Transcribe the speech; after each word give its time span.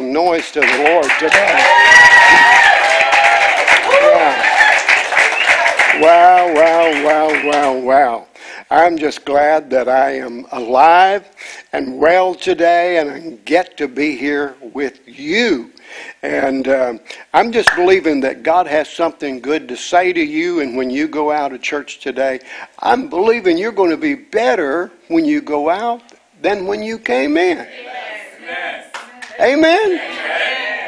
noise 0.00 0.50
to 0.52 0.60
the 0.60 0.84
Lord 0.90 1.10
today. 1.18 1.58
Yeah. 4.00 4.54
Wow, 6.00 6.54
wow, 6.54 7.04
wow, 7.04 7.48
wow, 7.48 7.78
wow. 7.78 8.26
I'm 8.70 8.98
just 8.98 9.24
glad 9.24 9.70
that 9.70 9.88
I 9.88 10.16
am 10.16 10.46
alive 10.50 11.28
and 11.72 11.98
well 11.98 12.34
today 12.34 12.98
and 12.98 13.10
I 13.10 13.38
get 13.44 13.76
to 13.76 13.88
be 13.88 14.16
here 14.16 14.56
with 14.72 15.00
you. 15.06 15.70
And 16.22 16.66
uh, 16.66 16.98
I'm 17.32 17.52
just 17.52 17.70
believing 17.76 18.20
that 18.20 18.42
God 18.42 18.66
has 18.66 18.88
something 18.88 19.40
good 19.40 19.68
to 19.68 19.76
say 19.76 20.12
to 20.12 20.20
you. 20.22 20.60
And 20.60 20.76
when 20.76 20.90
you 20.90 21.06
go 21.06 21.30
out 21.30 21.52
of 21.52 21.62
church 21.62 22.00
today, 22.00 22.40
I'm 22.80 23.08
believing 23.08 23.56
you're 23.56 23.72
going 23.72 23.90
to 23.90 23.96
be 23.96 24.14
better 24.14 24.90
when 25.08 25.24
you 25.24 25.40
go 25.40 25.70
out 25.70 26.02
than 26.42 26.66
when 26.66 26.82
you 26.82 26.98
came 26.98 27.36
in. 27.36 27.58
Amen. 27.58 28.03
Amen. 29.40 30.00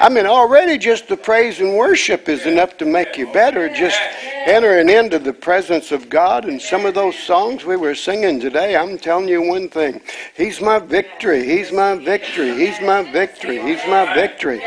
I 0.00 0.08
mean, 0.08 0.26
already 0.26 0.78
just 0.78 1.08
the 1.08 1.16
praise 1.16 1.58
and 1.60 1.74
worship 1.74 2.28
is 2.28 2.46
enough 2.46 2.76
to 2.78 2.84
make 2.84 3.16
you 3.16 3.32
better. 3.32 3.68
Just 3.68 3.98
entering 4.44 4.88
into 4.88 5.18
the 5.18 5.32
presence 5.32 5.90
of 5.90 6.08
God. 6.08 6.44
And 6.44 6.60
some 6.60 6.86
of 6.86 6.94
those 6.94 7.18
songs 7.18 7.64
we 7.64 7.76
were 7.76 7.94
singing 7.94 8.38
today, 8.38 8.76
I'm 8.76 8.98
telling 8.98 9.28
you 9.28 9.42
one 9.42 9.68
thing 9.68 10.00
He's 10.36 10.60
my 10.60 10.78
victory. 10.78 11.44
He's 11.44 11.72
my 11.72 11.96
victory. 11.96 12.54
He's 12.56 12.80
my 12.80 13.10
victory. 13.10 13.60
He's 13.60 13.84
my 13.86 14.14
victory. 14.14 14.62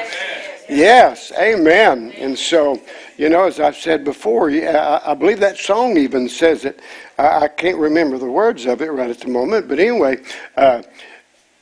Yes, 0.67 1.31
amen. 1.39 2.11
And 2.17 2.37
so, 2.37 2.79
you 3.17 3.29
know, 3.29 3.45
as 3.45 3.59
I've 3.59 3.77
said 3.77 4.03
before, 4.03 4.51
I 4.51 5.13
believe 5.13 5.39
that 5.39 5.57
song 5.57 5.97
even 5.97 6.27
says 6.27 6.65
it. 6.65 6.79
I 7.17 7.47
can't 7.47 7.77
remember 7.77 8.17
the 8.17 8.29
words 8.29 8.65
of 8.65 8.81
it 8.81 8.91
right 8.91 9.09
at 9.09 9.19
the 9.19 9.29
moment, 9.29 9.67
but 9.67 9.79
anyway. 9.79 10.21
Uh, 10.57 10.81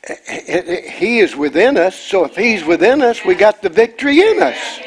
he 0.06 1.20
is 1.20 1.36
within 1.36 1.78
us. 1.78 1.96
So 1.96 2.26
if 2.26 2.36
He's 2.36 2.64
within 2.64 3.02
us, 3.02 3.26
we 3.26 3.36
got 3.36 3.62
the 3.62 3.70
victory 3.70 4.22
in 4.22 4.42
us. 4.42 4.80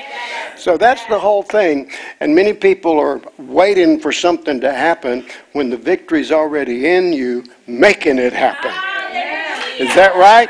So 0.57 0.77
that's 0.77 1.05
the 1.07 1.19
whole 1.19 1.43
thing. 1.43 1.91
And 2.21 2.35
many 2.35 2.53
people 2.53 2.99
are 2.99 3.21
waiting 3.39 3.99
for 3.99 4.13
something 4.13 4.61
to 4.61 4.73
happen 4.73 5.27
when 5.53 5.71
the 5.71 5.77
victory's 5.77 6.31
already 6.31 6.87
in 6.89 7.13
you, 7.13 7.45
making 7.67 8.19
it 8.19 8.33
happen. 8.33 8.71
Is 9.79 9.95
that 9.95 10.15
right? 10.17 10.49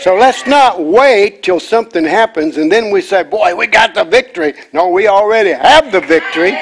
So 0.00 0.16
let's 0.16 0.46
not 0.46 0.84
wait 0.84 1.42
till 1.42 1.60
something 1.60 2.04
happens 2.04 2.56
and 2.56 2.70
then 2.70 2.90
we 2.90 3.00
say, 3.00 3.22
Boy, 3.22 3.54
we 3.54 3.66
got 3.66 3.94
the 3.94 4.04
victory. 4.04 4.54
No, 4.72 4.88
we 4.88 5.06
already 5.06 5.52
have 5.52 5.92
the 5.92 6.00
victory. 6.00 6.52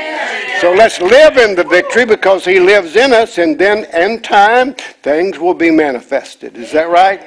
So 0.61 0.73
let's 0.73 1.01
live 1.01 1.39
in 1.39 1.57
the 1.57 1.65
victory 1.65 2.05
because 2.05 2.45
He 2.45 2.61
lives 2.61 2.95
in 2.95 3.13
us, 3.13 3.39
and 3.39 3.59
then 3.59 3.85
in 4.01 4.23
time, 4.23 4.75
things 5.03 5.37
will 5.41 5.55
be 5.55 5.73
manifested. 5.73 6.57
Is 6.57 6.71
that 6.71 6.89
right? 6.89 7.21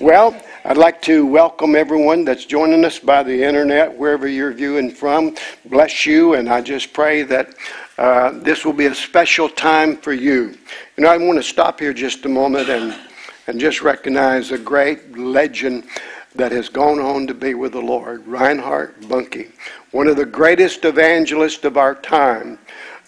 Well, 0.00 0.34
I'd 0.64 0.78
like 0.78 1.02
to 1.02 1.26
welcome 1.26 1.76
everyone 1.76 2.24
that's 2.24 2.46
joining 2.46 2.86
us 2.86 2.98
by 2.98 3.22
the 3.22 3.44
internet, 3.44 3.94
wherever 3.94 4.26
you're 4.26 4.54
viewing 4.54 4.90
from. 4.90 5.36
Bless 5.66 6.06
you, 6.06 6.36
and 6.36 6.48
I 6.48 6.62
just 6.62 6.94
pray 6.94 7.22
that 7.24 7.54
uh, 7.98 8.30
this 8.30 8.64
will 8.64 8.72
be 8.72 8.86
a 8.86 8.94
special 8.94 9.46
time 9.46 9.98
for 9.98 10.14
you. 10.14 10.56
You 10.96 11.04
know, 11.04 11.10
I 11.10 11.18
want 11.18 11.38
to 11.38 11.42
stop 11.42 11.80
here 11.80 11.92
just 11.92 12.24
a 12.24 12.30
moment 12.30 12.70
and, 12.70 12.98
and 13.46 13.60
just 13.60 13.82
recognize 13.82 14.52
a 14.52 14.58
great 14.58 15.18
legend 15.18 15.84
that 16.34 16.50
has 16.50 16.70
gone 16.70 16.98
on 16.98 17.26
to 17.26 17.34
be 17.34 17.52
with 17.52 17.72
the 17.72 17.82
Lord, 17.82 18.26
Reinhard 18.26 18.98
Bonnke, 19.02 19.52
one 19.90 20.06
of 20.06 20.16
the 20.16 20.24
greatest 20.24 20.86
evangelists 20.86 21.64
of 21.64 21.76
our 21.76 21.94
time. 21.94 22.58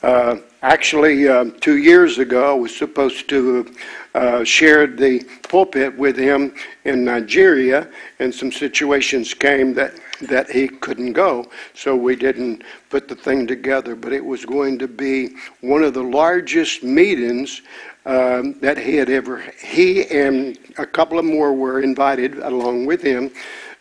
Uh, 0.02 0.36
actually, 0.60 1.26
uh, 1.26 1.46
two 1.58 1.78
years 1.78 2.18
ago, 2.18 2.50
I 2.50 2.60
was 2.60 2.76
supposed 2.76 3.30
to 3.30 3.72
uh, 4.14 4.44
shared 4.44 4.98
the 4.98 5.24
pulpit 5.48 5.96
with 5.96 6.16
him 6.16 6.54
in 6.84 7.04
Nigeria, 7.04 7.88
and 8.18 8.34
some 8.34 8.52
situations 8.52 9.34
came 9.34 9.74
that, 9.74 9.94
that 10.22 10.50
he 10.50 10.68
couldn't 10.68 11.14
go, 11.14 11.46
so 11.74 11.96
we 11.96 12.16
didn't 12.16 12.62
put 12.90 13.08
the 13.08 13.14
thing 13.14 13.46
together. 13.46 13.94
But 13.94 14.12
it 14.12 14.24
was 14.24 14.44
going 14.44 14.78
to 14.80 14.88
be 14.88 15.30
one 15.60 15.82
of 15.82 15.94
the 15.94 16.02
largest 16.02 16.82
meetings 16.82 17.62
um, 18.04 18.58
that 18.60 18.76
he 18.76 18.96
had 18.96 19.08
ever. 19.08 19.42
He 19.62 20.06
and 20.08 20.58
a 20.78 20.86
couple 20.86 21.18
of 21.18 21.24
more 21.24 21.54
were 21.54 21.80
invited 21.80 22.38
along 22.38 22.86
with 22.86 23.02
him. 23.02 23.30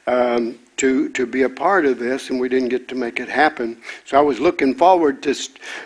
Um, 0.07 0.57
to, 0.77 1.09
to 1.09 1.27
be 1.27 1.43
a 1.43 1.49
part 1.49 1.85
of 1.85 1.99
this, 1.99 2.31
and 2.31 2.39
we 2.39 2.49
didn't 2.49 2.69
get 2.69 2.87
to 2.87 2.95
make 2.95 3.19
it 3.19 3.29
happen. 3.29 3.77
So 4.03 4.17
I 4.17 4.21
was 4.21 4.39
looking 4.39 4.73
forward 4.73 5.21
to 5.21 5.35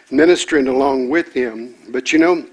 ministering 0.09 0.69
along 0.69 1.09
with 1.09 1.34
him. 1.34 1.75
But 1.89 2.13
you 2.13 2.19
know, 2.19 2.45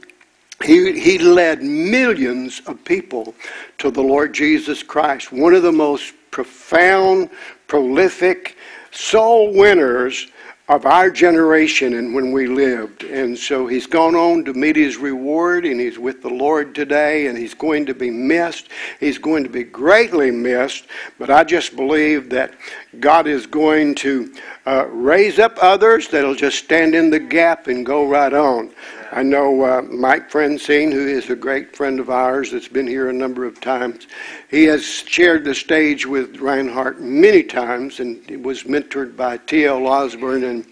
he, 0.62 0.98
he 0.98 1.18
led 1.18 1.62
millions 1.62 2.60
of 2.66 2.84
people 2.84 3.34
to 3.78 3.90
the 3.90 4.02
Lord 4.02 4.32
Jesus 4.32 4.82
Christ. 4.82 5.32
One 5.32 5.54
of 5.54 5.62
the 5.62 5.72
most 5.72 6.14
profound, 6.30 7.30
prolific 7.66 8.56
soul 8.90 9.52
winners 9.54 10.28
of 10.68 10.86
our 10.86 11.10
generation 11.10 11.94
and 11.94 12.14
when 12.14 12.32
we 12.32 12.46
lived. 12.46 13.04
And 13.04 13.36
so 13.36 13.66
he's 13.66 13.86
gone 13.86 14.14
on 14.14 14.44
to 14.44 14.54
meet 14.54 14.76
his 14.76 14.96
reward, 14.96 15.66
and 15.66 15.80
he's 15.80 15.98
with 15.98 16.22
the 16.22 16.30
Lord 16.30 16.74
today, 16.74 17.26
and 17.26 17.36
he's 17.36 17.52
going 17.52 17.84
to 17.86 17.94
be 17.94 18.10
missed. 18.10 18.68
He's 19.00 19.18
going 19.18 19.42
to 19.44 19.50
be 19.50 19.64
greatly 19.64 20.30
missed, 20.30 20.86
but 21.18 21.30
I 21.30 21.44
just 21.44 21.76
believe 21.76 22.30
that 22.30 22.54
God 23.00 23.26
is 23.26 23.46
going 23.46 23.94
to 23.96 24.32
uh, 24.64 24.86
raise 24.86 25.38
up 25.38 25.58
others 25.60 26.08
that'll 26.08 26.34
just 26.34 26.64
stand 26.64 26.94
in 26.94 27.10
the 27.10 27.20
gap 27.20 27.66
and 27.66 27.84
go 27.84 28.08
right 28.08 28.32
on. 28.32 28.70
I 29.14 29.22
know 29.22 29.62
uh, 29.62 29.82
Mike 29.82 30.30
Francen, 30.30 30.90
who 30.90 31.06
is 31.06 31.28
a 31.28 31.36
great 31.36 31.76
friend 31.76 32.00
of 32.00 32.08
ours 32.08 32.50
that's 32.50 32.66
been 32.66 32.86
here 32.86 33.10
a 33.10 33.12
number 33.12 33.44
of 33.44 33.60
times. 33.60 34.06
He 34.50 34.64
has 34.64 34.82
shared 34.84 35.44
the 35.44 35.54
stage 35.54 36.06
with 36.06 36.38
Reinhard 36.38 36.98
many 36.98 37.42
times 37.42 38.00
and 38.00 38.42
was 38.42 38.62
mentored 38.62 39.14
by 39.14 39.36
T.L. 39.36 39.86
Osborn. 39.86 40.44
And 40.44 40.66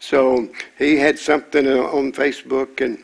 so 0.00 0.48
he 0.78 0.96
had 0.96 1.18
something 1.18 1.66
uh, 1.66 1.82
on 1.82 2.12
Facebook 2.12 2.80
and 2.80 2.98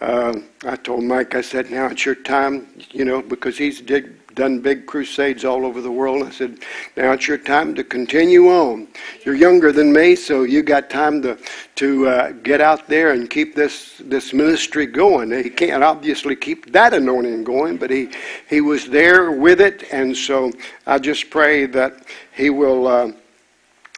uh, 0.00 0.40
I 0.64 0.74
told 0.74 1.04
Mike, 1.04 1.36
I 1.36 1.40
said, 1.40 1.70
now 1.70 1.86
it's 1.86 2.04
your 2.04 2.16
time, 2.16 2.66
you 2.90 3.04
know, 3.04 3.22
because 3.22 3.56
he's 3.56 3.80
did 3.80 4.21
done 4.34 4.60
big 4.60 4.86
crusades 4.86 5.44
all 5.44 5.64
over 5.64 5.80
the 5.80 5.90
world. 5.90 6.26
I 6.26 6.30
said, 6.30 6.58
now 6.96 7.12
it's 7.12 7.28
your 7.28 7.38
time 7.38 7.74
to 7.74 7.84
continue 7.84 8.48
on. 8.48 8.88
You're 9.24 9.34
younger 9.34 9.72
than 9.72 9.92
me, 9.92 10.16
so 10.16 10.42
you 10.42 10.62
got 10.62 10.90
time 10.90 11.22
to 11.22 11.38
to 11.76 12.06
uh, 12.08 12.32
get 12.42 12.60
out 12.60 12.86
there 12.88 13.12
and 13.12 13.28
keep 13.28 13.54
this 13.54 14.00
this 14.04 14.32
ministry 14.32 14.86
going. 14.86 15.30
He 15.30 15.50
can't 15.50 15.82
obviously 15.82 16.36
keep 16.36 16.72
that 16.72 16.94
anointing 16.94 17.44
going, 17.44 17.76
but 17.76 17.90
he 17.90 18.10
he 18.48 18.60
was 18.60 18.88
there 18.88 19.32
with 19.32 19.60
it, 19.60 19.84
and 19.92 20.16
so 20.16 20.52
I 20.86 20.98
just 20.98 21.30
pray 21.30 21.66
that 21.66 22.04
he 22.34 22.50
will. 22.50 22.86
Uh, 22.86 23.12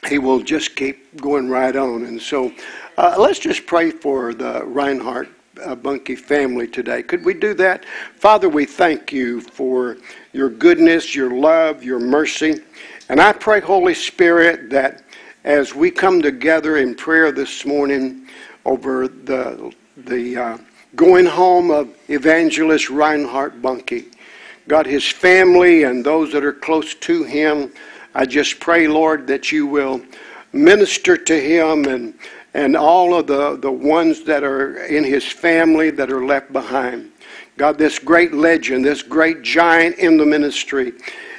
he 0.07 0.19
will 0.19 0.41
just 0.41 0.77
keep 0.77 1.19
going 1.21 1.49
right 1.49 1.75
on. 1.75 2.05
And 2.05 2.21
so 2.21 2.53
uh, 2.97 3.17
let's 3.19 3.39
just 3.39 3.67
pray 3.67 3.91
for 3.91 4.35
the 4.35 4.65
Reinhard 4.65 5.29
uh, 5.63 5.75
Bonnke 5.77 6.19
family 6.19 6.69
today. 6.69 7.03
Could 7.03 7.25
we 7.25 7.35
do 7.35 7.55
that? 7.55 7.85
Father, 8.17 8.49
we 8.49 8.65
thank 8.65 9.13
you 9.13 9.41
for 9.41 9.97
your 10.35 10.51
goodness, 10.51 11.15
your 11.15 11.31
love, 11.31 11.83
your 11.83 12.01
mercy. 12.01 12.57
And 13.09 13.21
I 13.21 13.33
pray, 13.33 13.61
Holy 13.61 13.95
Spirit, 13.95 14.69
that 14.71 15.03
as 15.45 15.75
we 15.75 15.91
come 15.91 16.21
together 16.21 16.77
in 16.79 16.95
prayer 16.97 17.31
this 17.31 17.65
morning 17.65 18.27
over 18.65 19.07
the, 19.07 19.73
the 19.97 20.37
uh, 20.37 20.59
going 20.97 21.25
home 21.25 21.71
of 21.71 21.97
evangelist 22.09 22.91
Reinhard 22.91 23.63
Bonnke, 23.63 24.13
God, 24.67 24.87
his 24.87 25.07
family, 25.07 25.85
and 25.85 26.05
those 26.05 26.33
that 26.33 26.45
are 26.45 26.53
close 26.53 26.95
to 26.97 27.23
him, 27.23 27.73
I 28.15 28.27
just 28.27 28.59
pray, 28.59 28.89
Lord, 28.89 29.29
that 29.29 29.53
you 29.53 29.67
will 29.67 30.03
minister 30.53 31.17
to 31.17 31.41
him 31.41 31.85
and, 31.85 32.15
and 32.55 32.77
all 32.77 33.15
of 33.15 33.29
the, 33.29 33.57
the 33.57 33.71
ones 33.71 34.25
that 34.25 34.43
are 34.43 34.85
in 34.87 35.05
his 35.05 35.25
family 35.25 35.91
that 35.91 36.11
are 36.11 36.25
left 36.25 36.53
behind. 36.53 37.13
God, 37.57 37.79
this 37.79 37.99
great 37.99 38.33
legend, 38.35 38.85
this 38.85 39.03
great 39.03 39.43
giant 39.43 39.99
in 39.99 40.17
the 40.17 40.27
ministry, 40.27 40.93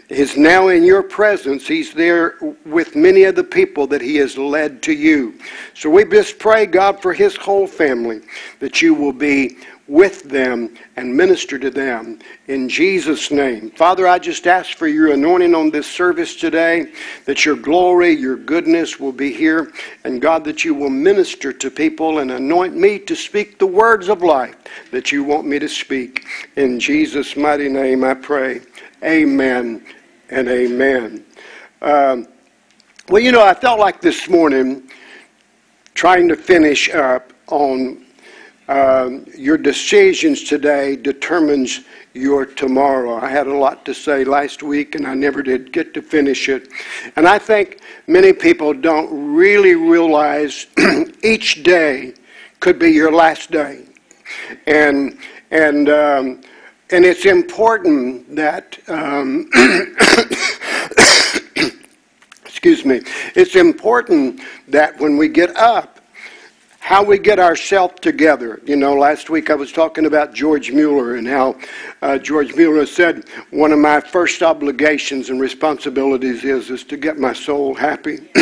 is 0.09 0.37
now 0.37 0.69
in 0.69 0.83
your 0.83 1.03
presence. 1.03 1.67
He's 1.67 1.93
there 1.93 2.35
with 2.65 2.95
many 2.95 3.23
of 3.23 3.35
the 3.35 3.43
people 3.43 3.87
that 3.87 4.01
he 4.01 4.15
has 4.17 4.37
led 4.37 4.81
to 4.83 4.93
you. 4.93 5.37
So 5.73 5.89
we 5.89 6.05
just 6.05 6.39
pray, 6.39 6.67
God, 6.67 7.01
for 7.01 7.13
his 7.13 7.35
whole 7.35 7.67
family, 7.67 8.21
that 8.59 8.81
you 8.81 8.93
will 8.93 9.13
be 9.13 9.57
with 9.87 10.23
them 10.23 10.73
and 10.95 11.15
minister 11.15 11.59
to 11.59 11.69
them 11.69 12.19
in 12.47 12.67
Jesus' 12.67 13.29
name. 13.29 13.69
Father, 13.71 14.07
I 14.07 14.17
just 14.17 14.47
ask 14.47 14.77
for 14.77 14.87
your 14.87 15.13
anointing 15.13 15.53
on 15.53 15.69
this 15.69 15.85
service 15.85 16.35
today, 16.35 16.91
that 17.25 17.45
your 17.45 17.55
glory, 17.55 18.09
your 18.11 18.35
goodness 18.35 18.99
will 18.99 19.11
be 19.11 19.31
here, 19.31 19.71
and 20.03 20.21
God, 20.21 20.43
that 20.45 20.65
you 20.65 20.73
will 20.73 20.89
minister 20.89 21.53
to 21.53 21.69
people 21.69 22.19
and 22.19 22.31
anoint 22.31 22.75
me 22.75 22.97
to 22.99 23.15
speak 23.15 23.59
the 23.59 23.67
words 23.67 24.09
of 24.09 24.23
life 24.23 24.55
that 24.91 25.11
you 25.11 25.23
want 25.23 25.45
me 25.45 25.59
to 25.59 25.69
speak. 25.69 26.25
In 26.55 26.79
Jesus' 26.79 27.37
mighty 27.37 27.69
name 27.69 28.03
I 28.03 28.15
pray. 28.15 28.61
Amen 29.03 29.85
and 30.29 30.47
amen. 30.47 31.23
Um, 31.81 32.27
well, 33.09 33.21
you 33.21 33.31
know, 33.31 33.43
I 33.43 33.53
felt 33.53 33.79
like 33.79 34.01
this 34.01 34.27
morning 34.27 34.89
trying 35.93 36.27
to 36.27 36.35
finish 36.35 36.89
up 36.89 37.31
on 37.47 38.04
um, 38.67 39.25
your 39.37 39.57
decisions 39.57 40.43
today 40.43 40.95
determines 40.95 41.81
your 42.13 42.45
tomorrow. 42.45 43.15
I 43.15 43.29
had 43.29 43.47
a 43.47 43.55
lot 43.55 43.85
to 43.85 43.93
say 43.93 44.23
last 44.23 44.63
week 44.63 44.95
and 44.95 45.05
I 45.05 45.13
never 45.13 45.43
did 45.43 45.71
get 45.71 45.93
to 45.93 46.01
finish 46.01 46.49
it. 46.49 46.69
And 47.15 47.27
I 47.27 47.37
think 47.37 47.81
many 48.07 48.33
people 48.33 48.73
don't 48.73 49.35
really 49.35 49.75
realize 49.75 50.67
each 51.23 51.63
day 51.63 52.13
could 52.59 52.79
be 52.79 52.91
your 52.91 53.11
last 53.11 53.51
day. 53.51 53.83
And, 54.65 55.19
and, 55.51 55.89
um, 55.89 56.41
and 56.89 57.05
it's 57.05 57.25
important 57.25 58.35
that, 58.35 58.79
um, 58.87 59.49
excuse 62.45 62.85
me, 62.85 63.01
it's 63.35 63.55
important 63.55 64.41
that 64.67 64.99
when 64.99 65.17
we 65.17 65.27
get 65.27 65.55
up, 65.55 65.94
how 66.85 67.03
we 67.03 67.17
get 67.17 67.39
ourselves 67.39 67.95
together. 67.99 68.61
You 68.63 68.75
know, 68.75 68.93
last 68.93 69.31
week 69.31 69.49
I 69.49 69.55
was 69.55 69.71
talking 69.71 70.05
about 70.05 70.35
George 70.35 70.71
Mueller 70.71 71.15
and 71.15 71.27
how 71.27 71.57
uh, 72.03 72.19
George 72.19 72.53
Mueller 72.53 72.85
said 72.85 73.25
one 73.49 73.71
of 73.71 73.79
my 73.79 73.99
first 73.99 74.43
obligations 74.43 75.31
and 75.31 75.41
responsibilities 75.41 76.43
is 76.43 76.69
is 76.69 76.83
to 76.83 76.95
get 76.95 77.17
my 77.17 77.33
soul 77.33 77.73
happy, 77.73 78.29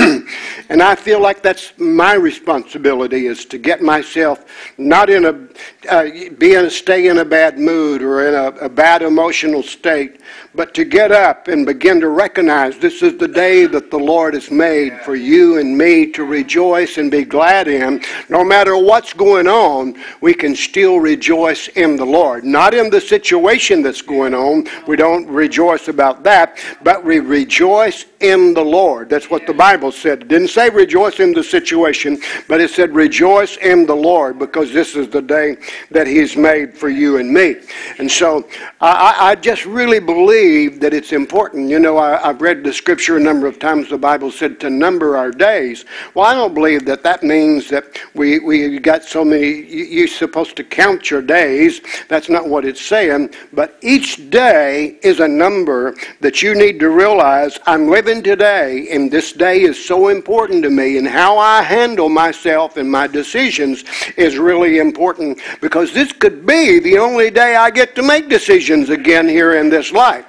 and 0.68 0.84
I 0.84 0.94
feel 0.94 1.22
like 1.22 1.42
that's 1.42 1.72
my 1.78 2.16
responsibility 2.16 3.28
is 3.28 3.46
to 3.46 3.58
get 3.58 3.82
myself 3.82 4.44
not 4.78 5.10
in 5.10 5.24
a 5.24 5.90
uh, 5.90 6.10
be 6.38 6.56
in 6.56 6.66
a 6.66 6.70
stay 6.70 7.08
in 7.08 7.20
a 7.20 7.26
bad 7.26 7.58
mood 7.58 8.02
or 8.02 8.28
in 8.28 8.34
a, 8.34 8.48
a 8.66 8.68
bad 8.68 9.04
emotional 9.04 9.64
state, 9.64 10.20
but 10.56 10.74
to 10.76 10.86
get 10.86 11.12
up 11.12 11.48
and 11.48 11.66
begin 11.66 12.00
to 12.02 12.10
recognize 12.10 12.78
this 12.78 13.02
is 13.02 13.18
the 13.18 13.28
day 13.28 13.66
that 13.66 13.90
the 13.90 13.98
Lord 13.98 14.34
has 14.36 14.52
made 14.52 15.00
for 15.02 15.16
you 15.16 15.58
and 15.58 15.76
me 15.78 16.12
to 16.12 16.24
rejoice 16.24 16.98
and 16.98 17.10
be 17.10 17.24
glad 17.24 17.68
in 17.68 18.04
no 18.30 18.44
matter 18.44 18.78
what's 18.78 19.14
going 19.14 19.48
on, 19.48 19.96
we 20.22 20.34
can 20.34 20.56
still 20.56 21.00
rejoice 21.00 21.68
in 21.70 21.96
the 21.96 22.06
Lord. 22.06 22.44
Not 22.44 22.74
in 22.74 22.90
the 22.90 23.02
situation 23.02 23.82
that's 23.82 24.02
going 24.02 24.34
on. 24.34 24.68
We 24.88 24.96
don't 24.96 25.28
rejoice 25.28 25.88
about 25.88 26.24
that, 26.24 26.58
but 26.84 27.04
we 27.04 27.20
rejoice 27.20 28.06
in 28.20 28.54
the 28.54 28.64
Lord. 28.64 29.10
That's 29.10 29.30
what 29.30 29.48
the 29.48 29.54
Bible 29.54 29.92
said. 29.92 30.24
It 30.24 30.28
didn't 30.28 30.50
say 30.50 30.70
rejoice 30.70 31.20
in 31.20 31.34
the 31.34 31.44
situation, 31.44 32.20
but 32.48 32.62
it 32.62 32.70
said 32.70 32.94
rejoice 32.94 33.58
in 33.58 33.86
the 33.86 33.96
Lord 33.96 34.40
because 34.40 34.72
this 34.72 34.96
is 34.96 35.10
the 35.10 35.22
day 35.22 35.58
that 35.92 36.08
He's 36.08 36.38
made 36.38 36.78
for 36.78 36.90
you 36.90 37.18
and 37.18 37.32
me. 37.32 37.56
And 37.98 38.10
so 38.10 38.48
I, 38.80 39.16
I 39.20 39.36
just 39.36 39.66
really 39.66 40.00
believe 40.00 40.43
that 40.44 40.94
it's 40.94 41.14
important. 41.14 41.70
You 41.70 41.80
know, 41.80 41.98
I, 41.98 42.30
I've 42.30 42.42
read 42.42 42.64
the 42.64 42.74
scripture 42.74 43.18
a 43.18 43.20
number 43.20 43.48
of 43.48 43.60
times. 43.60 43.90
The 43.90 43.98
Bible 43.98 44.30
said 44.30 44.60
to 44.62 44.70
number 44.70 45.16
our 45.16 45.32
days. 45.32 45.86
Well, 46.14 46.26
I 46.26 46.34
don't 46.34 46.54
believe 46.54 46.86
that 46.86 47.04
that 47.04 47.24
means 47.24 47.70
that 47.70 47.86
we, 48.14 48.40
we 48.40 48.80
got 48.80 49.04
so 49.04 49.24
many, 49.24 49.62
you're 49.72 50.08
supposed 50.08 50.58
to 50.58 50.64
count 50.64 51.10
your 51.10 51.22
days. 51.22 51.82
That's 52.10 52.30
not 52.30 52.48
what 52.48 52.66
it's 52.66 52.82
saying. 52.82 53.34
But 53.54 53.78
each 53.82 54.30
day 54.30 54.98
is 55.02 55.22
a 55.22 55.28
number 55.28 55.96
that 56.20 56.42
you 56.42 56.56
need 56.56 56.80
to 56.82 56.90
realize 56.90 57.58
I'm 57.66 57.90
living 57.90 58.22
today, 58.22 58.88
and 58.92 59.10
this 59.10 59.32
day 59.32 59.62
is 59.62 59.84
so 59.84 60.10
important 60.10 60.64
to 60.64 60.70
me, 60.70 60.98
and 60.98 61.08
how 61.08 61.38
I 61.38 61.62
handle 61.62 62.10
myself 62.10 62.78
and 62.78 62.92
my 62.92 63.08
decisions 63.08 63.86
is 64.18 64.38
really 64.38 64.80
important 64.80 65.40
because 65.62 65.94
this 65.94 66.12
could 66.12 66.46
be 66.46 66.80
the 66.80 66.98
only 66.98 67.30
day 67.32 67.56
I 67.56 67.70
get 67.70 67.96
to 67.96 68.04
make 68.04 68.28
decisions 68.28 68.90
again 68.90 69.28
here 69.28 69.54
in 69.54 69.70
this 69.70 69.92
life. 69.92 70.26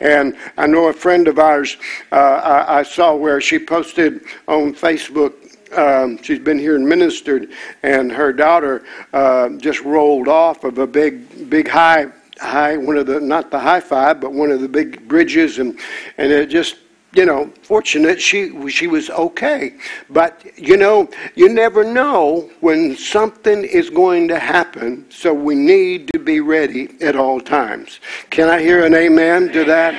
And 0.00 0.36
I 0.56 0.66
know 0.66 0.88
a 0.88 0.92
friend 0.92 1.28
of 1.28 1.38
ours, 1.38 1.76
uh, 2.12 2.14
I, 2.14 2.80
I 2.80 2.82
saw 2.82 3.14
where 3.14 3.40
she 3.40 3.58
posted 3.58 4.22
on 4.46 4.74
Facebook 4.74 5.34
um, 5.76 6.20
she's 6.22 6.38
been 6.38 6.58
here 6.58 6.76
and 6.76 6.88
ministered, 6.88 7.50
and 7.82 8.10
her 8.10 8.32
daughter 8.32 8.84
uh, 9.12 9.50
just 9.58 9.82
rolled 9.82 10.28
off 10.28 10.64
of 10.64 10.78
a 10.78 10.86
big, 10.86 11.50
big 11.50 11.68
high, 11.68 12.06
high, 12.38 12.76
one 12.76 12.96
of 12.96 13.06
the 13.06 13.20
not 13.20 13.50
the 13.50 13.58
high 13.58 13.80
five, 13.80 14.20
but 14.20 14.32
one 14.32 14.50
of 14.50 14.60
the 14.60 14.68
big 14.68 15.06
bridges, 15.08 15.58
and 15.58 15.78
and 16.16 16.32
it 16.32 16.46
just 16.48 16.76
you 17.18 17.26
know, 17.26 17.50
fortunate 17.62 18.20
she 18.20 18.70
she 18.70 18.86
was 18.86 19.10
okay. 19.10 19.74
But 20.08 20.46
you 20.56 20.76
know, 20.76 21.10
you 21.34 21.48
never 21.48 21.82
know 21.82 22.48
when 22.60 22.96
something 22.96 23.64
is 23.64 23.90
going 23.90 24.28
to 24.28 24.38
happen, 24.38 25.04
so 25.10 25.34
we 25.34 25.56
need 25.56 26.10
to 26.12 26.20
be 26.20 26.38
ready 26.38 26.94
at 27.00 27.16
all 27.16 27.40
times. 27.40 27.98
Can 28.30 28.48
I 28.48 28.60
hear 28.60 28.86
an 28.86 28.94
amen 28.94 29.50
to 29.52 29.64
that? 29.64 29.94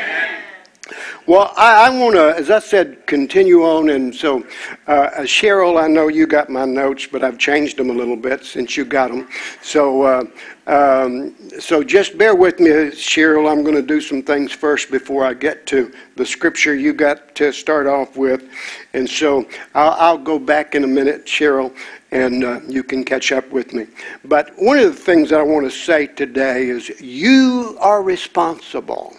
Well, 1.29 1.53
I, 1.55 1.85
I 1.85 1.89
want 1.91 2.15
to, 2.15 2.35
as 2.35 2.49
I 2.49 2.57
said, 2.57 3.05
continue 3.05 3.61
on. 3.61 3.91
And 3.91 4.15
so, 4.15 4.43
uh, 4.87 4.91
uh, 4.91 5.21
Cheryl, 5.25 5.79
I 5.79 5.87
know 5.87 6.07
you 6.07 6.25
got 6.25 6.49
my 6.49 6.65
notes, 6.65 7.05
but 7.05 7.23
I've 7.23 7.37
changed 7.37 7.77
them 7.77 7.91
a 7.91 7.93
little 7.93 8.15
bit 8.15 8.43
since 8.43 8.75
you 8.75 8.83
got 8.83 9.11
them. 9.11 9.27
So, 9.61 10.01
uh, 10.01 10.23
um, 10.65 11.35
so 11.59 11.83
just 11.83 12.17
bear 12.17 12.33
with 12.33 12.59
me, 12.59 12.71
Cheryl. 12.71 13.47
I'm 13.47 13.61
going 13.61 13.75
to 13.75 13.83
do 13.83 14.01
some 14.01 14.23
things 14.23 14.51
first 14.51 14.89
before 14.89 15.23
I 15.23 15.35
get 15.35 15.67
to 15.67 15.93
the 16.15 16.25
scripture 16.25 16.73
you 16.73 16.93
got 16.93 17.35
to 17.35 17.53
start 17.53 17.85
off 17.85 18.17
with. 18.17 18.49
And 18.93 19.07
so 19.07 19.47
I'll, 19.75 19.91
I'll 19.99 20.17
go 20.17 20.39
back 20.39 20.73
in 20.73 20.83
a 20.83 20.87
minute, 20.87 21.27
Cheryl, 21.27 21.75
and 22.09 22.43
uh, 22.43 22.61
you 22.67 22.81
can 22.81 23.03
catch 23.03 23.31
up 23.31 23.47
with 23.51 23.71
me. 23.71 23.85
But 24.25 24.49
one 24.57 24.79
of 24.79 24.85
the 24.85 24.99
things 24.99 25.29
that 25.29 25.39
I 25.39 25.43
want 25.43 25.71
to 25.71 25.77
say 25.77 26.07
today 26.07 26.69
is 26.69 26.89
you 26.99 27.77
are 27.79 28.01
responsible 28.01 29.15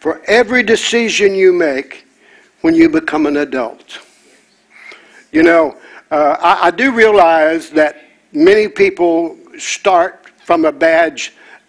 for 0.00 0.22
every 0.26 0.62
decision 0.62 1.34
you 1.34 1.52
make 1.52 2.06
when 2.62 2.74
you 2.74 2.88
become 2.88 3.26
an 3.26 3.36
adult. 3.36 4.00
You 5.30 5.42
know, 5.42 5.78
uh, 6.10 6.36
I, 6.40 6.66
I 6.66 6.70
do 6.70 6.90
realize 6.90 7.70
that 7.70 8.02
many 8.32 8.66
people 8.66 9.36
start 9.58 10.26
from 10.44 10.64
a 10.64 10.72
bad 10.72 11.20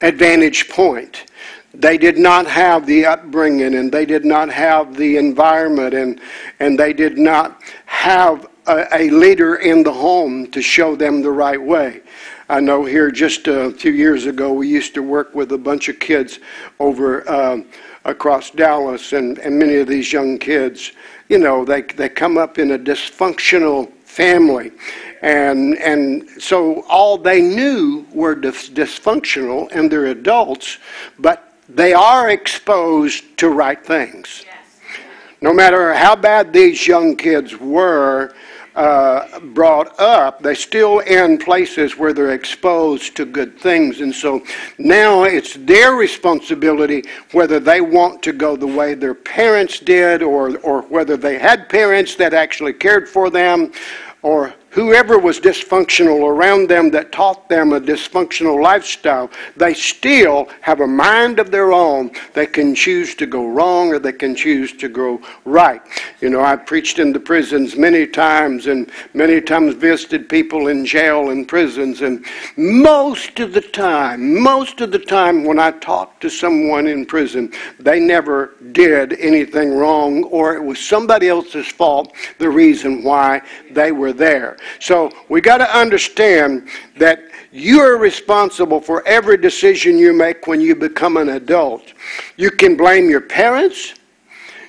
advantage 0.01 0.69
point. 0.69 1.25
They 1.73 1.97
did 1.97 2.17
not 2.17 2.47
have 2.47 2.85
the 2.85 3.05
upbringing 3.05 3.75
and 3.75 3.91
they 3.91 4.05
did 4.05 4.25
not 4.25 4.49
have 4.49 4.95
the 4.95 5.17
environment 5.17 5.93
and, 5.93 6.19
and 6.59 6.79
they 6.79 6.93
did 6.93 7.17
not 7.17 7.61
have 7.85 8.47
a, 8.67 8.87
a 8.93 9.09
leader 9.09 9.55
in 9.55 9.83
the 9.83 9.91
home 9.91 10.49
to 10.51 10.61
show 10.61 10.95
them 10.95 11.21
the 11.21 11.31
right 11.31 11.61
way. 11.61 12.01
I 12.49 12.59
know 12.59 12.83
here 12.83 13.11
just 13.11 13.47
a 13.47 13.71
few 13.71 13.91
years 13.91 14.25
ago, 14.25 14.51
we 14.51 14.67
used 14.67 14.93
to 14.95 15.03
work 15.03 15.33
with 15.33 15.51
a 15.53 15.57
bunch 15.57 15.87
of 15.87 15.99
kids 15.99 16.39
over 16.79 17.29
um, 17.31 17.65
across 18.05 18.49
Dallas, 18.51 19.13
and, 19.13 19.37
and 19.39 19.57
many 19.57 19.75
of 19.75 19.87
these 19.87 20.11
young 20.11 20.37
kids, 20.37 20.91
you 21.29 21.37
know, 21.37 21.63
they, 21.63 21.81
they 21.81 22.09
come 22.09 22.37
up 22.37 22.57
in 22.57 22.71
a 22.71 22.79
dysfunctional 22.79 23.91
family. 24.03 24.71
And, 25.21 25.77
and 25.77 26.29
so 26.41 26.81
all 26.89 27.17
they 27.17 27.41
knew 27.41 28.05
were 28.11 28.35
dis- 28.35 28.69
dysfunctional, 28.69 29.71
and 29.71 29.91
they're 29.91 30.07
adults, 30.07 30.79
but 31.19 31.53
they 31.69 31.93
are 31.93 32.29
exposed 32.31 33.37
to 33.37 33.49
right 33.49 33.83
things. 33.85 34.43
Yes. 34.45 34.57
No 35.41 35.53
matter 35.53 35.93
how 35.93 36.15
bad 36.15 36.51
these 36.51 36.85
young 36.87 37.15
kids 37.15 37.57
were, 37.57 38.33
uh, 38.75 39.39
brought 39.39 39.99
up, 39.99 40.41
they're 40.41 40.55
still 40.55 40.99
in 40.99 41.37
places 41.37 41.97
where 41.97 42.13
they're 42.13 42.31
exposed 42.31 43.15
to 43.17 43.25
good 43.25 43.59
things. 43.59 44.01
And 44.01 44.13
so 44.13 44.43
now 44.77 45.23
it's 45.23 45.55
their 45.55 45.93
responsibility 45.95 47.03
whether 47.31 47.59
they 47.59 47.81
want 47.81 48.23
to 48.23 48.33
go 48.33 48.55
the 48.55 48.67
way 48.67 48.93
their 48.93 49.13
parents 49.13 49.79
did 49.79 50.23
or, 50.23 50.57
or 50.59 50.83
whether 50.83 51.17
they 51.17 51.37
had 51.37 51.69
parents 51.69 52.15
that 52.15 52.33
actually 52.33 52.73
cared 52.73 53.09
for 53.09 53.29
them 53.29 53.71
or 54.21 54.53
whoever 54.71 55.19
was 55.19 55.39
dysfunctional 55.39 56.27
around 56.27 56.69
them 56.69 56.89
that 56.91 57.11
taught 57.11 57.49
them 57.49 57.73
a 57.73 57.79
dysfunctional 57.79 58.61
lifestyle, 58.61 59.29
they 59.57 59.73
still 59.73 60.49
have 60.61 60.79
a 60.79 60.87
mind 60.87 61.39
of 61.39 61.51
their 61.51 61.73
own. 61.73 62.09
They 62.33 62.45
can 62.45 62.73
choose 62.73 63.13
to 63.15 63.25
go 63.25 63.47
wrong 63.47 63.89
or 63.89 63.99
they 63.99 64.13
can 64.13 64.33
choose 64.33 64.73
to 64.77 64.87
go 64.87 65.21
right. 65.45 65.81
You 66.21 66.29
know, 66.29 66.41
I've 66.41 66.65
preached 66.65 66.99
in 66.99 67.11
the 67.11 67.19
prisons 67.19 67.75
many 67.75 68.07
times 68.07 68.67
and 68.67 68.89
many 69.13 69.41
times 69.41 69.75
visited 69.75 70.29
people 70.29 70.67
in 70.67 70.85
jail 70.85 71.29
and 71.29 71.47
prisons. 71.47 72.01
And 72.01 72.25
most 72.55 73.39
of 73.41 73.53
the 73.53 73.61
time, 73.61 74.41
most 74.41 74.79
of 74.79 74.91
the 74.91 74.99
time 74.99 75.43
when 75.43 75.59
I 75.59 75.71
talked 75.71 76.21
to 76.21 76.29
someone 76.29 76.87
in 76.87 77.05
prison, 77.05 77.51
they 77.77 77.99
never 77.99 78.55
did 78.71 79.13
anything 79.19 79.73
wrong 79.73 80.23
or 80.25 80.55
it 80.55 80.63
was 80.63 80.79
somebody 80.79 81.27
else's 81.27 81.67
fault, 81.67 82.13
the 82.37 82.49
reason 82.49 83.03
why 83.03 83.41
they 83.71 83.91
were 83.91 84.13
there. 84.13 84.57
So 84.79 85.11
we 85.29 85.41
got 85.41 85.57
to 85.57 85.77
understand 85.77 86.67
that 86.97 87.23
you 87.51 87.79
are 87.79 87.97
responsible 87.97 88.79
for 88.79 89.05
every 89.07 89.37
decision 89.37 89.97
you 89.97 90.13
make 90.13 90.47
when 90.47 90.61
you 90.61 90.75
become 90.75 91.17
an 91.17 91.29
adult. 91.29 91.93
You 92.37 92.49
can 92.51 92.77
blame 92.77 93.09
your 93.09 93.21
parents, 93.21 93.95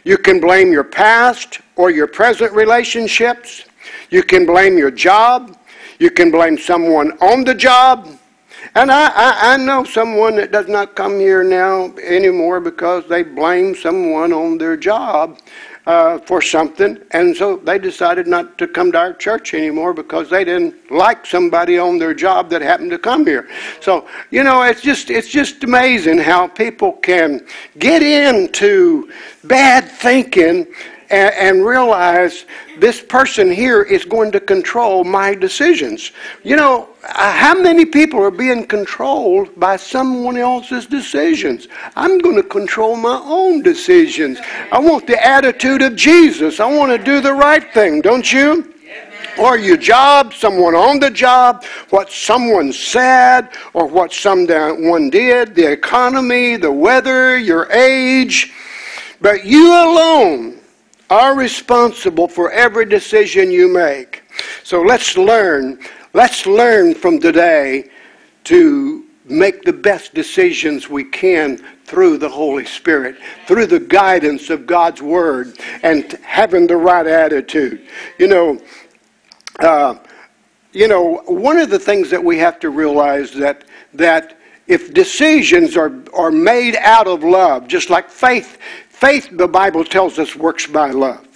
you 0.05 0.19
can 0.19 0.41
blame 0.41 0.73
your 0.73 0.85
past 0.85 1.61
or 1.77 1.91
your 1.91 2.09
present 2.09 2.53
relationships, 2.53 3.65
you 4.11 4.23
can 4.23 4.45
blame 4.45 4.77
your 4.77 4.91
job, 4.91 5.57
you 5.99 6.11
can 6.11 6.31
blame 6.31 6.59
someone 6.59 7.13
on 7.21 7.45
the 7.45 7.55
job. 7.55 8.09
And 8.75 8.91
I, 8.91 9.09
I, 9.09 9.55
I, 9.55 9.57
know 9.57 9.85
someone 9.85 10.37
that 10.37 10.51
does 10.51 10.69
not 10.69 10.95
come 10.95 11.19
here 11.19 11.45
now 11.45 11.95
anymore 11.99 12.61
because 12.61 13.07
they 13.09 13.23
blame 13.23 13.75
someone 13.75 14.33
on 14.33 14.57
their 14.57 14.77
job 14.77 15.39
uh, 15.87 16.19
for 16.19 16.41
something, 16.41 16.99
and 17.11 17.37
so 17.37 17.57
they 17.57 17.79
decided 17.79 18.27
not 18.27 18.57
to 18.59 18.69
come 18.69 18.93
to 18.93 18.99
our 18.99 19.13
church 19.13 19.55
anymore 19.55 19.93
because 19.93 20.31
they 20.31 20.45
didn't 20.45 20.91
like 20.91 21.27
somebody 21.27 21.79
on 21.79 21.99
their 21.99 22.15
job 22.15 22.51
that 22.51 22.63
happened 22.63 22.91
to 22.91 22.99
come 22.99 23.27
here. 23.27 23.49
So 23.81 24.09
you 24.31 24.45
know, 24.45 24.63
it's 24.63 24.81
just 24.81 25.11
it's 25.11 25.29
just 25.29 25.65
amazing 25.65 26.19
how 26.19 26.47
people 26.47 26.93
can 26.93 27.47
get 27.79 28.03
into 28.03 29.11
bad 29.45 29.89
thinking 29.89 30.67
and, 31.13 31.35
and 31.35 31.67
realize 31.67 32.47
this 32.79 33.03
person 33.03 33.53
here 33.53 33.83
is 33.83 34.05
going 34.05 34.33
to 34.33 34.41
control 34.41 35.05
my 35.05 35.35
decisions. 35.35 36.11
You 36.43 36.57
know, 36.57 36.89
uh, 37.05 37.33
how 37.33 37.55
many 37.55 37.85
people 37.85 38.21
are 38.21 38.31
being 38.31 38.67
controlled 38.67 39.55
by 39.61 39.77
someone 39.77 40.39
else's 40.39 40.87
decisions? 40.87 41.69
I'm 41.95 42.19
going 42.19 42.37
to 42.37 42.43
control 42.43 42.97
my 42.97 43.21
own 43.25 43.63
decisions. 43.63 44.39
I 44.73 44.81
want 44.81 45.07
the 45.07 45.25
attitude 45.25 45.83
of 45.83 45.95
Jesus. 45.95 46.59
I 46.59 46.67
want 46.67 46.91
to 46.91 47.05
do 47.05 47.21
the 47.21 47.35
right 47.35 47.73
thing, 47.73 48.01
don't 48.01 48.33
you? 48.33 48.69
or 49.39 49.57
your 49.57 49.79
job, 49.79 50.35
someone 50.35 50.75
on 50.75 51.01
the 51.01 51.11
job, 51.11 51.65
what 51.89 52.13
someone 52.13 52.71
said, 52.71 53.49
or 53.73 53.87
what 53.87 54.13
someone 54.13 55.09
did, 55.09 55.55
the 55.55 55.73
economy, 55.73 56.57
the 56.57 56.71
weather, 56.71 57.39
your 57.39 57.73
age. 57.73 58.53
But 59.23 59.47
you 59.47 59.69
alone 59.69 60.62
are 61.13 61.37
responsible 61.37 62.27
for 62.27 62.51
every 62.53 62.87
decision 62.87 63.51
you 63.51 63.69
make. 63.69 64.23
So 64.65 64.81
let's 64.81 65.19
learn, 65.19 65.79
let's 66.15 66.47
learn 66.47 66.95
from 66.95 67.21
today 67.21 67.91
to 68.45 69.05
make 69.27 69.61
the 69.63 69.75
best 69.75 70.15
decisions 70.15 70.89
we 70.89 71.05
can 71.05 71.59
through 71.85 72.17
the 72.17 72.29
Holy 72.29 72.65
Spirit, 72.65 73.17
through 73.47 73.67
the 73.67 73.79
guidance 73.79 74.49
of 74.49 74.67
God's 74.67 75.03
Word, 75.03 75.59
and 75.83 76.11
having 76.23 76.67
the 76.67 76.79
right 76.79 77.07
attitude. 77.07 77.87
You 78.19 78.29
know, 78.29 78.61
uh, 79.61 79.97
you 80.73 80.89
know, 80.89 81.23
one 81.27 81.59
of 81.59 81.69
the 81.69 81.79
things 81.79 82.09
that 82.09 82.25
we 82.25 82.39
have 82.39 82.59
to 82.61 82.71
realize 82.71 83.33
that 83.35 83.65
that 83.93 84.39
if 84.67 84.95
decisions 84.95 85.77
are, 85.77 85.93
are 86.15 86.31
made 86.31 86.77
out 86.77 87.07
of 87.07 87.25
love, 87.25 87.67
just 87.69 87.91
like 87.91 88.09
faith 88.09 88.59
Faith, 89.03 89.31
the 89.33 89.49
Bible 89.49 89.85
tells 89.85 90.21
us, 90.21 90.37
works 90.37 90.65
by 90.65 90.93
love. 90.93 91.27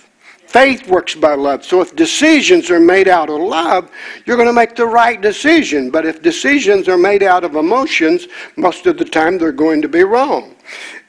Faith 0.46 0.86
works 0.86 1.16
by 1.16 1.34
love. 1.34 1.64
So 1.64 1.80
if 1.80 1.96
decisions 1.96 2.70
are 2.70 2.78
made 2.78 3.08
out 3.08 3.28
of 3.28 3.40
love, 3.40 3.90
you're 4.24 4.36
going 4.36 4.46
to 4.46 4.52
make 4.52 4.76
the 4.76 4.86
right 4.86 5.20
decision. 5.20 5.90
But 5.90 6.06
if 6.06 6.22
decisions 6.22 6.88
are 6.88 6.96
made 6.96 7.24
out 7.24 7.42
of 7.42 7.56
emotions, 7.56 8.28
most 8.54 8.86
of 8.86 8.98
the 8.98 9.04
time 9.04 9.36
they're 9.36 9.50
going 9.50 9.82
to 9.82 9.88
be 9.88 10.04
wrong. 10.04 10.54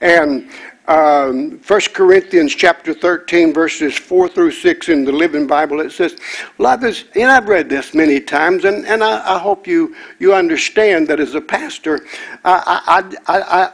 And 0.02 0.50
um, 0.88 1.60
1 1.60 1.82
Corinthians 1.94 2.56
chapter 2.56 2.92
13, 2.92 3.54
verses 3.54 3.96
4 3.96 4.28
through 4.28 4.54
6 4.54 4.90
in 4.90 5.06
the 5.06 5.12
Living 5.12 5.46
Bible, 5.46 5.80
it 5.80 5.92
says, 5.92 6.16
Love 6.58 6.84
is, 6.84 7.04
and 7.14 7.30
I've 7.30 7.48
read 7.48 7.70
this 7.70 7.94
many 7.94 8.20
times, 8.20 8.66
and, 8.66 8.84
and 8.88 9.04
I, 9.04 9.36
I 9.36 9.38
hope 9.38 9.68
you, 9.68 9.96
you 10.18 10.34
understand 10.34 11.08
that 11.10 11.20
as 11.20 11.36
a 11.36 11.42
pastor, 11.42 12.00
I, 12.44 12.82
I, 13.28 13.32
I, 13.32 13.42
I 13.42 13.74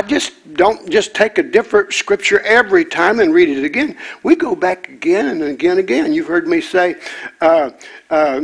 just 0.00 0.32
don't 0.54 0.88
just 0.88 1.14
take 1.14 1.36
a 1.36 1.42
different 1.42 1.92
scripture 1.92 2.40
every 2.40 2.82
time 2.82 3.20
and 3.20 3.34
read 3.34 3.50
it 3.50 3.62
again. 3.62 3.94
We 4.22 4.36
go 4.36 4.56
back 4.56 4.88
again 4.88 5.26
and 5.26 5.42
again 5.42 5.72
and 5.72 5.80
again. 5.80 6.14
You've 6.14 6.28
heard 6.28 6.48
me 6.48 6.62
say, 6.62 6.96
uh, 7.42 7.72
uh, 8.08 8.40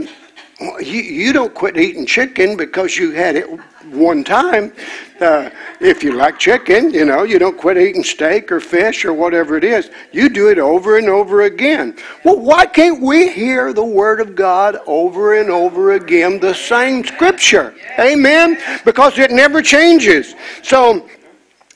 you, 0.81 1.01
you 1.01 1.33
don't 1.33 1.55
quit 1.55 1.79
eating 1.79 2.05
chicken 2.05 2.57
because 2.57 2.99
you 2.99 3.13
had 3.13 3.37
it 3.37 3.47
one 3.87 4.25
time. 4.25 4.73
Uh, 5.21 5.51
if 5.81 6.03
you 6.03 6.13
like 6.13 6.39
chicken, 6.39 6.93
you 6.93 7.05
know, 7.05 7.23
you 7.23 7.39
don't 7.39 7.57
quit 7.57 7.79
eating 7.79 8.03
steak 8.03 8.53
or 8.53 8.61
fish 8.61 9.05
or 9.05 9.13
whatever 9.13 9.57
it 9.57 9.65
is. 9.65 9.91
You 10.13 10.29
do 10.29 10.51
it 10.51 10.59
over 10.59 10.99
and 10.99 11.09
over 11.09 11.43
again. 11.43 11.97
Well, 12.25 12.39
why 12.39 12.67
can't 12.67 13.01
we 13.01 13.31
hear 13.31 13.73
the 13.73 13.85
Word 13.85 14.21
of 14.21 14.35
God 14.35 14.79
over 14.87 15.41
and 15.41 15.49
over 15.49 15.93
again, 15.93 16.41
the 16.41 16.55
same 16.55 17.05
Scripture? 17.05 17.75
Amen? 17.99 18.59
Because 18.85 19.19
it 19.19 19.31
never 19.31 19.63
changes. 19.63 20.35
So 20.63 21.09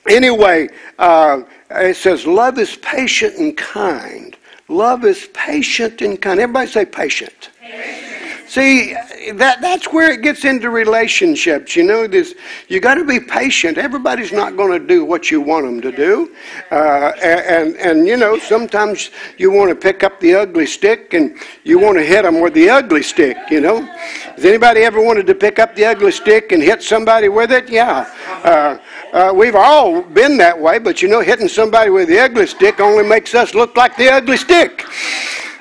anyway, 0.08 0.68
uh, 0.98 1.42
it 1.70 1.96
says, 1.96 2.26
Love 2.26 2.58
is 2.58 2.76
patient 2.76 3.36
and 3.36 3.56
kind. 3.56 4.36
Love 4.68 5.04
is 5.04 5.28
patient 5.34 6.00
and 6.02 6.20
kind. 6.20 6.40
Everybody 6.40 6.70
say 6.70 6.84
patient. 6.84 7.50
patient. 7.60 8.12
See, 8.52 8.92
that, 9.32 9.62
that's 9.62 9.86
where 9.94 10.12
it 10.12 10.20
gets 10.20 10.44
into 10.44 10.68
relationships. 10.68 11.74
You 11.74 11.84
know, 11.84 12.06
this, 12.06 12.34
you 12.68 12.80
got 12.80 12.96
to 12.96 13.04
be 13.04 13.18
patient. 13.18 13.78
Everybody's 13.78 14.30
not 14.30 14.58
going 14.58 14.78
to 14.78 14.86
do 14.86 15.06
what 15.06 15.30
you 15.30 15.40
want 15.40 15.64
them 15.64 15.80
to 15.80 15.90
do. 15.90 16.34
Uh, 16.70 17.12
and, 17.22 17.74
and, 17.76 18.06
you 18.06 18.18
know, 18.18 18.38
sometimes 18.38 19.08
you 19.38 19.50
want 19.50 19.70
to 19.70 19.74
pick 19.74 20.02
up 20.02 20.20
the 20.20 20.34
ugly 20.34 20.66
stick 20.66 21.14
and 21.14 21.34
you 21.64 21.78
want 21.78 21.96
to 21.96 22.04
hit 22.04 22.24
them 22.24 22.42
with 22.42 22.52
the 22.52 22.68
ugly 22.68 23.02
stick, 23.02 23.38
you 23.50 23.62
know. 23.62 23.80
Has 23.80 24.44
anybody 24.44 24.82
ever 24.82 25.02
wanted 25.02 25.26
to 25.28 25.34
pick 25.34 25.58
up 25.58 25.74
the 25.74 25.86
ugly 25.86 26.12
stick 26.12 26.52
and 26.52 26.62
hit 26.62 26.82
somebody 26.82 27.30
with 27.30 27.52
it? 27.52 27.70
Yeah. 27.70 28.06
Uh, 28.44 28.76
uh, 29.12 29.32
we've 29.34 29.54
all 29.54 30.02
been 30.02 30.38
that 30.38 30.58
way, 30.58 30.78
but 30.78 31.02
you 31.02 31.08
know, 31.08 31.20
hitting 31.20 31.48
somebody 31.48 31.90
with 31.90 32.08
the 32.08 32.18
ugly 32.18 32.46
stick 32.46 32.80
only 32.80 33.04
makes 33.04 33.34
us 33.34 33.54
look 33.54 33.76
like 33.76 33.96
the 33.96 34.08
ugly 34.08 34.36
stick. 34.38 34.86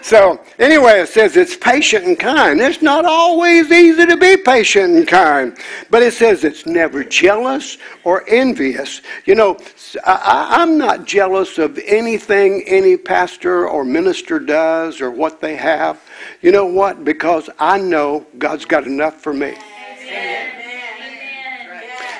So, 0.01 0.41
anyway, 0.57 1.01
it 1.01 1.09
says 1.09 1.37
it's 1.37 1.55
patient 1.55 2.05
and 2.05 2.17
kind. 2.17 2.59
It's 2.59 2.81
not 2.81 3.05
always 3.05 3.71
easy 3.71 4.05
to 4.07 4.17
be 4.17 4.35
patient 4.35 4.95
and 4.95 5.07
kind, 5.07 5.55
but 5.91 6.01
it 6.01 6.13
says 6.13 6.43
it's 6.43 6.65
never 6.65 7.03
jealous 7.03 7.77
or 8.03 8.27
envious. 8.27 9.01
You 9.25 9.35
know, 9.35 9.59
I, 10.05 10.63
am 10.63 10.77
not 10.77 11.05
jealous 11.05 11.59
of 11.59 11.77
anything 11.85 12.63
any 12.65 12.97
pastor 12.97 13.67
or 13.67 13.83
minister 13.85 14.39
does 14.39 15.01
or 15.01 15.11
what 15.11 15.39
they 15.39 15.55
have. 15.55 16.01
You 16.41 16.51
know 16.51 16.65
what? 16.65 17.05
Because 17.05 17.49
I 17.59 17.77
know 17.77 18.25
God's 18.39 18.65
got 18.65 18.87
enough 18.87 19.21
for 19.21 19.33
me. 19.33 19.55
Amen. 20.01 20.60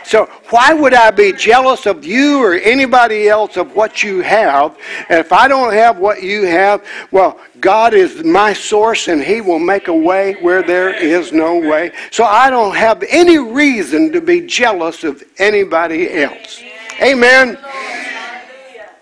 So 0.04 0.26
why 0.50 0.74
would 0.74 0.94
I 0.94 1.12
be 1.12 1.34
jealous 1.34 1.86
of 1.86 2.06
you 2.06 2.44
or 2.44 2.56
anybody 2.56 3.30
else 3.30 3.58
of 3.58 3.76
what 3.76 4.04
you 4.04 4.22
have? 4.22 4.78
If 5.10 5.32
I 5.32 5.48
don't 5.48 5.74
have 5.74 5.98
what 5.98 6.22
you 6.24 6.44
have, 6.44 6.86
well, 7.12 7.40
God 7.60 7.94
is 7.94 8.24
my 8.24 8.54
source 8.54 9.08
and 9.08 9.24
He 9.24 9.42
will 9.42 9.60
make 9.60 9.88
a 9.88 9.96
way 9.96 10.34
where 10.42 10.64
there 10.64 10.94
is 10.94 11.32
no 11.32 11.58
way. 11.58 11.92
So 12.12 12.24
I 12.24 12.50
don't 12.50 12.76
have 12.76 13.04
any 13.10 13.38
reason 13.38 14.12
to 14.12 14.22
be 14.22 14.42
jealous 14.42 15.04
of 15.04 15.24
anybody 15.38 16.12
else. 16.24 16.62
Amen. 17.02 17.58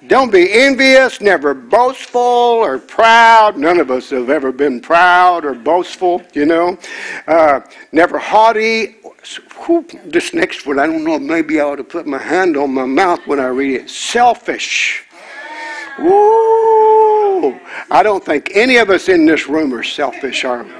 Don't 0.09 0.31
be 0.31 0.51
envious, 0.51 1.21
never 1.21 1.53
boastful 1.53 2.19
or 2.19 2.79
proud. 2.79 3.57
None 3.57 3.79
of 3.79 3.91
us 3.91 4.09
have 4.09 4.31
ever 4.31 4.51
been 4.51 4.81
proud 4.81 5.45
or 5.45 5.53
boastful, 5.53 6.23
you 6.33 6.47
know. 6.47 6.79
Uh, 7.27 7.59
never 7.91 8.17
haughty 8.17 8.95
this 10.05 10.33
next 10.33 10.65
one, 10.65 10.79
I 10.79 10.85
don't 10.85 11.03
know, 11.03 11.19
maybe 11.19 11.59
I 11.59 11.63
ought 11.63 11.75
to 11.75 11.83
put 11.83 12.07
my 12.07 12.17
hand 12.17 12.57
on 12.57 12.73
my 12.73 12.85
mouth 12.85 13.19
when 13.27 13.39
I 13.39 13.47
read 13.47 13.81
it. 13.81 13.89
Selfish. 13.89 15.03
Woo! 15.99 17.59
I 17.91 18.01
don't 18.03 18.23
think 18.23 18.51
any 18.53 18.77
of 18.77 18.89
us 18.89 19.09
in 19.09 19.25
this 19.25 19.47
room 19.47 19.73
are 19.73 19.83
selfish, 19.83 20.45
are 20.45 20.63
we? 20.63 20.71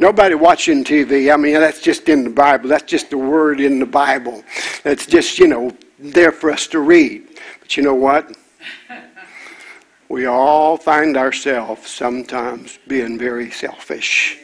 Nobody 0.00 0.36
watching 0.36 0.84
TV. 0.84 1.32
I 1.32 1.36
mean, 1.36 1.54
that's 1.54 1.80
just 1.80 2.08
in 2.08 2.22
the 2.22 2.30
Bible. 2.30 2.68
That's 2.68 2.84
just 2.84 3.10
the 3.10 3.18
word 3.18 3.60
in 3.60 3.80
the 3.80 3.86
Bible. 3.86 4.44
It's 4.84 5.06
just, 5.06 5.40
you 5.40 5.48
know, 5.48 5.72
there 5.98 6.30
for 6.30 6.52
us 6.52 6.68
to 6.68 6.78
read. 6.78 7.26
But 7.60 7.76
you 7.76 7.82
know 7.82 7.94
what? 7.94 8.36
We 10.08 10.26
all 10.26 10.76
find 10.76 11.16
ourselves 11.16 11.90
sometimes 11.90 12.78
being 12.86 13.18
very 13.18 13.50
selfish. 13.50 14.38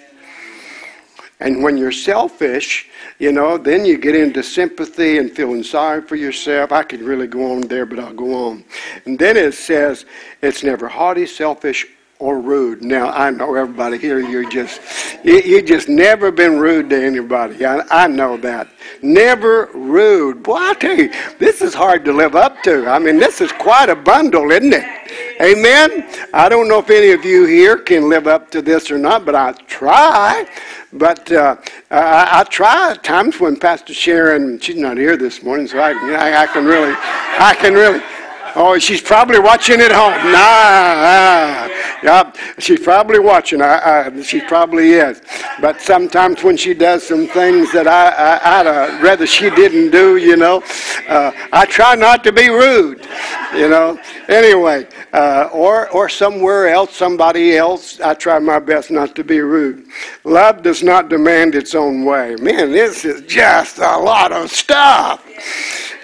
And 1.45 1.63
when 1.63 1.77
you're 1.77 1.93
selfish, 1.93 2.89
you 3.19 3.31
know, 3.31 3.59
then 3.59 3.85
you 3.85 3.99
get 3.99 4.15
into 4.15 4.43
sympathy 4.43 5.19
and 5.19 5.31
feeling 5.31 5.63
sorry 5.63 6.01
for 6.01 6.17
yourself. 6.17 6.73
I 6.73 6.83
could 6.83 7.03
really 7.03 7.27
go 7.27 7.53
on 7.53 7.61
there, 7.61 7.85
but 7.85 7.99
I'll 7.99 8.15
go 8.15 8.49
on. 8.49 8.65
And 9.05 9.19
then 9.19 9.37
it 9.37 9.53
says, 9.53 10.07
it's 10.41 10.63
never 10.63 10.89
haughty, 10.89 11.27
selfish, 11.27 11.87
or 12.19 12.41
rude. 12.41 12.83
Now 12.83 13.11
I 13.11 13.31
know 13.31 13.55
everybody 13.55 13.99
here. 13.99 14.21
You're 14.21 14.49
just 14.49 14.81
you, 15.25 15.41
you 15.41 15.63
just 15.63 15.89
never 15.89 16.31
been 16.31 16.59
rude 16.59 16.91
to 16.91 17.03
anybody. 17.03 17.65
I, 17.65 17.81
I 17.91 18.07
know 18.07 18.37
that. 18.39 18.69
Never 19.03 19.69
rude. 19.75 20.43
Boy, 20.43 20.57
I 20.57 20.75
tell 20.75 20.97
you, 20.97 21.13
this 21.39 21.61
is 21.61 21.75
hard 21.75 22.05
to 22.05 22.13
live 22.13 22.35
up 22.35 22.63
to. 22.63 22.87
I 22.87 22.99
mean, 22.99 23.19
this 23.19 23.41
is 23.41 23.53
quite 23.53 23.89
a 23.89 23.97
bundle, 23.97 24.51
isn't 24.51 24.73
it? 24.73 25.41
Amen. 25.41 26.09
I 26.33 26.49
don't 26.49 26.69
know 26.69 26.79
if 26.79 26.91
any 26.91 27.11
of 27.11 27.25
you 27.25 27.45
here 27.45 27.77
can 27.77 28.09
live 28.09 28.27
up 28.27 28.51
to 28.53 28.63
this 28.63 28.91
or 28.91 28.99
not, 28.99 29.25
but 29.25 29.35
I 29.35 29.53
try. 29.67 30.47
But 30.93 31.31
uh, 31.33 31.57
I, 31.91 32.41
I, 32.41 32.45
try 32.45 32.93
at 32.93 33.03
times 33.03 33.41
when 33.41 33.57
Pastor 33.57 33.93
Sharon, 33.93 34.61
she's 34.61 34.77
not 34.77 34.97
here 34.97 35.17
this 35.17 35.43
morning, 35.43 35.67
so 35.67 35.81
I, 35.81 35.91
I, 35.91 36.43
I 36.43 36.47
can 36.47 36.65
really, 36.65 36.95
I 36.97 37.57
can 37.59 37.75
really 37.75 38.01
Oh, 38.57 38.79
she's 38.79 39.01
probably 39.01 39.41
watching 39.41 39.81
at 39.81 39.91
home. 39.91 40.13
Nah, 40.31 41.67
yeah, 42.05 42.33
she's 42.59 42.79
probably 42.79 43.19
watching. 43.19 43.61
I, 43.61 44.07
I, 44.07 44.23
she 44.23 44.41
probably 44.43 44.93
is. 44.93 45.23
But 45.61 45.81
sometimes 45.81 46.45
when 46.45 46.57
she 46.57 46.73
does 46.73 47.05
some 47.05 47.27
things 47.27 47.73
that 47.73 47.89
I, 47.89 48.37
I, 48.37 48.59
would 48.63 48.67
uh, 48.69 49.03
rather 49.03 49.27
she 49.27 49.51
didn't 49.51 49.91
do, 49.91 50.19
you 50.19 50.37
know, 50.37 50.63
uh, 51.09 51.33
I 51.53 51.67
try 51.67 51.97
not 51.97 52.23
to 52.25 52.33
be 52.33 52.49
rude, 52.49 53.05
you 53.57 53.69
know. 53.69 53.99
Anyway, 54.29 54.87
uh, 55.13 55.49
or 55.53 55.91
or 55.91 56.09
somewhere 56.09 56.69
else, 56.69 56.95
somebody 56.95 57.57
else, 57.57 58.01
I 58.01 58.15
try 58.15 58.39
my 58.39 58.61
best 58.61 58.91
not 58.91 59.17
to 59.17 59.25
be 59.25 59.41
rude. 59.41 59.87
Love 60.23 60.63
does 60.63 60.83
not 60.83 61.09
demand 61.09 61.57
its 61.57 61.75
own 61.75 62.05
way. 62.05 62.37
Man, 62.37 62.71
this 62.71 63.05
is 63.05 63.23
just 63.23 63.79
a 63.79 63.99
lot 63.99 64.31
of 64.31 64.51
stuff. 64.51 65.25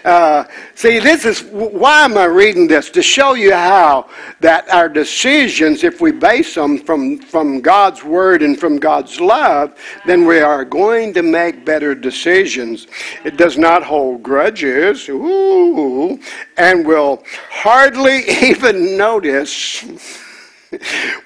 Uh, 0.04 0.44
see, 0.74 0.98
this 0.98 1.24
is 1.24 1.42
why 1.42 2.04
am 2.04 2.16
I 2.16 2.24
reading 2.24 2.66
this? 2.66 2.90
To 2.90 3.02
show 3.02 3.34
you 3.34 3.52
how 3.52 4.08
that 4.40 4.68
our 4.70 4.88
decisions, 4.88 5.84
if 5.84 6.00
we 6.00 6.12
base 6.12 6.54
them 6.54 6.78
from, 6.78 7.18
from 7.18 7.60
God's 7.60 8.02
Word 8.02 8.42
and 8.42 8.58
from 8.58 8.78
God's 8.78 9.20
love, 9.20 9.76
then 10.06 10.26
we 10.26 10.40
are 10.40 10.64
going 10.64 11.12
to 11.14 11.22
make 11.22 11.64
better 11.64 11.94
decisions. 11.94 12.86
It 13.24 13.36
does 13.36 13.58
not 13.58 13.82
hold 13.82 14.22
grudges, 14.22 15.08
ooh, 15.08 16.18
and 16.56 16.86
will 16.86 17.22
hardly 17.50 18.24
even 18.42 18.96
notice 18.96 19.84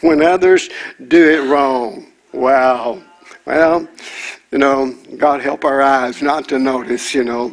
when 0.01 0.23
others 0.23 0.69
do 1.09 1.31
it 1.31 1.49
wrong. 1.49 2.07
Wow. 2.33 3.03
Well, 3.47 3.87
you 4.55 4.61
know, 4.61 4.95
God 5.17 5.41
help 5.41 5.65
our 5.65 5.83
eyes 5.83 6.23
not 6.23 6.49
to 6.51 6.61
notice, 6.61 7.13
you 7.13 7.25
know. 7.25 7.53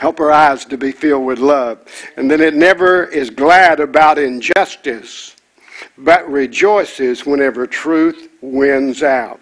Help 0.00 0.18
our 0.18 0.32
eyes 0.32 0.64
to 0.64 0.76
be 0.76 0.90
filled 0.90 1.24
with 1.24 1.38
love. 1.38 1.78
And 2.16 2.28
then 2.28 2.40
it 2.40 2.54
never 2.54 3.04
is 3.04 3.30
glad 3.30 3.78
about 3.78 4.18
injustice, 4.18 5.36
but 5.96 6.28
rejoices 6.28 7.24
whenever 7.24 7.68
truth 7.68 8.30
wins 8.40 9.04
out. 9.04 9.40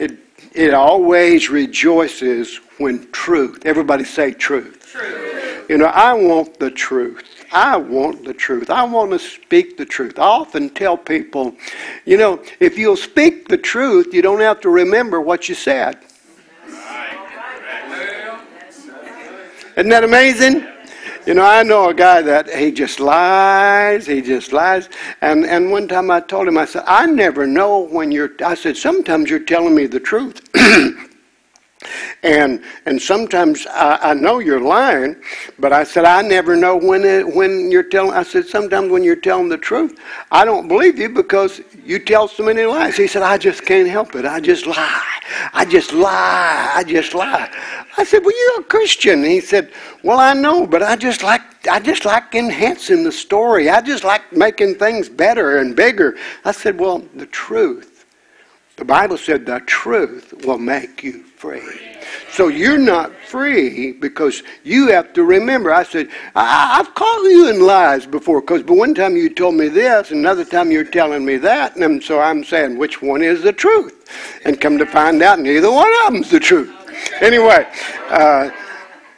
It, 0.00 0.18
it 0.56 0.74
always 0.74 1.50
rejoices 1.50 2.58
when 2.78 3.08
truth, 3.12 3.64
everybody 3.64 4.02
say 4.02 4.32
truth. 4.32 4.88
Truth. 4.90 5.70
You 5.70 5.78
know, 5.78 5.86
I 5.86 6.14
want 6.14 6.58
the 6.58 6.72
truth. 6.72 7.22
I 7.52 7.76
want 7.76 8.24
the 8.24 8.34
truth. 8.34 8.70
I 8.70 8.82
want 8.82 9.12
to 9.12 9.20
speak 9.20 9.76
the 9.76 9.86
truth. 9.86 10.18
I 10.18 10.22
often 10.22 10.70
tell 10.70 10.96
people, 10.96 11.54
you 12.04 12.16
know, 12.16 12.42
if 12.58 12.76
you'll 12.76 12.96
speak 12.96 13.46
the 13.46 13.56
truth, 13.56 14.12
you 14.12 14.20
don't 14.20 14.40
have 14.40 14.60
to 14.62 14.68
remember 14.68 15.20
what 15.20 15.48
you 15.48 15.54
said. 15.54 15.98
Isn't 19.78 19.90
that 19.90 20.02
amazing? 20.02 20.66
You 21.24 21.34
know, 21.34 21.44
I 21.44 21.62
know 21.62 21.88
a 21.88 21.94
guy 21.94 22.20
that 22.20 22.50
he 22.50 22.72
just 22.72 22.98
lies, 22.98 24.08
he 24.08 24.20
just 24.20 24.52
lies. 24.52 24.88
And 25.20 25.46
and 25.46 25.70
one 25.70 25.86
time 25.86 26.10
I 26.10 26.18
told 26.18 26.48
him, 26.48 26.58
I 26.58 26.64
said, 26.64 26.82
I 26.84 27.06
never 27.06 27.46
know 27.46 27.78
when 27.78 28.10
you're 28.10 28.32
I 28.44 28.54
said, 28.54 28.76
sometimes 28.76 29.30
you're 29.30 29.38
telling 29.38 29.76
me 29.76 29.86
the 29.86 30.00
truth. 30.00 30.42
and 32.22 32.62
and 32.86 33.00
sometimes 33.00 33.66
I, 33.66 34.10
I, 34.10 34.14
know 34.14 34.40
you're 34.40 34.60
lying, 34.60 35.16
but 35.58 35.72
I 35.72 35.84
said 35.84 36.04
I 36.04 36.22
never 36.22 36.56
know 36.56 36.76
when 36.76 37.04
it, 37.04 37.26
when 37.26 37.70
you're 37.70 37.84
telling. 37.84 38.12
I 38.12 38.24
said 38.24 38.46
sometimes 38.46 38.90
when 38.90 39.04
you're 39.04 39.16
telling 39.16 39.48
the 39.48 39.58
truth, 39.58 39.98
I 40.32 40.44
don't 40.44 40.66
believe 40.66 40.98
you 40.98 41.08
because 41.08 41.60
you 41.84 42.00
tell 42.00 42.26
so 42.26 42.44
many 42.44 42.64
lies. 42.64 42.96
He 42.96 43.06
said 43.06 43.22
I 43.22 43.38
just 43.38 43.64
can't 43.64 43.88
help 43.88 44.16
it. 44.16 44.24
I 44.24 44.40
just 44.40 44.66
lie. 44.66 45.20
I 45.52 45.64
just 45.64 45.92
lie. 45.92 46.72
I 46.74 46.82
just 46.82 47.14
lie. 47.14 47.48
I 47.96 48.04
said, 48.04 48.24
"Well, 48.24 48.34
you're 48.36 48.60
a 48.60 48.64
Christian." 48.64 49.22
he 49.22 49.40
said, 49.40 49.70
"Well, 50.02 50.18
I 50.18 50.32
know, 50.32 50.66
but 50.66 50.82
I 50.82 50.96
just 50.96 51.22
like 51.22 51.42
I 51.70 51.78
just 51.78 52.04
like 52.04 52.34
enhancing 52.34 53.04
the 53.04 53.12
story. 53.12 53.70
I 53.70 53.80
just 53.82 54.02
like 54.02 54.32
making 54.32 54.76
things 54.76 55.08
better 55.08 55.58
and 55.58 55.76
bigger." 55.76 56.16
I 56.44 56.50
said, 56.50 56.80
"Well, 56.80 57.04
the 57.14 57.26
truth. 57.26 58.04
The 58.76 58.84
Bible 58.84 59.18
said 59.18 59.46
the 59.46 59.60
truth 59.60 60.32
will 60.44 60.58
make 60.58 61.02
you 61.02 61.24
free. 61.38 61.62
So 62.32 62.48
you're 62.48 62.78
not 62.78 63.14
free 63.14 63.92
because 63.92 64.42
you 64.64 64.88
have 64.88 65.12
to 65.12 65.22
remember. 65.22 65.72
I 65.72 65.84
said, 65.84 66.08
I, 66.34 66.76
have 66.76 66.94
caught 66.94 67.22
you 67.22 67.48
in 67.48 67.60
lies 67.60 68.06
before 68.06 68.40
because 68.40 68.64
but 68.64 68.76
one 68.76 68.94
time 68.94 69.16
you 69.16 69.28
told 69.28 69.54
me 69.54 69.68
this, 69.68 70.10
another 70.10 70.44
time 70.44 70.72
you're 70.72 70.84
telling 70.84 71.24
me 71.24 71.36
that, 71.38 71.76
and 71.76 72.02
so 72.02 72.20
I'm 72.20 72.42
saying, 72.42 72.76
which 72.76 73.00
one 73.00 73.22
is 73.22 73.42
the 73.42 73.52
truth? 73.52 74.40
And 74.44 74.60
come 74.60 74.78
to 74.78 74.86
find 74.86 75.22
out, 75.22 75.38
neither 75.38 75.70
one 75.70 75.90
of 76.06 76.12
them's 76.12 76.30
the 76.30 76.40
truth. 76.40 76.74
Anyway, 77.20 77.66
uh, 78.10 78.50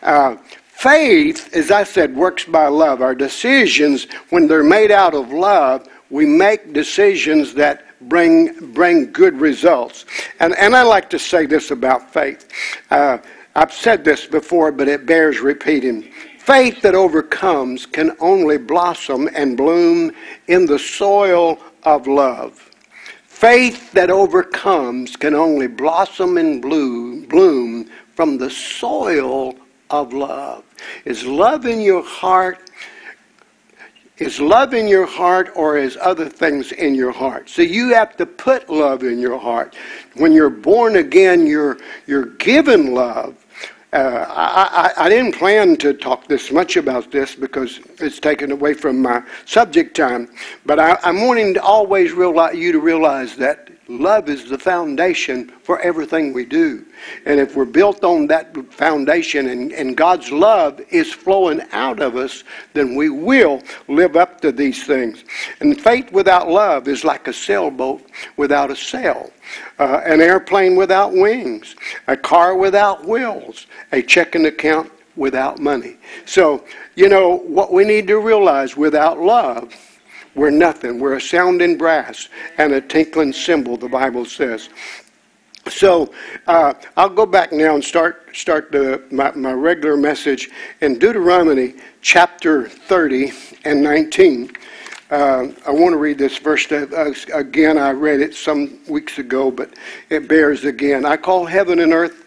uh, 0.02 0.36
faith, 0.36 1.54
as 1.54 1.70
I 1.70 1.84
said, 1.84 2.14
works 2.14 2.44
by 2.44 2.66
love. 2.66 3.00
Our 3.00 3.14
decisions, 3.14 4.06
when 4.28 4.46
they're 4.46 4.62
made 4.62 4.90
out 4.90 5.14
of 5.14 5.32
love, 5.32 5.88
we 6.10 6.26
make 6.26 6.72
decisions 6.74 7.54
that 7.54 7.86
bring 8.02 8.72
bring 8.72 9.12
good 9.12 9.40
results. 9.40 10.04
And 10.40 10.54
and 10.56 10.74
I 10.74 10.82
like 10.82 11.10
to 11.10 11.18
say 11.18 11.46
this 11.46 11.70
about 11.70 12.12
faith. 12.12 12.48
Uh, 12.90 13.18
I've 13.54 13.72
said 13.72 14.04
this 14.04 14.26
before, 14.26 14.72
but 14.72 14.88
it 14.88 15.06
bears 15.06 15.40
repeating. 15.40 16.10
Faith 16.38 16.82
that 16.82 16.94
overcomes 16.94 17.86
can 17.86 18.16
only 18.20 18.58
blossom 18.58 19.28
and 19.34 19.56
bloom 19.56 20.12
in 20.48 20.66
the 20.66 20.78
soil 20.78 21.58
of 21.84 22.06
love. 22.06 22.70
Faith 23.26 23.92
that 23.92 24.10
overcomes 24.10 25.16
can 25.16 25.34
only 25.34 25.66
blossom 25.66 26.36
and 26.38 26.60
bloom, 26.60 27.22
bloom 27.22 27.88
from 28.14 28.38
the 28.38 28.50
soil 28.50 29.54
of 29.90 30.12
love. 30.12 30.64
Is 31.04 31.24
love 31.24 31.66
in 31.66 31.80
your 31.80 32.02
heart? 32.02 32.69
Is 34.20 34.38
love 34.38 34.74
in 34.74 34.86
your 34.86 35.06
heart 35.06 35.50
or 35.56 35.78
is 35.78 35.96
other 35.98 36.28
things 36.28 36.72
in 36.72 36.94
your 36.94 37.10
heart? 37.10 37.48
So 37.48 37.62
you 37.62 37.94
have 37.94 38.18
to 38.18 38.26
put 38.26 38.68
love 38.68 39.02
in 39.02 39.18
your 39.18 39.38
heart. 39.38 39.74
When 40.14 40.30
you're 40.30 40.50
born 40.50 40.96
again, 40.96 41.46
you're, 41.46 41.78
you're 42.06 42.26
given 42.26 42.92
love. 42.92 43.34
Uh, 43.94 44.26
I, 44.28 44.92
I, 44.98 45.06
I, 45.06 45.08
didn't 45.08 45.34
plan 45.34 45.76
to 45.78 45.94
talk 45.94 46.28
this 46.28 46.52
much 46.52 46.76
about 46.76 47.10
this 47.10 47.34
because 47.34 47.80
it's 47.98 48.20
taken 48.20 48.52
away 48.52 48.72
from 48.72 49.02
my 49.02 49.20
subject 49.46 49.96
time, 49.96 50.28
but 50.64 50.78
I, 50.78 50.96
am 51.02 51.26
wanting 51.26 51.54
to 51.54 51.62
always 51.62 52.12
realize, 52.12 52.54
you 52.54 52.70
to 52.70 52.78
realize 52.78 53.34
that 53.36 53.69
love 53.90 54.28
is 54.28 54.48
the 54.48 54.58
foundation 54.58 55.48
for 55.62 55.80
everything 55.80 56.32
we 56.32 56.44
do. 56.44 56.86
And 57.26 57.40
if 57.40 57.56
we're 57.56 57.64
built 57.64 58.04
on 58.04 58.26
that 58.28 58.56
foundation 58.72 59.48
and, 59.48 59.72
and 59.72 59.96
God's 59.96 60.30
love 60.30 60.80
is 60.90 61.12
flowing 61.12 61.60
out 61.72 62.00
of 62.00 62.16
us, 62.16 62.44
then 62.72 62.94
we 62.94 63.10
will 63.10 63.62
live 63.88 64.16
up 64.16 64.40
to 64.42 64.52
these 64.52 64.84
things. 64.84 65.24
And 65.60 65.80
faith 65.80 66.12
without 66.12 66.48
love 66.48 66.88
is 66.88 67.04
like 67.04 67.28
a 67.28 67.32
sailboat 67.32 68.02
without 68.36 68.70
a 68.70 68.76
sail 68.76 69.30
uh, 69.78 70.00
an 70.04 70.20
airplane 70.20 70.76
without 70.76 71.12
wings, 71.12 71.76
a 72.06 72.16
car 72.16 72.56
without 72.56 73.06
wheels, 73.06 73.66
a 73.92 74.02
checking 74.02 74.46
account 74.46 74.90
without 75.16 75.58
money. 75.58 75.96
So, 76.26 76.64
you 76.94 77.08
know, 77.08 77.38
what 77.38 77.72
we 77.72 77.84
need 77.84 78.06
to 78.08 78.18
realize 78.18 78.76
without 78.76 79.18
love, 79.18 79.74
we're 80.34 80.50
nothing. 80.50 81.00
We're 81.00 81.14
a 81.14 81.20
sounding 81.20 81.76
brass 81.76 82.28
and 82.58 82.72
a 82.72 82.80
tinkling 82.80 83.32
cymbal, 83.32 83.76
the 83.76 83.88
Bible 83.88 84.24
says. 84.24 84.68
So 85.68 86.12
uh, 86.46 86.74
I'll 86.96 87.10
go 87.10 87.26
back 87.26 87.52
now 87.52 87.74
and 87.74 87.84
start 87.84 88.34
start 88.34 88.72
the, 88.72 89.02
my, 89.10 89.30
my 89.32 89.52
regular 89.52 89.96
message 89.96 90.50
in 90.80 90.98
Deuteronomy 90.98 91.74
chapter 92.00 92.68
30 92.68 93.32
and 93.64 93.82
19. 93.82 94.52
Uh, 95.10 95.48
I 95.66 95.70
want 95.70 95.92
to 95.92 95.96
read 95.96 96.18
this 96.18 96.38
verse 96.38 96.70
uh, 96.70 97.12
again. 97.34 97.78
I 97.78 97.90
read 97.90 98.20
it 98.20 98.34
some 98.34 98.78
weeks 98.88 99.18
ago, 99.18 99.50
but 99.50 99.74
it 100.08 100.28
bears 100.28 100.64
again. 100.64 101.04
I 101.04 101.16
call 101.16 101.44
heaven 101.44 101.80
and 101.80 101.92
earth 101.92 102.24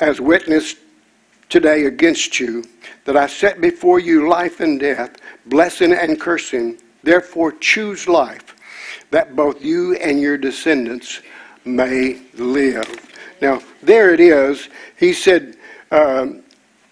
as 0.00 0.20
witness 0.20 0.76
today 1.48 1.84
against 1.84 2.40
you 2.40 2.64
that 3.04 3.16
I 3.16 3.26
set 3.26 3.60
before 3.60 3.98
you 3.98 4.28
life 4.28 4.60
and 4.60 4.80
death, 4.80 5.16
blessing 5.46 5.92
and 5.92 6.20
cursing. 6.20 6.78
Therefore, 7.04 7.52
choose 7.52 8.08
life, 8.08 8.56
that 9.10 9.36
both 9.36 9.62
you 9.62 9.94
and 9.96 10.20
your 10.20 10.38
descendants 10.38 11.20
may 11.64 12.20
live. 12.34 13.10
Now, 13.40 13.60
there 13.82 14.12
it 14.12 14.20
is. 14.20 14.68
He 14.98 15.12
said, 15.12 15.56
um, 15.90 16.42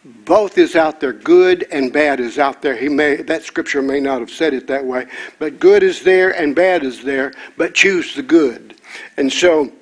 both 0.05 0.59
is 0.59 0.77
out 0.77 1.01
there. 1.01 1.13
Good 1.13 1.67
and 1.71 1.93
bad 1.93 2.21
is 2.21 2.39
out 2.39 2.61
there. 2.61 2.77
He 2.77 2.89
may 2.89 3.17
that 3.17 3.45
scripture 3.45 3.83
may 3.83 4.01
not 4.01 4.21
have 4.21 4.31
said 4.31 4.53
it 4.53 4.67
that 4.67 4.85
way, 4.85 5.07
but 5.39 5.61
good 5.61 5.83
is 5.83 6.03
there 6.03 6.31
and 6.31 6.57
bad 6.57 6.83
is 6.83 7.03
there. 7.03 7.33
But 7.57 7.75
choose 7.75 8.15
the 8.15 8.23
good. 8.23 8.75
And 9.17 9.33
so, 9.33 9.73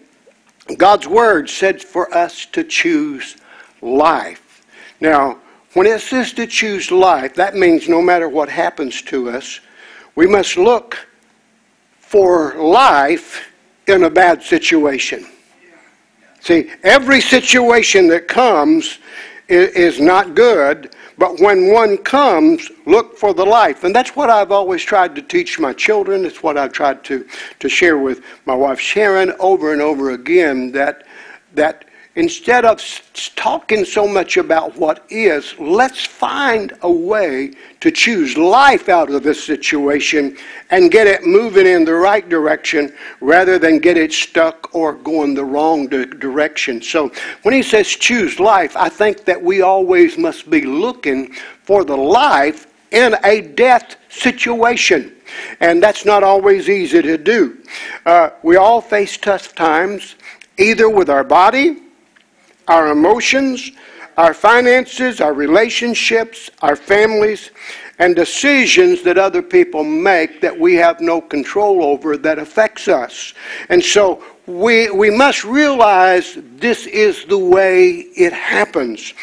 God's 0.77 1.07
word 1.07 1.49
said 1.49 1.83
for 1.83 2.13
us 2.15 2.47
to 2.47 2.65
choose 2.65 3.37
life. 3.81 4.63
Now, 5.01 5.39
when 5.73 5.87
it 5.87 6.01
says 6.01 6.33
to 6.35 6.47
choose 6.47 6.91
life, 6.91 7.35
that 7.35 7.55
means 7.55 7.89
no 7.89 8.03
matter 8.03 8.29
what 8.29 8.49
happens 8.49 9.01
to 9.03 9.31
us, 9.31 9.61
we 10.21 10.27
must 10.27 10.59
look 10.59 10.99
for 11.99 12.55
life 12.57 13.51
in 13.87 14.05
a 14.05 14.11
bad 14.11 14.43
situation. 14.43 15.27
See, 16.41 16.71
every 16.83 17.23
situation 17.23 18.07
that 18.09 18.29
comes 18.29 18.99
is 19.49 19.99
not 19.99 20.35
good, 20.35 20.95
But 21.17 21.41
when 21.41 21.73
one 21.73 21.97
comes, 21.97 22.71
look 22.85 23.17
for 23.17 23.33
the 23.33 23.47
life. 23.47 23.85
And 23.85 23.95
that's 23.95 24.15
what 24.15 24.29
I've 24.29 24.53
always 24.53 24.83
tried 24.83 25.15
to 25.17 25.23
teach 25.23 25.59
my 25.59 25.73
children. 25.73 26.27
It's 26.27 26.43
what 26.43 26.59
I've 26.59 26.73
tried 26.73 27.03
to, 27.05 27.27
to 27.59 27.69
share 27.71 27.97
with 27.97 28.23
my 28.45 28.55
wife 28.55 28.79
Sharon 28.79 29.33
over 29.39 29.73
and 29.73 29.81
over 29.81 30.11
again 30.11 30.71
that, 30.73 31.05
that 31.55 31.87
instead 32.17 32.65
of 32.65 32.83
talking 33.37 33.85
so 33.85 34.07
much 34.07 34.37
about 34.37 34.77
what 34.77 35.05
is, 35.11 35.55
let's 35.59 36.05
find 36.05 36.73
a 36.83 36.91
way 36.91 37.53
to 37.81 37.91
choose 37.91 38.37
life 38.37 38.89
out 38.89 39.11
of 39.11 39.23
this 39.23 39.45
situation 39.45 40.37
and 40.71 40.91
get 40.91 41.07
it 41.07 41.25
moving 41.25 41.67
in 41.67 41.85
the 41.85 41.95
right 41.95 42.29
direction 42.29 42.93
rather 43.21 43.59
than 43.59 43.79
get 43.79 43.97
it 43.97 44.13
stuck 44.13 44.75
or 44.75 44.95
going 44.95 45.35
the 45.35 45.45
wrong 45.45 45.87
direction. 45.87 46.83
So 46.83 47.13
when 47.43 47.55
he 47.55 47.63
says 47.63 47.87
choose 47.87 48.41
life, 48.41 48.77
I 48.77 48.89
think 48.89 49.25
that 49.25 49.41
we 49.41 49.63
always 49.63 50.19
must 50.19 50.51
be 50.51 50.63
looking 50.63 51.33
for 51.63 51.85
the 51.85 51.97
life 51.97 52.67
in 52.91 53.15
a 53.23 53.41
death 53.41 53.97
situation. 54.09 55.15
And 55.61 55.81
that's 55.81 56.05
not 56.05 56.25
always 56.25 56.69
easy 56.69 57.03
to 57.03 57.17
do. 57.17 57.59
Uh, 58.05 58.31
we 58.43 58.57
all 58.57 58.81
face 58.81 59.17
tough 59.17 59.55
times, 59.55 60.17
either 60.59 60.91
with 60.91 61.09
our 61.09 61.23
body 61.23 61.83
our 62.71 62.93
emotions, 62.93 63.73
our 64.17 64.33
finances, 64.33 65.21
our 65.21 65.35
relationships, 65.35 66.51
our 66.63 66.77
families, 66.77 67.51
and 67.99 68.15
decisions 68.15 69.03
that 69.03 69.19
other 69.19 69.43
people 69.43 69.83
make 69.83 70.41
that 70.41 70.59
we 70.59 70.75
have 70.77 71.01
no 71.01 71.21
control 71.21 71.83
over 71.83 72.17
that 72.17 72.39
affects 72.39 72.87
us. 72.87 73.35
And 73.69 73.83
so 73.83 74.25
we, 74.47 74.89
we 74.91 75.11
must 75.11 75.45
realize 75.45 76.39
this 76.57 76.87
is 76.87 77.25
the 77.25 77.39
way 77.39 77.91
it 78.17 78.33
happens. 78.33 79.15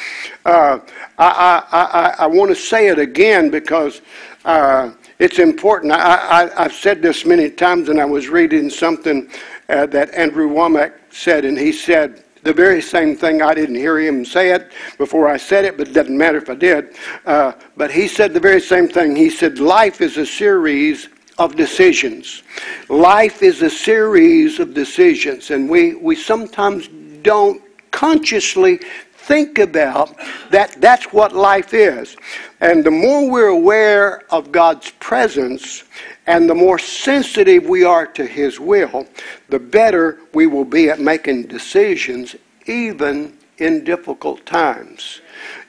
Uh, 0.46 0.80
I, 1.18 1.64
I, 1.72 1.78
I, 1.82 2.16
I 2.20 2.28
want 2.28 2.50
to 2.52 2.56
say 2.56 2.90
it 2.90 3.00
again 3.00 3.50
because 3.50 4.02
uh, 4.44 4.92
it's 5.20 5.40
important. 5.40 5.94
I, 5.94 6.50
have 6.58 6.74
said 6.74 7.02
this 7.02 7.26
many 7.26 7.50
times, 7.50 7.88
and 7.88 8.00
I 8.00 8.06
was 8.06 8.28
reading 8.28 8.70
something 8.70 9.30
uh, 9.70 9.86
that 9.88 10.14
Andrew 10.14 10.50
Wommack 10.50 10.94
said, 11.10 11.46
and 11.46 11.58
he 11.58 11.72
said, 11.72 12.24
the 12.48 12.54
very 12.54 12.82
same 12.82 13.14
thing. 13.16 13.42
I 13.42 13.54
didn't 13.54 13.76
hear 13.76 14.00
him 14.00 14.24
say 14.24 14.52
it 14.52 14.72
before 14.98 15.28
I 15.28 15.36
said 15.36 15.66
it, 15.66 15.78
but 15.78 15.90
it 15.90 15.94
doesn't 15.94 16.18
matter 16.18 16.38
if 16.38 16.50
I 16.50 16.56
did. 16.56 16.96
Uh, 17.26 17.52
but 17.76 17.92
he 17.92 18.08
said 18.08 18.34
the 18.34 18.40
very 18.40 18.62
same 18.62 18.88
thing. 18.88 19.18
He 19.18 19.30
said, 19.30 19.60
Life 19.60 20.00
is 20.00 20.16
a 20.16 20.26
series 20.26 21.10
of 21.38 21.58
decisions. 21.58 22.44
Life 22.88 23.44
is 23.44 23.62
a 23.62 23.70
series 23.70 24.60
of 24.60 24.74
decisions, 24.74 25.52
and 25.52 25.70
we, 25.70 25.96
we 25.96 26.16
sometimes 26.16 26.88
don't 27.22 27.62
consciously 27.92 28.80
think 29.28 29.60
about 29.60 30.16
that 30.52 30.80
that's 30.80 31.12
what 31.12 31.34
life 31.34 31.74
is. 31.74 32.16
And 32.62 32.84
the 32.84 32.92
more 32.92 33.30
we're 33.30 33.48
aware 33.48 34.24
of 34.32 34.52
God's 34.52 34.92
presence 34.92 35.84
and 36.26 36.50
the 36.50 36.56
more 36.56 36.80
sensitive 36.80 37.66
we 37.66 37.84
are 37.84 38.08
to 38.08 38.26
His 38.26 38.60
will, 38.60 39.06
the 39.50 39.60
better 39.60 40.20
we 40.34 40.48
will 40.48 40.66
be 40.66 40.90
at 40.90 41.00
making 41.00 41.44
decisions, 41.44 42.36
even 42.66 43.38
in 43.58 43.84
difficult 43.84 44.46
times. 44.46 45.22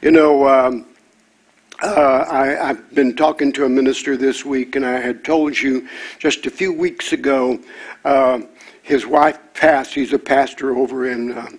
You 0.03 0.12
know, 0.12 0.49
um, 0.49 0.87
uh, 1.83 2.25
I, 2.29 2.47
have 2.66 2.94
been 2.94 3.14
talking 3.16 3.53
to 3.53 3.64
a 3.64 3.68
minister 3.68 4.16
this 4.16 4.44
week, 4.44 4.77
and 4.77 4.85
I 4.87 5.01
had 5.01 5.25
told 5.25 5.59
you 5.59 5.88
just 6.18 6.47
a 6.47 6.51
few 6.51 6.73
weeks 6.73 7.12
ago 7.12 7.59
uh, 8.05 8.40
his 8.83 9.07
wife 9.07 9.38
passed. 9.55 9.94
He's 9.94 10.12
a 10.12 10.18
pastor 10.18 10.77
over 10.77 11.11
in. 11.11 11.33
Uh, 11.33 11.51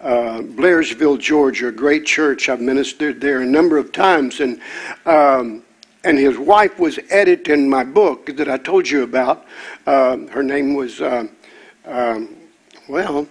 uh, 0.00 0.40
Blairsville, 0.40 1.18
Georgia, 1.18 1.68
a 1.68 1.72
great 1.72 2.04
church. 2.06 2.48
I've 2.48 2.60
ministered 2.60 3.20
there 3.20 3.40
a 3.40 3.46
number 3.46 3.78
of 3.78 3.92
times, 3.92 4.40
and 4.40 4.60
um, 5.04 5.62
and 6.06 6.18
his 6.18 6.38
wife 6.38 6.78
was 6.78 7.00
editing 7.10 7.68
my 7.68 7.82
book 7.82 8.26
that 8.36 8.48
I 8.48 8.58
told 8.58 8.88
you 8.88 9.02
about. 9.02 9.44
Uh, 9.86 10.18
her 10.28 10.42
name 10.42 10.74
was, 10.74 11.00
uh, 11.00 11.26
um, 11.84 12.36
well, 12.88 13.26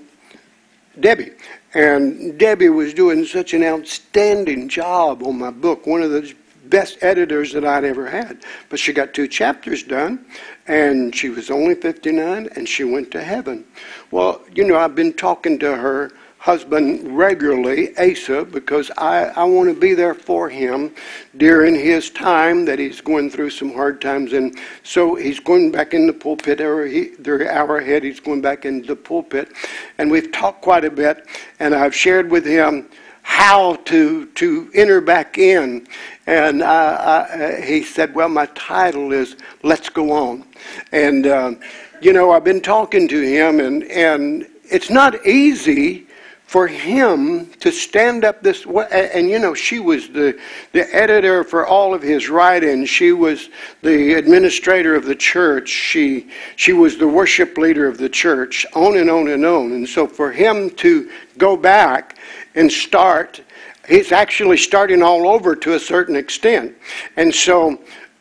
Debbie. 0.99 1.31
And 1.73 2.37
Debbie 2.37 2.67
was 2.67 2.93
doing 2.93 3.25
such 3.25 3.53
an 3.53 3.63
outstanding 3.63 4.67
job 4.67 5.23
on 5.23 5.39
my 5.39 5.51
book, 5.51 5.87
one 5.87 6.01
of 6.01 6.11
the 6.11 6.33
best 6.65 6.97
editors 7.01 7.53
that 7.53 7.63
I'd 7.63 7.85
ever 7.85 8.09
had. 8.09 8.43
But 8.67 8.79
she 8.79 8.91
got 8.91 9.13
two 9.13 9.29
chapters 9.29 9.81
done, 9.81 10.25
and 10.67 11.15
she 11.15 11.29
was 11.29 11.49
only 11.49 11.75
59, 11.75 12.49
and 12.57 12.67
she 12.67 12.83
went 12.83 13.09
to 13.11 13.23
heaven. 13.23 13.63
Well, 14.11 14.41
you 14.53 14.65
know, 14.65 14.77
I've 14.77 14.95
been 14.95 15.13
talking 15.13 15.59
to 15.59 15.77
her 15.77 16.11
husband 16.45 17.17
regularly, 17.17 17.97
Asa, 17.97 18.45
because 18.45 18.91
I, 18.99 19.23
I 19.35 19.43
want 19.45 19.67
to 19.67 19.73
be 19.73 19.95
there 19.95 20.13
for 20.13 20.47
him 20.47 20.93
during 21.37 21.73
his 21.73 22.11
time 22.11 22.65
that 22.65 22.77
he's 22.77 23.01
going 23.01 23.31
through 23.31 23.49
some 23.49 23.73
hard 23.73 23.99
times. 23.99 24.31
And 24.33 24.55
so 24.83 25.15
he's 25.15 25.39
going 25.39 25.71
back 25.71 25.95
in 25.95 26.05
the 26.05 26.13
pulpit, 26.13 26.61
or 26.61 26.85
he, 26.85 27.13
hour 27.49 27.79
ahead, 27.79 28.03
he's 28.03 28.19
going 28.19 28.41
back 28.41 28.63
into 28.63 28.89
the 28.89 28.95
pulpit. 28.95 29.53
And 29.97 30.11
we've 30.11 30.31
talked 30.31 30.61
quite 30.61 30.85
a 30.85 30.91
bit, 30.91 31.25
and 31.57 31.73
I've 31.73 31.95
shared 31.95 32.29
with 32.29 32.45
him 32.45 32.91
how 33.23 33.77
to, 33.85 34.27
to 34.27 34.69
enter 34.75 35.01
back 35.01 35.39
in. 35.39 35.87
And 36.27 36.61
uh, 36.61 36.65
uh, 36.65 37.61
he 37.63 37.81
said, 37.81 38.13
Well, 38.13 38.29
my 38.29 38.45
title 38.53 39.13
is 39.13 39.35
Let's 39.63 39.89
Go 39.89 40.11
On. 40.11 40.45
And, 40.91 41.25
uh, 41.25 41.55
you 42.01 42.13
know, 42.13 42.33
I've 42.33 42.43
been 42.43 42.61
talking 42.61 43.07
to 43.07 43.19
him, 43.19 43.59
and, 43.59 43.81
and 43.85 44.47
it's 44.69 44.91
not 44.91 45.25
easy 45.25 46.05
for 46.45 46.67
him 46.67 47.47
to 47.59 47.71
stand 47.71 48.23
up 48.23 48.41
this 48.43 48.65
way. 48.65 49.09
And 49.13 49.29
you 49.29 49.39
know, 49.39 49.53
she 49.53 49.79
was 49.79 50.09
the, 50.09 50.39
the 50.73 50.93
editor 50.95 51.43
for 51.43 51.65
all 51.65 51.93
of 51.93 52.01
his 52.01 52.29
writings. 52.29 52.87
She 52.87 53.11
was 53.11 53.49
the 53.81 54.13
administrator 54.13 54.95
of 54.95 55.05
the 55.05 55.15
church. 55.15 55.69
She, 55.69 56.29
she 56.55 56.71
was 56.71 56.97
the 56.97 57.07
worship 57.07 57.57
leader 57.57 57.87
of 57.87 57.97
the 57.97 58.09
church, 58.09 58.65
on 58.75 58.97
and 58.97 59.09
on 59.09 59.29
and 59.29 59.43
on. 59.43 59.71
And 59.71 59.89
so 59.89 60.07
for 60.07 60.31
him 60.31 60.69
to 60.71 61.09
go 61.37 61.57
back 61.57 62.17
and 62.53 62.71
start, 62.71 63.41
he's 63.87 64.11
actually 64.11 64.57
starting 64.57 65.01
all 65.01 65.27
over 65.27 65.55
to 65.55 65.73
a 65.73 65.79
certain 65.79 66.15
extent. 66.15 66.75
And 67.17 67.33
so, 67.33 67.79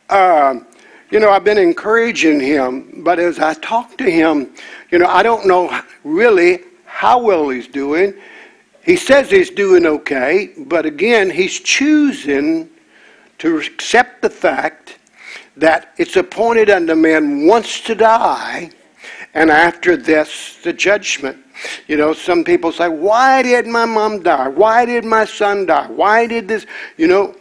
uh, 0.09 0.55
you 1.11 1.19
know, 1.19 1.29
I've 1.29 1.43
been 1.43 1.59
encouraging 1.59 2.39
him, 2.39 3.03
but 3.03 3.19
as 3.19 3.37
I 3.37 3.53
talk 3.53 3.97
to 3.99 4.09
him, 4.09 4.51
you 4.89 4.97
know, 4.97 5.07
I 5.07 5.21
don't 5.21 5.45
know 5.45 5.79
really 6.03 6.61
how 6.95 7.19
well 7.19 7.49
he's 7.49 7.67
doing. 7.67 8.13
He 8.81 8.95
says 8.95 9.29
he's 9.29 9.49
doing 9.49 9.85
okay, 9.85 10.53
but 10.55 10.85
again, 10.85 11.29
he's 11.29 11.59
choosing 11.59 12.69
to 13.39 13.57
accept 13.57 14.21
the 14.21 14.29
fact 14.29 14.97
that 15.57 15.93
it's 15.97 16.15
appointed 16.15 16.69
unto 16.69 16.95
man 16.95 17.47
once 17.47 17.81
to 17.81 17.95
die, 17.95 18.69
and 19.33 19.51
after 19.51 19.97
this, 19.97 20.57
the 20.63 20.71
judgment. 20.71 21.37
You 21.87 21.97
know, 21.97 22.13
some 22.13 22.45
people 22.45 22.71
say, 22.71 22.87
Why 22.87 23.41
did 23.41 23.67
my 23.67 23.85
mom 23.85 24.23
die? 24.23 24.47
Why 24.47 24.85
did 24.85 25.03
my 25.03 25.25
son 25.25 25.65
die? 25.65 25.87
Why 25.87 26.27
did 26.27 26.47
this? 26.47 26.65
You 26.95 27.07
know, 27.07 27.35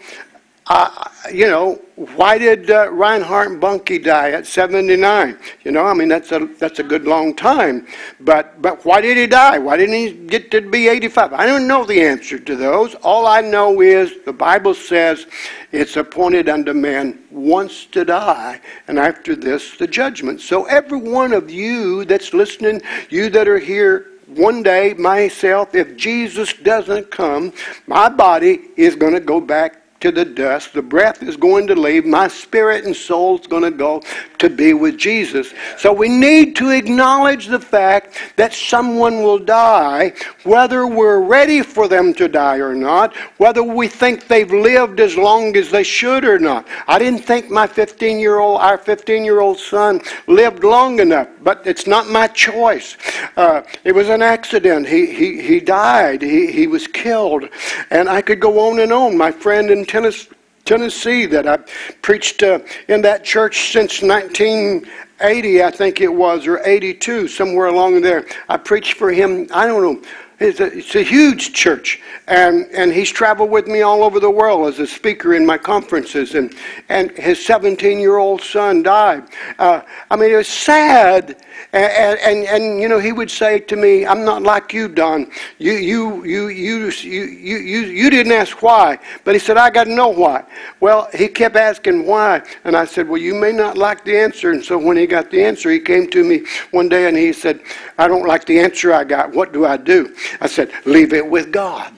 uh, 0.67 1.09
you 1.31 1.47
know, 1.47 1.79
why 1.97 2.39
did 2.39 2.71
uh, 2.71 2.91
Reinhard 2.91 3.61
Bonnke 3.61 4.03
die 4.03 4.31
at 4.31 4.47
79? 4.47 5.39
You 5.63 5.73
know, 5.73 5.85
I 5.85 5.93
mean, 5.93 6.09
that's 6.09 6.33
a, 6.33 6.49
that's 6.59 6.79
a 6.79 6.83
good 6.83 7.05
long 7.05 7.35
time. 7.35 7.87
But, 8.21 8.63
but 8.63 8.83
why 8.85 9.03
did 9.03 9.19
he 9.19 9.27
die? 9.27 9.59
Why 9.59 9.77
didn't 9.77 9.95
he 9.95 10.27
get 10.27 10.51
to 10.53 10.63
be 10.63 10.89
85? 10.89 11.35
I 11.35 11.45
don't 11.45 11.67
know 11.67 11.85
the 11.85 12.01
answer 12.01 12.39
to 12.39 12.57
those. 12.57 12.95
All 12.97 13.27
I 13.27 13.43
know 13.43 13.83
is 13.83 14.23
the 14.25 14.33
Bible 14.33 14.73
says 14.73 15.27
it's 15.71 15.99
appointed 15.99 16.49
unto 16.49 16.73
man 16.73 17.23
once 17.31 17.85
to 17.87 18.05
die, 18.05 18.61
and 18.89 18.99
after 18.99 19.37
this, 19.37 19.77
the 19.77 19.87
judgment. 19.87 20.41
So 20.41 20.65
every 20.65 20.99
one 20.99 21.35
of 21.35 21.51
you 21.51 22.07
that's 22.07 22.33
listening, 22.33 22.81
you 23.11 23.29
that 23.31 23.49
are 23.49 23.59
here, 23.59 24.13
one 24.27 24.63
day, 24.63 24.95
myself, 24.95 25.75
if 25.75 25.97
Jesus 25.97 26.55
doesn't 26.55 27.11
come, 27.11 27.53
my 27.87 28.09
body 28.09 28.71
is 28.77 28.97
going 28.97 29.13
to 29.13 29.21
go 29.21 29.41
back 29.41 29.84
to 30.05 30.13
the 30.13 30.25
dust. 30.25 30.75
The 30.75 30.83
breath 30.83 31.23
is 31.23 31.35
going 31.35 31.67
to 31.69 31.75
leave. 31.75 32.05
My 32.05 32.29
spirit 32.29 32.85
and 32.85 32.95
soul 32.95 33.41
is 33.41 33.47
going 33.47 33.63
to 33.63 33.71
go 33.71 34.03
to 34.39 34.51
be 34.51 34.75
with 34.75 34.99
Jesus. 34.99 35.55
So 35.79 35.95
we 35.95 36.11
need 36.11 36.57
to 36.57 36.69
acknowledge 36.69 37.47
the 37.47 37.59
fact 37.59 38.19
that 38.37 38.53
someone 38.53 39.23
will 39.23 39.39
die, 39.39 40.13
whether 40.43 40.87
we're 40.87 41.21
ready 41.21 41.63
for 41.63 41.89
them 41.89 42.13
to 42.15 42.29
die 42.29 42.59
or 42.59 42.75
not, 42.75 43.17
whether 43.39 43.63
we 43.63 43.89
think 43.89 44.27
they've 44.27 44.53
lived 44.53 45.01
as 45.01 45.17
long 45.17 45.57
as 45.57 45.71
they 45.71 45.83
should 45.83 46.27
or 46.27 46.39
not. 46.39 46.69
I 46.87 46.99
didn't 46.99 47.21
think 47.21 47.51
my 47.51 47.67
15 47.67 48.19
year 48.19 48.41
old, 48.41 48.61
our 48.61 48.77
15 48.77 49.25
year 49.25 49.41
old 49.41 49.59
son 49.59 50.03
lived 50.27 50.65
long 50.65 51.01
enough, 51.01 51.29
but 51.45 51.67
it's 51.67 51.87
not 51.87 52.09
my 52.09 52.27
choice. 52.27 52.97
Uh, 53.37 53.63
it 53.85 53.93
was 53.93 54.09
an 54.09 54.23
accident. 54.23 54.89
He, 54.89 55.07
he, 55.07 55.43
he 55.43 55.61
died. 55.61 56.23
He, 56.23 56.51
he 56.51 56.67
was 56.67 56.87
killed. 56.89 57.49
And 57.91 58.09
I 58.09 58.23
could 58.23 58.41
go 58.41 58.71
on 58.71 58.81
and 58.81 58.93
on. 58.93 59.17
My 59.17 59.31
friend 59.31 59.71
in 59.71 59.85
Tennessee 59.85 61.27
that 61.27 61.47
I 61.47 61.59
preached 62.01 62.43
uh, 62.43 62.61
in 62.89 63.03
that 63.03 63.23
church 63.23 63.73
since 63.73 64.01
1980, 64.01 65.63
I 65.63 65.71
think 65.71 66.01
it 66.01 66.13
was, 66.13 66.47
or 66.47 66.61
82, 66.65 67.29
somewhere 67.29 67.67
along 67.67 68.01
there. 68.01 68.27
I 68.49 68.57
preached 68.57 68.95
for 68.95 69.13
him, 69.13 69.47
I 69.53 69.67
don't 69.67 69.83
know, 69.83 70.09
It's 70.41 70.59
a, 70.59 70.65
it's 70.79 70.95
a 70.97 71.03
huge 71.03 71.53
church, 71.53 72.03
and, 72.27 72.67
and 72.73 72.93
he's 72.93 73.11
traveled 73.11 73.51
with 73.51 73.69
me 73.69 73.83
all 73.83 74.03
over 74.03 74.19
the 74.19 74.31
world 74.31 74.67
as 74.67 74.81
a 74.81 74.87
speaker 74.87 75.35
in 75.35 75.47
my 75.47 75.57
conferences. 75.57 76.35
And, 76.35 76.55
and 76.89 77.13
his 77.13 77.45
17 77.45 78.01
year 78.01 78.17
old 78.17 78.41
son 78.41 78.83
died. 78.83 79.25
Uh, 79.61 79.83
I 80.11 80.17
mean, 80.17 80.33
it 80.33 80.37
was 80.37 80.49
sad. 80.49 81.37
And, 81.73 82.19
and, 82.21 82.47
and, 82.47 82.81
you 82.81 82.89
know, 82.89 82.99
he 82.99 83.13
would 83.13 83.31
say 83.31 83.59
to 83.61 83.77
me, 83.77 84.07
I'm 84.07 84.25
not 84.25 84.43
like 84.43 84.73
you, 84.73 84.89
Don. 84.89 85.31
You, 85.59 85.73
you, 85.73 86.25
you, 86.25 86.49
you, 86.49 86.91
you, 86.91 87.23
you, 87.25 87.57
you, 87.57 87.81
you 87.81 88.11
didn't 88.11 88.33
ask 88.33 88.61
why. 88.63 88.99
But 89.25 89.35
he 89.35 89.39
said, 89.39 89.57
I 89.57 89.71
got 89.71 89.85
to 89.85 89.95
know 89.95 90.09
why. 90.09 90.45
Well, 90.81 91.09
he 91.15 91.29
kept 91.29 91.57
asking 91.57 92.07
why. 92.07 92.43
And 92.65 92.77
I 92.77 92.85
said, 92.85 93.09
Well, 93.09 93.21
you 93.21 93.35
may 93.35 93.53
not 93.53 93.77
like 93.77 94.05
the 94.05 94.19
answer. 94.19 94.51
And 94.51 94.65
so 94.65 94.79
when 94.79 94.97
he 94.97 95.07
got 95.07 95.31
the 95.31 95.45
answer, 95.45 95.71
he 95.71 95.81
came 95.81 96.09
to 96.11 96.25
me 96.25 96.45
one 96.71 96.89
day 96.89 97.09
and 97.09 97.17
he 97.17 97.33
said, 97.33 97.61
I 97.99 98.09
don't 98.09 98.27
like 98.27 98.45
the 98.47 98.59
answer 98.61 98.93
I 98.93 99.05
got. 99.05 99.33
What 99.33 99.53
do 99.53 99.65
I 99.67 99.77
do? 99.77 100.15
I 100.41 100.47
said, 100.47 100.73
Leave 100.85 101.13
it 101.13 101.27
with 101.27 101.53
God. 101.53 101.93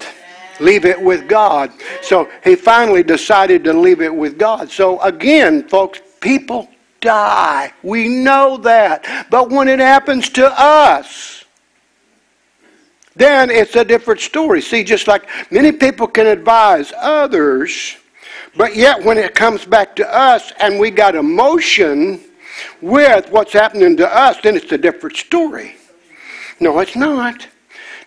Leave 0.60 0.84
it 0.84 1.00
with 1.00 1.28
God. 1.28 1.72
So 2.02 2.30
he 2.42 2.56
finally 2.56 3.02
decided 3.02 3.64
to 3.64 3.72
leave 3.72 4.00
it 4.00 4.14
with 4.14 4.38
God. 4.38 4.70
So 4.70 5.00
again, 5.00 5.68
folks, 5.68 6.00
people 6.20 6.68
die. 7.00 7.72
We 7.82 8.08
know 8.08 8.56
that. 8.58 9.26
But 9.30 9.50
when 9.50 9.68
it 9.68 9.78
happens 9.78 10.28
to 10.30 10.46
us, 10.60 11.44
then 13.14 13.50
it's 13.50 13.76
a 13.76 13.84
different 13.84 14.20
story. 14.20 14.60
See, 14.60 14.84
just 14.84 15.08
like 15.08 15.28
many 15.50 15.72
people 15.72 16.06
can 16.06 16.26
advise 16.26 16.92
others, 16.96 17.96
but 18.56 18.76
yet 18.76 19.02
when 19.02 19.18
it 19.18 19.34
comes 19.34 19.64
back 19.64 19.96
to 19.96 20.14
us 20.14 20.52
and 20.60 20.78
we 20.78 20.90
got 20.90 21.14
emotion 21.14 22.20
with 22.80 23.30
what's 23.30 23.52
happening 23.52 23.96
to 23.96 24.16
us, 24.16 24.38
then 24.42 24.56
it's 24.56 24.72
a 24.72 24.78
different 24.78 25.16
story. 25.16 25.76
No, 26.60 26.78
it's 26.80 26.96
not. 26.96 27.46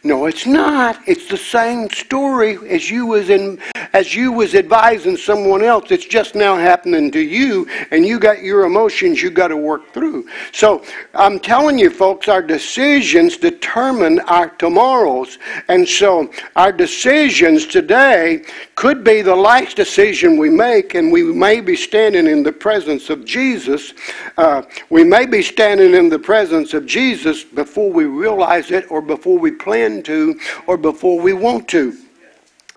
No, 0.01 0.27
it's 0.27 0.45
not. 0.45 0.97
It's 1.07 1.27
the 1.27 1.35
same 1.37 1.89
story 1.89 2.57
as 2.69 2.89
you 2.89 3.05
was 3.05 3.29
in 3.29 3.59
as 3.91 4.15
you 4.15 4.31
was 4.31 4.55
advising 4.55 5.17
someone 5.17 5.61
else. 5.61 5.91
It's 5.91 6.05
just 6.05 6.35
now 6.35 6.55
happening 6.55 7.11
to 7.11 7.19
you, 7.19 7.67
and 7.91 8.05
you 8.05 8.17
got 8.17 8.41
your 8.41 8.63
emotions 8.63 9.21
you 9.21 9.29
got 9.29 9.49
to 9.49 9.57
work 9.57 9.91
through. 9.93 10.29
So 10.53 10.85
I'm 11.13 11.37
telling 11.37 11.77
you, 11.77 11.89
folks, 11.89 12.29
our 12.29 12.41
decisions 12.41 13.35
determine 13.35 14.21
our 14.21 14.49
tomorrows, 14.51 15.37
and 15.67 15.85
so 15.87 16.31
our 16.55 16.71
decisions 16.71 17.65
today 17.65 18.43
could 18.75 19.03
be 19.03 19.21
the 19.21 19.35
last 19.35 19.75
decision 19.75 20.37
we 20.37 20.49
make, 20.49 20.95
and 20.95 21.11
we 21.11 21.23
may 21.23 21.59
be 21.59 21.75
standing 21.75 22.27
in 22.27 22.41
the 22.41 22.53
presence 22.53 23.09
of 23.09 23.25
Jesus. 23.25 23.93
Uh, 24.37 24.61
we 24.89 25.03
may 25.03 25.25
be 25.25 25.41
standing 25.41 25.93
in 25.93 26.07
the 26.07 26.19
presence 26.19 26.73
of 26.73 26.85
Jesus 26.85 27.43
before 27.43 27.91
we 27.91 28.05
realize 28.05 28.71
it, 28.71 28.89
or 28.89 29.01
before 29.01 29.37
we 29.37 29.51
plan 29.51 29.88
to, 30.03 30.39
or 30.67 30.77
before 30.77 31.19
we 31.19 31.33
want 31.33 31.67
to. 31.69 31.97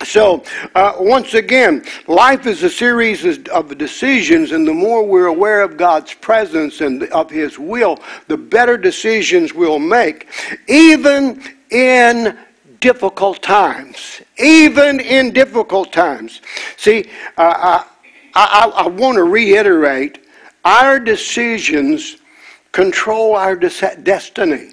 So, 0.05 0.43
uh, 0.75 0.95
once 0.99 1.35
again, 1.35 1.85
life 2.09 2.47
is 2.47 2.63
a 2.65 2.71
series 2.71 3.25
of 3.49 3.79
decisions, 3.79 4.51
and 4.51 4.67
the 4.67 4.75
more 4.75 5.07
we're 5.07 5.27
aware 5.27 5.63
of 5.63 5.77
God's 5.77 6.13
presence 6.15 6.81
and 6.81 7.05
of 7.05 7.31
His 7.31 7.59
will, 7.59 7.99
the 8.27 8.37
better 8.37 8.77
decisions 8.77 9.55
we'll 9.55 9.79
make, 9.79 10.27
even 10.67 11.43
in 11.71 12.37
difficult 12.81 13.43
times. 13.43 14.21
Even 14.39 14.99
in 14.99 15.33
difficult 15.33 15.93
times. 15.93 16.41
See, 16.77 17.09
uh, 17.39 17.85
I, 17.85 17.87
I, 18.35 18.73
I 18.75 18.89
want 18.89 19.17
to 19.17 19.25
reiterate 19.25 20.27
our 20.65 20.99
decisions 20.99 22.17
control 22.73 23.37
our 23.37 23.55
destiny. 23.55 24.72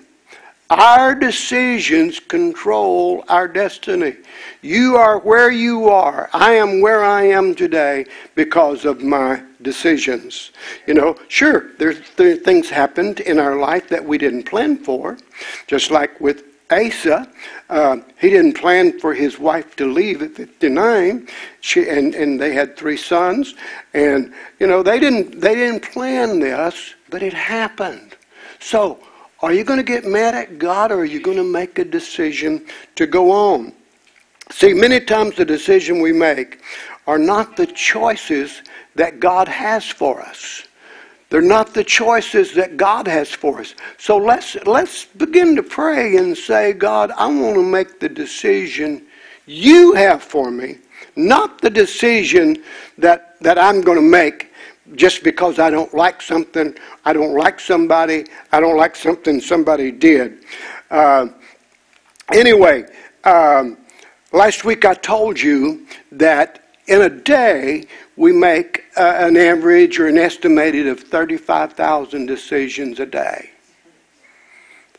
Our 0.69 1.15
decisions 1.15 2.19
control 2.19 3.23
our 3.27 3.47
destiny. 3.47 4.17
You 4.61 4.97
are 4.97 5.17
where 5.17 5.49
you 5.49 5.89
are. 5.89 6.29
I 6.31 6.53
am 6.53 6.79
where 6.79 7.03
I 7.03 7.23
am 7.23 7.55
today 7.55 8.05
because 8.35 8.85
of 8.85 9.01
my 9.01 9.41
decisions. 9.63 10.51
You 10.85 10.93
know, 10.93 11.15
sure, 11.27 11.71
there's 11.79 11.99
there, 12.17 12.35
things 12.35 12.69
happened 12.69 13.19
in 13.21 13.39
our 13.39 13.55
life 13.55 13.89
that 13.89 14.05
we 14.05 14.19
didn't 14.19 14.43
plan 14.43 14.77
for, 14.77 15.17
just 15.65 15.89
like 15.89 16.21
with 16.21 16.43
Asa. 16.69 17.27
Uh, 17.71 17.97
he 18.19 18.29
didn't 18.29 18.53
plan 18.53 18.99
for 18.99 19.15
his 19.15 19.39
wife 19.39 19.75
to 19.77 19.91
leave 19.91 20.21
at 20.21 20.35
59, 20.35 21.27
she, 21.61 21.89
and, 21.89 22.13
and 22.13 22.39
they 22.39 22.53
had 22.53 22.77
three 22.77 22.97
sons. 22.97 23.55
And, 23.95 24.33
you 24.59 24.67
know, 24.67 24.83
they 24.83 24.99
didn't, 24.99 25.41
they 25.41 25.55
didn't 25.55 25.91
plan 25.91 26.39
this, 26.39 26.93
but 27.09 27.23
it 27.23 27.33
happened. 27.33 28.15
So, 28.59 28.99
are 29.41 29.53
you 29.53 29.63
going 29.63 29.77
to 29.77 29.83
get 29.83 30.05
mad 30.05 30.35
at 30.35 30.59
God 30.59 30.91
or 30.91 30.99
are 30.99 31.05
you 31.05 31.21
going 31.21 31.37
to 31.37 31.43
make 31.43 31.79
a 31.79 31.85
decision 31.85 32.65
to 32.95 33.07
go 33.07 33.31
on? 33.31 33.73
See, 34.51 34.73
many 34.73 34.99
times 34.99 35.35
the 35.35 35.45
decision 35.45 36.01
we 36.01 36.11
make 36.11 36.61
are 37.07 37.19
not 37.19 37.55
the 37.55 37.67
choices 37.67 38.63
that 38.95 39.19
God 39.19 39.47
has 39.47 39.85
for 39.85 40.21
us. 40.21 40.63
They're 41.29 41.41
not 41.41 41.73
the 41.73 41.83
choices 41.83 42.53
that 42.55 42.75
God 42.75 43.07
has 43.07 43.29
for 43.29 43.59
us. 43.59 43.75
So 43.97 44.17
let's 44.17 44.55
let's 44.65 45.05
begin 45.05 45.55
to 45.55 45.63
pray 45.63 46.17
and 46.17 46.35
say, 46.35 46.73
God, 46.73 47.11
I 47.11 47.27
want 47.27 47.55
to 47.55 47.63
make 47.63 47.99
the 47.99 48.09
decision 48.09 49.05
you 49.45 49.93
have 49.93 50.23
for 50.23 50.49
me, 50.49 50.77
not 51.15 51.61
the 51.61 51.69
decision 51.69 52.63
that 52.97 53.39
that 53.41 53.59
I'm 53.59 53.81
going 53.81 53.99
to 53.99 54.03
make 54.03 54.48
just 54.95 55.23
because 55.23 55.59
I 55.59 55.69
don't 55.69 55.93
like 55.93 56.21
something, 56.21 56.75
I 57.05 57.13
don't 57.13 57.35
like 57.35 57.59
somebody, 57.59 58.25
I 58.51 58.59
don't 58.59 58.77
like 58.77 58.95
something 58.95 59.39
somebody 59.39 59.91
did. 59.91 60.45
Uh, 60.89 61.27
anyway, 62.33 62.85
um, 63.23 63.77
last 64.31 64.65
week 64.65 64.85
I 64.85 64.93
told 64.93 65.39
you 65.39 65.85
that 66.11 66.63
in 66.87 67.01
a 67.03 67.09
day 67.09 67.85
we 68.15 68.31
make 68.31 68.83
uh, 68.97 69.15
an 69.19 69.37
average 69.37 69.99
or 69.99 70.07
an 70.07 70.17
estimated 70.17 70.87
of 70.87 70.99
35,000 70.99 72.25
decisions 72.25 72.99
a 72.99 73.05
day. 73.05 73.51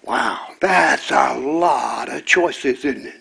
Wow, 0.04 0.54
that's 0.60 1.10
a 1.10 1.34
lot 1.38 2.08
of 2.08 2.24
choices, 2.24 2.84
isn't 2.84 3.06
it? 3.06 3.20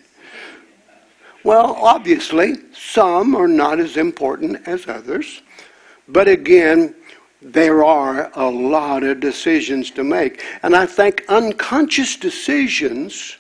Well, 1.43 1.75
obviously, 1.79 2.55
some 2.73 3.35
are 3.35 3.47
not 3.47 3.79
as 3.79 3.97
important 3.97 4.67
as 4.67 4.87
others. 4.87 5.41
But 6.09 6.27
again, 6.27 6.95
there 7.41 7.83
are 7.85 8.31
a 8.35 8.49
lot 8.49 9.03
of 9.03 9.19
decisions 9.19 9.91
to 9.91 10.03
make. 10.03 10.43
And 10.63 10.75
I 10.75 10.85
think 10.85 11.23
unconscious 11.29 12.17
decisions, 12.17 13.37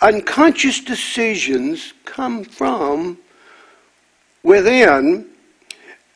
unconscious 0.00 0.80
decisions 0.80 1.94
come 2.04 2.44
from 2.44 3.18
within, 4.42 5.26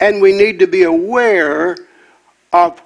and 0.01 0.21
we 0.21 0.37
need 0.37 0.59
to 0.59 0.67
be 0.67 0.83
aware 0.83 1.77
of 2.53 2.83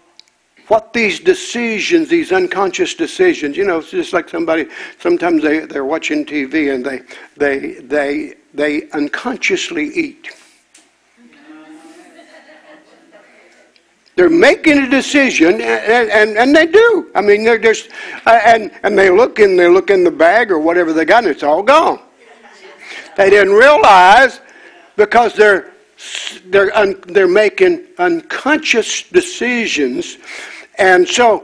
what 0.68 0.92
these 0.92 1.18
decisions, 1.18 2.10
these 2.10 2.30
unconscious 2.30 2.94
decisions, 2.94 3.56
you 3.56 3.64
know, 3.64 3.78
it's 3.78 3.90
just 3.90 4.12
like 4.12 4.28
somebody, 4.28 4.66
sometimes 4.98 5.42
they, 5.42 5.60
they're 5.60 5.86
watching 5.86 6.26
TV 6.26 6.74
and 6.74 6.84
they, 6.84 7.00
they, 7.38 7.80
they, 7.80 8.34
they 8.52 8.90
unconsciously 8.90 9.86
eat. 9.94 10.28
They're 14.18 14.28
making 14.28 14.78
a 14.78 14.90
decision, 14.90 15.60
and, 15.60 16.10
and, 16.10 16.36
and 16.36 16.56
they 16.56 16.66
do. 16.66 17.08
I 17.14 17.20
mean, 17.20 17.44
they're 17.44 17.56
just, 17.56 17.90
uh, 18.26 18.40
and, 18.44 18.72
and 18.82 18.98
they 18.98 19.10
look 19.10 19.38
in, 19.38 19.56
they 19.56 19.68
look 19.68 19.90
in 19.90 20.02
the 20.02 20.10
bag 20.10 20.50
or 20.50 20.58
whatever 20.58 20.92
they 20.92 21.04
got, 21.04 21.22
and 21.22 21.30
it's 21.30 21.44
all 21.44 21.62
gone. 21.62 22.00
They 23.16 23.30
didn't 23.30 23.54
realize 23.54 24.40
because 24.96 25.34
they're 25.34 25.72
they're 26.46 26.76
un, 26.76 27.00
they're 27.06 27.28
making 27.28 27.86
unconscious 27.98 29.04
decisions, 29.04 30.18
and 30.78 31.06
so 31.06 31.40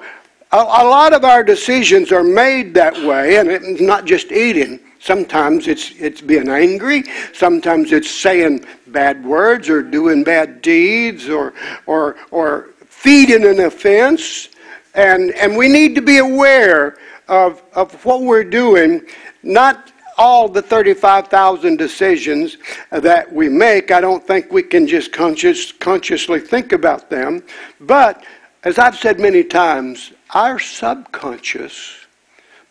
a, 0.50 0.56
a 0.56 0.84
lot 0.84 1.12
of 1.12 1.22
our 1.22 1.44
decisions 1.44 2.10
are 2.10 2.24
made 2.24 2.74
that 2.74 2.94
way, 3.06 3.36
and 3.36 3.48
it's 3.50 3.80
not 3.80 4.04
just 4.04 4.32
eating. 4.32 4.80
Sometimes 5.04 5.68
it's 5.68 5.90
it's 5.98 6.22
being 6.22 6.48
angry. 6.48 7.04
Sometimes 7.34 7.92
it's 7.92 8.10
saying 8.10 8.64
bad 8.86 9.22
words 9.22 9.68
or 9.68 9.82
doing 9.82 10.24
bad 10.24 10.62
deeds 10.62 11.28
or 11.28 11.52
or 11.84 12.16
or 12.30 12.70
feeding 12.86 13.44
an 13.44 13.60
offense. 13.60 14.48
And 14.94 15.32
and 15.32 15.58
we 15.58 15.68
need 15.68 15.94
to 15.96 16.00
be 16.00 16.18
aware 16.18 16.96
of 17.28 17.62
of 17.74 18.02
what 18.06 18.22
we're 18.22 18.44
doing, 18.44 19.02
not 19.42 19.92
all 20.16 20.48
the 20.48 20.62
35,000 20.62 21.76
decisions 21.76 22.56
that 22.90 23.30
we 23.30 23.50
make. 23.50 23.90
I 23.90 24.00
don't 24.00 24.26
think 24.26 24.50
we 24.50 24.62
can 24.62 24.86
just 24.86 25.12
conscious, 25.12 25.72
consciously 25.72 26.40
think 26.40 26.72
about 26.72 27.10
them. 27.10 27.42
But 27.80 28.24
as 28.62 28.78
I've 28.78 28.96
said 28.96 29.20
many 29.20 29.42
times, 29.42 30.12
our 30.30 30.58
subconscious 30.60 32.03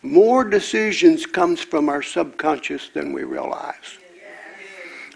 more 0.04 0.44
decisions 0.44 1.26
comes 1.26 1.62
from 1.62 1.90
our 1.90 2.02
subconscious 2.02 2.90
than 2.90 3.14
we 3.14 3.24
realize. 3.24 3.98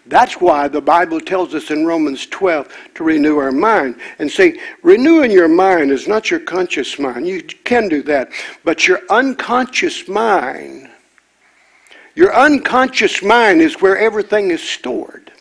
That's 0.06 0.39
why 0.39 0.69
the 0.69 0.80
Bible 0.82 1.19
tells 1.19 1.54
us 1.54 1.69
in 1.69 1.86
Romans 1.86 2.26
12 2.28 2.73
to 2.95 3.04
renew 3.04 3.38
our 3.38 3.52
mind. 3.52 4.00
And 4.19 4.32
see, 4.32 4.60
renewing 4.82 5.32
your 5.32 5.50
mind 5.50 5.91
is 5.91 6.08
not 6.08 6.32
your 6.32 6.39
conscious 6.39 6.97
mind. 6.97 7.28
You 7.28 7.41
can 7.41 7.89
do 7.89 8.02
that. 8.04 8.32
But 8.63 8.88
your 8.88 9.02
unconscious 9.10 10.08
mind 10.08 10.89
Your 12.17 12.36
unconscious 12.36 13.21
mind 13.21 13.62
is 13.62 13.80
where 13.80 13.95
everything 13.95 14.50
is 14.50 14.63
stored. 14.63 15.32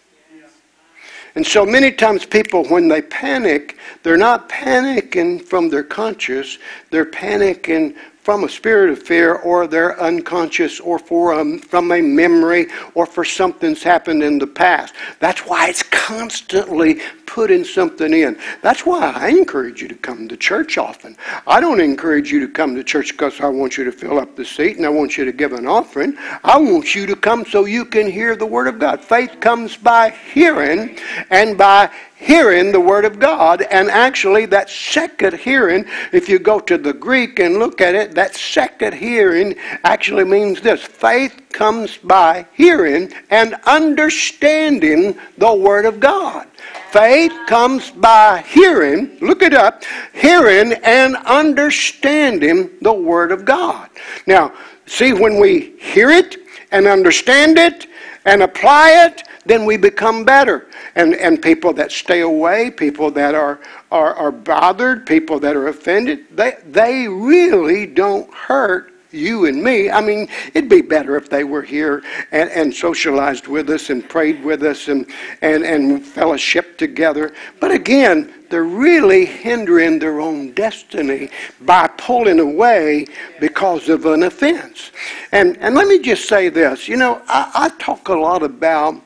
And 1.35 1.47
so 1.47 1.65
many 1.65 1.91
times 1.91 2.27
people, 2.27 2.67
when 2.67 2.87
they 2.87 3.01
panic, 3.01 3.79
they're 4.03 4.19
not 4.19 4.51
panicking 4.51 5.43
from 5.43 5.71
their 5.71 5.83
conscious, 5.83 6.59
they're 6.91 7.07
panicking 7.11 7.97
from 8.27 8.43
a 8.43 8.49
spirit 8.49 8.91
of 8.91 9.01
fear 9.01 9.37
or 9.37 9.69
they're 9.69 10.01
unconscious 10.01 10.81
or 10.81 10.99
for 10.99 11.41
a, 11.41 11.59
from 11.59 11.93
a 11.93 12.03
memory 12.03 12.67
or 12.95 13.07
for 13.07 13.25
something's 13.25 13.85
happened 13.85 14.21
in 14.21 14.37
the 14.37 14.47
past. 14.49 14.95
That's 15.21 15.43
why 15.43 15.69
it's 15.69 15.85
constantly 15.85 17.01
putting 17.27 17.62
something 17.62 18.12
in. 18.12 18.37
That's 18.62 18.85
why 18.85 19.12
I 19.15 19.29
encourage 19.29 19.81
you 19.81 19.87
to 19.87 19.95
come 19.95 20.27
to 20.27 20.37
church 20.37 20.77
often. 20.77 21.17
I 21.47 21.61
don't 21.61 21.81
encourage 21.81 22.33
you 22.33 22.41
to 22.41 22.49
come 22.49 22.75
to 22.75 22.83
church 22.83 23.12
because 23.12 23.41
I 23.41 23.47
want 23.47 23.77
you 23.77 23.85
to 23.85 23.93
fill 23.93 24.19
up 24.19 24.35
the 24.35 24.45
seat 24.45 24.77
and 24.77 24.85
I 24.85 24.89
want 24.89 25.17
you 25.17 25.25
to 25.25 25.33
give 25.33 25.53
an 25.53 25.69
offering. 25.69 26.17
I 26.43 26.59
want 26.59 26.97
you 26.97 27.07
to 27.07 27.15
come 27.15 27.45
so 27.45 27.65
you 27.65 27.85
can 27.85 28.11
hear 28.11 28.35
the 28.35 28.45
Word 28.45 28.67
of 28.67 28.81
God. 28.81 29.05
Faith 29.05 29.39
comes 29.39 29.77
by 29.77 30.11
hearing 30.11 30.99
and 31.31 31.57
by 31.57 31.93
hearing 32.16 32.72
the 32.72 32.81
Word 32.81 33.05
of 33.05 33.18
God. 33.18 33.62
And 33.62 33.90
actually, 33.90 34.46
that 34.46 34.70
second 34.70 35.35
hearing, 35.35 35.85
if 36.12 36.29
you 36.29 36.38
go 36.38 36.59
to 36.61 36.79
the 36.79 36.92
Greek 36.92 37.38
and 37.38 37.59
look 37.59 37.81
at 37.81 37.94
it, 37.94 38.14
that 38.14 38.35
second 38.35 38.94
hearing 38.94 39.55
actually 39.85 40.24
means 40.24 40.61
this 40.61 40.83
faith 40.83 41.40
comes 41.50 41.96
by 41.98 42.46
hearing 42.55 43.12
and 43.31 43.55
understanding 43.64 45.16
the 45.38 45.55
Word 45.55 45.85
of 45.85 46.00
God. 46.00 46.46
Faith 46.90 47.33
comes 47.46 47.90
by 47.90 48.42
hearing, 48.48 49.18
look 49.20 49.42
it 49.42 49.52
up, 49.52 49.85
hearing 50.14 50.72
and 50.85 51.16
understanding 51.26 52.70
the 52.81 52.92
Word 52.92 53.33
of 53.33 53.44
God. 53.44 53.90
Now, 54.26 54.55
see, 54.87 55.12
when 55.12 55.38
we 55.38 55.76
hear 55.79 56.11
it 56.11 56.38
and 56.72 56.87
understand 56.87 57.59
it 57.59 57.87
and 58.27 58.43
apply 58.43 59.07
it, 59.07 59.23
then 59.47 59.65
we 59.65 59.77
become 59.77 60.25
better. 60.25 60.67
And, 60.97 61.15
and 61.15 61.41
people 61.41 61.73
that 61.75 61.93
stay 61.93 62.21
away, 62.21 62.71
people 62.71 63.11
that 63.12 63.35
are, 63.35 63.61
are, 63.91 64.15
are 64.15 64.33
bothered, 64.33 65.07
people 65.07 65.39
that 65.41 65.57
are 65.57 65.69
offended, 65.69 66.37
they, 66.37 66.59
they 66.67 67.09
really 67.09 67.87
don't 67.87 68.33
hurt 68.35 68.93
you 69.16 69.46
and 69.46 69.62
me. 69.62 69.90
I 69.90 70.00
mean, 70.00 70.29
it'd 70.55 70.70
be 70.70 70.83
better 70.83 71.16
if 71.16 71.29
they 71.29 71.44
were 71.44 71.62
here 71.62 72.02
and, 72.33 72.50
and 72.50 72.72
socialized 72.74 73.46
with 73.46 73.70
us 73.70 73.90
and 73.90 74.09
prayed 74.09 74.44
with 74.44 74.62
us 74.62 74.88
and, 74.88 75.07
and, 75.42 75.64
and 75.64 76.05
fellowship 76.05 76.79
together. 76.79 77.33
But 77.61 77.72
again, 77.72 78.33
they're 78.50 78.64
really 78.64 79.24
hindering 79.24 79.98
their 79.98 80.20
own 80.20 80.52
destiny 80.52 81.31
by 81.62 81.88
pulling 81.88 82.38
away 82.38 83.07
because 83.40 83.88
of 83.88 84.07
an 84.07 84.22
offense. 84.22 84.92
And, 85.33 85.57
and 85.59 85.74
let 85.74 85.88
me 85.88 85.98
just 85.98 86.29
say 86.29 86.48
this 86.48 86.88
you 86.88 86.96
know, 86.96 87.22
I, 87.26 87.50
I 87.55 87.68
talk 87.81 88.09
a 88.09 88.14
lot 88.14 88.42
about 88.42 89.00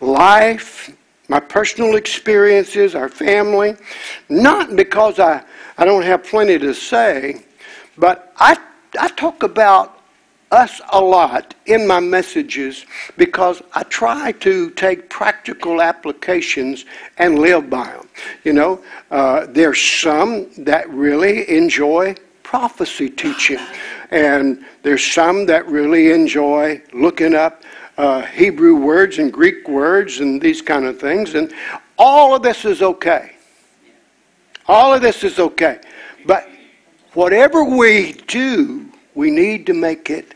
life, 0.00 0.94
my 1.28 1.40
personal 1.40 1.96
experiences, 1.96 2.94
our 2.94 3.08
family, 3.08 3.76
not 4.28 4.76
because 4.76 5.18
I, 5.18 5.42
I 5.78 5.84
don't 5.84 6.02
have 6.02 6.24
plenty 6.24 6.58
to 6.58 6.74
say, 6.74 7.44
but 7.96 8.32
I, 8.36 8.58
I 8.98 9.08
talk 9.08 9.42
about 9.42 9.98
us 10.50 10.82
a 10.92 11.00
lot 11.00 11.54
in 11.64 11.86
my 11.86 11.98
messages 11.98 12.84
because 13.16 13.62
I 13.72 13.84
try 13.84 14.32
to 14.32 14.70
take 14.70 15.08
practical 15.08 15.80
applications 15.80 16.84
and 17.16 17.38
live 17.38 17.70
by 17.70 17.86
them. 17.86 18.08
You 18.44 18.52
know, 18.52 18.84
uh, 19.10 19.46
there's 19.48 19.80
some 19.80 20.50
that 20.58 20.88
really 20.90 21.48
enjoy 21.50 22.16
prophecy 22.42 23.08
teaching, 23.08 23.60
and 24.10 24.64
there's 24.82 25.04
some 25.04 25.46
that 25.46 25.66
really 25.66 26.10
enjoy 26.10 26.82
looking 26.92 27.34
up 27.34 27.62
uh, 27.96 28.22
Hebrew 28.22 28.76
words 28.76 29.18
and 29.18 29.32
Greek 29.32 29.66
words 29.68 30.20
and 30.20 30.40
these 30.40 30.60
kind 30.60 30.84
of 30.84 31.00
things. 31.00 31.34
And 31.34 31.52
all 31.98 32.34
of 32.34 32.42
this 32.42 32.66
is 32.66 32.82
okay. 32.82 33.32
All 34.66 34.92
of 34.92 35.00
this 35.00 35.24
is 35.24 35.38
okay. 35.38 35.80
But 36.26 36.48
whatever 37.14 37.64
we 37.64 38.12
do, 38.26 38.86
we 39.14 39.30
need 39.30 39.66
to 39.66 39.74
make 39.74 40.10
it, 40.10 40.34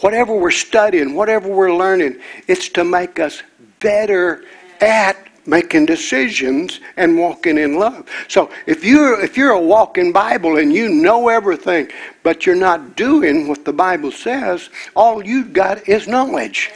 whatever 0.00 0.34
we're 0.34 0.50
studying, 0.50 1.14
whatever 1.14 1.48
we're 1.48 1.74
learning, 1.74 2.20
it's 2.46 2.68
to 2.70 2.84
make 2.84 3.18
us 3.18 3.42
better 3.80 4.44
at 4.80 5.16
making 5.46 5.86
decisions 5.86 6.80
and 6.96 7.18
walking 7.18 7.58
in 7.58 7.78
love. 7.78 8.08
So 8.28 8.50
if 8.66 8.84
you're 8.84 9.20
if 9.20 9.36
you're 9.36 9.50
a 9.50 9.60
walking 9.60 10.12
Bible 10.12 10.58
and 10.58 10.72
you 10.72 10.88
know 10.88 11.28
everything, 11.28 11.90
but 12.22 12.46
you're 12.46 12.56
not 12.56 12.96
doing 12.96 13.46
what 13.48 13.64
the 13.64 13.72
Bible 13.72 14.10
says, 14.10 14.70
all 14.96 15.24
you've 15.24 15.52
got 15.52 15.88
is 15.88 16.08
knowledge. 16.08 16.70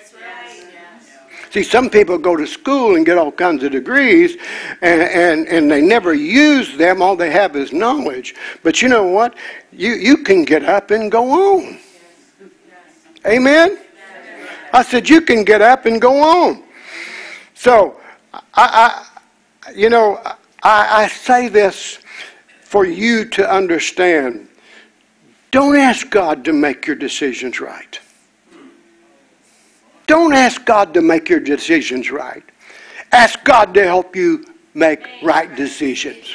See, 1.51 1.63
some 1.63 1.89
people 1.89 2.19
go 2.19 2.37
to 2.37 2.47
school 2.47 2.97
and 2.97 3.07
get 3.07 3.17
all 3.17 3.33
kinds 3.33 3.65
of 3.65 3.73
degrees 3.73 4.37
and, 4.83 5.03
and, 5.03 5.49
and 5.49 5.71
they 5.71 5.81
never 5.81 6.13
use 6.13 6.77
them. 6.77 7.01
All 7.01 7.17
they 7.17 7.31
have 7.31 7.57
is 7.57 7.73
knowledge. 7.73 8.35
But 8.63 8.83
you 8.83 8.89
know 8.89 9.07
what? 9.07 9.35
You, 9.73 9.95
you 9.95 10.19
can 10.19 10.45
get 10.45 10.65
up 10.65 10.91
and 10.91 11.11
go 11.11 11.57
on. 11.57 11.79
Amen? 13.27 13.79
I 14.73 14.83
said, 14.83 15.09
you 15.09 15.23
can 15.23 15.45
get 15.45 15.63
up 15.63 15.87
and 15.87 16.01
go 16.01 16.21
on. 16.21 16.63
So, 17.55 17.99
I, 18.33 18.43
I 18.55 19.73
you 19.75 19.89
know, 19.89 20.21
I, 20.63 21.05
I 21.05 21.09
say 21.09 21.49
this 21.49 21.99
for 22.61 22.85
you 22.85 23.25
to 23.25 23.51
understand. 23.51 24.49
Don't 25.51 25.77
ask 25.77 26.11
God 26.11 26.45
to 26.45 26.53
make 26.53 26.87
your 26.87 26.97
decisions 26.97 27.61
right. 27.61 27.99
Don't 30.09 30.33
ask 30.33 30.65
God 30.65 30.95
to 30.95 31.03
make 31.03 31.29
your 31.29 31.39
decisions 31.39 32.11
right. 32.11 32.43
Ask 33.13 33.45
God 33.45 33.75
to 33.75 33.85
help 33.85 34.17
you 34.17 34.43
make 34.73 35.07
right 35.23 35.55
decisions. 35.55 36.35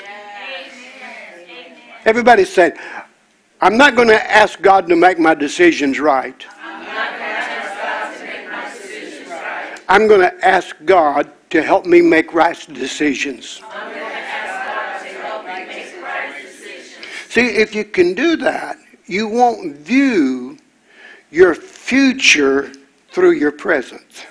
Everybody 2.05 2.45
said, 2.45 2.77
I'm 3.61 3.75
not 3.75 3.95
going 3.95 4.09
to 4.09 4.31
ask 4.31 4.61
God 4.61 4.87
to 4.89 4.95
make 4.95 5.17
my 5.17 5.33
decisions 5.33 5.99
right. 5.99 6.45
I'm 9.87 10.07
going 10.07 10.21
to 10.21 10.45
ask 10.45 10.75
God 10.85 11.31
to 11.49 11.63
help 11.63 11.87
me 11.87 12.01
make 12.01 12.31
right 12.31 12.67
decisions. 12.67 13.59
See, 17.27 17.47
if 17.47 17.73
you 17.73 17.85
can 17.85 18.13
do 18.13 18.35
that, 18.37 18.77
you 19.07 19.27
won't 19.27 19.77
view 19.77 20.59
your 21.31 21.55
future 21.55 22.71
through 23.13 23.31
your 23.31 23.51
presence. 23.51 24.25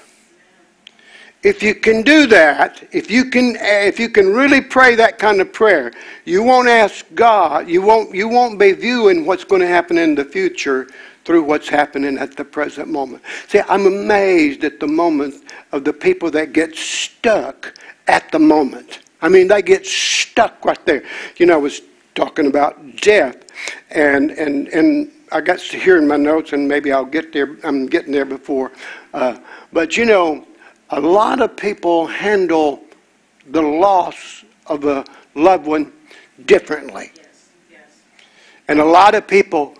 If 1.43 1.63
you 1.63 1.75
can 1.75 2.03
do 2.03 2.27
that, 2.29 2.87
if 2.93 3.11
you 3.11 3.25
can, 3.25 3.57
eh, 3.57 3.87
if 3.87 3.99
you 3.99 4.09
can 4.09 4.33
really 4.33 4.61
pray 4.61 4.95
that 4.95 5.19
kind 5.19 5.41
of 5.41 5.53
prayer, 5.53 5.93
you 6.25 6.43
won't 6.43 6.69
ask 6.69 7.05
God. 7.15 7.69
You 7.69 7.83
won't. 7.83 8.15
You 8.15 8.29
won't 8.29 8.61
be 8.61 8.73
viewing 8.73 9.27
what's 9.27 9.43
going 9.43 9.63
to 9.63 9.67
happen 9.67 9.99
in 9.99 10.15
the 10.15 10.25
future 10.25 10.89
through 11.25 11.43
what's 11.43 11.69
happening 11.69 12.17
at 12.19 12.37
the 12.37 12.45
present 12.45 12.89
moment. 12.89 13.23
See, 13.49 13.61
I'm 13.69 13.87
amazed 13.87 14.63
at 14.65 14.79
the 14.79 14.87
moment 14.87 15.35
of 15.73 15.85
the 15.85 15.93
people 15.93 16.31
that 16.33 16.53
get 16.53 16.77
stuck 16.77 17.75
at 18.07 18.31
the 18.31 18.39
moment. 18.39 19.01
I 19.21 19.29
mean, 19.29 19.49
they 19.49 19.63
get 19.63 19.87
stuck 19.87 20.65
right 20.65 20.85
there. 20.87 21.03
You 21.39 21.47
know, 21.47 21.55
I 21.55 21.59
was 21.59 21.83
talking 22.15 22.47
about 22.47 22.97
death, 22.97 23.37
and 23.91 24.31
and 24.33 24.69
and 24.69 25.11
I 25.33 25.41
got 25.41 25.59
to 25.61 25.79
hear 25.79 25.97
in 25.97 26.07
my 26.07 26.17
notes, 26.17 26.53
and 26.53 26.69
maybe 26.69 26.93
I'll 26.93 27.07
get 27.07 27.33
there. 27.33 27.57
I'm 27.65 27.87
getting 27.87 28.13
there 28.13 28.27
before. 28.27 28.71
Uh, 29.15 29.39
but 29.73 29.97
you 29.97 30.05
know, 30.05 30.47
a 30.91 31.01
lot 31.01 31.41
of 31.41 31.57
people 31.57 32.07
handle 32.07 32.85
the 33.49 33.63
loss 33.63 34.45
of 34.67 34.85
a 34.85 35.05
loved 35.35 35.67
one 35.67 35.91
differently. 36.45 37.13
And 38.69 38.79
a 38.79 38.85
lot 38.85 39.15
of 39.15 39.27
people 39.27 39.75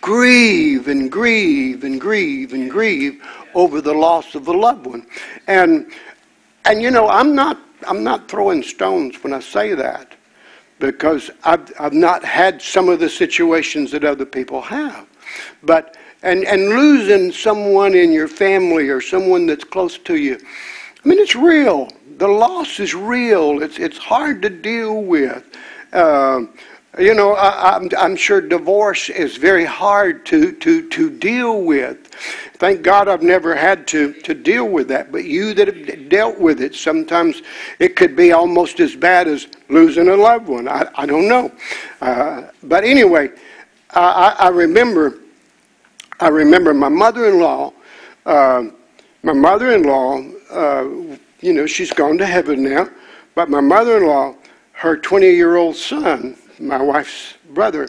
grieve 0.00 0.88
and 0.88 1.10
grieve 1.10 1.84
and 1.84 2.00
grieve 2.00 2.52
and 2.52 2.70
grieve 2.70 3.22
over 3.54 3.80
the 3.80 3.94
loss 3.94 4.34
of 4.34 4.46
a 4.48 4.52
loved 4.52 4.86
one. 4.86 5.06
And 5.46 5.90
and 6.66 6.82
you 6.82 6.90
know, 6.90 7.08
I'm 7.08 7.34
not 7.34 7.58
I'm 7.86 8.04
not 8.04 8.28
throwing 8.28 8.62
stones 8.62 9.22
when 9.24 9.32
I 9.32 9.40
say 9.40 9.74
that 9.74 10.17
because 10.78 11.30
I've, 11.44 11.72
I've 11.78 11.92
not 11.92 12.24
had 12.24 12.62
some 12.62 12.88
of 12.88 13.00
the 13.00 13.08
situations 13.08 13.90
that 13.92 14.04
other 14.04 14.24
people 14.24 14.60
have. 14.62 15.06
But 15.62 15.96
and, 16.22 16.44
and 16.44 16.68
losing 16.68 17.32
someone 17.32 17.94
in 17.94 18.12
your 18.12 18.28
family 18.28 18.88
or 18.88 19.00
someone 19.00 19.46
that's 19.46 19.64
close 19.64 19.98
to 19.98 20.16
you, 20.16 20.38
I 21.04 21.08
mean, 21.08 21.18
it's 21.18 21.36
real. 21.36 21.88
The 22.16 22.28
loss 22.28 22.80
is 22.80 22.94
real. 22.94 23.62
It's, 23.62 23.78
it's 23.78 23.98
hard 23.98 24.42
to 24.42 24.50
deal 24.50 25.02
with. 25.02 25.44
Uh, 25.92 26.42
you 26.98 27.14
know, 27.14 27.34
I, 27.34 27.76
am 27.76 27.82
I'm, 27.82 27.98
I'm 27.98 28.16
sure 28.16 28.40
divorce 28.40 29.08
is 29.08 29.36
very 29.36 29.64
hard 29.64 30.26
to, 30.26 30.52
to, 30.52 30.88
to 30.88 31.10
deal 31.10 31.62
with. 31.62 32.08
Thank 32.54 32.82
God 32.82 33.08
I've 33.08 33.22
never 33.22 33.54
had 33.54 33.86
to, 33.88 34.12
to 34.12 34.34
deal 34.34 34.68
with 34.68 34.88
that. 34.88 35.12
But 35.12 35.24
you 35.24 35.54
that 35.54 35.68
have 35.68 36.08
dealt 36.08 36.38
with 36.38 36.60
it, 36.60 36.74
sometimes 36.74 37.42
it 37.78 37.96
could 37.96 38.16
be 38.16 38.32
almost 38.32 38.80
as 38.80 38.96
bad 38.96 39.28
as 39.28 39.46
losing 39.68 40.08
a 40.08 40.16
loved 40.16 40.48
one. 40.48 40.68
I, 40.68 40.88
I 40.94 41.06
don't 41.06 41.28
know. 41.28 41.52
Uh, 42.00 42.48
but 42.64 42.84
anyway, 42.84 43.30
I, 43.90 44.36
I 44.38 44.48
remember, 44.48 45.20
I 46.20 46.28
remember 46.28 46.74
my 46.74 46.88
mother-in-law 46.88 47.72
uh, 48.28 48.68
my 49.22 49.32
mother-in-law, 49.32 50.22
uh, 50.50 50.84
you 51.40 51.54
know, 51.54 51.66
she's 51.66 51.92
gone 51.92 52.18
to 52.18 52.26
heaven 52.26 52.62
now, 52.62 52.88
but 53.34 53.48
my 53.48 53.60
mother-in-law, 53.60 54.34
her 54.72 54.98
20-year-old 54.98 55.74
son, 55.74 56.36
my 56.60 56.82
wife's 56.82 57.34
brother, 57.50 57.88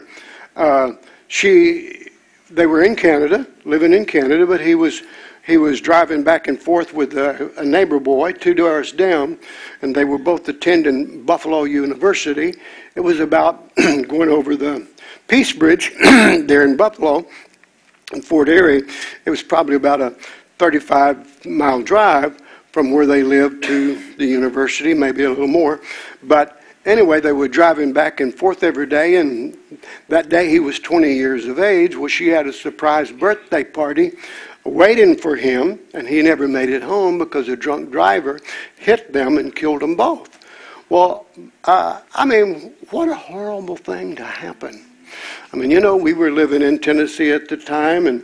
uh, 0.56 0.92
she, 1.28 2.08
they 2.50 2.66
were 2.66 2.82
in 2.82 2.96
Canada, 2.96 3.46
living 3.64 3.92
in 3.92 4.04
Canada, 4.04 4.46
but 4.46 4.60
he 4.60 4.74
was 4.74 5.02
he 5.46 5.56
was 5.56 5.80
driving 5.80 6.22
back 6.22 6.46
and 6.48 6.60
forth 6.60 6.92
with 6.92 7.16
a, 7.16 7.50
a, 7.58 7.64
neighbor 7.64 7.98
boy 7.98 8.30
two 8.30 8.54
doors 8.54 8.92
down, 8.92 9.38
and 9.82 9.94
they 9.94 10.04
were 10.04 10.18
both 10.18 10.48
attending 10.48 11.24
Buffalo 11.24 11.64
University. 11.64 12.54
It 12.94 13.00
was 13.00 13.20
about 13.20 13.74
going 13.76 14.28
over 14.28 14.54
the 14.54 14.86
Peace 15.28 15.52
Bridge 15.52 15.92
there 16.00 16.64
in 16.64 16.76
Buffalo, 16.76 17.26
in 18.12 18.22
Fort 18.22 18.48
Erie. 18.48 18.82
It 19.24 19.30
was 19.30 19.42
probably 19.42 19.76
about 19.76 20.00
a 20.00 20.10
35 20.58 21.46
mile 21.46 21.82
drive 21.82 22.40
from 22.70 22.92
where 22.92 23.06
they 23.06 23.22
lived 23.22 23.64
to 23.64 24.14
the 24.16 24.26
university, 24.26 24.94
maybe 24.94 25.24
a 25.24 25.30
little 25.30 25.48
more. 25.48 25.80
But 26.22 26.59
anyway, 26.84 27.20
they 27.20 27.32
were 27.32 27.48
driving 27.48 27.92
back 27.92 28.20
and 28.20 28.34
forth 28.34 28.62
every 28.62 28.86
day, 28.86 29.16
and 29.16 29.56
that 30.08 30.28
day 30.28 30.48
he 30.48 30.60
was 30.60 30.78
20 30.78 31.12
years 31.12 31.46
of 31.46 31.58
age. 31.58 31.96
Well, 31.96 32.08
she 32.08 32.28
had 32.28 32.46
a 32.46 32.52
surprise 32.52 33.10
birthday 33.10 33.64
party 33.64 34.12
waiting 34.64 35.16
for 35.16 35.36
him, 35.36 35.78
and 35.94 36.06
he 36.06 36.22
never 36.22 36.46
made 36.46 36.68
it 36.68 36.82
home 36.82 37.18
because 37.18 37.48
a 37.48 37.56
drunk 37.56 37.90
driver 37.90 38.40
hit 38.76 39.12
them 39.12 39.38
and 39.38 39.54
killed 39.54 39.80
them 39.80 39.96
both. 39.96 40.38
Well, 40.88 41.26
uh, 41.64 42.00
I 42.14 42.24
mean, 42.24 42.74
what 42.90 43.08
a 43.08 43.14
horrible 43.14 43.76
thing 43.76 44.16
to 44.16 44.24
happen. 44.24 44.84
I 45.52 45.56
mean, 45.56 45.70
you 45.70 45.80
know, 45.80 45.96
we 45.96 46.12
were 46.12 46.30
living 46.30 46.62
in 46.62 46.78
Tennessee 46.78 47.30
at 47.30 47.48
the 47.48 47.56
time, 47.56 48.06
and 48.06 48.22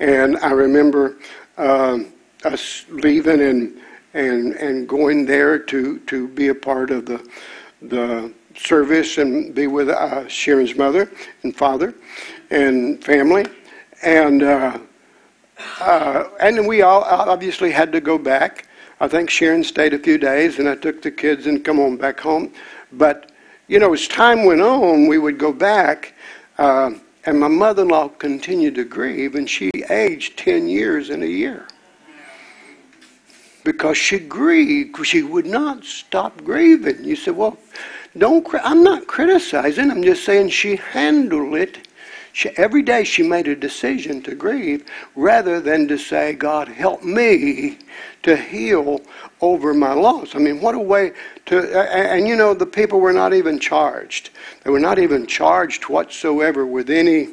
and 0.00 0.36
I 0.38 0.50
remember 0.50 1.16
um, 1.56 2.12
us 2.44 2.84
leaving 2.90 3.40
and 3.40 3.80
and 4.14 4.54
and 4.54 4.88
going 4.88 5.26
there 5.26 5.58
to 5.58 5.98
to 6.00 6.28
be 6.28 6.48
a 6.48 6.54
part 6.54 6.90
of 6.90 7.06
the 7.06 7.24
the 7.82 8.32
service 8.56 9.18
and 9.18 9.54
be 9.54 9.66
with 9.66 9.88
uh, 9.88 10.26
Sharon's 10.28 10.74
mother 10.74 11.10
and 11.42 11.54
father 11.56 11.94
and 12.50 13.02
family, 13.02 13.46
and. 14.02 14.42
Uh, 14.42 14.78
uh, 15.80 16.28
and 16.40 16.66
we 16.66 16.82
all 16.82 17.02
obviously 17.02 17.70
had 17.70 17.92
to 17.92 18.00
go 18.00 18.16
back. 18.16 18.68
I 19.00 19.08
think 19.08 19.30
Sharon 19.30 19.64
stayed 19.64 19.94
a 19.94 19.98
few 19.98 20.18
days, 20.18 20.58
and 20.58 20.68
I 20.68 20.74
took 20.74 21.02
the 21.02 21.10
kids 21.10 21.46
and 21.46 21.64
come 21.64 21.78
on 21.80 21.96
back 21.96 22.20
home. 22.20 22.52
But 22.92 23.32
you 23.68 23.78
know, 23.78 23.92
as 23.92 24.08
time 24.08 24.44
went 24.44 24.60
on, 24.60 25.06
we 25.06 25.18
would 25.18 25.38
go 25.38 25.52
back, 25.52 26.14
uh, 26.58 26.92
and 27.26 27.38
my 27.38 27.48
mother-in-law 27.48 28.08
continued 28.08 28.76
to 28.76 28.84
grieve, 28.84 29.34
and 29.34 29.48
she 29.48 29.70
aged 29.90 30.38
ten 30.38 30.68
years 30.68 31.10
in 31.10 31.22
a 31.22 31.26
year 31.26 31.66
because 33.68 33.98
she 33.98 34.18
grieved. 34.18 35.04
She 35.04 35.22
would 35.22 35.44
not 35.44 35.84
stop 35.84 36.42
grieving. 36.42 37.04
You 37.04 37.16
said, 37.16 37.36
"Well, 37.36 37.58
don't." 38.16 38.46
I'm 38.64 38.82
not 38.82 39.06
criticizing. 39.06 39.90
I'm 39.90 40.02
just 40.02 40.24
saying 40.24 40.48
she 40.48 40.76
handled 40.76 41.54
it 41.54 41.86
she, 42.38 42.50
every 42.50 42.82
day 42.82 43.02
she 43.02 43.24
made 43.24 43.48
a 43.48 43.56
decision 43.56 44.22
to 44.22 44.34
grieve 44.36 44.84
rather 45.16 45.60
than 45.60 45.88
to 45.88 45.98
say, 45.98 46.34
God, 46.34 46.68
help 46.68 47.02
me 47.02 47.78
to 48.22 48.36
heal 48.36 49.00
over 49.40 49.74
my 49.74 49.92
loss. 49.92 50.36
I 50.36 50.38
mean, 50.38 50.60
what 50.60 50.76
a 50.76 50.78
way 50.78 51.14
to. 51.46 51.58
And, 51.58 52.20
and 52.20 52.28
you 52.28 52.36
know, 52.36 52.54
the 52.54 52.64
people 52.64 53.00
were 53.00 53.12
not 53.12 53.34
even 53.34 53.58
charged. 53.58 54.30
They 54.62 54.70
were 54.70 54.78
not 54.78 55.00
even 55.00 55.26
charged 55.26 55.88
whatsoever 55.88 56.64
with 56.64 56.90
any. 56.90 57.30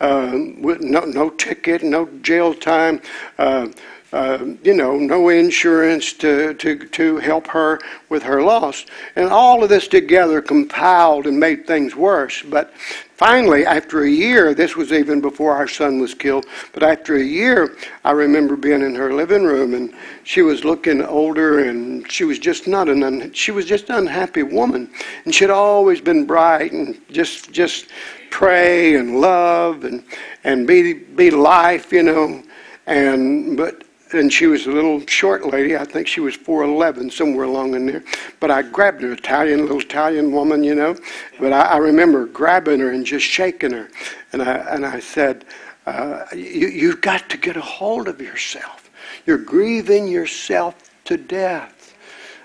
Uh, 0.00 0.32
no, 0.34 1.00
no 1.00 1.30
ticket, 1.30 1.82
no 1.82 2.06
jail 2.22 2.54
time. 2.54 3.02
Uh, 3.38 3.68
uh, 4.16 4.54
you 4.64 4.72
know, 4.72 4.96
no 4.96 5.28
insurance 5.28 6.14
to, 6.14 6.54
to, 6.54 6.78
to 6.88 7.18
help 7.18 7.46
her 7.48 7.78
with 8.08 8.22
her 8.22 8.42
loss. 8.42 8.86
And 9.14 9.28
all 9.28 9.62
of 9.62 9.68
this 9.68 9.88
together 9.88 10.40
compiled 10.40 11.26
and 11.26 11.38
made 11.38 11.66
things 11.66 11.94
worse. 11.94 12.40
But 12.40 12.72
finally, 13.16 13.66
after 13.66 14.04
a 14.04 14.08
year, 14.08 14.54
this 14.54 14.74
was 14.74 14.90
even 14.90 15.20
before 15.20 15.52
our 15.52 15.68
son 15.68 16.00
was 16.00 16.14
killed, 16.14 16.46
but 16.72 16.82
after 16.82 17.16
a 17.16 17.22
year, 17.22 17.76
I 18.04 18.12
remember 18.12 18.56
being 18.56 18.80
in 18.80 18.94
her 18.94 19.12
living 19.12 19.44
room 19.44 19.74
and 19.74 19.92
she 20.24 20.40
was 20.40 20.64
looking 20.64 21.02
older 21.02 21.68
and 21.68 22.10
she 22.10 22.24
was 22.24 22.38
just 22.38 22.66
not 22.66 22.88
an, 22.88 23.02
un, 23.02 23.34
she 23.34 23.50
was 23.50 23.66
just 23.66 23.90
an 23.90 23.96
unhappy 23.96 24.44
woman. 24.44 24.90
And 25.26 25.34
she'd 25.34 25.50
always 25.50 26.00
been 26.00 26.24
bright 26.24 26.72
and 26.72 26.98
just, 27.10 27.52
just 27.52 27.88
pray 28.30 28.96
and 28.96 29.20
love 29.20 29.84
and, 29.84 30.02
and 30.42 30.66
be, 30.66 30.94
be 30.94 31.30
life, 31.30 31.92
you 31.92 32.02
know. 32.02 32.42
And, 32.86 33.58
but 33.58 33.85
and 34.12 34.32
she 34.32 34.46
was 34.46 34.66
a 34.66 34.70
little 34.70 35.04
short 35.06 35.46
lady. 35.46 35.76
I 35.76 35.84
think 35.84 36.06
she 36.06 36.20
was 36.20 36.36
4'11, 36.36 37.12
somewhere 37.12 37.44
along 37.44 37.74
in 37.74 37.86
there. 37.86 38.04
But 38.40 38.50
I 38.50 38.62
grabbed 38.62 39.02
her, 39.02 39.12
Italian, 39.12 39.62
little 39.62 39.80
Italian 39.80 40.32
woman, 40.32 40.62
you 40.62 40.74
know. 40.74 40.96
But 41.40 41.52
I, 41.52 41.62
I 41.62 41.76
remember 41.78 42.26
grabbing 42.26 42.80
her 42.80 42.90
and 42.90 43.04
just 43.04 43.26
shaking 43.26 43.72
her. 43.72 43.88
And 44.32 44.42
I, 44.42 44.54
and 44.74 44.86
I 44.86 45.00
said, 45.00 45.44
uh, 45.86 46.24
you, 46.32 46.68
You've 46.68 47.00
got 47.00 47.28
to 47.30 47.36
get 47.36 47.56
a 47.56 47.60
hold 47.60 48.08
of 48.08 48.20
yourself. 48.20 48.90
You're 49.26 49.38
grieving 49.38 50.06
yourself 50.08 50.90
to 51.06 51.16
death. 51.16 51.94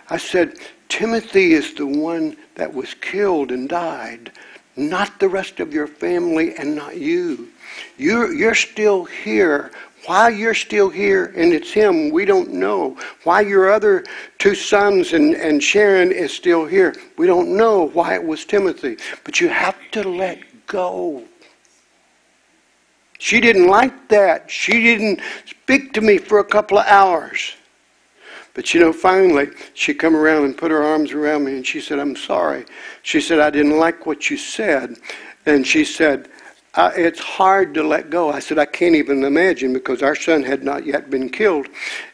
I 0.10 0.18
said, 0.18 0.56
Timothy 0.90 1.54
is 1.54 1.74
the 1.74 1.88
one 1.88 2.36
that 2.56 2.74
was 2.74 2.94
killed 2.96 3.52
and 3.52 3.70
died, 3.70 4.32
not 4.76 5.20
the 5.20 5.30
rest 5.30 5.60
of 5.60 5.74
your 5.74 5.88
family 5.88 6.56
and 6.58 6.76
not 6.76 6.98
you. 6.98 7.50
You're, 7.98 8.34
you're 8.34 8.56
still 8.56 9.06
here 9.06 9.72
why 10.06 10.30
you're 10.30 10.54
still 10.54 10.90
here 10.90 11.34
and 11.36 11.54
it's 11.54 11.72
him, 11.72 12.10
we 12.10 12.26
don't 12.26 12.52
know. 12.54 12.98
Why 13.24 13.42
your 13.42 13.72
other 13.72 14.04
two 14.40 14.56
sons 14.56 15.14
and, 15.14 15.36
and 15.36 15.62
Sharon 15.62 16.12
is 16.12 16.34
still 16.34 16.66
here, 16.66 16.96
we 17.18 17.28
don't 17.28 17.56
know 17.56 17.88
why 17.90 18.16
it 18.16 18.24
was 18.24 18.46
Timothy. 18.46 18.98
But 19.24 19.40
you 19.40 19.50
have 19.50 19.78
to 19.92 20.04
let 20.04 20.40
go. 20.68 21.24
She 23.20 23.40
didn't 23.40 23.68
like 23.68 24.10
that. 24.10 24.50
She 24.50 24.82
didn't 24.82 25.22
speak 25.46 25.94
to 25.94 26.02
me 26.02 26.18
for 26.18 26.40
a 26.40 26.44
couple 26.44 26.80
of 26.80 26.88
hours. 26.88 27.54
But 28.54 28.74
you 28.74 28.80
know, 28.80 28.92
finally, 28.92 29.50
she 29.74 29.94
come 29.94 30.16
around 30.16 30.46
and 30.46 30.58
put 30.58 30.72
her 30.72 30.84
arms 30.84 31.12
around 31.12 31.46
me 31.46 31.54
and 31.54 31.66
she 31.66 31.80
said, 31.80 32.00
I'm 32.00 32.16
sorry. 32.16 32.66
She 33.04 33.22
said, 33.22 33.40
I 33.40 33.50
didn't 33.50 33.78
like 33.78 34.06
what 34.06 34.30
you 34.30 34.38
said. 34.38 34.98
And 35.46 35.66
she 35.66 35.86
said, 35.86 36.30
uh, 36.76 36.92
it's 36.96 37.20
hard 37.20 37.74
to 37.74 37.84
let 37.84 38.10
go. 38.10 38.32
I 38.32 38.40
said, 38.40 38.58
I 38.58 38.66
can't 38.66 38.96
even 38.96 39.24
imagine 39.24 39.74
because 39.74 40.02
our 40.02 40.16
son 40.16 40.44
had 40.44 40.64
not 40.64 40.86
yet 40.86 41.10
been 41.10 41.30
killed. 41.30 41.68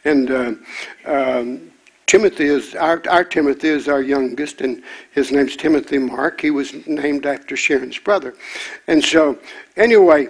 And 0.03 0.31
uh, 0.31 0.53
um, 1.05 1.71
Timothy 2.07 2.45
is, 2.45 2.73
our, 2.73 3.01
our 3.09 3.23
Timothy 3.23 3.67
is 3.67 3.87
our 3.87 4.01
youngest, 4.01 4.61
and 4.61 4.81
his 5.11 5.31
name's 5.31 5.55
Timothy 5.55 5.99
Mark. 5.99 6.41
He 6.41 6.49
was 6.51 6.73
named 6.87 7.25
after 7.25 7.55
Sharon's 7.55 7.99
brother. 7.99 8.33
And 8.87 9.03
so, 9.03 9.37
anyway, 9.75 10.29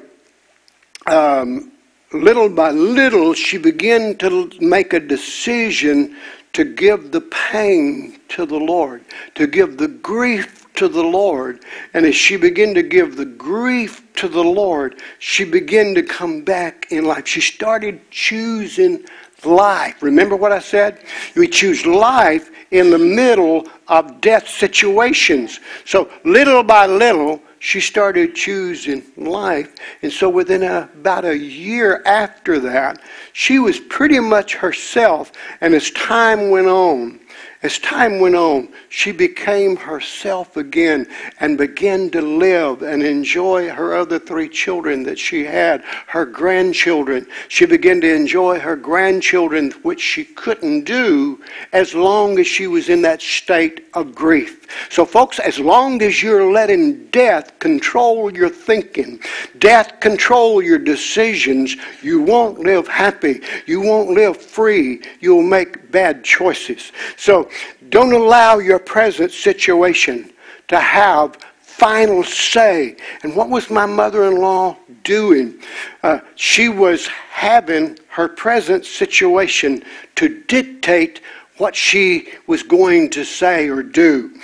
um, 1.06 1.72
little 2.12 2.50
by 2.50 2.72
little, 2.72 3.34
she 3.34 3.58
began 3.58 4.18
to 4.18 4.52
make 4.60 4.94
a 4.94 5.00
decision 5.00 6.18
to 6.54 6.66
give 6.66 7.12
the 7.12 7.22
pain 7.22 8.20
to 8.30 8.46
the 8.46 8.58
Lord, 8.58 9.06
to 9.36 9.46
give 9.46 9.78
the 9.78 9.88
grief 9.88 10.57
to 10.78 10.88
the 10.88 11.04
Lord. 11.04 11.64
And 11.94 12.06
as 12.06 12.16
she 12.16 12.38
began 12.38 12.74
to 12.74 12.84
give 12.84 13.16
the 13.16 13.26
grief 13.26 14.02
to 14.16 14.28
the 14.28 14.44
Lord, 14.44 15.02
she 15.20 15.44
began 15.44 15.94
to 15.96 16.04
come 16.04 16.42
back 16.42 16.88
in 16.92 17.06
life. 17.06 17.28
She 17.28 17.42
started 17.42 18.00
choosing 18.10 19.06
life. 19.44 20.02
Remember 20.02 20.36
what 20.36 20.52
I 20.52 20.60
said? 20.60 21.04
We 21.36 21.48
choose 21.48 21.86
life 21.86 22.52
in 22.72 22.90
the 22.90 22.98
middle 22.98 23.68
of 23.88 24.20
death 24.22 24.48
situations. 24.48 25.60
So 25.86 26.10
little 26.24 26.64
by 26.64 26.86
little, 26.86 27.42
she 27.60 27.80
started 27.80 28.36
choosing 28.36 29.04
life. 29.16 29.76
And 30.02 30.12
so 30.12 30.30
within 30.30 30.64
a, 30.64 30.90
about 30.94 31.26
a 31.26 31.38
year 31.38 32.04
after 32.06 32.60
that, 32.60 33.02
she 33.34 33.60
was 33.60 33.80
pretty 33.80 34.20
much 34.20 34.56
herself. 34.56 35.32
And 35.62 35.74
as 35.74 35.92
time 35.92 36.50
went 36.50 36.68
on, 36.68 37.20
as 37.64 37.80
time 37.80 38.20
went 38.20 38.36
on, 38.36 38.70
she 38.90 39.12
became 39.12 39.76
herself 39.76 40.58
again 40.58 41.08
and 41.40 41.58
began 41.58 42.10
to 42.12 42.22
live 42.22 42.84
and 42.84 43.02
enjoy 43.02 43.70
her 43.70 43.96
other 43.96 44.20
three 44.20 44.48
children 44.48 45.04
that 45.04 45.18
she 45.18 45.44
had, 45.44 45.82
her 46.08 46.26
grandchildren. 46.26 47.26
She 47.48 47.66
began 47.66 48.00
to 48.02 48.14
enjoy 48.14 48.60
her 48.60 48.76
grandchildren, 48.76 49.72
which 49.82 50.02
she 50.02 50.24
couldn't 50.24 50.84
do 50.84 51.42
as 51.74 51.96
long 51.96 52.38
as 52.38 52.46
she 52.46 52.68
was 52.68 52.90
in 52.90 53.02
that 53.02 53.22
state 53.22 53.88
of 53.94 54.14
grief. 54.14 54.57
So, 54.90 55.06
folks, 55.06 55.40
as 55.40 55.60
long 55.60 56.02
as 56.02 56.22
you're 56.22 56.52
letting 56.52 57.08
death 57.08 57.58
control 57.60 58.36
your 58.36 58.50
thinking, 58.50 59.20
death 59.60 60.00
control 60.00 60.62
your 60.62 60.80
decisions, 60.80 61.76
you 62.02 62.22
won't 62.22 62.60
live 62.60 62.88
happy. 62.88 63.42
You 63.66 63.82
won't 63.82 64.10
live 64.10 64.38
free. 64.38 65.02
You'll 65.20 65.44
make 65.44 65.92
bad 65.92 66.24
choices. 66.24 66.92
So, 67.16 67.50
don't 67.90 68.14
allow 68.14 68.60
your 68.60 68.80
present 68.80 69.32
situation 69.32 70.32
to 70.68 70.80
have 70.80 71.38
final 71.62 72.24
say. 72.24 72.96
And 73.22 73.36
what 73.36 73.50
was 73.50 73.70
my 73.70 73.86
mother 73.86 74.26
in 74.26 74.38
law 74.38 74.78
doing? 75.04 75.62
Uh, 76.02 76.20
she 76.36 76.70
was 76.70 77.08
having 77.08 77.98
her 78.10 78.28
present 78.28 78.84
situation 78.84 79.84
to 80.16 80.44
dictate 80.46 81.22
what 81.58 81.76
she 81.76 82.30
was 82.48 82.64
going 82.64 83.10
to 83.12 83.24
say 83.24 83.70
or 83.70 83.84
do. 83.84 84.40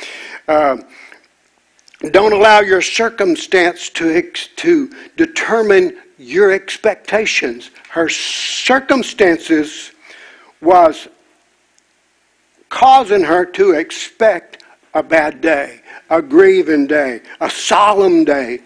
Uh, 0.47 0.77
don't 2.11 2.33
allow 2.33 2.59
your 2.59 2.81
circumstance 2.81 3.89
to, 3.89 4.29
to 4.31 4.91
determine 5.15 5.97
your 6.17 6.51
expectations. 6.51 7.71
Her 7.89 8.09
circumstances 8.09 9.91
was 10.61 11.07
causing 12.69 13.23
her 13.23 13.45
to 13.45 13.71
expect 13.71 14.63
a 14.93 15.03
bad 15.03 15.41
day, 15.41 15.81
a 16.09 16.21
grieving 16.21 16.87
day, 16.87 17.21
a 17.39 17.49
solemn 17.49 18.25
day. 18.25 18.59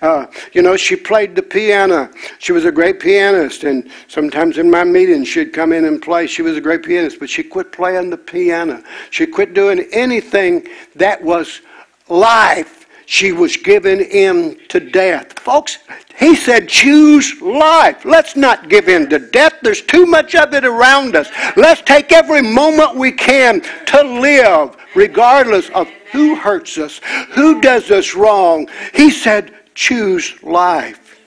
Uh, 0.00 0.26
you 0.52 0.62
know, 0.62 0.76
she 0.76 0.96
played 0.96 1.34
the 1.36 1.42
piano. 1.42 2.10
She 2.38 2.52
was 2.52 2.64
a 2.64 2.72
great 2.72 3.00
pianist, 3.00 3.64
and 3.64 3.90
sometimes 4.08 4.58
in 4.58 4.70
my 4.70 4.84
meetings 4.84 5.28
she'd 5.28 5.52
come 5.52 5.72
in 5.72 5.84
and 5.84 6.02
play. 6.02 6.26
She 6.26 6.42
was 6.42 6.56
a 6.56 6.60
great 6.60 6.82
pianist, 6.82 7.18
but 7.20 7.30
she 7.30 7.42
quit 7.42 7.72
playing 7.72 8.10
the 8.10 8.18
piano. 8.18 8.82
She 9.10 9.26
quit 9.26 9.54
doing 9.54 9.86
anything 9.92 10.66
that 10.96 11.22
was 11.22 11.60
life 12.08 12.82
she 13.06 13.32
was 13.32 13.56
given 13.56 14.00
in 14.00 14.58
to 14.68 14.80
death. 14.80 15.38
Folks, 15.38 15.78
he 16.18 16.34
said, 16.34 16.68
choose 16.68 17.40
life. 17.42 18.04
Let's 18.04 18.36
not 18.36 18.68
give 18.68 18.88
in 18.88 19.08
to 19.10 19.18
death. 19.18 19.54
There's 19.62 19.82
too 19.82 20.06
much 20.06 20.34
of 20.34 20.54
it 20.54 20.64
around 20.64 21.16
us. 21.16 21.28
Let's 21.56 21.82
take 21.82 22.12
every 22.12 22.42
moment 22.42 22.96
we 22.96 23.12
can 23.12 23.60
to 23.60 24.02
live, 24.02 24.76
regardless 24.94 25.68
of 25.70 25.88
who 26.10 26.34
hurts 26.34 26.78
us, 26.78 27.00
who 27.30 27.60
does 27.60 27.90
us 27.90 28.14
wrong. 28.14 28.68
He 28.94 29.10
said, 29.10 29.54
choose 29.74 30.42
life. 30.42 31.18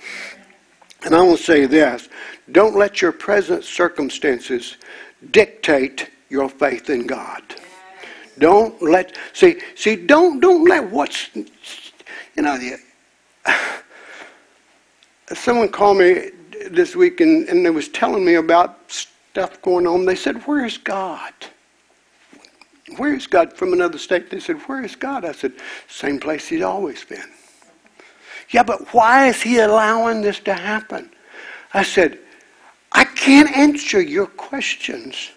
And 1.04 1.14
I 1.16 1.22
want 1.22 1.38
to 1.38 1.44
say 1.44 1.66
this 1.66 2.10
don't 2.52 2.76
let 2.76 3.02
your 3.02 3.12
present 3.12 3.64
circumstances 3.64 4.78
dictate 5.32 6.10
your 6.30 6.50
faith 6.50 6.90
in 6.90 7.08
God. 7.08 7.44
Don't 8.38 8.82
let 8.82 9.18
see 9.34 9.62
see 9.76 9.96
don't 9.96 10.40
don't 10.40 10.66
let 10.66 10.90
what's 10.92 11.30
you 11.36 12.44
know 12.44 12.58
the, 12.58 12.78
someone 15.34 15.70
called 15.70 15.98
me 15.98 16.32
this 16.70 16.96
week 16.96 17.22
and, 17.22 17.48
and 17.50 17.66
they 17.66 17.70
was 17.70 17.90
telling 17.90 18.26
me 18.26 18.36
about 18.36 18.92
stuff 18.92 19.62
going 19.62 19.88
on. 19.88 20.06
They 20.06 20.16
said, 20.16 20.46
Where 20.48 20.66
is 20.66 20.78
God? 20.78 21.34
Where 22.98 23.14
is 23.14 23.28
God 23.28 23.54
from 23.54 23.74
another 23.74 23.98
state? 23.98 24.30
They 24.30 24.40
said, 24.40 24.58
Where 24.68 24.84
is 24.84 24.96
God? 24.96 25.26
I 25.26 25.32
said, 25.32 25.54
Same 25.88 26.20
place 26.20 26.48
he's 26.48 26.62
always 26.62 27.04
been. 27.04 27.30
Yeah, 28.50 28.64
but 28.64 28.94
why 28.94 29.28
is 29.28 29.42
he 29.42 29.60
allowing 29.60 30.22
this 30.22 30.40
to 30.42 30.54
happen? 30.54 31.10
I 31.74 31.84
said, 31.84 32.20
I 32.92 33.04
can't 33.04 33.52
answer 33.56 34.02
your 34.02 34.28
questions. 34.28 35.32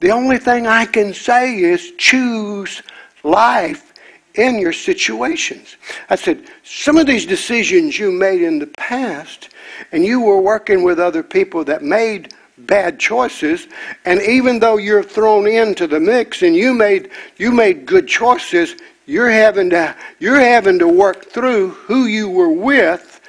The 0.00 0.10
only 0.10 0.38
thing 0.38 0.66
I 0.66 0.84
can 0.84 1.14
say 1.14 1.60
is 1.60 1.92
choose 1.98 2.82
life 3.22 3.92
in 4.34 4.58
your 4.58 4.72
situations. 4.72 5.76
I 6.10 6.16
said, 6.16 6.44
some 6.62 6.96
of 6.96 7.06
these 7.06 7.26
decisions 7.26 7.98
you 7.98 8.10
made 8.10 8.42
in 8.42 8.58
the 8.58 8.66
past, 8.66 9.50
and 9.90 10.04
you 10.04 10.20
were 10.20 10.40
working 10.40 10.82
with 10.82 10.98
other 10.98 11.22
people 11.22 11.64
that 11.64 11.82
made 11.82 12.34
bad 12.66 12.98
choices, 12.98 13.68
and 14.04 14.20
even 14.22 14.58
though 14.58 14.76
you're 14.76 15.02
thrown 15.02 15.46
into 15.46 15.86
the 15.86 16.00
mix 16.00 16.42
and 16.42 16.54
you 16.54 16.72
made 16.74 17.10
you 17.36 17.52
made 17.52 17.86
good 17.86 18.08
choices, 18.08 18.76
you're 19.06 19.30
having 19.30 19.70
to 19.70 19.94
you're 20.18 20.40
having 20.40 20.78
to 20.78 20.88
work 20.88 21.26
through 21.26 21.70
who 21.70 22.06
you 22.06 22.28
were 22.28 22.52
with. 22.52 23.20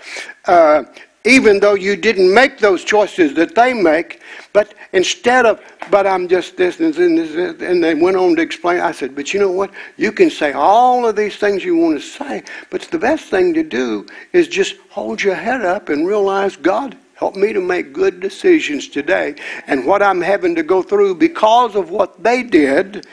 Uh, 0.46 0.84
even 1.26 1.60
though 1.60 1.74
you 1.74 1.96
didn't 1.96 2.34
make 2.34 2.58
those 2.58 2.84
choices 2.84 3.34
that 3.36 3.56
they 3.56 3.74
make, 3.74 4.22
but 4.52 4.74
instead 4.92 5.46
of, 5.46 5.62
but 5.90 6.06
I'm 6.06 6.28
just 6.28 6.58
this 6.58 6.80
and 6.80 6.94
this, 6.94 7.62
and 7.62 7.82
they 7.84 7.96
went 7.96 8.18
on 8.18 8.36
to 8.36 8.42
explain. 8.42 8.82
I 8.82 8.92
said, 8.92 9.16
but 9.16 9.34
you 9.34 9.40
know 9.40 9.52
what? 9.52 9.72
You 9.96 10.12
can 10.12 10.30
say 10.30 10.52
all 10.52 11.08
of 11.08 11.16
these 11.16 11.38
things 11.38 11.64
you 11.64 11.78
want 11.78 12.00
to 12.00 12.06
say, 12.06 12.44
but 12.70 12.82
the 12.82 13.00
best 13.00 13.30
thing 13.30 13.54
to 13.54 13.64
do 13.64 14.06
is 14.34 14.50
just 14.50 14.76
hold 14.90 15.24
your 15.24 15.36
head 15.36 15.64
up 15.64 15.88
and 15.88 16.06
realize 16.06 16.58
God 16.58 16.98
help 17.24 17.38
me 17.38 17.54
to 17.54 17.62
make 17.62 17.94
good 17.94 18.20
decisions 18.20 18.90
today. 18.90 19.34
And 19.68 19.86
what 19.86 20.04
I'm 20.04 20.20
having 20.20 20.56
to 20.56 20.64
go 20.64 20.84
through 20.84 21.16
because 21.16 21.74
of 21.74 21.90
what 21.90 22.22
they 22.22 22.44
did 22.44 23.08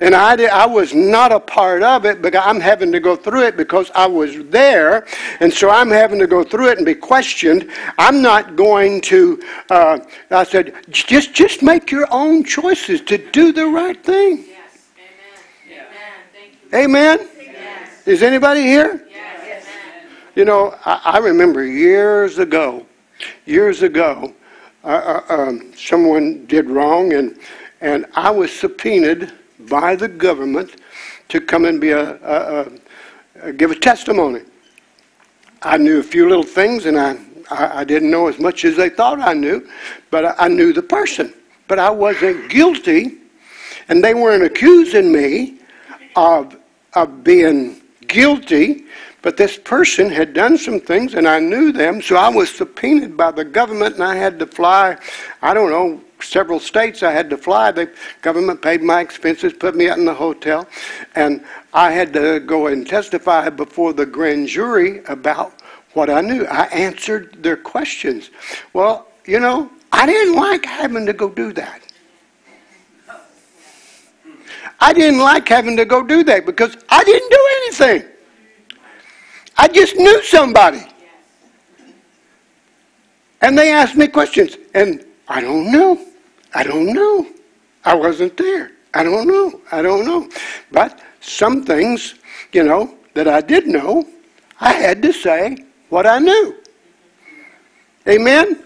and 0.00 0.14
I, 0.14 0.36
did, 0.36 0.50
I 0.50 0.66
was 0.66 0.94
not 0.94 1.32
a 1.32 1.40
part 1.40 1.82
of 1.82 2.04
it, 2.04 2.20
but 2.20 2.36
I'm 2.36 2.60
having 2.60 2.92
to 2.92 3.00
go 3.00 3.16
through 3.16 3.44
it 3.44 3.56
because 3.56 3.90
I 3.94 4.06
was 4.06 4.32
there. 4.50 5.06
And 5.40 5.50
so 5.50 5.70
I'm 5.70 5.90
having 5.90 6.18
to 6.18 6.26
go 6.26 6.44
through 6.44 6.68
it 6.68 6.76
and 6.76 6.84
be 6.84 6.94
questioned. 6.94 7.70
I'm 7.96 8.20
not 8.20 8.56
going 8.56 9.00
to, 9.12 9.42
uh, 9.70 9.98
I 10.30 10.44
said, 10.44 10.74
just, 10.90 11.32
just 11.32 11.62
make 11.62 11.90
your 11.90 12.06
own 12.10 12.44
choices 12.44 13.00
to 13.02 13.16
do 13.16 13.52
the 13.52 13.66
right 13.66 14.02
thing. 14.04 14.44
Yes. 15.68 15.88
Amen. 16.74 17.18
Amen? 17.18 17.28
Yes. 17.38 18.06
Is 18.06 18.22
anybody 18.22 18.62
here? 18.62 19.06
Yes. 19.10 19.16
You 20.36 20.44
know, 20.44 20.74
I, 20.84 21.00
I 21.04 21.18
remember 21.18 21.64
years 21.64 22.38
ago, 22.38 22.84
years 23.46 23.82
ago, 23.82 24.34
uh, 24.84 25.22
uh, 25.28 25.34
um, 25.34 25.72
someone 25.76 26.44
did 26.46 26.68
wrong, 26.68 27.12
and, 27.12 27.38
and 27.80 28.06
I 28.14 28.30
was 28.30 28.52
subpoenaed 28.52 29.32
by 29.60 29.96
the 29.96 30.08
government 30.08 30.76
to 31.28 31.40
come 31.40 31.64
and 31.64 31.80
be 31.80 31.90
a, 31.90 32.16
a, 32.16 32.70
a, 33.42 33.52
give 33.52 33.70
a 33.70 33.74
testimony. 33.74 34.42
I 35.62 35.78
knew 35.78 35.98
a 35.98 36.02
few 36.02 36.28
little 36.28 36.44
things, 36.44 36.86
and 36.86 36.98
I, 36.98 37.18
I, 37.50 37.80
I, 37.80 37.84
didn't 37.84 38.10
know 38.10 38.28
as 38.28 38.38
much 38.38 38.64
as 38.64 38.76
they 38.76 38.88
thought 38.88 39.20
I 39.20 39.32
knew, 39.32 39.66
but 40.10 40.24
I, 40.24 40.34
I 40.38 40.48
knew 40.48 40.72
the 40.72 40.82
person. 40.82 41.32
But 41.68 41.78
I 41.78 41.90
wasn't 41.90 42.48
guilty, 42.48 43.18
and 43.88 44.04
they 44.04 44.14
weren't 44.14 44.44
accusing 44.44 45.10
me 45.10 45.58
of, 46.14 46.56
of 46.94 47.24
being 47.24 47.80
guilty. 48.06 48.84
But 49.26 49.36
this 49.36 49.58
person 49.58 50.08
had 50.08 50.34
done 50.34 50.56
some 50.56 50.78
things, 50.78 51.14
and 51.14 51.26
I 51.26 51.40
knew 51.40 51.72
them, 51.72 52.00
so 52.00 52.14
I 52.14 52.28
was 52.28 52.48
subpoenaed 52.48 53.16
by 53.16 53.32
the 53.32 53.44
government, 53.44 53.96
and 53.96 54.04
I 54.04 54.14
had 54.14 54.38
to 54.38 54.46
fly, 54.46 54.96
I 55.42 55.52
don't 55.52 55.70
know, 55.70 56.00
several 56.20 56.60
states 56.60 57.02
I 57.02 57.10
had 57.10 57.28
to 57.30 57.36
fly. 57.36 57.72
The 57.72 57.90
government 58.22 58.62
paid 58.62 58.82
my 58.82 59.00
expenses, 59.00 59.52
put 59.52 59.74
me 59.74 59.88
out 59.88 59.98
in 59.98 60.04
the 60.04 60.14
hotel, 60.14 60.68
and 61.16 61.44
I 61.74 61.90
had 61.90 62.12
to 62.12 62.38
go 62.38 62.68
and 62.68 62.86
testify 62.86 63.48
before 63.48 63.92
the 63.92 64.06
grand 64.06 64.46
jury 64.46 65.02
about 65.06 65.54
what 65.94 66.08
I 66.08 66.20
knew. 66.20 66.44
I 66.46 66.66
answered 66.66 67.42
their 67.42 67.56
questions. 67.56 68.30
Well, 68.74 69.08
you 69.24 69.40
know, 69.40 69.68
I 69.90 70.06
didn't 70.06 70.36
like 70.36 70.64
having 70.64 71.04
to 71.04 71.12
go 71.12 71.28
do 71.28 71.52
that. 71.54 71.82
I 74.78 74.92
didn't 74.92 75.18
like 75.18 75.48
having 75.48 75.76
to 75.78 75.84
go 75.84 76.04
do 76.04 76.22
that 76.22 76.46
because 76.46 76.76
I 76.90 77.02
didn't 77.02 77.28
do 77.28 77.48
anything. 77.56 78.15
I 79.56 79.68
just 79.68 79.96
knew 79.96 80.22
somebody. 80.22 80.82
And 83.40 83.56
they 83.56 83.70
asked 83.72 83.96
me 83.96 84.08
questions, 84.08 84.56
and 84.74 85.04
I 85.28 85.40
don't 85.40 85.70
know. 85.70 86.04
I 86.54 86.62
don't 86.62 86.92
know. 86.92 87.26
I 87.84 87.94
wasn't 87.94 88.36
there. 88.36 88.72
I 88.94 89.02
don't 89.02 89.28
know. 89.28 89.60
I 89.70 89.82
don't 89.82 90.04
know. 90.04 90.28
But 90.72 91.00
some 91.20 91.64
things, 91.64 92.14
you 92.52 92.64
know, 92.64 92.94
that 93.14 93.28
I 93.28 93.40
did 93.40 93.66
know, 93.66 94.06
I 94.60 94.72
had 94.72 95.02
to 95.02 95.12
say 95.12 95.64
what 95.90 96.06
I 96.06 96.18
knew. 96.18 96.56
Amen? 98.08 98.62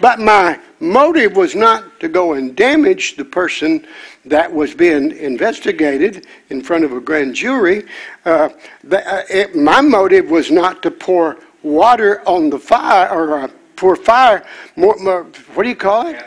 But 0.00 0.18
my 0.18 0.58
motive 0.80 1.36
was 1.36 1.54
not 1.54 1.98
to 2.00 2.08
go 2.08 2.34
and 2.34 2.54
damage 2.54 3.16
the 3.16 3.24
person 3.24 3.86
that 4.24 4.52
was 4.52 4.74
being 4.74 5.12
investigated 5.16 6.26
in 6.50 6.62
front 6.62 6.84
of 6.84 6.92
a 6.92 7.00
grand 7.00 7.34
jury. 7.34 7.84
Uh, 8.24 8.48
the, 8.82 9.06
uh, 9.06 9.22
it, 9.28 9.54
my 9.54 9.80
motive 9.80 10.30
was 10.30 10.50
not 10.50 10.82
to 10.82 10.90
pour 10.90 11.38
water 11.62 12.26
on 12.26 12.50
the 12.50 12.58
fire 12.58 13.08
or 13.10 13.40
uh, 13.40 13.48
pour 13.76 13.96
fire. 13.96 14.46
More, 14.76 14.96
more, 14.98 15.24
what 15.54 15.64
do 15.64 15.68
you 15.68 15.76
call 15.76 16.06
it? 16.06 16.22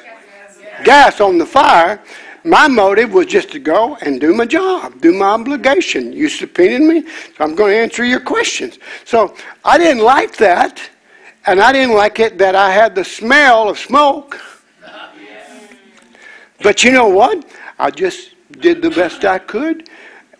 Gas 0.84 1.22
on 1.22 1.38
the 1.38 1.46
fire. 1.46 2.00
My 2.44 2.68
motive 2.68 3.12
was 3.14 3.26
just 3.26 3.52
to 3.52 3.60
go 3.60 3.98
and 3.98 4.22
do 4.22 4.34
my 4.34 4.46
job, 4.46 5.02
do 5.02 5.12
my 5.12 5.26
obligation. 5.26 6.14
You 6.14 6.30
subpoenaed 6.30 6.82
me, 6.82 7.02
so 7.02 7.44
I'm 7.44 7.56
going 7.56 7.74
to 7.74 7.78
answer 7.78 8.06
your 8.06 8.22
questions. 8.22 8.80
So 9.04 9.36
I 9.66 9.78
didn't 9.78 10.04
like 10.04 10.38
that, 10.38 10.82
and 11.46 11.60
I 11.60 11.74
didn't 11.74 11.96
like 11.96 12.20
it 12.20 12.38
that 12.38 12.56
I 12.56 12.72
had 12.72 12.96
the 12.96 13.04
smell 13.04 13.70
of 13.70 13.78
smoke. 13.78 14.40
But 16.64 16.84
you 16.84 16.92
know 16.92 17.08
what? 17.08 17.46
I 17.80 17.92
just 17.92 18.32
did 18.60 18.82
the 18.82 18.90
best 18.90 19.26
I 19.26 19.40
could 19.40 19.90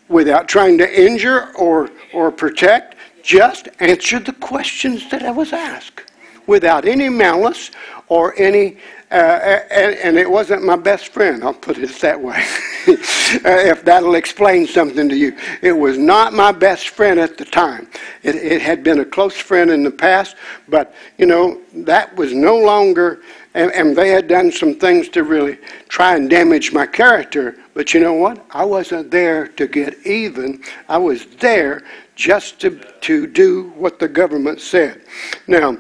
without 0.10 0.48
trying 0.48 0.78
to 0.78 1.06
injure 1.06 1.54
or, 1.56 1.90
or 2.14 2.32
protect, 2.32 2.96
just 3.24 3.68
answered 3.80 4.26
the 4.26 4.34
questions 4.34 5.10
that 5.10 5.24
I 5.24 5.32
was 5.32 5.52
asked 5.52 6.04
without 6.48 6.86
any 6.86 7.10
malice 7.10 7.72
or 8.08 8.34
any, 8.38 8.78
uh, 9.12 9.60
and, 9.70 9.96
and, 9.96 10.18
it 10.18 10.30
wasn't 10.30 10.64
my 10.64 10.78
best 10.78 11.10
friend, 11.10 11.44
I'll 11.44 11.54
put 11.54 11.78
it 11.78 11.90
that 12.00 12.20
way, 12.20 12.38
uh, 12.88 12.96
if 13.44 13.84
that'll 13.84 14.16
explain 14.16 14.66
something 14.66 15.10
to 15.10 15.16
you. 15.16 15.38
It 15.62 15.74
was 15.74 15.98
not 15.98 16.34
my 16.34 16.54
best 16.54 16.90
friend 16.90 17.20
at 17.20 17.38
the 17.38 17.44
time. 17.44 17.90
It, 18.24 18.36
it 18.36 18.62
had 18.62 18.82
been 18.82 19.02
a 19.02 19.06
close 19.06 19.36
friend 19.36 19.70
in 19.72 19.84
the 19.84 19.92
past, 19.92 20.38
but, 20.70 20.96
you 21.18 21.26
know, 21.26 21.62
that 21.74 22.16
was 22.16 22.34
no 22.34 22.58
longer, 22.58 23.22
and, 23.58 23.72
and 23.72 23.96
they 23.96 24.10
had 24.10 24.28
done 24.28 24.52
some 24.52 24.76
things 24.76 25.10
to 25.10 25.24
really 25.24 25.58
try 25.90 26.16
and 26.16 26.30
damage 26.30 26.72
my 26.72 26.86
character. 26.86 27.58
But 27.74 27.92
you 27.92 28.00
know 28.00 28.14
what? 28.14 28.46
I 28.52 28.64
wasn't 28.64 29.10
there 29.10 29.48
to 29.48 29.68
get 29.68 30.06
even. 30.06 30.62
I 30.88 31.00
was 31.00 31.26
there 31.38 31.82
just 32.16 32.62
to, 32.62 32.80
to 33.02 33.26
do 33.26 33.74
what 33.76 33.98
the 33.98 34.08
government 34.08 34.62
said. 34.62 35.02
Now, 35.48 35.76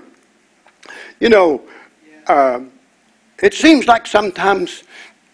you 1.19 1.30
know, 1.30 1.67
uh, 2.25 2.61
it 3.43 3.53
seems 3.53 3.86
like 3.86 4.07
sometimes 4.07 4.84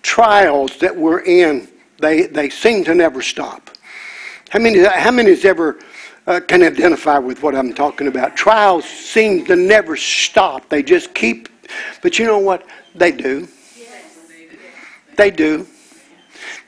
trials 0.02 0.78
that 0.80 0.94
we're 0.94 1.22
in, 1.22 1.70
they, 2.00 2.24
they 2.24 2.50
seem 2.50 2.84
to 2.84 2.94
never 2.94 3.22
stop. 3.22 3.70
How 4.50 4.60
many, 4.60 4.84
how 4.84 5.12
many 5.12 5.30
has 5.30 5.46
ever 5.46 5.80
uh, 6.28 6.41
can 6.46 6.62
identify 6.62 7.20
with 7.20 7.41
what 7.41 7.56
I'm 7.56 7.74
talking 7.74 8.08
about? 8.08 8.36
Trials 8.36 8.84
seem 8.84 9.46
to 9.46 9.56
never 9.56 9.96
stop. 9.96 10.68
They 10.68 10.84
just 10.84 11.14
keep, 11.14 11.48
but 12.01 12.19
you 12.19 12.26
know 12.26 12.39
what? 12.39 12.65
They 12.95 13.11
do. 13.11 13.47
They 15.17 15.32
do. 15.32 15.67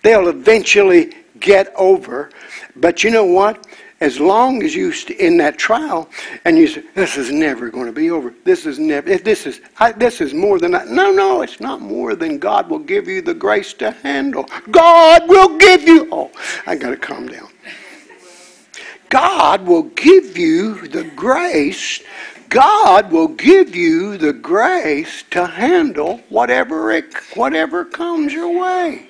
They'll 0.03 0.27
eventually 0.27 1.13
get 1.39 1.73
over. 1.75 2.29
But 2.75 3.03
you 3.03 3.11
know 3.11 3.25
what? 3.25 3.65
as 4.01 4.19
long 4.19 4.61
as 4.61 4.75
you 4.75 4.91
st- 4.91 5.19
in 5.19 5.37
that 5.37 5.57
trial 5.57 6.09
and 6.43 6.57
you 6.57 6.67
say 6.67 6.83
this 6.95 7.17
is 7.17 7.31
never 7.31 7.69
going 7.69 7.85
to 7.85 7.93
be 7.93 8.11
over 8.11 8.33
this 8.43 8.65
is 8.65 8.77
never 8.77 9.17
this 9.17 9.45
is 9.45 9.61
I, 9.79 9.93
this 9.93 10.19
is 10.19 10.33
more 10.33 10.59
than 10.59 10.75
I, 10.75 10.83
no 10.85 11.11
no 11.11 11.41
it's 11.41 11.61
not 11.61 11.81
more 11.81 12.15
than 12.15 12.37
god 12.37 12.69
will 12.69 12.79
give 12.79 13.07
you 13.07 13.21
the 13.21 13.33
grace 13.33 13.73
to 13.75 13.91
handle 13.91 14.45
god 14.71 15.27
will 15.29 15.57
give 15.57 15.83
you 15.83 16.09
oh 16.11 16.31
i 16.67 16.75
got 16.75 16.89
to 16.89 16.97
calm 16.97 17.27
down 17.27 17.49
god 19.09 19.65
will 19.65 19.83
give 19.83 20.37
you 20.37 20.87
the 20.87 21.05
grace 21.15 22.03
god 22.49 23.11
will 23.11 23.27
give 23.27 23.75
you 23.75 24.17
the 24.17 24.33
grace 24.33 25.23
to 25.29 25.45
handle 25.45 26.17
whatever 26.29 26.91
it 26.91 27.13
whatever 27.35 27.85
comes 27.85 28.33
your 28.33 28.59
way 28.59 29.07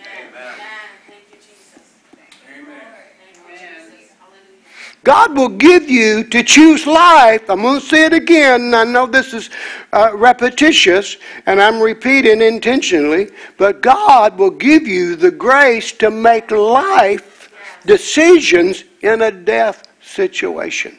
God 5.05 5.38
will 5.38 5.49
give 5.49 5.88
you 5.88 6.23
to 6.23 6.41
choose 6.41 6.88
life. 6.88 7.47
I'm 7.47 7.61
going 7.61 7.79
to 7.79 7.86
say 7.86 8.05
it 8.05 8.13
again. 8.13 8.73
I 8.73 8.83
know 8.83 9.05
this 9.05 9.36
is 9.36 9.51
uh, 9.93 10.09
repetitious 10.15 11.17
and 11.45 11.61
I'm 11.61 11.79
repeating 11.79 12.41
intentionally, 12.41 13.29
but 13.57 13.81
God 13.81 14.36
will 14.39 14.49
give 14.49 14.88
you 14.88 15.15
the 15.15 15.29
grace 15.29 15.91
to 15.93 16.09
make 16.09 16.49
life 16.49 17.51
decisions 17.86 18.83
in 19.03 19.21
a 19.21 19.29
death 19.29 19.88
situation. 20.01 20.97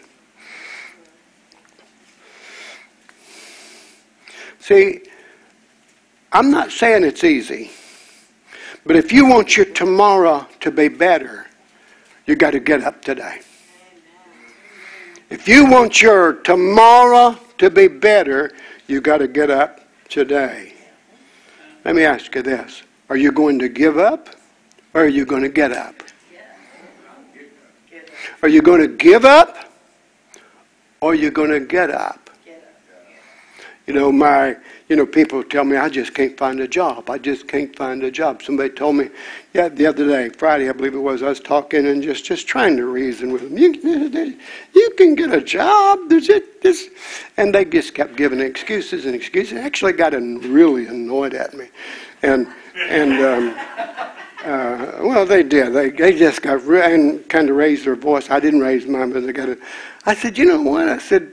See, 4.66 5.00
I'm 6.32 6.50
not 6.50 6.72
saying 6.72 7.04
it's 7.04 7.22
easy, 7.22 7.70
but 8.84 8.96
if 8.96 9.12
you 9.12 9.24
want 9.24 9.56
your 9.56 9.66
tomorrow 9.66 10.44
to 10.58 10.72
be 10.72 10.88
better, 10.88 11.46
you 12.26 12.34
got 12.34 12.50
to 12.50 12.58
get 12.58 12.82
up 12.82 13.00
today. 13.00 13.42
If 15.30 15.46
you 15.46 15.70
want 15.70 16.02
your 16.02 16.32
tomorrow 16.32 17.38
to 17.58 17.70
be 17.70 17.86
better, 17.86 18.50
you 18.88 19.00
got 19.00 19.18
to 19.18 19.28
get 19.28 19.52
up 19.52 19.82
today. 20.08 20.74
Let 21.84 21.94
me 21.94 22.02
ask 22.02 22.34
you 22.34 22.42
this 22.42 22.82
Are 23.08 23.16
you 23.16 23.30
going 23.30 23.60
to 23.60 23.68
give 23.68 23.98
up 23.98 24.30
or 24.94 25.02
are 25.02 25.08
you 25.08 25.24
going 25.24 25.42
to 25.42 25.48
get 25.48 25.70
up? 25.70 25.94
Are 28.42 28.48
you 28.48 28.62
going 28.62 28.80
to 28.80 28.88
give 28.88 29.24
up 29.24 29.70
or 31.00 31.12
are 31.12 31.14
you 31.14 31.30
going 31.30 31.50
to 31.50 31.60
get 31.60 31.88
up? 31.88 32.25
You 33.86 33.94
know, 33.94 34.10
my 34.10 34.56
you 34.88 34.94
know, 34.94 35.04
people 35.06 35.42
tell 35.42 35.64
me 35.64 35.76
I 35.76 35.88
just 35.88 36.14
can't 36.14 36.36
find 36.38 36.60
a 36.60 36.68
job. 36.68 37.10
I 37.10 37.18
just 37.18 37.48
can't 37.48 37.74
find 37.74 38.04
a 38.04 38.10
job. 38.10 38.42
Somebody 38.42 38.70
told 38.70 38.96
me, 38.96 39.08
yeah, 39.52 39.68
the 39.68 39.86
other 39.86 40.06
day, 40.06 40.28
Friday, 40.28 40.68
I 40.68 40.72
believe 40.72 40.94
it 40.94 40.98
was, 40.98 41.22
I 41.22 41.28
was 41.28 41.40
talking 41.40 41.86
and 41.86 42.02
just, 42.02 42.24
just 42.24 42.46
trying 42.46 42.76
to 42.76 42.86
reason 42.86 43.32
with 43.32 43.42
them. 43.42 43.58
You, 43.58 43.72
you 44.74 44.90
can 44.96 45.16
get 45.16 45.32
a 45.32 45.40
job. 45.40 46.08
There's 46.08 46.28
it, 46.28 46.62
this. 46.62 46.88
And 47.36 47.52
they 47.52 47.64
just 47.64 47.94
kept 47.94 48.14
giving 48.16 48.38
excuses 48.40 49.06
and 49.06 49.14
excuses. 49.14 49.58
Actually 49.58 49.94
got 49.94 50.12
really 50.12 50.86
annoyed 50.86 51.34
at 51.34 51.52
me. 51.54 51.66
And, 52.22 52.46
and, 52.76 53.12
um, 53.24 53.58
uh, 54.44 54.98
well, 55.02 55.26
they 55.26 55.42
did. 55.42 55.74
They, 55.74 55.90
they 55.90 56.16
just 56.16 56.42
got 56.42 56.64
re- 56.64 56.94
and 56.94 57.28
kind 57.28 57.50
of 57.50 57.56
raised 57.56 57.84
their 57.84 57.96
voice. 57.96 58.30
I 58.30 58.38
didn't 58.38 58.60
raise 58.60 58.86
mine, 58.86 59.12
but 59.12 59.26
they 59.26 59.32
got 59.32 59.48
it. 59.48 59.58
I 60.04 60.14
said, 60.14 60.38
you 60.38 60.44
know 60.44 60.62
what? 60.62 60.88
I 60.88 60.98
said, 60.98 61.32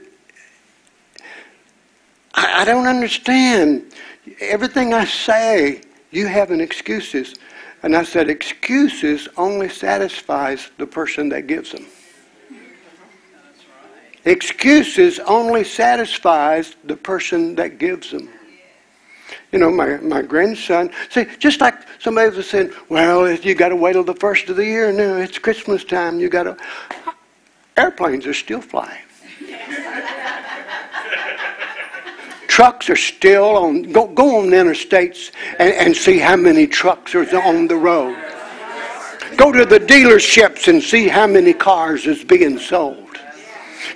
I, 2.34 2.62
I 2.62 2.64
don't 2.64 2.86
understand. 2.86 3.92
Everything 4.40 4.92
I 4.92 5.04
say, 5.04 5.82
you 6.10 6.26
have 6.26 6.50
an 6.50 6.60
excuses. 6.60 7.34
And 7.82 7.94
I 7.94 8.02
said, 8.02 8.30
excuses 8.30 9.28
only 9.36 9.68
satisfies 9.68 10.70
the 10.78 10.86
person 10.86 11.28
that 11.30 11.46
gives 11.46 11.72
them. 11.72 11.86
Excuses 14.24 15.18
only 15.20 15.64
satisfies 15.64 16.76
the 16.84 16.96
person 16.96 17.54
that 17.56 17.78
gives 17.78 18.10
them. 18.10 18.30
You 19.52 19.58
know, 19.58 19.70
my, 19.70 19.98
my 19.98 20.22
grandson, 20.22 20.90
see, 21.10 21.26
just 21.38 21.60
like 21.60 21.74
somebody 22.00 22.34
was 22.34 22.48
saying, 22.48 22.72
well, 22.88 23.30
you 23.30 23.54
got 23.54 23.68
to 23.68 23.76
wait 23.76 23.92
till 23.92 24.02
the 24.02 24.14
first 24.14 24.48
of 24.48 24.56
the 24.56 24.64
year. 24.64 24.90
No, 24.92 25.18
it's 25.18 25.38
Christmas 25.38 25.84
time. 25.84 26.18
You 26.18 26.28
got 26.28 26.44
to. 26.44 26.56
Airplanes 27.76 28.26
are 28.26 28.34
still 28.34 28.60
flying. 28.60 29.02
Trucks 32.54 32.88
are 32.88 32.94
still 32.94 33.56
on, 33.56 33.82
go, 33.82 34.06
go 34.06 34.38
on 34.38 34.50
the 34.50 34.56
interstates 34.56 35.32
and, 35.58 35.72
and 35.72 35.96
see 35.96 36.20
how 36.20 36.36
many 36.36 36.68
trucks 36.68 37.12
are 37.12 37.26
on 37.42 37.66
the 37.66 37.74
road. 37.74 38.16
Go 39.36 39.50
to 39.50 39.64
the 39.64 39.80
dealerships 39.80 40.68
and 40.68 40.80
see 40.80 41.08
how 41.08 41.26
many 41.26 41.52
cars 41.52 42.06
is 42.06 42.22
being 42.22 42.56
sold. 42.60 43.18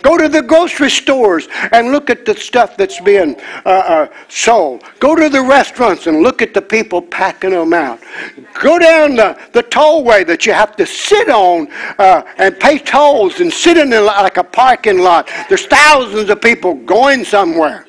Go 0.02 0.18
to 0.18 0.28
the 0.28 0.42
grocery 0.42 0.90
stores 0.90 1.46
and 1.70 1.92
look 1.92 2.10
at 2.10 2.24
the 2.24 2.34
stuff 2.34 2.76
that's 2.76 3.00
being 3.00 3.36
uh, 3.64 3.68
uh, 3.68 4.08
sold. 4.26 4.82
Go 4.98 5.14
to 5.14 5.28
the 5.28 5.40
restaurants 5.40 6.08
and 6.08 6.24
look 6.24 6.42
at 6.42 6.52
the 6.52 6.60
people 6.60 7.00
packing 7.00 7.50
them 7.50 7.72
out. 7.72 8.00
Go 8.60 8.80
down 8.80 9.14
the, 9.14 9.38
the 9.52 9.62
tollway 9.62 10.26
that 10.26 10.46
you 10.46 10.52
have 10.52 10.74
to 10.78 10.84
sit 10.84 11.28
on 11.28 11.68
uh, 12.00 12.24
and 12.38 12.58
pay 12.58 12.78
tolls 12.78 13.38
and 13.38 13.52
sit 13.52 13.76
in 13.76 13.90
like 13.90 14.36
a 14.36 14.42
parking 14.42 14.98
lot. 14.98 15.30
There's 15.48 15.66
thousands 15.66 16.28
of 16.28 16.40
people 16.42 16.74
going 16.74 17.24
somewhere. 17.24 17.84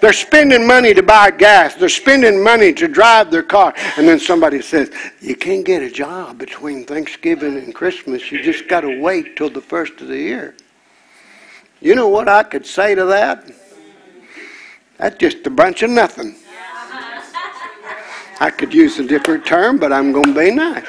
They're 0.00 0.12
spending 0.12 0.66
money 0.66 0.94
to 0.94 1.02
buy 1.02 1.30
gas. 1.30 1.74
They're 1.74 1.88
spending 1.88 2.42
money 2.42 2.72
to 2.74 2.88
drive 2.88 3.30
their 3.30 3.42
car. 3.42 3.74
And 3.96 4.06
then 4.08 4.18
somebody 4.18 4.62
says, 4.62 4.90
You 5.20 5.36
can't 5.36 5.64
get 5.64 5.82
a 5.82 5.90
job 5.90 6.38
between 6.38 6.84
Thanksgiving 6.84 7.56
and 7.56 7.74
Christmas. 7.74 8.30
You 8.30 8.42
just 8.42 8.68
got 8.68 8.82
to 8.82 9.00
wait 9.00 9.36
till 9.36 9.50
the 9.50 9.60
first 9.60 10.00
of 10.00 10.08
the 10.08 10.18
year. 10.18 10.54
You 11.80 11.94
know 11.94 12.08
what 12.08 12.28
I 12.28 12.42
could 12.42 12.66
say 12.66 12.94
to 12.94 13.04
that? 13.06 13.50
That's 14.98 15.16
just 15.18 15.46
a 15.46 15.50
bunch 15.50 15.82
of 15.82 15.90
nothing. 15.90 16.36
I 18.40 18.50
could 18.50 18.74
use 18.74 18.98
a 18.98 19.06
different 19.06 19.46
term, 19.46 19.78
but 19.78 19.92
I'm 19.92 20.12
going 20.12 20.34
to 20.34 20.34
be 20.34 20.50
nice. 20.50 20.88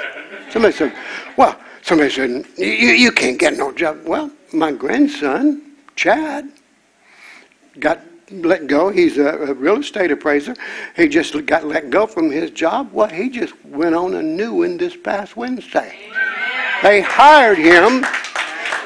Somebody 0.50 0.74
said, 0.74 0.93
Well, 1.38 1.60
somebody 1.86 2.10
said, 2.10 2.46
you, 2.58 2.66
you 2.66 3.12
can't 3.12 3.38
get 3.38 3.56
no 3.56 3.72
job. 3.72 4.00
Well, 4.06 4.32
my 4.52 4.72
grandson, 4.72 5.62
Chad, 5.96 6.50
got 7.80 8.00
let 8.32 8.67
go. 8.67 8.89
He's 8.89 9.17
a, 9.17 9.28
a, 9.28 9.53
real 9.53 9.80
estate 9.80 10.11
appraiser. 10.11 10.55
He 10.95 11.07
just 11.07 11.45
got 11.45 11.65
let 11.65 11.89
go 11.89 12.07
from 12.07 12.32
his 12.32 12.51
job. 12.51 12.91
Well, 12.91 13.07
he 13.07 13.30
just 13.30 13.53
went 13.65 13.95
on 13.95 14.15
a 14.15 14.21
new 14.21 14.55
one 14.55 14.78
this 14.78 14.95
past 14.95 15.38
Wednesday. 15.38 15.95
They 16.82 17.01
hired 17.01 17.57
him. 17.57 18.05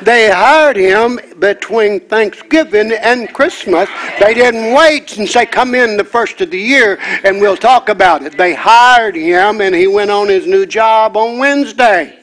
They 0.01 0.31
hired 0.31 0.77
him 0.77 1.19
between 1.39 1.99
Thanksgiving 2.01 2.91
and 2.93 3.33
Christmas. 3.33 3.89
They 4.19 4.33
didn't 4.33 4.73
wait 4.73 5.17
and 5.17 5.27
say, 5.27 5.45
Come 5.45 5.75
in 5.75 5.97
the 5.97 6.05
first 6.05 6.39
of 6.41 6.51
the 6.51 6.59
year 6.59 6.97
and 7.23 7.41
we'll 7.41 7.57
talk 7.57 7.89
about 7.89 8.23
it. 8.23 8.37
They 8.37 8.53
hired 8.53 9.15
him 9.15 9.59
and 9.59 9.75
he 9.75 9.87
went 9.87 10.11
on 10.11 10.29
his 10.29 10.47
new 10.47 10.65
job 10.65 11.17
on 11.17 11.37
Wednesday, 11.37 12.17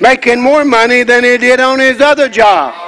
making 0.00 0.40
more 0.40 0.64
money 0.64 1.02
than 1.02 1.22
he 1.22 1.36
did 1.36 1.60
on 1.60 1.78
his 1.78 2.00
other 2.00 2.28
job. 2.28 2.85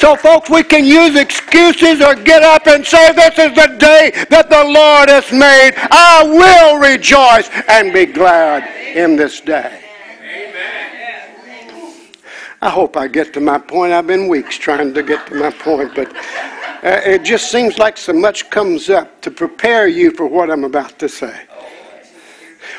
So, 0.00 0.16
folks, 0.16 0.48
we 0.48 0.62
can 0.62 0.86
use 0.86 1.14
excuses 1.14 2.00
or 2.00 2.14
get 2.14 2.42
up 2.42 2.66
and 2.66 2.86
say, 2.86 3.12
This 3.12 3.38
is 3.38 3.54
the 3.54 3.76
day 3.78 4.10
that 4.30 4.48
the 4.48 4.64
Lord 4.64 5.10
has 5.10 5.30
made. 5.30 5.72
I 5.90 6.22
will 6.24 6.78
rejoice 6.80 7.50
and 7.68 7.92
be 7.92 8.06
glad 8.06 8.64
in 8.96 9.14
this 9.16 9.42
day. 9.42 9.82
Amen. 10.22 12.06
I 12.62 12.70
hope 12.70 12.96
I 12.96 13.08
get 13.08 13.34
to 13.34 13.40
my 13.40 13.58
point. 13.58 13.92
I've 13.92 14.06
been 14.06 14.26
weeks 14.26 14.56
trying 14.56 14.94
to 14.94 15.02
get 15.02 15.26
to 15.26 15.34
my 15.34 15.50
point, 15.50 15.94
but 15.94 16.10
Uh, 16.82 16.98
it 17.04 17.22
just 17.22 17.50
seems 17.50 17.76
like 17.76 17.98
so 17.98 18.10
much 18.10 18.48
comes 18.48 18.88
up 18.88 19.20
to 19.20 19.30
prepare 19.30 19.86
you 19.86 20.10
for 20.12 20.26
what 20.26 20.50
I'm 20.50 20.64
about 20.64 20.98
to 20.98 21.10
say. 21.10 21.42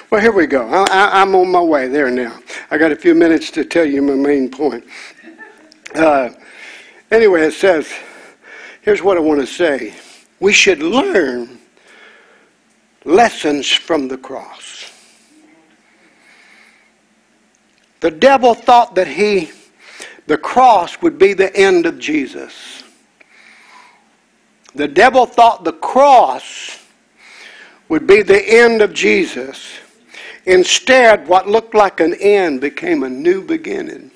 Well, 0.09 0.19
here 0.19 0.32
we 0.32 0.47
go. 0.47 0.67
I, 0.67 1.22
am 1.22 1.36
on 1.36 1.51
my 1.51 1.61
way 1.61 1.88
there 1.88 2.09
now. 2.09 2.39
I 2.72 2.80
got 2.80 2.91
a 2.91 2.95
few 2.95 3.13
minutes 3.13 3.51
to 3.51 3.63
tell 3.63 3.86
you 3.86 4.01
my 4.01 4.15
main 4.15 4.49
point. 4.49 4.84
Uh, 5.93 6.30
anyway, 7.12 7.43
it 7.43 7.53
says, 7.53 7.91
here's 8.82 9.01
what 9.01 9.18
I 9.18 9.20
want 9.20 9.41
to 9.41 9.47
say. 9.47 9.93
We 10.39 10.53
should 10.53 10.82
learn 10.82 11.59
lessons 13.05 13.72
from 13.72 14.07
the 14.07 14.18
cross. 14.18 14.91
The 17.99 18.12
devil 18.12 18.53
thought 18.55 18.95
that 18.95 19.07
he, 19.07 19.51
the 20.28 20.38
cross 20.38 21.01
would 21.01 21.18
be 21.18 21.34
the 21.34 21.55
end 21.55 21.86
of 21.86 21.99
Jesus. 21.99 22.84
The 24.74 24.88
devil 24.88 25.26
thought 25.26 25.64
the 25.64 25.74
cross 25.74 26.80
would 27.89 28.07
be 28.07 28.22
the 28.22 28.41
end 28.41 28.82
of 28.82 28.93
Jesus. 28.93 29.78
Instead, 30.45 31.28
what 31.28 31.47
looked 31.47 31.76
like 31.76 31.99
an 31.99 32.14
end 32.16 32.62
became 32.62 33.03
a 33.03 33.09
new 33.09 33.43
beginning. 33.43 34.11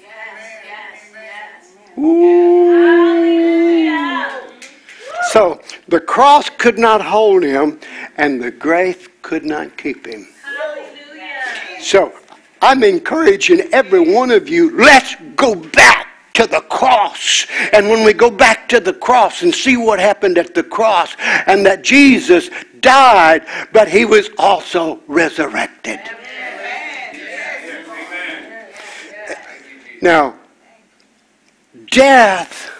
So 5.32 5.62
the 5.88 6.00
cross 6.00 6.50
could 6.50 6.78
not 6.78 7.02
hold 7.02 7.44
him, 7.44 7.80
and 8.18 8.42
the 8.42 8.52
grave 8.52 9.10
could 9.22 9.46
not 9.46 9.78
keep 9.78 10.06
him. 10.06 10.28
So 11.80 12.14
I'm 12.62 12.84
encouraging 12.84 13.62
every 13.72 14.00
one 14.00 14.32
of 14.32 14.50
you, 14.50 14.76
let's 14.78 15.16
go 15.36 15.56
back 15.56 16.08
to 16.34 16.48
the 16.48 16.62
cross. 16.62 17.46
And 17.74 17.88
when 17.90 18.06
we 18.06 18.14
go 18.14 18.30
back 18.30 18.68
to 18.70 18.80
the 18.80 18.94
cross 18.94 19.42
and 19.42 19.54
see 19.54 19.78
what 19.78 20.00
happened 20.00 20.38
at 20.38 20.54
the 20.54 20.64
cross, 20.64 21.16
and 21.20 21.66
that 21.66 21.84
Jesus 21.84 22.50
died, 22.80 23.46
but 23.72 23.88
he 23.88 24.06
was 24.06 24.30
also 24.38 25.00
resurrected. 25.08 26.00
Now, 30.02 30.36
death 31.96 32.72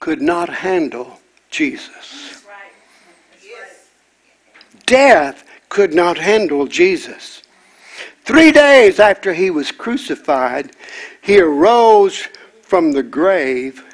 could 0.00 0.20
not 0.20 0.48
handle 0.48 1.20
Jesus. 1.50 2.44
Death 4.86 5.44
could 5.68 5.94
not 5.94 6.18
handle 6.18 6.66
Jesus. 6.66 7.42
Three 8.24 8.50
days 8.50 8.98
after 8.98 9.32
he 9.32 9.50
was 9.50 9.70
crucified, 9.70 10.72
he 11.22 11.38
arose 11.38 12.26
from 12.62 12.90
the 12.90 13.04
grave, 13.04 13.84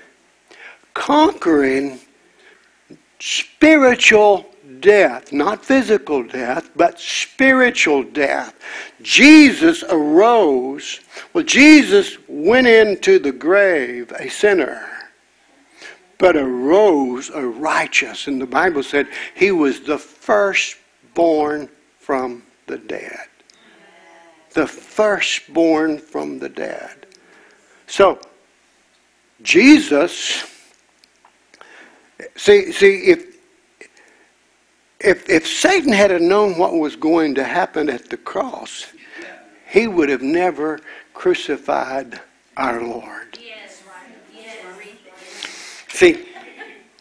conquering 0.94 2.00
spiritual 3.18 4.49
death, 4.80 5.32
not 5.32 5.64
physical 5.64 6.22
death, 6.22 6.70
but 6.76 6.98
spiritual 6.98 8.02
death. 8.02 8.54
Jesus 9.02 9.82
arose. 9.88 11.00
Well, 11.32 11.44
Jesus 11.44 12.16
went 12.28 12.66
into 12.66 13.18
the 13.18 13.32
grave 13.32 14.12
a 14.12 14.28
sinner, 14.28 14.86
but 16.18 16.36
arose 16.36 17.30
a 17.30 17.46
righteous. 17.46 18.26
And 18.26 18.40
the 18.40 18.46
Bible 18.46 18.82
said 18.82 19.08
he 19.34 19.52
was 19.52 19.80
the 19.80 19.98
firstborn 19.98 21.68
from 21.98 22.42
the 22.66 22.78
dead. 22.78 23.28
The 24.54 24.66
firstborn 24.66 25.98
from 25.98 26.38
the 26.38 26.48
dead. 26.48 27.06
So, 27.86 28.20
Jesus, 29.42 30.44
see, 32.36 32.72
see, 32.72 32.96
if, 33.06 33.29
if, 35.00 35.28
if 35.28 35.46
Satan 35.46 35.92
had 35.92 36.20
known 36.20 36.58
what 36.58 36.74
was 36.74 36.96
going 36.96 37.34
to 37.36 37.44
happen 37.44 37.88
at 37.88 38.10
the 38.10 38.16
cross, 38.16 38.86
he 39.68 39.86
would 39.86 40.08
have 40.08 40.22
never 40.22 40.80
crucified 41.14 42.20
our 42.56 42.82
Lord. 42.82 43.38
See, 45.88 46.26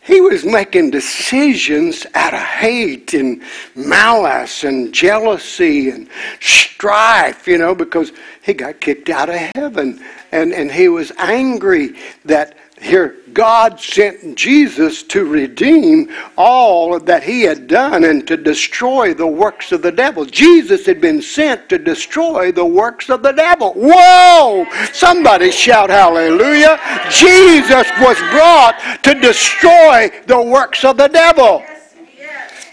he 0.01 0.21
was 0.21 0.43
making 0.43 0.91
decisions 0.91 2.05
out 2.15 2.33
of 2.33 2.39
hate 2.39 3.13
and 3.13 3.41
malice 3.75 4.63
and 4.63 4.93
jealousy 4.93 5.89
and 5.89 6.09
strife, 6.39 7.47
you 7.47 7.57
know, 7.57 7.75
because 7.75 8.11
he 8.41 8.53
got 8.53 8.81
kicked 8.81 9.09
out 9.09 9.29
of 9.29 9.35
heaven 9.55 10.03
and, 10.31 10.53
and 10.53 10.71
he 10.71 10.89
was 10.89 11.11
angry 11.17 11.95
that 12.25 12.57
here 12.81 13.17
God 13.33 13.79
sent 13.79 14.35
Jesus 14.35 15.03
to 15.03 15.25
redeem 15.25 16.09
all 16.37 16.99
that 16.99 17.23
he 17.23 17.41
had 17.41 17.67
done 17.67 18.03
and 18.05 18.27
to 18.27 18.37
destroy 18.37 19.13
the 19.13 19.27
works 19.27 19.71
of 19.71 19.81
the 19.81 19.91
devil. 19.91 20.25
Jesus 20.25 20.85
had 20.85 20.99
been 20.99 21.21
sent 21.21 21.69
to 21.69 21.77
destroy 21.77 22.51
the 22.51 22.65
works 22.65 23.09
of 23.09 23.21
the 23.21 23.31
devil. 23.31 23.73
Whoa! 23.73 24.65
Somebody 24.93 25.51
shout 25.51 25.89
hallelujah. 25.89 26.79
Jesus 27.09 27.87
was 27.99 28.17
brought 28.31 29.03
to 29.03 29.13
destroy 29.13 30.09
the 30.25 30.41
works 30.41 30.83
of 30.83 30.97
the 30.97 31.07
devil. 31.07 31.63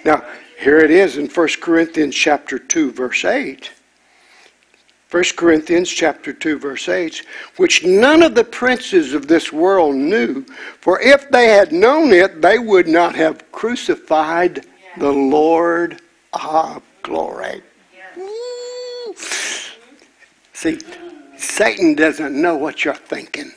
Now, 0.04 0.24
here 0.59 0.78
it 0.78 0.90
is 0.90 1.18
in 1.18 1.28
1 1.28 1.48
Corinthians 1.61 2.14
chapter 2.14 2.59
2 2.59 2.92
verse 2.92 3.24
8. 3.24 3.70
1 5.11 5.22
Corinthians 5.36 5.88
chapter 5.88 6.32
2 6.32 6.59
verse 6.59 6.88
8, 6.88 7.24
which 7.57 7.84
none 7.84 8.22
of 8.22 8.34
the 8.34 8.44
princes 8.44 9.14
of 9.14 9.28
this 9.28 9.52
world 9.52 9.94
knew, 9.94 10.44
for 10.80 11.00
if 11.00 11.30
they 11.30 11.48
had 11.48 11.72
known 11.72 12.12
it, 12.12 12.42
they 12.42 12.59
would 12.59 12.88
not 12.88 13.14
have 13.14 13.50
crucified 13.52 14.66
the 14.98 15.12
Lord 15.12 16.00
of 16.32 16.82
glory. 17.02 17.62
See, 20.52 20.78
Satan 21.36 21.94
doesn't 21.94 22.34
know 22.40 22.57
what 22.57 22.84
you're 22.84 22.94
thinking. 22.94 23.52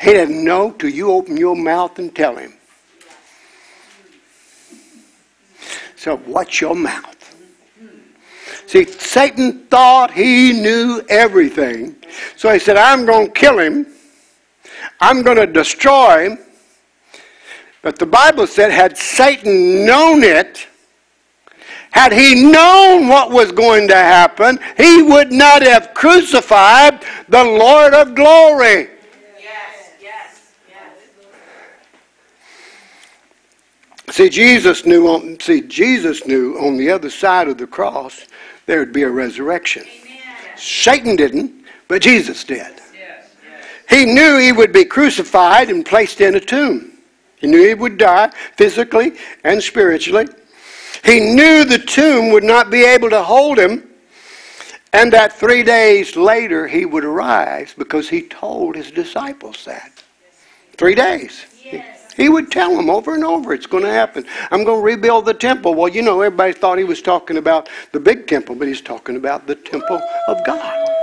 He 0.00 0.12
doesn't 0.12 0.44
know 0.44 0.70
till 0.70 0.90
you 0.90 1.10
open 1.10 1.36
your 1.36 1.56
mouth 1.56 1.98
and 1.98 2.14
tell 2.14 2.36
him. 2.36 2.54
So 5.96 6.14
watch 6.26 6.60
your 6.60 6.74
mouth. 6.74 7.19
See, 8.70 8.84
Satan 8.84 9.66
thought 9.66 10.12
he 10.12 10.52
knew 10.52 11.02
everything. 11.08 11.96
So 12.36 12.52
he 12.52 12.60
said, 12.60 12.76
I'm 12.76 13.04
going 13.04 13.26
to 13.26 13.32
kill 13.32 13.58
him. 13.58 13.84
I'm 15.00 15.24
going 15.24 15.38
to 15.38 15.46
destroy 15.48 16.30
him. 16.30 16.38
But 17.82 17.98
the 17.98 18.06
Bible 18.06 18.46
said, 18.46 18.70
had 18.70 18.96
Satan 18.96 19.84
known 19.84 20.22
it, 20.22 20.68
had 21.90 22.12
he 22.12 22.44
known 22.44 23.08
what 23.08 23.32
was 23.32 23.50
going 23.50 23.88
to 23.88 23.96
happen, 23.96 24.60
he 24.76 25.02
would 25.02 25.32
not 25.32 25.62
have 25.62 25.92
crucified 25.92 27.04
the 27.28 27.42
Lord 27.42 27.92
of 27.92 28.14
glory. 28.14 28.88
Yes, 29.36 29.90
yes, 30.00 30.52
yes. 30.68 30.94
See, 34.14 34.28
Jesus 34.28 34.86
knew 34.86 35.08
on, 35.08 35.40
see, 35.40 35.60
Jesus 35.62 36.24
knew 36.24 36.56
on 36.60 36.76
the 36.76 36.88
other 36.88 37.10
side 37.10 37.48
of 37.48 37.58
the 37.58 37.66
cross 37.66 38.28
there 38.70 38.78
would 38.78 38.92
be 38.92 39.02
a 39.02 39.10
resurrection. 39.10 39.84
Satan 40.56 41.16
didn't, 41.16 41.64
but 41.88 42.00
Jesus 42.00 42.44
did. 42.44 42.80
He 43.88 44.04
knew 44.04 44.38
he 44.38 44.52
would 44.52 44.72
be 44.72 44.84
crucified 44.84 45.70
and 45.70 45.84
placed 45.84 46.20
in 46.20 46.36
a 46.36 46.40
tomb. 46.40 46.92
He 47.34 47.48
knew 47.48 47.66
he 47.66 47.74
would 47.74 47.98
die 47.98 48.30
physically 48.56 49.16
and 49.42 49.60
spiritually. 49.60 50.28
He 51.04 51.34
knew 51.34 51.64
the 51.64 51.80
tomb 51.80 52.30
would 52.30 52.44
not 52.44 52.70
be 52.70 52.84
able 52.84 53.10
to 53.10 53.24
hold 53.24 53.58
him, 53.58 53.90
and 54.92 55.12
that 55.12 55.32
three 55.32 55.64
days 55.64 56.14
later 56.14 56.68
he 56.68 56.86
would 56.86 57.04
arise 57.04 57.74
because 57.76 58.08
he 58.08 58.22
told 58.22 58.76
his 58.76 58.92
disciples 58.92 59.64
that. 59.64 59.90
Three 60.76 60.94
days. 60.94 61.44
He 62.16 62.28
would 62.28 62.50
tell 62.50 62.76
them 62.76 62.90
over 62.90 63.14
and 63.14 63.24
over, 63.24 63.52
it's 63.52 63.66
going 63.66 63.84
to 63.84 63.90
happen. 63.90 64.24
I'm 64.50 64.64
going 64.64 64.80
to 64.80 64.84
rebuild 64.84 65.26
the 65.26 65.34
temple. 65.34 65.74
Well, 65.74 65.88
you 65.88 66.02
know, 66.02 66.20
everybody 66.20 66.52
thought 66.52 66.78
he 66.78 66.84
was 66.84 67.02
talking 67.02 67.36
about 67.36 67.68
the 67.92 68.00
big 68.00 68.26
temple, 68.26 68.54
but 68.54 68.68
he's 68.68 68.80
talking 68.80 69.16
about 69.16 69.46
the 69.46 69.54
temple 69.54 70.00
of 70.28 70.44
God. 70.44 70.99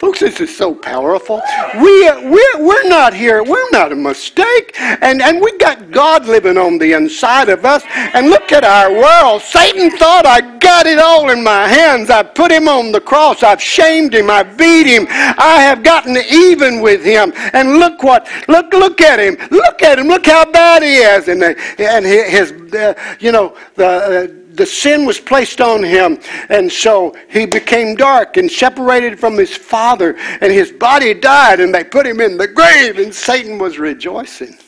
Folks, 0.00 0.20
this 0.20 0.40
is 0.40 0.56
so 0.56 0.74
powerful. 0.74 1.42
We, 1.74 2.10
we're, 2.10 2.58
we're 2.58 2.88
not 2.88 3.12
here. 3.12 3.44
We're 3.44 3.70
not 3.70 3.92
a 3.92 3.94
mistake. 3.94 4.74
And, 4.80 5.20
and 5.20 5.42
we 5.42 5.54
got 5.58 5.90
God 5.90 6.24
living 6.24 6.56
on 6.56 6.78
the 6.78 6.94
inside 6.94 7.50
of 7.50 7.66
us. 7.66 7.82
And 8.14 8.30
look 8.30 8.50
at 8.50 8.64
our 8.64 8.90
world. 8.90 9.42
Satan 9.42 9.90
thought 9.90 10.24
I 10.24 10.56
got 10.56 10.86
it 10.86 10.98
all 10.98 11.28
in 11.28 11.44
my 11.44 11.68
hands. 11.68 12.08
I 12.08 12.22
put 12.22 12.50
him 12.50 12.66
on 12.66 12.92
the 12.92 13.00
cross. 13.02 13.42
I've 13.42 13.60
shamed 13.60 14.14
him. 14.14 14.30
I 14.30 14.42
beat 14.42 14.86
him. 14.86 15.06
I 15.10 15.60
have 15.60 15.82
gotten 15.82 16.16
even 16.16 16.80
with 16.80 17.04
him. 17.04 17.34
And 17.52 17.74
look 17.74 18.02
what, 18.02 18.26
look, 18.48 18.72
look 18.72 19.02
at 19.02 19.18
him. 19.18 19.36
Look 19.50 19.82
at 19.82 19.98
him. 19.98 20.06
Look 20.06 20.24
how 20.24 20.50
bad 20.50 20.82
he 20.82 20.96
is. 20.96 21.28
And, 21.28 21.42
and 21.42 22.06
his, 22.06 22.52
uh, 22.72 22.94
you 23.20 23.32
know, 23.32 23.54
the, 23.74 23.86
uh, 23.86 24.39
the 24.60 24.66
sin 24.66 25.06
was 25.06 25.18
placed 25.18 25.62
on 25.62 25.82
him, 25.82 26.18
and 26.50 26.70
so 26.70 27.16
he 27.30 27.46
became 27.46 27.94
dark 27.94 28.36
and 28.36 28.50
separated 28.50 29.18
from 29.18 29.38
his 29.38 29.56
father, 29.56 30.16
and 30.42 30.52
his 30.52 30.70
body 30.70 31.14
died, 31.14 31.60
and 31.60 31.74
they 31.74 31.82
put 31.82 32.06
him 32.06 32.20
in 32.20 32.36
the 32.36 32.46
grave, 32.46 32.98
and 32.98 33.14
Satan 33.14 33.58
was 33.58 33.78
rejoicing. 33.78 34.58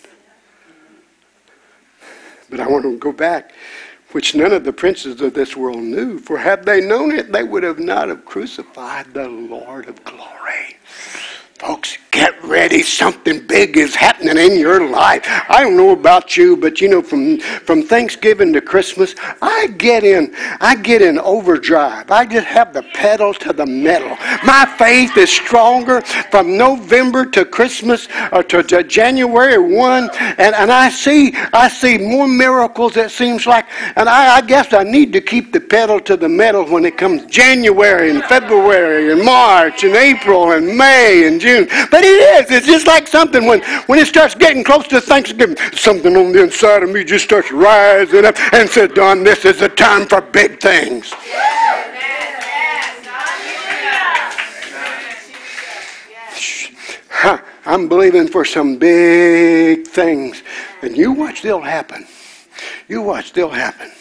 But 2.48 2.60
I 2.60 2.68
want 2.68 2.84
to 2.84 2.96
go 2.96 3.12
back, 3.12 3.52
which 4.12 4.34
none 4.34 4.52
of 4.52 4.64
the 4.64 4.72
princes 4.72 5.20
of 5.20 5.34
this 5.34 5.56
world 5.56 5.82
knew, 5.82 6.18
for 6.18 6.38
had 6.38 6.64
they 6.64 6.80
known 6.80 7.12
it, 7.12 7.30
they 7.30 7.42
would 7.42 7.62
have 7.62 7.78
not 7.78 8.08
have 8.08 8.24
crucified 8.24 9.12
the 9.12 9.28
Lord 9.28 9.88
of 9.88 10.02
glory. 10.04 10.78
Folks, 11.58 11.98
get 12.12 12.40
ready. 12.44 12.82
Something 12.82 13.44
big 13.46 13.76
is 13.76 13.94
happening 13.94 14.36
in 14.36 14.58
your 14.58 14.88
life. 14.88 15.22
I 15.26 15.62
don't 15.62 15.76
know 15.76 15.90
about 15.90 16.36
you, 16.36 16.56
but 16.56 16.80
you 16.80 16.88
know, 16.88 17.02
from 17.02 17.40
from 17.40 17.82
Thanksgiving 17.82 18.52
to 18.52 18.60
Christmas, 18.60 19.14
I 19.40 19.68
get 19.78 20.04
in, 20.04 20.34
I 20.60 20.76
get 20.76 21.02
in 21.02 21.18
overdrive. 21.18 22.10
I 22.10 22.26
just 22.26 22.46
have 22.46 22.72
the 22.72 22.82
pedal 22.94 23.32
to 23.34 23.52
the 23.52 23.66
metal. 23.66 24.16
My 24.44 24.66
faith 24.78 25.16
is 25.16 25.30
stronger 25.30 26.02
from 26.30 26.56
November 26.56 27.24
to 27.26 27.44
Christmas 27.44 28.08
or 28.30 28.42
to, 28.44 28.62
to 28.62 28.84
January 28.84 29.58
one, 29.58 30.10
and, 30.38 30.54
and 30.54 30.70
I 30.70 30.90
see 30.90 31.34
I 31.52 31.68
see 31.68 31.96
more 31.96 32.28
miracles. 32.28 32.96
It 32.96 33.10
seems 33.10 33.46
like, 33.46 33.66
and 33.96 34.08
I, 34.08 34.36
I 34.36 34.40
guess 34.42 34.74
I 34.74 34.82
need 34.82 35.12
to 35.14 35.20
keep 35.20 35.52
the 35.52 35.60
pedal 35.60 35.98
to 36.00 36.16
the 36.16 36.28
metal 36.28 36.64
when 36.66 36.84
it 36.84 36.98
comes 36.98 37.24
January 37.26 38.10
and 38.10 38.22
February 38.24 39.12
and 39.12 39.24
March 39.24 39.84
and 39.84 39.94
April 39.94 40.52
and 40.52 40.76
May 40.76 41.26
and 41.26 41.40
June. 41.40 41.52
June. 41.52 41.68
But 42.02 42.08
it 42.08 42.50
is. 42.50 42.50
It's 42.50 42.66
just 42.66 42.88
like 42.88 43.06
something 43.06 43.46
when, 43.46 43.62
when 43.86 44.00
it 44.00 44.08
starts 44.08 44.34
getting 44.34 44.64
close 44.64 44.88
to 44.88 45.00
Thanksgiving, 45.00 45.56
something 45.72 46.16
on 46.16 46.32
the 46.32 46.42
inside 46.42 46.82
of 46.82 46.90
me 46.90 47.04
just 47.04 47.24
starts 47.24 47.52
rising 47.52 48.24
up 48.24 48.36
and 48.52 48.68
says, 48.68 48.90
Don, 48.92 49.22
this 49.22 49.44
is 49.44 49.60
the 49.60 49.68
time 49.68 50.06
for 50.06 50.20
big 50.20 50.58
things. 50.60 51.14
I'm 57.64 57.88
believing 57.88 58.26
for 58.26 58.44
some 58.44 58.78
big 58.78 59.86
things. 59.86 60.42
And 60.82 60.96
you 60.96 61.12
watch, 61.12 61.42
they'll 61.42 61.60
happen. 61.60 62.04
You 62.88 63.02
watch, 63.02 63.32
they'll 63.32 63.48
happen. 63.48 63.92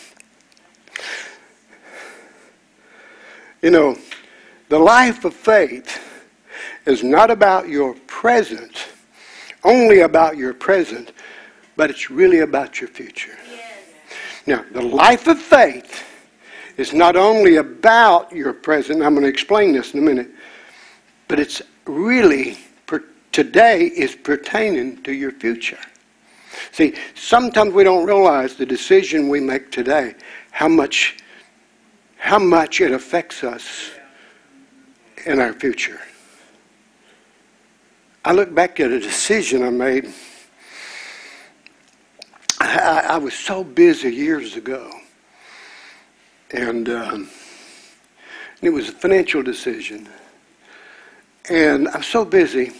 You 3.62 3.70
know, 3.70 3.95
the 4.70 4.80
life 4.80 5.24
of 5.24 5.36
faith 5.36 6.11
is 6.86 7.04
not 7.04 7.30
about 7.32 7.70
your 7.70 7.94
present, 8.08 8.88
only 9.64 10.02
about 10.02 10.38
your 10.38 10.54
present, 10.54 11.14
but 11.76 11.90
it's 11.90 12.10
really 12.10 12.40
about 12.40 12.82
your 12.82 12.90
future. 12.90 13.38
Yes. 13.50 13.72
Now, 14.48 14.66
the 14.72 14.82
life 14.82 15.28
of 15.28 15.40
faith 15.40 16.04
is 16.78 16.94
not 16.94 17.16
only 17.16 17.58
about 17.58 18.32
your 18.32 18.54
present, 18.54 19.04
I'm 19.04 19.14
going 19.14 19.24
to 19.24 19.30
explain 19.30 19.74
this 19.74 19.94
in 19.94 20.00
a 20.00 20.04
minute, 20.04 20.30
but 21.28 21.40
it's 21.40 21.62
really, 21.86 22.58
today 23.32 23.86
is 23.86 24.16
pertaining 24.16 25.02
to 25.04 25.14
your 25.14 25.32
future. 25.32 25.80
See, 26.72 26.96
sometimes 27.16 27.74
we 27.74 27.84
don't 27.84 28.06
realize 28.06 28.56
the 28.56 28.66
decision 28.66 29.30
we 29.30 29.40
make 29.40 29.72
today, 29.72 30.16
how 30.52 30.68
much, 30.68 31.18
how 32.18 32.40
much 32.40 32.82
it 32.82 32.92
affects 32.92 33.44
us 33.44 33.92
in 35.26 35.40
our 35.40 35.54
future. 35.54 36.00
I 38.24 38.34
look 38.34 38.54
back 38.54 38.80
at 38.80 38.92
a 38.92 39.00
decision 39.00 39.64
I 39.64 39.72
made. 39.72 40.14
I, 42.60 43.06
I 43.10 43.18
was 43.18 43.34
so 43.34 43.64
busy 43.64 44.14
years 44.14 44.56
ago, 44.56 44.92
and 46.52 46.88
um, 46.90 47.30
it 48.62 48.70
was 48.70 48.90
a 48.90 48.92
financial 48.92 49.42
decision. 49.42 50.08
And 51.50 51.88
I'm 51.88 52.04
so 52.04 52.24
busy. 52.24 52.72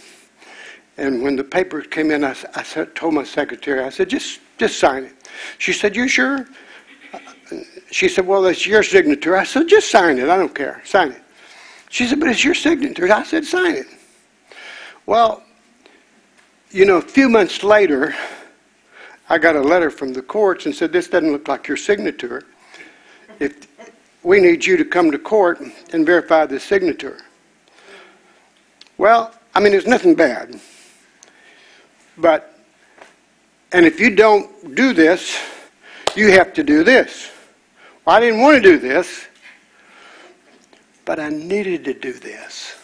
And 0.96 1.22
when 1.22 1.34
the 1.34 1.42
papers 1.42 1.88
came 1.88 2.12
in, 2.12 2.22
I, 2.22 2.36
I 2.54 2.62
said, 2.62 2.94
told 2.94 3.14
my 3.14 3.24
secretary, 3.24 3.82
I 3.82 3.88
said, 3.88 4.08
just, 4.08 4.38
just 4.58 4.78
sign 4.78 5.04
it. 5.04 5.14
She 5.58 5.72
said, 5.72 5.96
You 5.96 6.06
sure? 6.06 6.46
She 7.90 8.08
said, 8.08 8.26
Well, 8.28 8.46
it's 8.46 8.64
your 8.64 8.84
signature. 8.84 9.36
I 9.36 9.42
said, 9.42 9.66
Just 9.66 9.90
sign 9.90 10.18
it. 10.18 10.28
I 10.28 10.36
don't 10.36 10.54
care. 10.54 10.80
Sign 10.84 11.10
it. 11.10 11.22
She 11.90 12.06
said, 12.06 12.20
But 12.20 12.28
it's 12.28 12.44
your 12.44 12.54
signature. 12.54 13.12
I 13.12 13.24
said, 13.24 13.44
Sign 13.44 13.74
it. 13.74 13.86
Well, 15.06 15.42
you 16.70 16.84
know, 16.84 16.96
a 16.96 17.02
few 17.02 17.28
months 17.28 17.64
later, 17.64 18.14
I 19.28 19.38
got 19.38 19.56
a 19.56 19.60
letter 19.60 19.90
from 19.90 20.12
the 20.12 20.22
courts 20.22 20.66
and 20.66 20.74
said, 20.74 20.92
This 20.92 21.08
doesn't 21.08 21.32
look 21.32 21.48
like 21.48 21.66
your 21.66 21.76
signature. 21.76 22.44
If 23.40 23.66
we 24.22 24.40
need 24.40 24.64
you 24.64 24.76
to 24.76 24.84
come 24.84 25.10
to 25.10 25.18
court 25.18 25.60
and 25.92 26.06
verify 26.06 26.46
the 26.46 26.60
signature. 26.60 27.18
Well, 28.96 29.34
I 29.54 29.60
mean, 29.60 29.72
there's 29.72 29.86
nothing 29.86 30.14
bad. 30.14 30.60
But, 32.16 32.58
and 33.72 33.84
if 33.84 33.98
you 33.98 34.14
don't 34.14 34.74
do 34.74 34.92
this, 34.92 35.36
you 36.14 36.30
have 36.32 36.52
to 36.54 36.62
do 36.62 36.84
this. 36.84 37.32
Well, 38.04 38.16
I 38.16 38.20
didn't 38.20 38.40
want 38.40 38.56
to 38.56 38.62
do 38.62 38.78
this, 38.78 39.26
but 41.04 41.18
I 41.18 41.30
needed 41.30 41.84
to 41.86 41.94
do 41.94 42.12
this. 42.12 42.76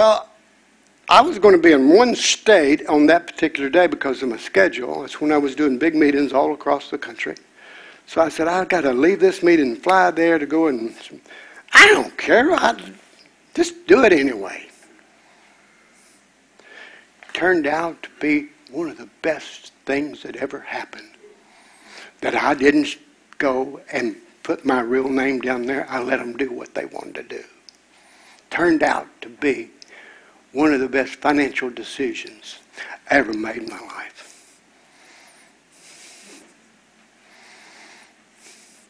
Well, 0.00 0.30
I 1.10 1.20
was 1.20 1.38
going 1.38 1.54
to 1.54 1.60
be 1.60 1.72
in 1.72 1.90
one 1.90 2.14
state 2.14 2.86
on 2.86 3.04
that 3.08 3.26
particular 3.26 3.68
day 3.68 3.86
because 3.86 4.22
of 4.22 4.30
my 4.30 4.38
schedule. 4.38 5.02
That's 5.02 5.20
when 5.20 5.30
I 5.30 5.36
was 5.36 5.54
doing 5.54 5.78
big 5.78 5.94
meetings 5.94 6.32
all 6.32 6.54
across 6.54 6.88
the 6.88 6.96
country. 6.96 7.34
So 8.06 8.22
I 8.22 8.30
said, 8.30 8.48
I've 8.48 8.70
got 8.70 8.80
to 8.80 8.94
leave 8.94 9.20
this 9.20 9.42
meeting 9.42 9.72
and 9.72 9.82
fly 9.82 10.10
there 10.10 10.38
to 10.38 10.46
go 10.46 10.68
and. 10.68 10.94
I 11.74 11.86
don't 11.88 12.16
care. 12.16 12.50
I 12.50 12.80
just 13.52 13.86
do 13.86 14.02
it 14.04 14.14
anyway. 14.14 14.68
Turned 17.34 17.66
out 17.66 18.02
to 18.04 18.08
be 18.22 18.48
one 18.70 18.88
of 18.88 18.96
the 18.96 19.10
best 19.20 19.74
things 19.84 20.22
that 20.22 20.34
ever 20.36 20.60
happened. 20.60 21.10
That 22.22 22.34
I 22.34 22.54
didn't 22.54 22.96
go 23.36 23.82
and 23.92 24.16
put 24.44 24.64
my 24.64 24.80
real 24.80 25.10
name 25.10 25.40
down 25.40 25.66
there. 25.66 25.86
I 25.90 26.00
let 26.00 26.20
them 26.20 26.38
do 26.38 26.50
what 26.50 26.74
they 26.74 26.86
wanted 26.86 27.16
to 27.16 27.22
do. 27.22 27.44
Turned 28.48 28.82
out 28.82 29.06
to 29.20 29.28
be 29.28 29.68
one 30.52 30.72
of 30.72 30.80
the 30.80 30.88
best 30.88 31.16
financial 31.16 31.70
decisions 31.70 32.58
I 33.10 33.16
ever 33.16 33.32
made 33.32 33.58
in 33.58 33.68
my 33.68 33.80
life. 33.80 34.26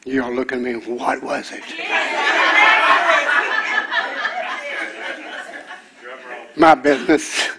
You 0.05 0.23
all 0.23 0.33
look 0.33 0.51
at 0.51 0.59
me, 0.59 0.73
what 0.73 1.21
was 1.21 1.51
it? 1.51 1.63
my 6.57 6.75
business. 6.75 7.49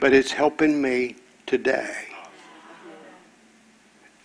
but 0.00 0.12
it's 0.12 0.32
helping 0.32 0.80
me 0.82 1.16
today. 1.46 1.94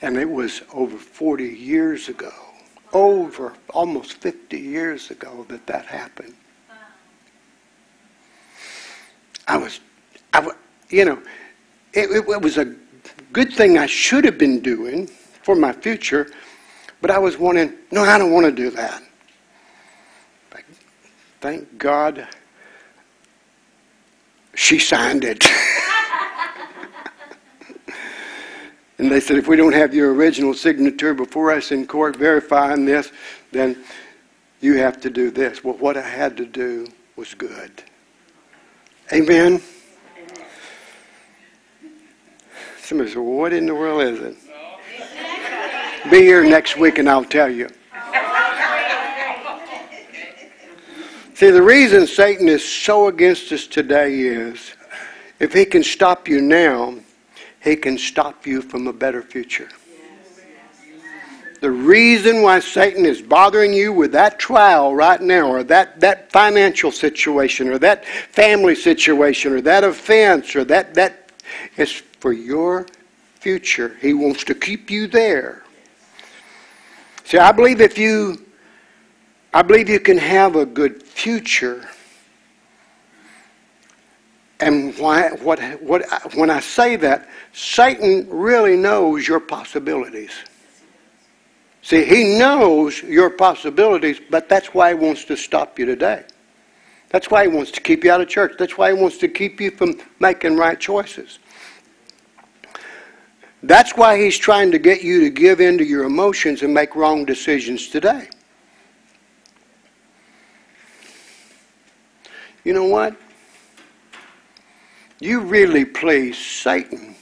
And 0.02 0.18
it 0.18 0.30
was 0.30 0.62
over 0.74 0.98
40 0.98 1.46
years 1.46 2.10
ago 2.10 2.49
over 2.94 3.54
almost 3.70 4.14
50 4.14 4.60
years 4.60 5.12
ago 5.12 5.46
that 5.50 5.66
that 5.68 5.86
happened. 5.86 6.34
I 9.48 9.58
was, 9.58 9.80
I, 10.34 10.48
you 10.90 11.06
know, 11.06 11.22
it, 11.94 12.10
it, 12.12 12.30
it 12.30 12.42
was 12.42 12.58
a 12.58 12.76
good 13.34 13.52
thing 13.52 13.78
I 13.78 13.88
should 13.88 14.24
have 14.26 14.38
been 14.38 14.60
doing 14.60 15.08
for 15.44 15.56
my 15.56 15.72
future, 15.72 16.30
but 17.02 17.10
I 17.10 17.18
was 17.18 17.38
wanting, 17.38 17.74
no, 17.92 18.04
I 18.04 18.18
don't 18.18 18.32
want 18.32 18.46
to 18.46 18.52
do 18.52 18.70
that. 18.72 19.02
But 20.52 20.62
thank 21.42 21.78
God 21.78 22.28
she 24.56 24.78
signed 24.78 25.24
it. 25.24 25.46
And 29.00 29.10
they 29.10 29.22
said, 29.22 29.38
if 29.38 29.48
we 29.48 29.56
don't 29.56 29.74
have 29.74 29.94
your 29.94 30.14
original 30.14 30.54
signature 30.54 31.14
before 31.14 31.52
us 31.52 31.72
in 31.72 31.88
court 31.88 32.18
verifying 32.18 32.84
this, 32.84 33.14
then 33.54 33.82
you 34.60 34.78
have 34.78 35.00
to 35.02 35.10
do 35.10 35.32
this. 35.32 35.64
Well, 35.64 35.76
what 35.76 35.96
I 35.96 36.02
had 36.02 36.36
to 36.36 36.46
do 36.46 36.86
was 37.16 37.34
good. 37.34 37.72
Amen? 39.14 39.62
Somebody 42.82 43.10
said, 43.10 43.20
well, 43.20 43.38
what 43.38 43.54
in 43.54 43.66
the 43.66 43.74
world 43.74 44.02
is 44.02 44.20
it? 44.20 44.38
Be 46.12 46.20
here 46.20 46.44
next 46.44 46.78
week 46.78 46.98
and 46.98 47.10
I'll 47.10 47.24
tell 47.24 47.50
you. 47.50 47.70
See, 51.36 51.52
the 51.52 51.62
reason 51.62 52.06
Satan 52.06 52.50
is 52.50 52.68
so 52.68 53.08
against 53.08 53.50
us 53.54 53.66
today 53.66 54.20
is 54.20 54.74
if 55.40 55.54
he 55.54 55.64
can 55.64 55.84
stop 55.84 56.28
you 56.28 56.42
now, 56.42 56.96
he 57.62 57.76
can 57.76 57.98
stop 57.98 58.46
you 58.48 58.62
from 58.62 58.88
a 58.88 58.94
better 58.94 59.22
future. 59.22 59.70
The 61.62 61.72
reason 61.72 62.42
why 62.42 62.60
Satan 62.60 63.06
is 63.06 63.22
bothering 63.22 63.74
you 63.74 63.92
with 63.92 64.14
that 64.14 64.40
trial 64.40 64.96
right 64.96 65.22
now, 65.22 65.50
or 65.50 65.64
that, 65.64 66.00
that 66.00 66.32
financial 66.32 66.92
situation, 66.92 67.68
or 67.68 67.78
that 67.80 68.06
family 68.06 68.76
situation, 68.76 69.52
or 69.52 69.62
that 69.62 69.84
offense, 69.84 70.56
or 70.56 70.64
that, 70.66 70.94
that 70.94 71.32
It's 71.76 71.92
for 71.92 72.32
your 72.32 72.88
future. 73.40 73.98
He 74.02 74.14
wants 74.14 74.46
to 74.46 74.56
keep 74.56 74.90
you 74.90 75.08
there. 75.08 75.64
See, 77.26 77.38
I 77.38 77.52
believe 77.52 77.82
if 77.82 77.98
you 77.98 78.46
I 79.52 79.64
believe 79.64 79.90
you 79.90 80.00
can 80.00 80.20
have 80.20 80.56
a 80.56 80.66
good 80.66 81.02
future. 81.02 81.90
And 84.60 84.98
why, 84.98 85.30
what, 85.30 85.60
what, 85.82 86.36
when 86.36 86.50
I 86.50 86.60
say 86.60 86.98
that, 86.98 87.30
Satan 87.54 88.28
really 88.30 88.76
knows 88.76 89.28
your 89.28 89.40
possibilities. 89.40 90.32
See, 91.82 92.04
he 92.04 92.38
knows 92.38 93.02
your 93.02 93.30
possibilities, 93.30 94.20
but 94.30 94.50
that's 94.50 94.74
why 94.74 94.90
he 94.90 94.96
wants 94.96 95.24
to 95.26 95.38
stop 95.38 95.80
you 95.80 95.86
today. 95.86 96.24
That's 97.10 97.32
why 97.32 97.44
he 97.44 97.48
wants 97.48 97.72
to 97.72 97.82
keep 97.82 98.04
you 98.04 98.12
out 98.12 98.22
of 98.22 98.28
church. 98.28 98.54
That's 98.60 98.78
why 98.78 98.94
he 98.94 99.02
wants 99.02 99.18
to 99.20 99.28
keep 99.28 99.62
you 99.62 99.72
from 99.72 100.00
making 100.20 100.58
right 100.58 100.80
choices. 100.80 101.40
That's 103.64 103.96
why 103.96 104.22
he's 104.22 104.38
trying 104.38 104.72
to 104.72 104.80
get 104.80 105.04
you 105.04 105.22
to 105.22 105.30
give 105.30 105.60
in 105.60 105.78
to 105.80 105.86
your 105.86 106.04
emotions 106.04 106.62
and 106.62 106.74
make 106.74 106.96
wrong 106.96 107.26
decisions 107.26 107.88
today. 107.88 108.30
You 112.64 112.74
know 112.74 112.86
what? 112.86 113.16
You 115.20 115.42
really 115.42 115.86
please 115.86 116.38
Satan 116.38 117.16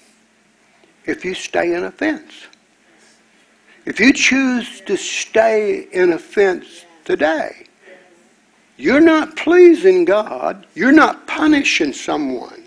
if 1.05 1.25
you 1.25 1.33
stay 1.33 1.73
in 1.73 1.83
offense. 1.85 2.31
If 3.85 3.99
you 3.99 4.13
choose 4.13 4.81
to 4.81 4.97
stay 4.97 5.87
in 5.91 6.13
offense 6.13 6.85
today, 7.05 7.65
you're 8.75 9.01
not 9.01 9.35
pleasing 9.35 10.05
God. 10.05 10.67
You're 10.75 10.91
not 10.91 11.25
punishing 11.25 11.93
someone. 11.93 12.63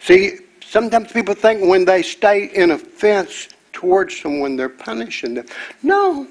See, 0.00 0.38
sometimes 0.64 1.12
people 1.12 1.34
think 1.34 1.64
when 1.64 1.84
they 1.84 2.02
stay 2.02 2.46
in 2.46 2.72
offense 2.72 3.48
towards 3.72 4.18
someone, 4.18 4.56
they're 4.56 4.68
punishing 4.68 5.34
them. 5.34 5.46
No. 5.82 6.26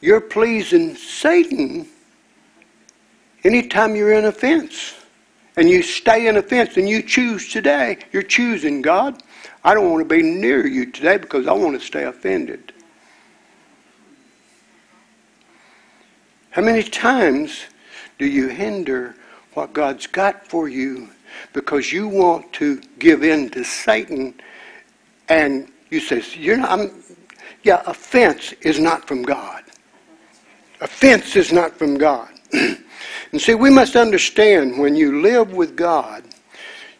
You're 0.00 0.20
pleasing 0.20 0.94
Satan 0.94 1.88
anytime 3.44 3.96
you're 3.96 4.12
in 4.12 4.24
offense. 4.24 4.94
And 5.56 5.70
you 5.70 5.82
stay 5.82 6.26
in 6.26 6.36
offense 6.36 6.76
and 6.76 6.86
you 6.86 7.02
choose 7.02 7.50
today, 7.50 7.98
you're 8.12 8.22
choosing 8.22 8.82
God. 8.82 9.22
I 9.64 9.72
don't 9.72 9.90
want 9.90 10.06
to 10.06 10.14
be 10.14 10.22
near 10.22 10.66
you 10.66 10.92
today 10.92 11.16
because 11.16 11.46
I 11.46 11.52
want 11.52 11.80
to 11.80 11.84
stay 11.84 12.04
offended. 12.04 12.72
How 16.50 16.62
many 16.62 16.82
times 16.82 17.64
do 18.18 18.26
you 18.26 18.48
hinder 18.48 19.14
what 19.54 19.72
God's 19.72 20.06
got 20.06 20.46
for 20.46 20.68
you 20.68 21.08
because 21.52 21.92
you 21.92 22.08
want 22.08 22.52
to 22.54 22.80
give 22.98 23.22
in 23.22 23.50
to 23.50 23.64
Satan 23.64 24.34
and 25.28 25.70
you 25.90 26.00
say, 26.00 26.22
you're 26.38 26.56
not, 26.56 26.70
I'm, 26.70 26.90
yeah, 27.62 27.82
offense 27.86 28.52
is 28.60 28.78
not 28.78 29.06
from 29.06 29.22
God. 29.22 29.64
Offense 30.80 31.36
is 31.36 31.52
not 31.52 31.76
from 31.76 31.96
God. 31.96 32.28
and 33.32 33.40
see, 33.40 33.54
we 33.54 33.70
must 33.70 33.96
understand 33.96 34.78
when 34.78 34.96
you 34.96 35.20
live 35.20 35.52
with 35.52 35.76
God, 35.76 36.24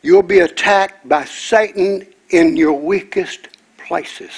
you'll 0.03 0.23
be 0.23 0.41
attacked 0.41 1.09
by 1.09 1.25
Satan 1.25 2.07
in 2.31 2.57
your 2.57 2.73
weakest 2.73 3.49
places. 3.77 4.33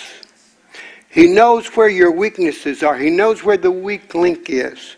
He 1.08 1.26
knows 1.26 1.68
where 1.68 1.88
your 1.88 2.12
weaknesses 2.12 2.82
are. 2.82 2.96
He 2.96 3.10
knows 3.10 3.42
where 3.42 3.56
the 3.56 3.70
weak 3.70 4.14
link 4.14 4.50
is. 4.50 4.96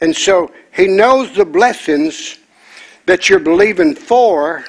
And 0.00 0.16
so 0.16 0.50
he 0.74 0.88
knows 0.88 1.34
the 1.34 1.44
blessings 1.44 2.38
that 3.06 3.28
you're 3.28 3.38
believing 3.38 3.94
for. 3.94 4.64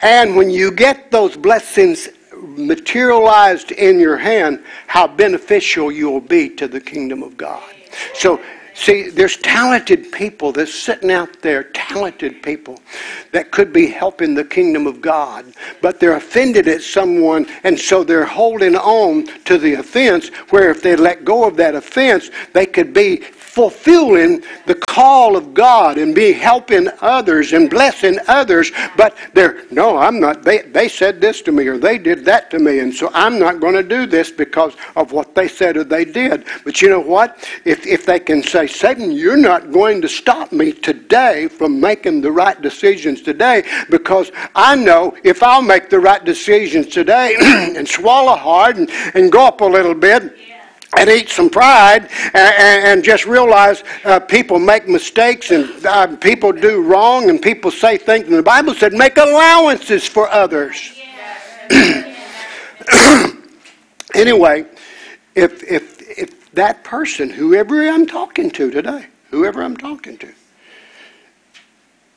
And 0.00 0.34
when 0.34 0.50
you 0.50 0.72
get 0.72 1.10
those 1.10 1.36
blessings 1.36 2.08
materialized 2.42 3.70
in 3.72 4.00
your 4.00 4.16
hand, 4.16 4.64
how 4.86 5.06
beneficial 5.06 5.92
you'll 5.92 6.20
be 6.20 6.48
to 6.56 6.66
the 6.66 6.80
kingdom 6.80 7.22
of 7.22 7.36
God. 7.36 7.62
So 8.14 8.42
See, 8.82 9.10
there's 9.10 9.36
talented 9.36 10.10
people 10.10 10.50
that's 10.50 10.74
sitting 10.74 11.12
out 11.12 11.40
there, 11.40 11.62
talented 11.72 12.42
people 12.42 12.80
that 13.30 13.52
could 13.52 13.72
be 13.72 13.86
helping 13.86 14.34
the 14.34 14.44
kingdom 14.44 14.88
of 14.88 15.00
God, 15.00 15.54
but 15.80 16.00
they're 16.00 16.16
offended 16.16 16.66
at 16.66 16.82
someone, 16.82 17.46
and 17.62 17.78
so 17.78 18.02
they're 18.02 18.24
holding 18.24 18.74
on 18.74 19.26
to 19.44 19.56
the 19.56 19.74
offense. 19.74 20.30
Where 20.50 20.68
if 20.68 20.82
they 20.82 20.96
let 20.96 21.24
go 21.24 21.44
of 21.44 21.56
that 21.58 21.76
offense, 21.76 22.32
they 22.54 22.66
could 22.66 22.92
be 22.92 23.22
fulfilling 23.52 24.42
the 24.64 24.74
call 24.74 25.36
of 25.36 25.52
God 25.52 25.98
and 25.98 26.14
be 26.14 26.32
helping 26.32 26.88
others 27.02 27.52
and 27.52 27.68
blessing 27.68 28.18
others, 28.26 28.72
but 28.96 29.14
they're, 29.34 29.64
no, 29.70 29.98
I'm 29.98 30.18
not. 30.18 30.42
They, 30.42 30.62
they 30.62 30.88
said 30.88 31.20
this 31.20 31.42
to 31.42 31.52
me 31.52 31.66
or 31.66 31.76
they 31.76 31.98
did 31.98 32.24
that 32.24 32.50
to 32.52 32.58
me, 32.58 32.78
and 32.78 32.94
so 32.94 33.10
I'm 33.12 33.38
not 33.38 33.60
going 33.60 33.74
to 33.74 33.82
do 33.82 34.06
this 34.06 34.30
because 34.30 34.74
of 34.96 35.12
what 35.12 35.34
they 35.34 35.48
said 35.48 35.76
or 35.76 35.84
they 35.84 36.06
did. 36.06 36.46
But 36.64 36.80
you 36.80 36.88
know 36.88 37.00
what? 37.00 37.46
If, 37.66 37.86
if 37.86 38.06
they 38.06 38.20
can 38.20 38.42
say, 38.42 38.66
Satan, 38.66 39.12
you're 39.12 39.36
not 39.36 39.70
going 39.70 40.00
to 40.00 40.08
stop 40.08 40.50
me 40.50 40.72
today 40.72 41.46
from 41.46 41.78
making 41.78 42.22
the 42.22 42.32
right 42.32 42.60
decisions 42.62 43.20
today 43.20 43.64
because 43.90 44.32
I 44.54 44.76
know 44.76 45.14
if 45.24 45.42
I'll 45.42 45.60
make 45.60 45.90
the 45.90 46.00
right 46.00 46.24
decisions 46.24 46.86
today 46.86 47.36
and 47.40 47.86
swallow 47.86 48.34
hard 48.34 48.78
and, 48.78 48.90
and 49.12 49.30
go 49.30 49.46
up 49.46 49.60
a 49.60 49.66
little 49.66 49.94
bit, 49.94 50.34
and 50.96 51.08
eat 51.08 51.28
some 51.28 51.48
pride 51.48 52.08
and, 52.34 52.86
and 52.86 53.04
just 53.04 53.26
realize 53.26 53.82
uh, 54.04 54.20
people 54.20 54.58
make 54.58 54.88
mistakes 54.88 55.50
and 55.50 55.86
uh, 55.86 56.16
people 56.16 56.52
do 56.52 56.82
wrong 56.82 57.30
and 57.30 57.40
people 57.40 57.70
say 57.70 57.96
things. 57.96 58.26
And 58.26 58.36
the 58.36 58.42
Bible 58.42 58.74
said, 58.74 58.92
make 58.92 59.16
allowances 59.16 60.06
for 60.06 60.28
others. 60.28 60.92
anyway, 64.14 64.66
if, 65.34 65.62
if, 65.64 66.18
if 66.18 66.52
that 66.52 66.84
person, 66.84 67.30
whoever 67.30 67.88
I'm 67.88 68.06
talking 68.06 68.50
to 68.50 68.70
today, 68.70 69.06
whoever 69.30 69.62
I'm 69.62 69.76
talking 69.76 70.18
to, 70.18 70.28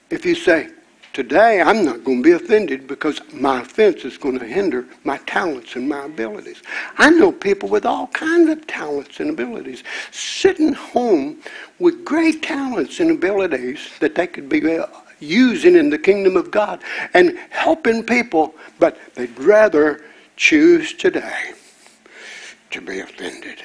if 0.10 0.26
you 0.26 0.36
say, 0.36 0.70
Today, 1.16 1.62
I'm 1.62 1.86
not 1.86 2.04
going 2.04 2.22
to 2.22 2.24
be 2.24 2.34
offended 2.34 2.88
because 2.88 3.22
my 3.32 3.62
offense 3.62 4.04
is 4.04 4.18
going 4.18 4.38
to 4.38 4.46
hinder 4.46 4.86
my 5.06 5.18
talents 5.20 5.78
and 5.78 5.88
my 5.88 6.04
abilities. 6.04 6.62
I 6.98 7.10
know 7.10 7.32
people 7.32 7.70
with 7.70 7.86
all 7.86 8.08
kinds 8.08 8.50
of 8.50 8.68
talents 8.68 9.22
and 9.22 9.30
abilities 9.30 9.86
sitting 10.12 10.74
home 10.74 11.38
with 11.80 12.04
great 12.04 12.44
talents 12.44 13.00
and 13.00 13.12
abilities 13.12 13.92
that 14.02 14.16
they 14.16 14.28
could 14.28 14.50
be 14.50 14.78
uh, 14.78 14.88
using 15.22 15.78
in 15.78 15.90
the 15.90 15.98
kingdom 15.98 16.36
of 16.36 16.52
God 16.52 16.84
and 17.14 17.40
helping 17.50 18.04
people, 18.04 18.54
but 18.78 18.98
they'd 19.14 19.40
rather 19.40 20.04
choose 20.36 20.92
today 20.92 21.54
to 22.72 22.82
be 22.82 23.00
offended. 23.00 23.62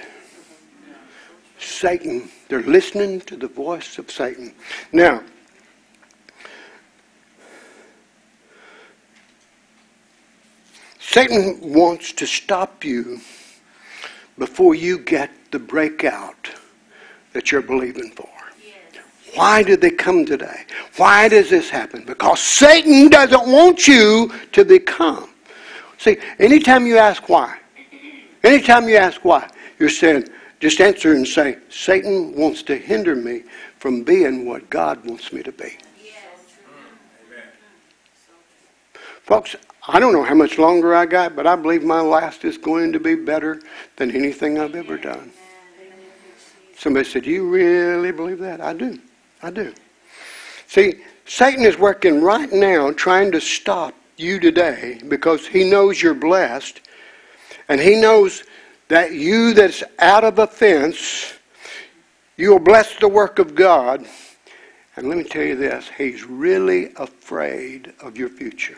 Satan, 1.58 2.30
they're 2.48 2.62
listening 2.62 3.22
to 3.22 3.34
the 3.34 3.48
voice 3.48 3.98
of 3.98 4.08
Satan. 4.08 4.54
Now, 4.92 5.24
Satan 11.10 11.58
wants 11.60 12.12
to 12.12 12.24
stop 12.24 12.84
you 12.84 13.20
before 14.38 14.76
you 14.76 14.96
get 14.96 15.28
the 15.50 15.58
breakout 15.58 16.48
that 17.32 17.50
you're 17.50 17.62
believing 17.62 18.12
for. 18.12 18.28
Why 19.34 19.64
did 19.64 19.80
they 19.80 19.90
come 19.90 20.24
today? 20.24 20.66
Why 20.98 21.26
does 21.26 21.50
this 21.50 21.68
happen? 21.68 22.04
Because 22.04 22.38
Satan 22.38 23.08
doesn't 23.08 23.50
want 23.50 23.88
you 23.88 24.32
to 24.52 24.64
become. 24.64 25.28
See, 25.98 26.16
anytime 26.38 26.86
you 26.86 26.96
ask 26.96 27.28
why, 27.28 27.58
anytime 28.44 28.88
you 28.88 28.94
ask 28.94 29.24
why, 29.24 29.50
you're 29.80 29.88
saying, 29.88 30.28
just 30.60 30.80
answer 30.80 31.14
and 31.14 31.26
say, 31.26 31.58
Satan 31.70 32.36
wants 32.36 32.62
to 32.64 32.76
hinder 32.76 33.16
me 33.16 33.42
from 33.80 34.04
being 34.04 34.46
what 34.46 34.70
God 34.70 35.04
wants 35.04 35.32
me 35.32 35.42
to 35.42 35.50
be. 35.50 35.64
Mm. 35.64 35.76
Folks, 39.22 39.56
I 39.88 39.98
don't 39.98 40.12
know 40.12 40.22
how 40.22 40.34
much 40.34 40.58
longer 40.58 40.94
I 40.94 41.06
got, 41.06 41.34
but 41.34 41.46
I 41.46 41.56
believe 41.56 41.82
my 41.82 42.00
last 42.00 42.44
is 42.44 42.58
going 42.58 42.92
to 42.92 43.00
be 43.00 43.14
better 43.14 43.60
than 43.96 44.10
anything 44.14 44.58
I've 44.58 44.74
ever 44.74 44.98
done. 44.98 45.32
Somebody 46.76 47.08
said, 47.08 47.26
You 47.26 47.48
really 47.48 48.12
believe 48.12 48.38
that? 48.40 48.60
I 48.60 48.72
do. 48.74 48.98
I 49.42 49.50
do. 49.50 49.72
See, 50.66 50.94
Satan 51.24 51.64
is 51.64 51.78
working 51.78 52.20
right 52.20 52.52
now 52.52 52.90
trying 52.92 53.32
to 53.32 53.40
stop 53.40 53.94
you 54.16 54.38
today 54.38 55.00
because 55.08 55.46
he 55.46 55.68
knows 55.68 56.02
you're 56.02 56.14
blessed 56.14 56.80
and 57.68 57.80
he 57.80 58.00
knows 58.00 58.44
that 58.88 59.12
you 59.12 59.54
that's 59.54 59.82
out 59.98 60.24
of 60.24 60.38
offense, 60.38 61.34
you'll 62.36 62.58
bless 62.58 62.96
the 62.96 63.08
work 63.08 63.38
of 63.38 63.54
God. 63.54 64.04
And 64.96 65.08
let 65.08 65.16
me 65.16 65.24
tell 65.24 65.44
you 65.44 65.56
this, 65.56 65.88
he's 65.96 66.24
really 66.24 66.92
afraid 66.96 67.92
of 68.00 68.16
your 68.16 68.28
future. 68.28 68.76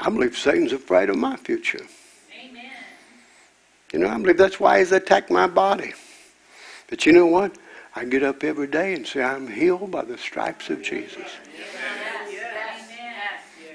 I 0.00 0.08
believe 0.08 0.36
Satan's 0.36 0.72
afraid 0.72 1.10
of 1.10 1.16
my 1.16 1.36
future. 1.36 1.84
Amen. 2.42 2.70
You 3.92 3.98
know, 3.98 4.08
I 4.08 4.16
believe 4.16 4.38
that's 4.38 4.58
why 4.58 4.78
he's 4.78 4.92
attacked 4.92 5.30
my 5.30 5.46
body. 5.46 5.92
But 6.88 7.04
you 7.04 7.12
know 7.12 7.26
what? 7.26 7.56
I 7.94 8.04
get 8.04 8.22
up 8.22 8.42
every 8.42 8.66
day 8.66 8.94
and 8.94 9.06
say, 9.06 9.22
I'm 9.22 9.46
healed 9.46 9.90
by 9.90 10.04
the 10.04 10.16
stripes 10.16 10.70
of 10.70 10.82
Jesus. 10.82 11.30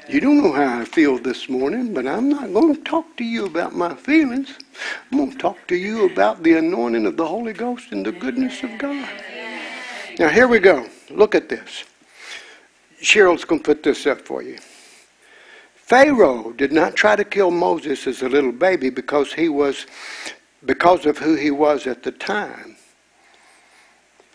You 0.07 0.21
don't 0.21 0.37
know 0.37 0.51
how 0.51 0.81
I 0.81 0.85
feel 0.85 1.17
this 1.17 1.49
morning, 1.49 1.93
but 1.93 2.05
I'm 2.05 2.29
not 2.29 2.53
going 2.53 2.75
to 2.75 2.81
talk 2.83 3.17
to 3.17 3.23
you 3.23 3.45
about 3.45 3.75
my 3.75 3.95
feelings. 3.95 4.55
I'm 5.11 5.17
going 5.17 5.31
to 5.31 5.37
talk 5.37 5.67
to 5.67 5.75
you 5.75 6.05
about 6.05 6.43
the 6.43 6.53
anointing 6.53 7.05
of 7.05 7.17
the 7.17 7.25
Holy 7.25 7.53
Ghost 7.53 7.91
and 7.91 8.05
the 8.05 8.11
goodness 8.11 8.63
of 8.63 8.77
God. 8.77 9.09
Now, 10.19 10.29
here 10.29 10.47
we 10.47 10.59
go. 10.59 10.87
Look 11.09 11.35
at 11.35 11.49
this. 11.49 11.85
Cheryl's 13.01 13.45
going 13.45 13.61
to 13.61 13.65
put 13.65 13.83
this 13.83 14.05
up 14.05 14.21
for 14.21 14.41
you. 14.41 14.59
Pharaoh 15.85 16.51
did 16.51 16.71
not 16.71 16.95
try 16.95 17.15
to 17.15 17.23
kill 17.23 17.51
Moses 17.51 18.07
as 18.07 18.23
a 18.23 18.27
little 18.27 18.51
baby 18.51 18.89
because 18.89 19.33
he 19.33 19.49
was 19.49 19.85
because 20.65 21.05
of 21.05 21.19
who 21.19 21.35
he 21.35 21.51
was 21.51 21.85
at 21.85 22.01
the 22.01 22.11
time. 22.11 22.75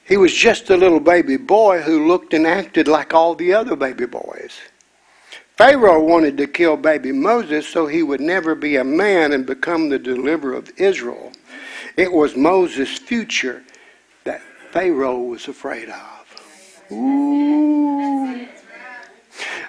He 0.04 0.16
was 0.16 0.32
just 0.32 0.70
a 0.70 0.76
little 0.76 1.00
baby 1.00 1.36
boy 1.36 1.82
who 1.82 2.06
looked 2.06 2.34
and 2.34 2.46
acted 2.46 2.86
like 2.86 3.14
all 3.14 3.34
the 3.34 3.52
other 3.52 3.74
baby 3.74 4.06
boys. 4.06 4.60
Pharaoh 5.56 6.04
wanted 6.04 6.36
to 6.36 6.46
kill 6.46 6.76
baby 6.76 7.10
Moses 7.10 7.66
so 7.66 7.88
he 7.88 8.04
would 8.04 8.20
never 8.20 8.54
be 8.54 8.76
a 8.76 8.84
man 8.84 9.32
and 9.32 9.44
become 9.44 9.88
the 9.88 9.98
deliverer 9.98 10.54
of 10.54 10.70
Israel. 10.76 11.32
It 11.96 12.12
was 12.12 12.36
Moses' 12.36 12.96
future 12.96 13.64
that 14.22 14.40
Pharaoh 14.70 15.18
was 15.18 15.48
afraid 15.48 15.88
of. 15.88 16.92
Ooh. 16.92 17.30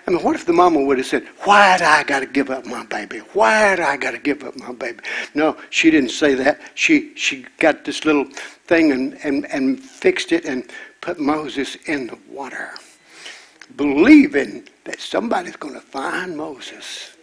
I 0.08 0.12
mean, 0.12 0.24
what 0.24 0.36
if 0.36 0.46
the 0.46 0.54
mama 0.54 0.82
would 0.82 0.98
have 0.98 1.08
said, 1.08 1.28
Why 1.44 1.78
do 1.78 1.86
I 1.86 2.04
got 2.04 2.22
to 2.22 2.26
give 2.26 2.50
up 2.50 2.66
my 2.66 2.86
baby? 2.86 3.20
Why 3.34 3.76
do 3.76 3.84
I 3.84 3.98
got 3.98 4.12
to 4.12 4.18
give 4.18 4.44
up 4.44 4.56
my 4.58 4.72
baby? 4.72 5.00
No, 5.36 5.58
she 5.70 5.92
didn't 5.92 6.10
say 6.10 6.34
that. 6.36 6.60
She, 6.76 7.16
she 7.16 7.46
got 7.58 7.86
this 7.86 8.04
little 8.04 8.26
thing 8.66 8.92
and, 8.92 9.18
and, 9.24 9.46
and 9.52 9.80
fixed 9.80 10.32
it 10.32 10.46
and 10.46 10.70
put 11.02 11.20
Moses 11.20 11.76
in 11.86 12.08
the 12.08 12.18
water 12.30 12.72
believing 13.78 14.68
that 14.84 15.00
somebody's 15.00 15.56
going 15.56 15.74
to 15.74 15.82
find 15.82 16.36
Moses. 16.36 17.16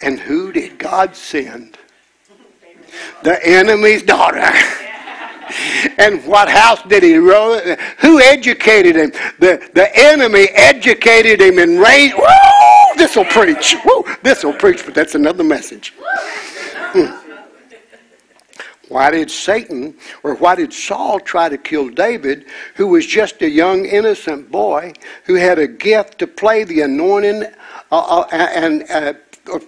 And 0.00 0.18
who 0.18 0.52
did 0.52 0.78
God 0.78 1.14
send? 1.14 1.78
The 3.22 3.44
enemy's 3.46 4.02
daughter. 4.02 4.46
and 5.98 6.24
what 6.24 6.48
house 6.48 6.82
did 6.88 7.02
he 7.02 7.16
roll? 7.16 7.58
Who 7.98 8.20
educated 8.20 8.96
him? 8.96 9.10
The, 9.38 9.68
the 9.74 9.90
enemy 9.94 10.48
educated 10.54 11.40
him 11.40 11.58
and 11.58 11.78
raised. 11.78 12.14
Woo! 12.14 12.24
This 12.96 13.16
will 13.16 13.24
preach. 13.24 13.76
Woo! 13.84 14.04
This 14.22 14.44
will 14.44 14.52
preach, 14.52 14.84
but 14.84 14.94
that's 14.94 15.14
another 15.14 15.44
message. 15.44 15.92
Hmm. 15.96 17.18
Why 18.88 19.10
did 19.10 19.30
Satan 19.30 19.96
or 20.22 20.34
why 20.34 20.54
did 20.54 20.72
Saul 20.72 21.18
try 21.18 21.48
to 21.48 21.56
kill 21.56 21.88
David, 21.88 22.44
who 22.74 22.88
was 22.88 23.06
just 23.06 23.40
a 23.40 23.48
young, 23.48 23.86
innocent 23.86 24.50
boy 24.50 24.92
who 25.24 25.34
had 25.34 25.58
a 25.58 25.66
gift 25.66 26.18
to 26.18 26.26
play 26.26 26.64
the 26.64 26.82
anointing 26.82 27.44
uh, 27.90 27.98
uh, 27.98 28.26
and 28.30 28.84
uh, 28.90 29.14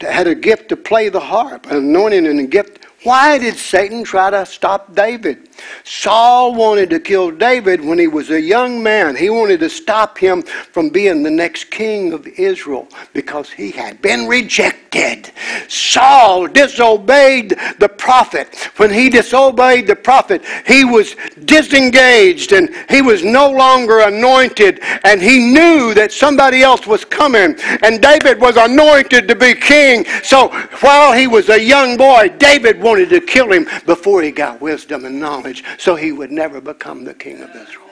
had 0.03 0.27
a 0.27 0.35
gift 0.35 0.69
to 0.69 0.77
play 0.77 1.09
the 1.09 1.21
harp, 1.21 1.67
an 1.67 1.77
anointing 1.79 2.27
and 2.27 2.39
a 2.39 2.47
gift 2.47 2.85
why 3.05 3.37
did 3.37 3.57
Satan 3.57 4.03
try 4.03 4.31
to 4.31 4.47
stop 4.47 4.95
David? 4.95 5.51
Saul 5.85 6.55
wanted 6.55 6.91
to 6.91 7.01
kill 7.01 7.31
David 7.31 7.85
when 7.85 7.99
he 7.99 8.07
was 8.09 8.31
a 8.31 8.41
young 8.41 8.83
man. 8.83 9.15
He 9.15 9.31
wanted 9.31 9.61
to 9.61 9.71
stop 9.71 10.17
him 10.17 10.43
from 10.43 10.89
being 10.89 11.23
the 11.23 11.31
next 11.31 11.71
king 11.71 12.13
of 12.13 12.27
Israel 12.27 12.89
because 13.13 13.51
he 13.51 13.71
had 13.71 14.01
been 14.01 14.27
rejected. 14.27 15.31
Saul 15.69 16.47
disobeyed 16.47 17.51
the 17.79 17.89
prophet. 17.89 18.55
When 18.77 18.93
he 18.93 19.11
disobeyed 19.11 19.87
the 19.87 19.97
prophet, 19.97 20.43
he 20.67 20.85
was 20.85 21.17
disengaged 21.45 22.53
and 22.53 22.75
he 22.89 23.03
was 23.03 23.23
no 23.23 23.51
longer 23.51 24.01
anointed 24.01 24.81
and 25.05 25.21
he 25.21 25.39
knew 25.53 25.95
that 25.95 26.13
somebody 26.13 26.63
else 26.63 26.87
was 26.87 27.05
coming 27.05 27.57
and 27.83 28.01
David 28.01 28.41
was 28.41 28.57
anointed 28.57 29.29
to 29.29 29.35
be 29.35 29.55
king. 29.55 30.05
So 30.23 30.49
while 30.81 31.13
he 31.13 31.27
was 31.27 31.49
a 31.51 31.63
young 31.63 31.97
boy, 31.97 32.31
David 32.39 32.81
wanted 32.81 33.11
to 33.11 33.21
kill 33.21 33.53
him 33.53 33.67
before 33.85 34.23
he 34.23 34.31
got 34.31 34.61
wisdom 34.61 35.05
and 35.05 35.21
knowledge 35.21 35.44
so 35.79 35.95
he 35.95 36.13
would 36.13 36.31
never 36.31 36.61
become 36.61 37.05
the 37.05 37.15
king 37.15 37.41
of 37.41 37.51
Israel. 37.51 37.85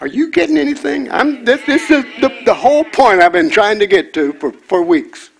Are 0.00 0.06
you 0.06 0.30
getting 0.30 0.56
anything? 0.56 1.10
I'm, 1.10 1.44
this, 1.44 1.64
this 1.66 1.90
is 1.90 2.04
the, 2.20 2.32
the 2.44 2.54
whole 2.54 2.84
point 2.84 3.20
I've 3.20 3.32
been 3.32 3.50
trying 3.50 3.80
to 3.80 3.86
get 3.86 4.14
to 4.14 4.32
for, 4.34 4.52
for 4.52 4.82
weeks. 4.82 5.30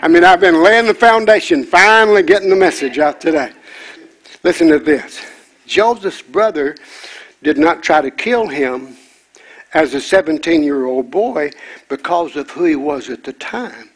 I 0.00 0.08
mean, 0.08 0.24
I've 0.24 0.40
been 0.40 0.64
laying 0.64 0.86
the 0.86 0.94
foundation, 0.94 1.62
finally 1.62 2.24
getting 2.24 2.50
the 2.50 2.56
message 2.56 2.98
out 2.98 3.20
today. 3.20 3.52
Listen 4.42 4.66
to 4.68 4.80
this 4.80 5.24
Joseph's 5.66 6.22
brother 6.22 6.74
did 7.44 7.56
not 7.56 7.84
try 7.84 8.00
to 8.00 8.10
kill 8.10 8.48
him 8.48 8.96
as 9.74 9.94
a 9.94 10.00
17 10.00 10.64
year 10.64 10.86
old 10.86 11.10
boy 11.10 11.50
because 11.88 12.34
of 12.34 12.50
who 12.50 12.64
he 12.64 12.74
was 12.74 13.08
at 13.10 13.22
the 13.22 13.32
time. 13.32 13.91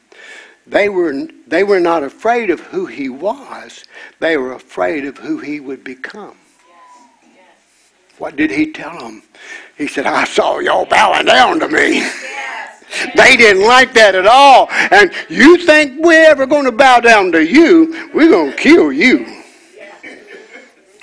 They 0.66 0.88
were, 0.88 1.28
they 1.46 1.62
were 1.62 1.80
not 1.80 2.02
afraid 2.02 2.50
of 2.50 2.60
who 2.60 2.86
he 2.86 3.08
was, 3.08 3.84
they 4.18 4.36
were 4.36 4.52
afraid 4.52 5.04
of 5.04 5.18
who 5.18 5.38
he 5.38 5.60
would 5.60 5.84
become. 5.84 6.36
What 8.18 8.36
did 8.36 8.50
he 8.50 8.72
tell 8.72 8.98
them? 8.98 9.22
He 9.76 9.86
said, 9.86 10.06
I 10.06 10.24
saw 10.24 10.58
y'all 10.58 10.86
bowing 10.86 11.26
down 11.26 11.60
to 11.60 11.68
me. 11.68 12.08
They 13.14 13.36
didn't 13.36 13.64
like 13.64 13.92
that 13.94 14.14
at 14.14 14.26
all. 14.26 14.68
And 14.70 15.12
you 15.28 15.58
think 15.58 16.00
we're 16.02 16.24
ever 16.24 16.46
going 16.46 16.64
to 16.64 16.72
bow 16.72 17.00
down 17.00 17.32
to 17.32 17.44
you? 17.44 18.10
We're 18.14 18.30
going 18.30 18.52
to 18.52 18.56
kill 18.56 18.92
you. 18.92 19.42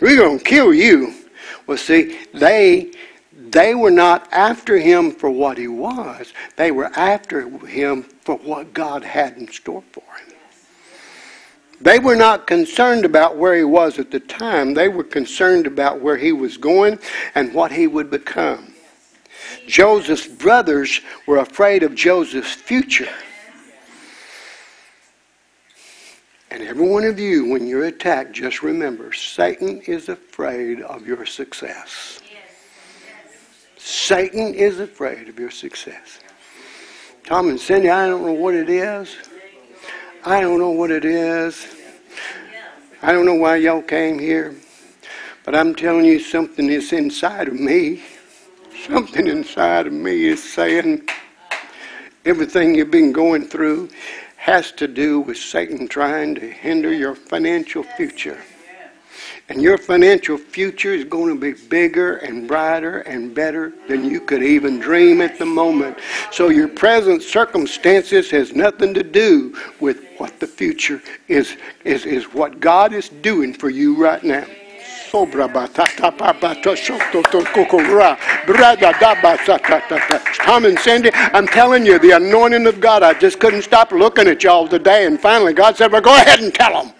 We're 0.01 0.17
going 0.17 0.39
to 0.39 0.43
kill 0.43 0.73
you. 0.73 1.13
Well, 1.67 1.77
see, 1.77 2.19
they 2.33 2.92
they 3.53 3.75
were 3.75 3.91
not 3.91 4.27
after 4.31 4.77
him 4.77 5.11
for 5.11 5.29
what 5.29 5.57
he 5.57 5.67
was, 5.67 6.33
they 6.55 6.71
were 6.71 6.91
after 6.95 7.47
him 7.65 8.01
for 8.01 8.35
what 8.37 8.73
God 8.73 9.03
had 9.03 9.37
in 9.37 9.47
store 9.47 9.83
for 9.91 10.01
him. 10.01 10.35
They 11.79 11.99
were 11.99 12.15
not 12.15 12.47
concerned 12.47 13.05
about 13.05 13.37
where 13.37 13.55
he 13.55 13.63
was 13.63 13.99
at 13.99 14.09
the 14.09 14.19
time, 14.19 14.73
they 14.73 14.87
were 14.87 15.03
concerned 15.03 15.67
about 15.67 16.01
where 16.01 16.17
he 16.17 16.31
was 16.31 16.57
going 16.57 16.97
and 17.35 17.53
what 17.53 17.71
he 17.71 17.85
would 17.85 18.09
become. 18.09 18.73
Joseph's 19.67 20.27
brothers 20.27 21.01
were 21.27 21.37
afraid 21.37 21.83
of 21.83 21.93
Joseph's 21.93 22.53
future. 22.53 23.13
And 26.49 26.63
every 26.63 26.87
one 26.87 27.03
of 27.03 27.19
you, 27.19 27.49
when 27.49 27.67
you're 27.67 27.85
attacked, 27.85 28.33
just 28.33 28.63
remember 28.63 29.13
Satan 29.13 29.81
is 29.81 30.09
afraid 30.09 30.81
of 30.81 31.05
your 31.05 31.25
success. 31.25 32.22
Satan 33.85 34.53
is 34.53 34.79
afraid 34.79 35.27
of 35.27 35.37
your 35.37 35.51
success. 35.51 36.19
Tom 37.25 37.49
and 37.49 37.59
Cindy, 37.59 37.89
I 37.89 38.07
don't 38.07 38.25
know 38.25 38.31
what 38.31 38.53
it 38.53 38.69
is. 38.69 39.13
I 40.23 40.39
don't 40.39 40.57
know 40.57 40.69
what 40.69 40.89
it 40.89 41.03
is. 41.03 41.67
I 43.01 43.11
don't 43.11 43.25
know 43.25 43.35
why 43.35 43.57
y'all 43.57 43.81
came 43.81 44.19
here. 44.19 44.55
But 45.43 45.55
I'm 45.55 45.75
telling 45.75 46.05
you 46.05 46.21
something 46.21 46.69
is 46.69 46.93
inside 46.93 47.49
of 47.49 47.55
me. 47.55 48.01
Something 48.87 49.27
inside 49.27 49.87
of 49.87 49.93
me 49.93 50.27
is 50.27 50.41
saying 50.41 51.09
everything 52.23 52.75
you've 52.75 52.89
been 52.89 53.11
going 53.11 53.45
through 53.45 53.89
has 54.37 54.71
to 54.73 54.87
do 54.87 55.19
with 55.19 55.35
Satan 55.37 55.89
trying 55.89 56.35
to 56.35 56.49
hinder 56.49 56.93
your 56.93 57.15
financial 57.15 57.83
future. 57.83 58.39
And 59.49 59.61
your 59.61 59.77
financial 59.77 60.37
future 60.37 60.93
is 60.93 61.03
going 61.03 61.33
to 61.33 61.39
be 61.39 61.53
bigger 61.67 62.17
and 62.17 62.47
brighter 62.47 62.99
and 62.99 63.35
better 63.35 63.73
than 63.89 64.05
you 64.05 64.21
could 64.21 64.41
even 64.41 64.79
dream 64.79 65.21
at 65.21 65.37
the 65.37 65.45
moment. 65.45 65.97
So 66.31 66.49
your 66.49 66.69
present 66.69 67.21
circumstances 67.21 68.31
has 68.31 68.55
nothing 68.55 68.93
to 68.93 69.03
do 69.03 69.57
with 69.81 70.05
what 70.17 70.39
the 70.39 70.47
future 70.47 71.01
is, 71.27 71.57
is, 71.83 72.05
is 72.05 72.33
what 72.33 72.61
God 72.61 72.93
is 72.93 73.09
doing 73.09 73.53
for 73.53 73.69
you 73.69 74.01
right 74.01 74.23
now. 74.23 74.45
Tom 80.37 80.65
and 80.65 80.79
Cindy, 80.79 81.11
I'm 81.13 81.47
telling 81.47 81.85
you, 81.85 81.99
the 81.99 82.11
anointing 82.11 82.65
of 82.65 82.79
God, 82.79 83.03
I 83.03 83.13
just 83.13 83.39
couldn't 83.39 83.61
stop 83.61 83.91
looking 83.91 84.27
at 84.27 84.41
y'all 84.41 84.67
today. 84.67 85.05
And 85.05 85.19
finally, 85.19 85.53
God 85.53 85.77
said, 85.77 85.91
Well, 85.91 86.01
go 86.01 86.15
ahead 86.15 86.39
and 86.39 86.53
tell 86.53 86.83
them. 86.83 86.93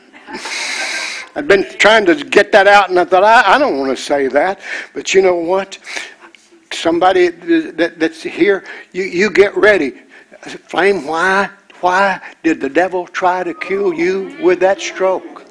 I've 1.35 1.47
been 1.47 1.63
trying 1.79 2.05
to 2.05 2.15
get 2.15 2.51
that 2.51 2.67
out, 2.67 2.89
and 2.89 2.99
I 2.99 3.05
thought, 3.05 3.23
I, 3.23 3.55
I 3.55 3.57
don't 3.57 3.79
want 3.79 3.95
to 3.95 4.01
say 4.01 4.27
that. 4.27 4.59
But 4.93 5.13
you 5.13 5.21
know 5.21 5.35
what? 5.35 5.79
Somebody 6.71 7.29
that, 7.29 7.99
that's 7.99 8.21
here, 8.21 8.63
you, 8.91 9.03
you 9.03 9.29
get 9.31 9.55
ready. 9.57 10.01
Flame, 10.41 11.07
why? 11.07 11.49
Why 11.81 12.21
did 12.43 12.61
the 12.61 12.69
devil 12.69 13.07
try 13.07 13.43
to 13.43 13.53
kill 13.53 13.93
you 13.93 14.37
with 14.41 14.59
that 14.59 14.79
stroke? 14.79 15.42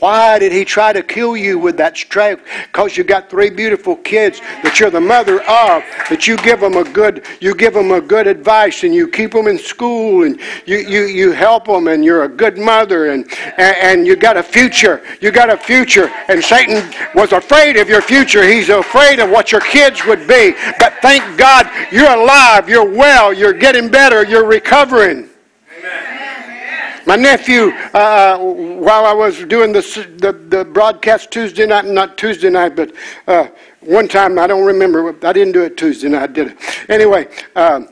Why 0.00 0.38
did 0.38 0.52
he 0.52 0.64
try 0.64 0.92
to 0.92 1.02
kill 1.02 1.36
you 1.36 1.58
with 1.58 1.76
that 1.76 1.96
stroke? 1.96 2.40
Because 2.66 2.96
you 2.96 3.04
got 3.04 3.30
three 3.30 3.50
beautiful 3.50 3.96
kids 3.96 4.40
that 4.62 4.78
you're 4.80 4.90
the 4.90 5.00
mother 5.00 5.40
of, 5.42 5.82
that 6.10 6.26
you 6.26 6.36
give 6.38 6.60
them 6.60 6.76
a 6.76 6.84
good, 6.84 7.24
you 7.40 7.54
give 7.54 7.74
them 7.74 7.90
a 7.90 8.00
good 8.00 8.26
advice 8.26 8.82
and 8.82 8.94
you 8.94 9.08
keep 9.08 9.32
them 9.32 9.46
in 9.46 9.58
school 9.58 10.24
and 10.24 10.40
you, 10.66 10.78
you, 10.78 11.04
you 11.04 11.32
help 11.32 11.66
them 11.66 11.88
and 11.88 12.04
you're 12.04 12.24
a 12.24 12.28
good 12.28 12.58
mother 12.58 13.12
and, 13.12 13.30
and, 13.56 13.76
and 13.80 14.06
you 14.06 14.16
got 14.16 14.36
a 14.36 14.42
future. 14.42 15.02
You 15.20 15.30
got 15.30 15.50
a 15.50 15.56
future. 15.56 16.10
And 16.28 16.42
Satan 16.42 16.92
was 17.14 17.32
afraid 17.32 17.76
of 17.76 17.88
your 17.88 18.02
future. 18.02 18.44
He's 18.46 18.68
afraid 18.68 19.20
of 19.20 19.30
what 19.30 19.52
your 19.52 19.60
kids 19.60 20.04
would 20.06 20.26
be. 20.26 20.54
But 20.78 20.94
thank 21.02 21.38
God 21.38 21.70
you're 21.92 22.10
alive, 22.10 22.68
you're 22.68 22.88
well, 22.88 23.32
you're 23.32 23.52
getting 23.52 23.88
better, 23.88 24.24
you're 24.24 24.46
recovering. 24.46 25.30
My 27.06 27.16
nephew, 27.16 27.70
uh, 27.92 28.38
while 28.38 29.04
I 29.04 29.12
was 29.12 29.44
doing 29.44 29.72
the, 29.72 30.46
the 30.48 30.64
broadcast 30.64 31.30
Tuesday 31.30 31.66
night, 31.66 31.84
not 31.84 32.16
Tuesday 32.16 32.48
night, 32.48 32.74
but 32.74 32.92
uh, 33.26 33.48
one 33.80 34.08
time, 34.08 34.38
I 34.38 34.46
don't 34.46 34.64
remember, 34.64 35.14
I 35.26 35.32
didn't 35.34 35.52
do 35.52 35.62
it 35.62 35.76
Tuesday 35.76 36.08
night, 36.08 36.22
I 36.22 36.26
did 36.28 36.48
it? 36.52 36.90
Anyway, 36.90 37.28
um, 37.56 37.90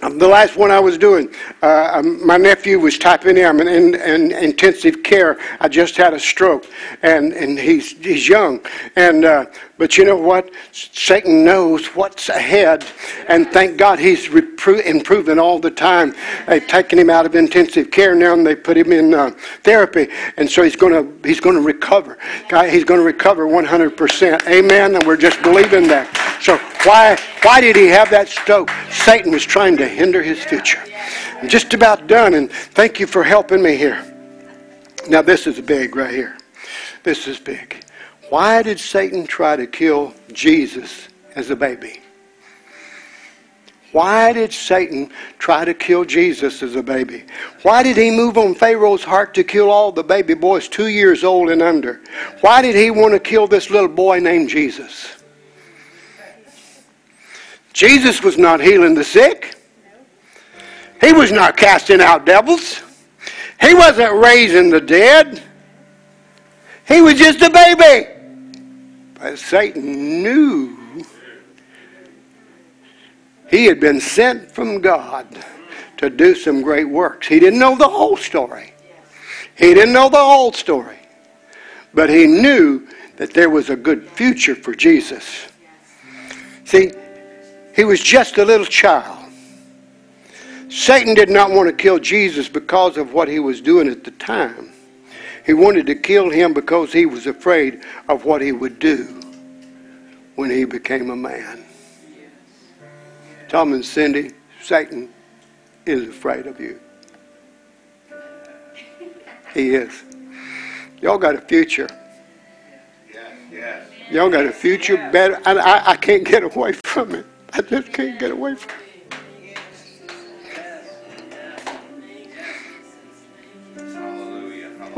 the 0.00 0.28
last 0.28 0.56
one 0.56 0.70
I 0.70 0.78
was 0.78 0.98
doing, 0.98 1.34
uh, 1.62 1.90
um, 1.94 2.24
my 2.24 2.36
nephew 2.36 2.78
was 2.78 2.98
typing 2.98 3.38
in. 3.38 3.46
I'm 3.46 3.60
in, 3.60 3.68
in, 3.68 3.94
in, 3.94 4.32
intensive 4.32 5.02
care. 5.02 5.38
I 5.60 5.68
just 5.68 5.96
had 5.96 6.14
a 6.14 6.20
stroke, 6.20 6.66
and, 7.02 7.32
and 7.32 7.58
he's 7.58 7.98
he's 7.98 8.28
young. 8.28 8.60
And 8.94 9.24
uh, 9.24 9.46
but 9.78 9.96
you 9.96 10.04
know 10.04 10.16
what? 10.16 10.50
Satan 10.72 11.44
knows 11.44 11.86
what's 11.94 12.28
ahead, 12.28 12.84
and 13.28 13.48
thank 13.48 13.76
God 13.76 14.00
he's 14.00 14.26
improving 14.26 15.38
all 15.38 15.60
the 15.60 15.70
time. 15.70 16.14
They've 16.48 16.66
taken 16.66 16.98
him 16.98 17.08
out 17.08 17.26
of 17.26 17.36
intensive 17.36 17.92
care 17.92 18.14
now, 18.16 18.32
and 18.32 18.44
they 18.44 18.56
put 18.56 18.76
him 18.76 18.92
in 18.92 19.14
uh, 19.14 19.30
therapy, 19.62 20.08
and 20.36 20.50
so 20.50 20.64
he's 20.64 20.74
going 20.74 20.92
to 20.92 21.28
he's 21.28 21.40
going 21.40 21.54
to 21.54 21.62
recover. 21.62 22.18
He's 22.68 22.84
going 22.84 23.00
to 23.00 23.06
recover 23.06 23.46
100%. 23.46 24.48
Amen. 24.48 24.96
And 24.96 25.06
we're 25.06 25.16
just 25.16 25.40
believing 25.42 25.86
that. 25.88 26.08
So 26.42 26.56
why 26.84 27.16
why 27.42 27.60
did 27.60 27.76
he 27.76 27.86
have 27.86 28.10
that 28.10 28.28
stroke? 28.28 28.70
Satan 28.90 29.30
was 29.30 29.44
trying 29.44 29.76
to 29.76 29.88
hinder 29.88 30.22
his 30.22 30.42
future. 30.42 30.82
I'm 31.40 31.48
just 31.48 31.72
about 31.72 32.08
done, 32.08 32.34
and 32.34 32.50
thank 32.50 32.98
you 32.98 33.06
for 33.06 33.22
helping 33.22 33.62
me 33.62 33.76
here. 33.76 34.04
Now 35.08 35.22
this 35.22 35.46
is 35.46 35.60
big 35.60 35.94
right 35.94 36.12
here. 36.12 36.36
This 37.04 37.28
is 37.28 37.38
big. 37.38 37.84
Why 38.30 38.62
did 38.62 38.78
Satan 38.78 39.26
try 39.26 39.56
to 39.56 39.66
kill 39.66 40.14
Jesus 40.32 41.08
as 41.34 41.50
a 41.50 41.56
baby? 41.56 42.00
Why 43.92 44.34
did 44.34 44.52
Satan 44.52 45.10
try 45.38 45.64
to 45.64 45.72
kill 45.72 46.04
Jesus 46.04 46.62
as 46.62 46.74
a 46.76 46.82
baby? 46.82 47.24
Why 47.62 47.82
did 47.82 47.96
he 47.96 48.10
move 48.10 48.36
on 48.36 48.54
Pharaoh's 48.54 49.02
heart 49.02 49.32
to 49.34 49.44
kill 49.44 49.70
all 49.70 49.92
the 49.92 50.04
baby 50.04 50.34
boys 50.34 50.68
two 50.68 50.88
years 50.88 51.24
old 51.24 51.48
and 51.48 51.62
under? 51.62 52.02
Why 52.42 52.60
did 52.60 52.74
he 52.74 52.90
want 52.90 53.14
to 53.14 53.18
kill 53.18 53.46
this 53.46 53.70
little 53.70 53.88
boy 53.88 54.18
named 54.18 54.50
Jesus? 54.50 55.14
Jesus 57.72 58.22
was 58.22 58.36
not 58.36 58.60
healing 58.60 58.94
the 58.94 59.04
sick. 59.04 59.56
He 61.00 61.12
was 61.12 61.32
not 61.32 61.56
casting 61.56 62.02
out 62.02 62.26
devils. 62.26 62.82
He 63.60 63.72
wasn't 63.72 64.22
raising 64.22 64.68
the 64.68 64.80
dead. 64.80 65.42
He 66.86 67.00
was 67.00 67.14
just 67.14 67.40
a 67.40 67.50
baby. 67.50 68.17
But 69.18 69.38
Satan 69.38 70.22
knew 70.22 70.78
he 73.50 73.66
had 73.66 73.80
been 73.80 74.00
sent 74.00 74.50
from 74.50 74.80
God 74.80 75.26
to 75.96 76.08
do 76.10 76.34
some 76.34 76.62
great 76.62 76.88
works. 76.88 77.26
He 77.26 77.40
didn't 77.40 77.58
know 77.58 77.76
the 77.76 77.88
whole 77.88 78.16
story. 78.16 78.72
He 79.56 79.74
didn't 79.74 79.92
know 79.92 80.08
the 80.08 80.16
whole 80.16 80.52
story. 80.52 80.98
But 81.92 82.10
he 82.10 82.26
knew 82.26 82.86
that 83.16 83.34
there 83.34 83.50
was 83.50 83.70
a 83.70 83.76
good 83.76 84.08
future 84.08 84.54
for 84.54 84.74
Jesus. 84.74 85.48
See, 86.64 86.92
he 87.74 87.84
was 87.84 88.00
just 88.00 88.38
a 88.38 88.44
little 88.44 88.66
child. 88.66 89.16
Satan 90.68 91.14
did 91.14 91.30
not 91.30 91.50
want 91.50 91.68
to 91.68 91.74
kill 91.74 91.98
Jesus 91.98 92.48
because 92.48 92.96
of 92.98 93.14
what 93.14 93.26
he 93.26 93.40
was 93.40 93.60
doing 93.60 93.88
at 93.88 94.04
the 94.04 94.10
time. 94.12 94.67
He 95.48 95.54
wanted 95.54 95.86
to 95.86 95.94
kill 95.94 96.28
him 96.28 96.52
because 96.52 96.92
he 96.92 97.06
was 97.06 97.26
afraid 97.26 97.80
of 98.06 98.26
what 98.26 98.42
he 98.42 98.52
would 98.52 98.78
do 98.78 99.18
when 100.34 100.50
he 100.50 100.66
became 100.66 101.08
a 101.08 101.16
man. 101.16 101.64
Tom 103.48 103.72
and 103.72 103.82
Cindy, 103.82 104.32
Satan 104.62 105.08
is 105.86 106.06
afraid 106.06 106.46
of 106.46 106.60
you. 106.60 106.78
He 109.54 109.70
is. 109.70 110.04
Y'all 111.00 111.16
got 111.16 111.34
a 111.34 111.40
future. 111.40 111.88
Y'all 114.10 114.28
got 114.28 114.44
a 114.44 114.52
future 114.52 114.96
better. 115.10 115.40
And 115.46 115.58
I, 115.58 115.92
I 115.92 115.96
can't 115.96 116.24
get 116.24 116.42
away 116.42 116.74
from 116.84 117.14
it. 117.14 117.24
I 117.54 117.62
just 117.62 117.90
can't 117.94 118.20
get 118.20 118.32
away 118.32 118.54
from 118.54 118.78
it. 118.80 118.87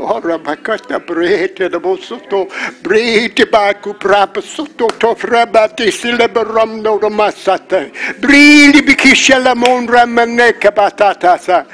Ora 0.03 0.39
bakata 0.39 0.99
brete 0.99 1.69
de 1.69 1.77
bosoto 1.77 2.47
brete 2.81 3.45
baku 3.45 3.93
prapa 3.93 4.41
soto 4.41 4.87
to 4.97 5.13
frabati 5.13 5.91
silebram 5.91 6.81
no 6.81 6.97
masate 7.09 7.91
brili 8.19 8.81
bikishela 8.81 9.53
monra 9.53 10.07
maneka 10.07 10.71
batata 10.71 11.67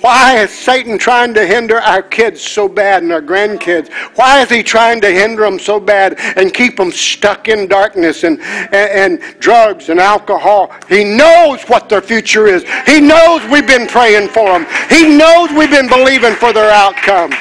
why 0.00 0.38
is 0.38 0.50
Satan 0.50 0.96
trying 0.96 1.34
to 1.34 1.46
hinder 1.46 1.78
our 1.78 2.02
kids 2.02 2.40
so 2.40 2.68
bad 2.68 3.02
and 3.02 3.12
our 3.12 3.20
grandkids? 3.20 3.92
Why 4.16 4.42
is 4.42 4.48
he 4.48 4.62
trying 4.62 5.00
to 5.00 5.10
hinder 5.10 5.42
them 5.42 5.58
so 5.58 5.80
bad 5.80 6.14
and 6.36 6.54
keep 6.54 6.76
them 6.76 6.92
stuck 6.92 7.48
in 7.48 7.66
darkness 7.66 8.22
and, 8.24 8.40
and, 8.40 9.20
and 9.22 9.40
drugs 9.40 9.88
and 9.88 9.98
alcohol? 9.98 10.72
He 10.88 11.02
knows 11.02 11.62
what 11.64 11.88
their 11.88 12.02
future 12.02 12.46
is. 12.46 12.64
He 12.86 13.00
knows 13.00 13.42
we've 13.50 13.66
been 13.66 13.88
praying 13.88 14.28
for 14.28 14.46
them. 14.46 14.66
He 14.88 15.16
knows 15.16 15.50
we've 15.50 15.70
been 15.70 15.88
believing 15.88 16.34
for 16.34 16.52
their 16.52 16.70
outcome. 16.70 17.32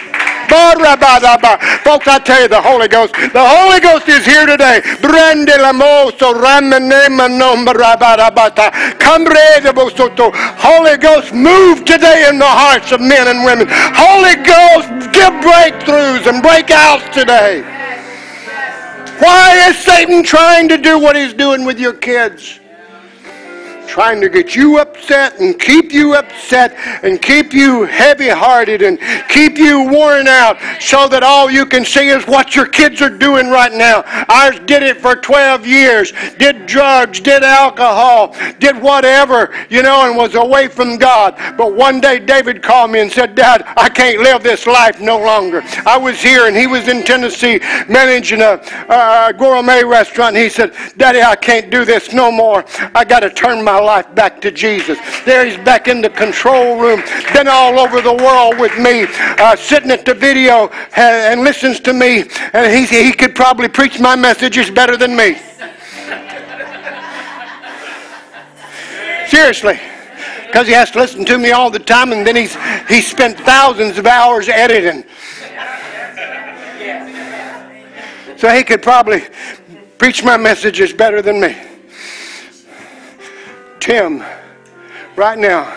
Folks, 1.84 2.08
I 2.08 2.20
tell 2.20 2.42
you, 2.42 2.48
the 2.48 2.62
Holy 2.62 2.88
Ghost, 2.88 3.14
the 3.14 3.44
Holy 3.44 3.80
Ghost 3.80 4.08
is 4.08 4.26
here 4.26 4.46
today. 4.46 4.82
Holy 10.58 10.98
Ghost, 10.98 11.34
move 11.34 11.86
today 11.86 12.28
in 12.30 12.40
the 12.40 12.46
hearts 12.46 12.92
of 12.92 13.00
men 13.02 13.28
and 13.28 13.44
women. 13.44 13.68
Holy 13.70 14.36
Ghost, 14.44 15.12
give 15.14 15.34
breakthroughs 15.44 16.28
and 16.28 16.44
breakouts 16.44 17.12
today. 17.12 17.62
Why 19.20 19.70
is 19.70 19.78
Satan 19.78 20.24
trying 20.24 20.70
to 20.70 20.78
do 20.78 21.00
what 21.00 21.16
he's 21.16 21.34
doing 21.34 21.66
with 21.66 21.80
your 21.80 21.94
kids? 21.94 22.60
Trying 23.88 24.22
to 24.22 24.30
get 24.30 24.56
you 24.56 24.80
upset 24.80 25.40
and 25.40 25.60
keep 25.60 25.92
you 25.92 26.16
upset 26.16 26.74
and 27.04 27.22
keep 27.22 27.54
you 27.54 27.84
heavy 27.86 28.30
hearted 28.30 28.82
and 28.82 29.00
keep 29.30 29.58
you 29.58 29.84
worn 29.84 30.28
out 30.28 30.58
so 30.82 31.08
that 31.08 31.24
all 31.24 31.50
you 31.50 31.66
can 31.66 31.86
see 31.86 32.10
is 32.10 32.26
what 32.28 32.56
your 32.56 32.68
kids 32.68 33.02
are 33.02 33.10
doing 33.10 33.50
right 33.50 33.74
now. 33.74 34.04
Ours 34.30 34.60
did 34.66 34.84
it 34.84 34.98
for 34.98 35.16
12 35.16 35.66
years, 35.66 36.14
did 36.38 36.66
drugs, 36.66 37.20
did 37.20 37.44
alcohol, 37.44 38.36
did 38.60 38.80
whatever, 38.82 39.54
you 39.70 39.82
know, 39.82 40.08
and 40.08 40.18
was 40.18 40.36
away 40.36 40.68
from 40.68 40.98
God. 40.98 41.36
But 41.58 41.74
one 41.74 42.02
day 42.02 42.20
David 42.20 42.62
called 42.62 42.92
me 42.92 43.00
and 43.00 43.12
said, 43.12 43.36
Dad, 43.36 43.64
I 43.78 43.90
can't 43.90 44.20
live 44.20 44.44
this 44.44 44.68
life 44.68 45.00
no 45.00 45.18
longer. 45.18 45.62
I 45.86 45.98
was 45.98 46.22
here 46.22 46.48
and 46.48 46.56
he 46.56 46.68
was 46.68 46.88
in 46.88 47.04
Tennessee 47.04 47.60
managing 47.88 48.42
a, 48.42 48.62
a 48.90 49.34
gourmet 49.34 49.84
restaurant. 49.84 50.36
He 50.36 50.50
said, 50.50 50.74
Daddy, 50.98 51.22
I 51.22 51.36
can't 51.36 51.70
do 51.70 51.86
this 51.86 52.14
no 52.14 52.32
more. 52.32 52.66
I 52.94 53.04
got 53.04 53.22
to 53.22 53.30
turn 53.30 53.64
my 53.64 53.77
life 53.84 54.14
back 54.16 54.42
to 54.42 54.52
Jesus. 54.52 54.98
There 55.26 55.46
he's 55.46 55.58
back 55.58 55.88
in 55.88 56.02
the 56.02 56.10
control 56.10 56.80
room, 56.80 57.02
been 57.34 57.48
all 57.48 57.80
over 57.80 58.02
the 58.02 58.14
world 58.14 58.60
with 58.60 58.78
me, 58.78 59.06
uh, 59.40 59.56
sitting 59.56 59.92
at 59.92 60.06
the 60.06 60.14
video 60.14 60.68
and, 60.96 61.34
and 61.34 61.42
listens 61.42 61.80
to 61.82 61.94
me. 61.94 62.24
And 62.54 62.74
he, 62.74 62.86
he 62.86 63.12
could 63.12 63.36
probably 63.36 63.68
preach 63.68 64.00
my 64.00 64.16
messages 64.16 64.70
better 64.70 64.98
than 64.98 65.16
me. 65.16 65.38
Seriously 69.28 69.80
because 70.48 70.66
he 70.66 70.74
has 70.74 70.90
to 70.90 71.00
listen 71.00 71.26
to 71.26 71.38
me 71.38 71.52
all 71.52 71.70
the 71.70 71.78
time, 71.78 72.14
and 72.14 72.26
then 72.26 72.36
he's 72.36 72.56
he 72.88 73.02
spent 73.02 73.38
thousands 73.38 73.98
of 73.98 74.08
hours 74.08 74.50
editing. 74.50 75.04
So 78.38 78.50
he 78.50 78.64
could 78.64 78.82
probably 78.82 79.24
preach 79.98 80.24
my 80.24 80.38
messages 80.38 80.94
better 80.94 81.22
than 81.22 81.40
me. 81.40 81.56
Tim, 83.80 84.24
right 85.16 85.38
now, 85.38 85.76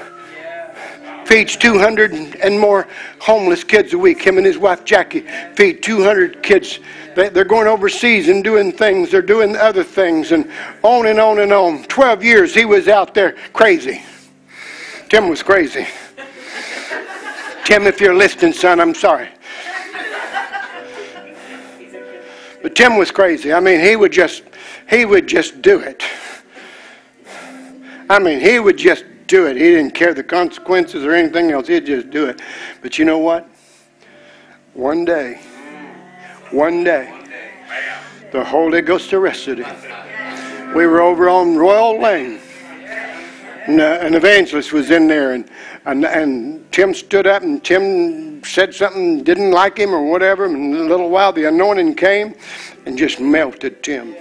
feeds 1.31 1.57
200 1.57 2.37
and 2.43 2.59
more 2.59 2.89
homeless 3.21 3.63
kids 3.63 3.93
a 3.93 3.99
week. 3.99 4.21
Him 4.21 4.37
and 4.37 4.45
his 4.45 4.59
wife 4.59 4.85
Jackie 4.85 5.25
feed 5.55 5.81
200 5.83 6.43
kids. 6.43 6.81
They're 7.15 7.45
going 7.45 7.69
overseas 7.69 8.29
and 8.29 8.43
doing 8.43 8.73
things. 8.73 9.11
They're 9.11 9.23
doing 9.23 9.55
other 9.57 9.85
things 9.85 10.33
and 10.33 10.51
on 10.83 11.07
and 11.07 11.21
on 11.21 11.39
and 11.39 11.53
on. 11.53 11.85
12 11.85 12.25
years 12.25 12.55
he 12.55 12.65
was 12.65 12.89
out 12.89 13.15
there 13.15 13.37
crazy. 13.53 14.03
Tim 15.09 15.29
was 15.29 15.43
crazy. 15.43 15.87
Tim, 17.65 17.87
if 17.87 18.01
you're 18.01 18.17
listening, 18.17 18.53
son, 18.53 18.81
I'm 18.81 18.95
sorry. 18.95 19.29
But 22.63 22.75
Tim 22.75 22.97
was 22.97 23.11
crazy. 23.11 23.53
I 23.53 23.61
mean, 23.61 23.81
he 23.81 23.97
would 23.97 24.13
just 24.13 24.43
he 24.89 25.05
would 25.05 25.29
just 25.29 25.63
do 25.63 25.79
it. 25.79 26.03
I 28.11 28.19
mean, 28.19 28.41
he 28.41 28.59
would 28.59 28.77
just 28.77 29.05
do 29.29 29.47
it. 29.47 29.57
He 29.57 29.63
didn't 29.63 29.93
care 29.93 30.13
the 30.13 30.25
consequences 30.25 31.05
or 31.05 31.13
anything 31.13 31.53
else. 31.53 31.69
He'd 31.69 31.87
just 31.87 32.11
do 32.11 32.27
it. 32.27 32.41
But 32.83 32.99
you 32.99 33.05
know 33.05 33.19
what? 33.19 33.49
One 34.75 35.05
day, 35.05 35.41
one 36.51 36.83
day, 36.83 37.17
the 38.33 38.43
Holy 38.43 38.81
Ghost 38.81 39.13
arrested 39.13 39.59
him. 39.59 40.75
We 40.75 40.89
were 40.89 41.01
over 41.01 41.29
on 41.29 41.57
Royal 41.57 42.01
Lane. 42.01 42.41
And, 43.69 43.81
uh, 43.81 43.99
an 44.03 44.15
evangelist 44.17 44.73
was 44.73 44.91
in 44.91 45.07
there, 45.07 45.35
and, 45.35 45.49
and, 45.85 46.05
and 46.05 46.73
Tim 46.73 46.95
stood 46.95 47.29
up, 47.29 47.43
and 47.43 47.63
Tim 47.63 48.43
said 48.43 48.75
something, 48.75 49.23
didn't 49.23 49.53
like 49.53 49.77
him 49.77 49.95
or 49.95 50.11
whatever. 50.11 50.47
And 50.47 50.75
in 50.75 50.81
a 50.81 50.85
little 50.85 51.11
while, 51.11 51.33
the 51.33 51.45
anointing 51.45 51.95
came 51.95 52.35
and 52.87 52.99
just 52.99 53.21
melted 53.21 53.85
Tim. 53.85 54.17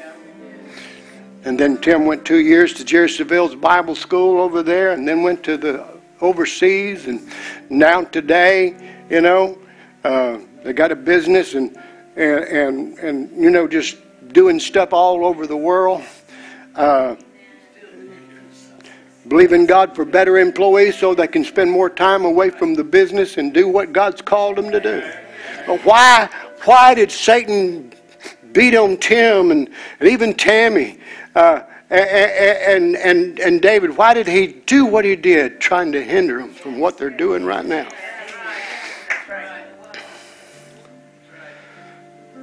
And 1.45 1.57
then 1.57 1.77
Tim 1.77 2.05
went 2.05 2.25
two 2.25 2.39
years 2.39 2.73
to 2.75 2.83
Jerry 2.83 3.09
Savelle's 3.09 3.55
Bible 3.55 3.95
school 3.95 4.41
over 4.41 4.61
there, 4.61 4.91
and 4.91 5.07
then 5.07 5.23
went 5.23 5.43
to 5.43 5.57
the 5.57 5.85
overseas. 6.21 7.07
And 7.07 7.31
now 7.69 8.03
today, 8.03 8.75
you 9.09 9.21
know, 9.21 9.57
uh, 10.03 10.39
they 10.63 10.73
got 10.73 10.91
a 10.91 10.95
business 10.95 11.53
and, 11.53 11.77
and, 12.15 12.43
and, 12.43 12.99
and, 12.99 13.43
you 13.43 13.49
know, 13.49 13.67
just 13.67 13.97
doing 14.33 14.59
stuff 14.59 14.91
all 14.91 15.25
over 15.25 15.47
the 15.47 15.57
world. 15.57 16.03
Uh, 16.75 17.15
believe 19.27 19.53
in 19.53 19.65
God 19.65 19.95
for 19.95 20.05
better 20.05 20.39
employees 20.39 20.97
so 20.97 21.13
they 21.13 21.27
can 21.27 21.43
spend 21.43 21.71
more 21.71 21.89
time 21.89 22.25
away 22.25 22.49
from 22.49 22.73
the 22.73 22.83
business 22.83 23.37
and 23.37 23.53
do 23.53 23.67
what 23.67 23.93
God's 23.93 24.21
called 24.21 24.57
them 24.57 24.71
to 24.71 24.79
do. 24.79 25.09
But 25.65 25.85
why, 25.85 26.29
why 26.65 26.95
did 26.95 27.11
Satan 27.11 27.93
beat 28.51 28.75
on 28.75 28.97
Tim 28.97 29.51
and, 29.51 29.69
and 29.99 30.09
even 30.09 30.33
Tammy 30.33 30.99
uh, 31.35 31.61
and, 31.89 32.95
and, 32.97 33.39
and 33.39 33.61
David? 33.61 33.97
Why 33.97 34.13
did 34.13 34.27
he 34.27 34.47
do 34.47 34.85
what 34.85 35.05
he 35.05 35.15
did, 35.15 35.59
trying 35.59 35.91
to 35.93 36.03
hinder 36.03 36.39
them 36.39 36.53
from 36.53 36.79
what 36.79 36.97
they're 36.97 37.09
doing 37.09 37.45
right 37.45 37.65
now? 37.65 37.87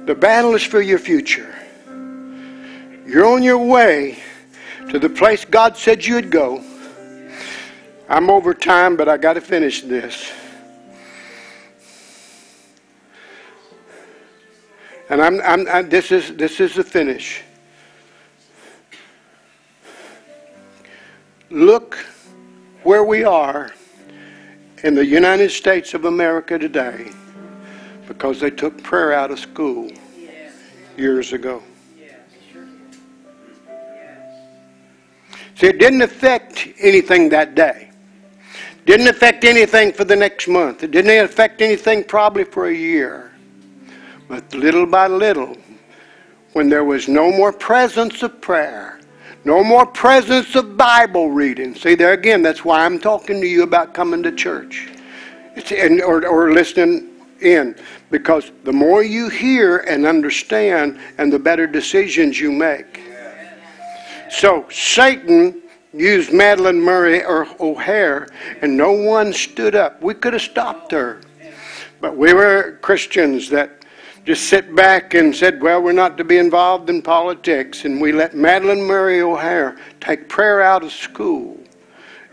The 0.05 0.15
battle 0.15 0.55
is 0.55 0.63
for 0.63 0.81
your 0.81 0.99
future. 0.99 1.53
You're 3.05 3.25
on 3.25 3.43
your 3.43 3.57
way 3.57 4.19
to 4.89 4.99
the 4.99 5.09
place 5.09 5.43
God 5.43 5.77
said 5.77 6.05
you'd 6.05 6.31
go. 6.31 6.63
I'm 8.09 8.29
over 8.29 8.53
time, 8.53 8.95
but 8.95 9.09
I 9.09 9.17
got 9.17 9.33
to 9.33 9.41
finish 9.41 9.81
this. 9.81 10.31
And 15.09 15.21
I'm, 15.21 15.41
I'm, 15.41 15.67
I, 15.67 15.81
this 15.81 16.11
is 16.11 16.35
this 16.35 16.59
is 16.59 16.75
the 16.75 16.83
finish. 16.83 17.41
Look 21.49 21.97
where 22.83 23.03
we 23.03 23.23
are 23.23 23.71
in 24.83 24.95
the 24.95 25.05
United 25.05 25.49
States 25.49 25.93
of 25.93 26.05
America 26.05 26.59
today 26.59 27.09
because 28.07 28.39
they 28.39 28.49
took 28.49 28.81
prayer 28.83 29.13
out 29.13 29.31
of 29.31 29.39
school 29.39 29.89
years 30.97 31.31
ago. 31.31 31.63
See, 35.55 35.67
it 35.67 35.79
didn't 35.79 36.01
affect 36.01 36.67
anything 36.79 37.29
that 37.29 37.55
day. 37.55 37.91
Didn't 38.85 39.07
affect 39.07 39.43
anything 39.43 39.91
for 39.91 40.03
the 40.03 40.15
next 40.15 40.47
month. 40.47 40.83
It 40.83 40.91
didn't 40.91 41.25
affect 41.25 41.61
anything 41.61 42.03
probably 42.03 42.43
for 42.43 42.67
a 42.67 42.73
year. 42.73 43.31
But 44.27 44.53
little 44.53 44.85
by 44.85 45.07
little, 45.07 45.57
when 46.53 46.69
there 46.69 46.83
was 46.83 47.07
no 47.07 47.31
more 47.31 47.51
presence 47.51 48.21
of 48.21 48.39
prayer, 48.41 48.96
no 49.45 49.63
more 49.63 49.85
presence 49.85 50.55
of 50.55 50.77
Bible 50.77 51.29
reading. 51.29 51.75
See, 51.75 51.95
there 51.95 52.13
again, 52.13 52.41
that's 52.41 52.65
why 52.65 52.85
I'm 52.85 52.99
talking 52.99 53.39
to 53.41 53.47
you 53.47 53.63
about 53.63 53.93
coming 53.93 54.23
to 54.23 54.31
church 54.31 54.89
or, 55.71 56.27
or 56.27 56.51
listening 56.51 57.09
in. 57.41 57.75
Because 58.09 58.51
the 58.63 58.73
more 58.73 59.03
you 59.03 59.29
hear 59.29 59.77
and 59.79 60.05
understand, 60.05 60.99
and 61.17 61.31
the 61.31 61.39
better 61.39 61.67
decisions 61.67 62.39
you 62.39 62.51
make. 62.51 63.01
So, 64.29 64.65
Satan 64.69 65.61
used 65.93 66.31
Madalyn 66.31 66.81
Murray 66.81 67.23
or 67.23 67.47
O'Hair, 67.59 68.27
and 68.61 68.75
no 68.75 68.91
one 68.91 69.33
stood 69.33 69.75
up. 69.75 70.01
We 70.01 70.13
could 70.13 70.33
have 70.33 70.41
stopped 70.41 70.91
her. 70.91 71.21
But 71.99 72.15
we 72.15 72.33
were 72.33 72.77
Christians 72.81 73.49
that 73.49 73.76
just 74.27 74.49
sit 74.49 74.75
back 74.75 75.13
and 75.13 75.33
said, 75.33 75.61
well, 75.61 75.81
we're 75.81 75.93
not 75.93 76.17
to 76.17 76.23
be 76.25 76.37
involved 76.37 76.89
in 76.89 77.01
politics. 77.01 77.85
And 77.85 78.01
we 78.01 78.11
let 78.11 78.33
Madalyn 78.33 78.85
Murray 78.85 79.21
O'Hair 79.21 79.77
take 80.01 80.27
prayer 80.27 80.61
out 80.61 80.83
of 80.83 80.91
school. 80.91 81.57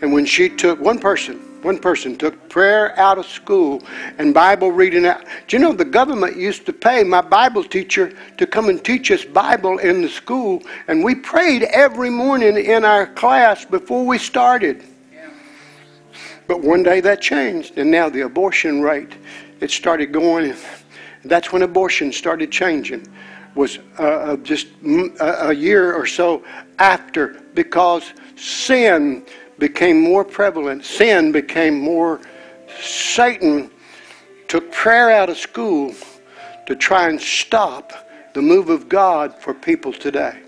And 0.00 0.12
when 0.12 0.26
she 0.26 0.48
took 0.48 0.80
one 0.80 0.98
person, 0.98 1.36
one 1.62 1.78
person 1.78 2.16
took 2.16 2.48
prayer 2.48 2.98
out 2.98 3.16
of 3.16 3.26
school 3.26 3.80
and 4.18 4.34
Bible 4.34 4.72
reading 4.72 5.06
out. 5.06 5.24
Do 5.46 5.56
you 5.56 5.62
know 5.62 5.72
the 5.72 5.84
government 5.84 6.36
used 6.36 6.66
to 6.66 6.72
pay 6.72 7.04
my 7.04 7.20
Bible 7.20 7.62
teacher 7.62 8.12
to 8.38 8.44
come 8.44 8.68
and 8.70 8.84
teach 8.84 9.12
us 9.12 9.24
Bible 9.24 9.78
in 9.78 10.02
the 10.02 10.08
school, 10.08 10.64
and 10.88 11.04
we 11.04 11.14
prayed 11.14 11.62
every 11.62 12.10
morning 12.10 12.56
in 12.56 12.84
our 12.84 13.06
class 13.06 13.64
before 13.64 14.04
we 14.04 14.18
started. 14.18 14.82
But 16.48 16.60
one 16.60 16.82
day 16.82 17.00
that 17.02 17.22
changed, 17.22 17.78
and 17.78 17.88
now 17.88 18.08
the 18.08 18.22
abortion 18.22 18.82
rate 18.82 19.12
it 19.60 19.70
started 19.70 20.12
going. 20.12 20.54
That's 21.24 21.52
when 21.52 21.62
abortion 21.62 22.12
started 22.12 22.51
changing. 22.51 23.06
Was 23.55 23.78
uh, 23.98 24.02
uh 24.02 24.36
just 24.38 24.66
a 25.20 25.55
year 25.55 25.94
or 25.94 26.06
so 26.06 26.42
after 26.78 27.40
because 27.55 28.12
sin 28.36 29.24
became 29.59 30.01
more 30.01 30.24
prevalent, 30.24 30.84
sin 30.84 31.32
became 31.32 31.78
more. 31.78 32.20
Satan 32.80 33.70
took 34.48 34.70
prayer 34.72 35.10
out 35.10 35.30
of 35.30 35.36
school 35.36 35.94
to 36.66 36.74
try 36.74 37.09
and 37.09 37.20
stop 37.20 37.92
the 38.34 38.42
move 38.42 38.68
of 38.68 38.88
God 38.88 39.34
for 39.40 39.55
people 39.55 39.92
today. 39.92 40.40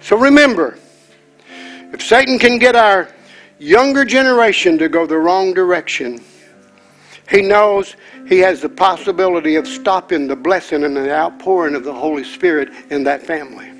So 0.00 0.18
remember, 0.18 0.76
if 1.92 2.02
Satan 2.02 2.38
can 2.38 2.58
get 2.58 2.76
our 2.76 3.08
younger 3.58 4.04
generation 4.04 4.76
to 4.78 4.88
go 4.88 5.06
the 5.06 5.16
wrong 5.16 5.54
direction, 5.54 6.22
he 7.30 7.42
knows 7.42 7.96
he 8.28 8.38
has 8.40 8.60
the 8.60 8.68
possibility 8.68 9.56
of 9.56 9.66
stopping 9.66 10.26
the 10.26 10.36
blessing 10.36 10.84
and 10.84 10.96
the 10.96 11.12
outpouring 11.12 11.74
of 11.74 11.84
the 11.84 11.92
Holy 11.92 12.24
Spirit 12.24 12.70
in 12.90 13.04
that 13.04 13.22
family. 13.22 13.70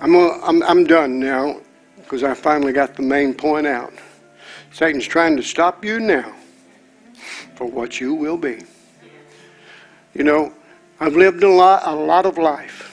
I'm, 0.00 0.62
I'm, 0.62 0.84
done 0.84 1.18
now 1.18 1.60
because 1.96 2.22
I 2.22 2.34
finally 2.34 2.72
got 2.72 2.94
the 2.94 3.02
main 3.02 3.34
point 3.34 3.66
out. 3.66 3.92
Satan's 4.70 5.06
trying 5.06 5.36
to 5.36 5.42
stop 5.42 5.84
you 5.84 5.98
now 5.98 6.34
for 7.54 7.66
what 7.66 8.00
you 8.00 8.14
will 8.14 8.36
be. 8.36 8.62
You 10.14 10.24
know, 10.24 10.52
I've 11.00 11.16
lived 11.16 11.42
a 11.42 11.48
lot, 11.48 11.82
a 11.86 11.94
lot 11.94 12.26
of 12.26 12.38
life. 12.38 12.92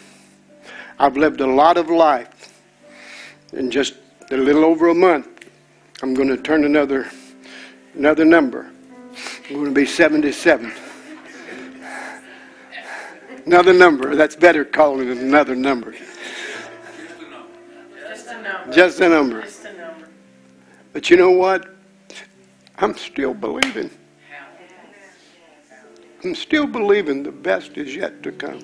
I've 0.98 1.18
lived 1.18 1.42
a 1.42 1.48
lot 1.48 1.78
of 1.78 1.90
life. 1.90 2.30
In 3.52 3.70
just 3.70 3.96
a 4.32 4.38
little 4.38 4.66
over 4.66 4.88
a 4.88 4.96
month, 4.96 5.33
I'm 6.04 6.14
going 6.14 6.28
to 6.28 6.36
turn 6.36 6.66
another, 6.66 7.10
another 7.94 8.26
number. 8.26 8.70
I'm 9.48 9.56
going 9.56 9.68
to 9.68 9.72
be 9.72 9.86
77. 9.86 10.70
Another 13.46 13.72
number. 13.72 14.14
That's 14.14 14.36
better 14.36 14.66
calling 14.66 15.08
it 15.08 15.18
another 15.18 15.56
number. 15.56 15.96
Just 18.04 18.28
a 18.28 18.42
number. 18.42 18.74
Just 18.74 19.00
a 19.00 19.08
number. 19.08 19.48
But 20.92 21.10
you 21.10 21.16
know 21.16 21.32
what? 21.32 21.74
I'm 22.80 22.98
still 22.98 23.34
believing. 23.34 23.90
I'm 26.26 26.36
still 26.36 26.68
believing 26.68 27.24
the 27.24 27.32
best 27.32 27.78
is 27.78 27.96
yet 27.96 28.22
to 28.24 28.34
come. 28.34 28.60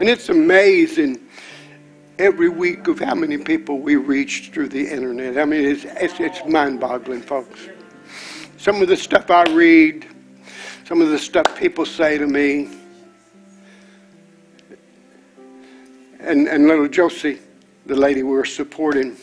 And 0.00 0.08
it's 0.08 0.30
amazing 0.30 1.24
every 2.18 2.48
week 2.48 2.86
of 2.88 2.98
how 2.98 3.14
many 3.14 3.38
people 3.38 3.78
we 3.78 3.96
reach 3.96 4.50
through 4.52 4.68
the 4.68 4.88
internet. 4.88 5.38
I 5.38 5.44
mean, 5.44 5.64
it's, 5.64 5.84
it's, 5.84 6.20
it's 6.20 6.44
mind 6.46 6.80
boggling, 6.80 7.22
folks. 7.22 7.68
Some 8.56 8.80
of 8.80 8.88
the 8.88 8.96
stuff 8.96 9.30
I 9.30 9.44
read, 9.52 10.06
some 10.84 11.00
of 11.00 11.08
the 11.08 11.18
stuff 11.18 11.58
people 11.58 11.84
say 11.84 12.18
to 12.18 12.26
me, 12.26 12.70
and, 16.20 16.48
and 16.48 16.66
little 16.66 16.88
Josie, 16.88 17.40
the 17.86 17.96
lady 17.96 18.22
we 18.22 18.30
were 18.30 18.44
supporting, 18.44 19.16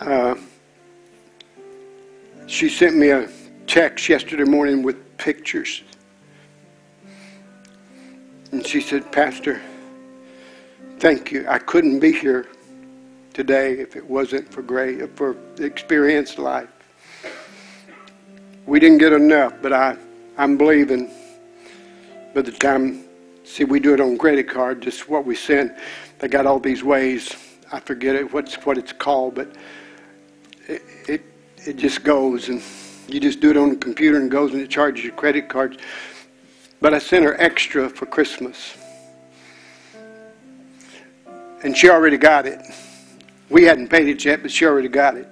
uh, 0.00 0.34
she 2.46 2.68
sent 2.68 2.96
me 2.96 3.10
a 3.10 3.28
text 3.66 4.08
yesterday 4.08 4.44
morning 4.44 4.82
with 4.82 5.16
pictures. 5.18 5.82
And 8.50 8.66
she 8.66 8.80
said, 8.80 9.10
Pastor, 9.12 9.62
thank 11.02 11.32
you. 11.32 11.44
I 11.48 11.58
couldn't 11.58 11.98
be 11.98 12.12
here 12.12 12.46
today 13.34 13.72
if 13.72 13.96
it 13.96 14.06
wasn't 14.06 14.48
for 14.52 14.62
great 14.62 15.02
uh, 15.02 15.08
for 15.16 15.36
experienced 15.58 16.38
life. 16.38 16.68
we 18.66 18.78
didn't 18.78 18.98
get 18.98 19.12
enough, 19.12 19.52
but 19.60 19.72
I, 19.72 19.96
I'm 20.38 20.56
believing 20.56 21.10
by 22.32 22.42
the 22.42 22.52
time, 22.52 23.02
see, 23.42 23.64
we 23.64 23.80
do 23.80 23.94
it 23.94 24.00
on 24.00 24.16
credit 24.16 24.48
card, 24.48 24.80
just 24.80 25.08
what 25.08 25.26
we 25.26 25.34
send. 25.34 25.74
They 26.20 26.28
got 26.28 26.46
all 26.46 26.60
these 26.60 26.84
ways. 26.84 27.34
I 27.72 27.80
forget 27.80 28.14
it, 28.14 28.32
what's 28.32 28.54
what 28.64 28.78
it's 28.78 28.92
called, 28.92 29.34
but 29.34 29.48
it, 30.68 30.82
it, 31.08 31.22
it 31.66 31.76
just 31.78 32.04
goes 32.04 32.48
and 32.48 32.62
you 33.08 33.18
just 33.18 33.40
do 33.40 33.50
it 33.50 33.56
on 33.56 33.70
the 33.70 33.76
computer 33.76 34.18
and 34.18 34.30
goes 34.30 34.52
and 34.52 34.62
it 34.62 34.70
charges 34.70 35.02
your 35.02 35.14
credit 35.14 35.48
cards. 35.48 35.78
But 36.80 36.94
I 36.94 37.00
sent 37.00 37.24
her 37.24 37.34
extra 37.40 37.90
for 37.90 38.06
Christmas. 38.06 38.76
And 41.62 41.76
she 41.76 41.88
already 41.88 42.16
got 42.16 42.46
it. 42.46 42.60
We 43.48 43.64
hadn't 43.64 43.88
paid 43.88 44.08
it 44.08 44.24
yet, 44.24 44.42
but 44.42 44.50
she 44.50 44.64
already 44.64 44.88
got 44.88 45.16
it. 45.16 45.28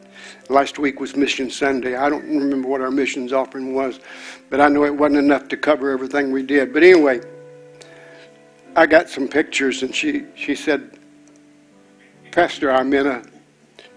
Last 0.49 0.79
week 0.79 1.01
was 1.01 1.17
Mission 1.17 1.51
Sunday. 1.51 1.97
I 1.97 2.09
don't 2.09 2.25
remember 2.25 2.69
what 2.69 2.81
our 2.81 2.91
missions 2.91 3.33
offering 3.33 3.75
was, 3.75 4.01
but 4.49 4.61
I 4.61 4.69
know 4.69 4.85
it 4.85 4.95
wasn't 4.95 5.19
enough 5.19 5.49
to 5.49 5.57
cover 5.57 5.91
everything 5.91 6.33
we 6.33 6.43
did. 6.43 6.73
But 6.73 6.83
anyway, 6.83 7.21
I 8.77 8.87
got 8.87 9.09
some 9.09 9.27
pictures, 9.27 9.83
and 9.83 9.95
she, 9.95 10.27
she 10.35 10.55
said, 10.55 10.99
Pastor, 12.31 12.71
I'm 12.71 12.93
in 12.93 13.07
a 13.07 13.23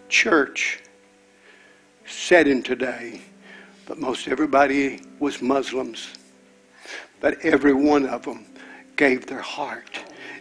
church 0.09 0.81
setting 2.05 2.63
today, 2.63 3.21
but 3.85 3.97
most 3.97 4.27
everybody 4.27 5.01
was 5.19 5.41
Muslims. 5.41 6.13
But 7.19 7.39
every 7.45 7.73
one 7.73 8.05
of 8.05 8.23
them 8.23 8.45
gave 8.95 9.25
their 9.25 9.41
heart 9.41 9.99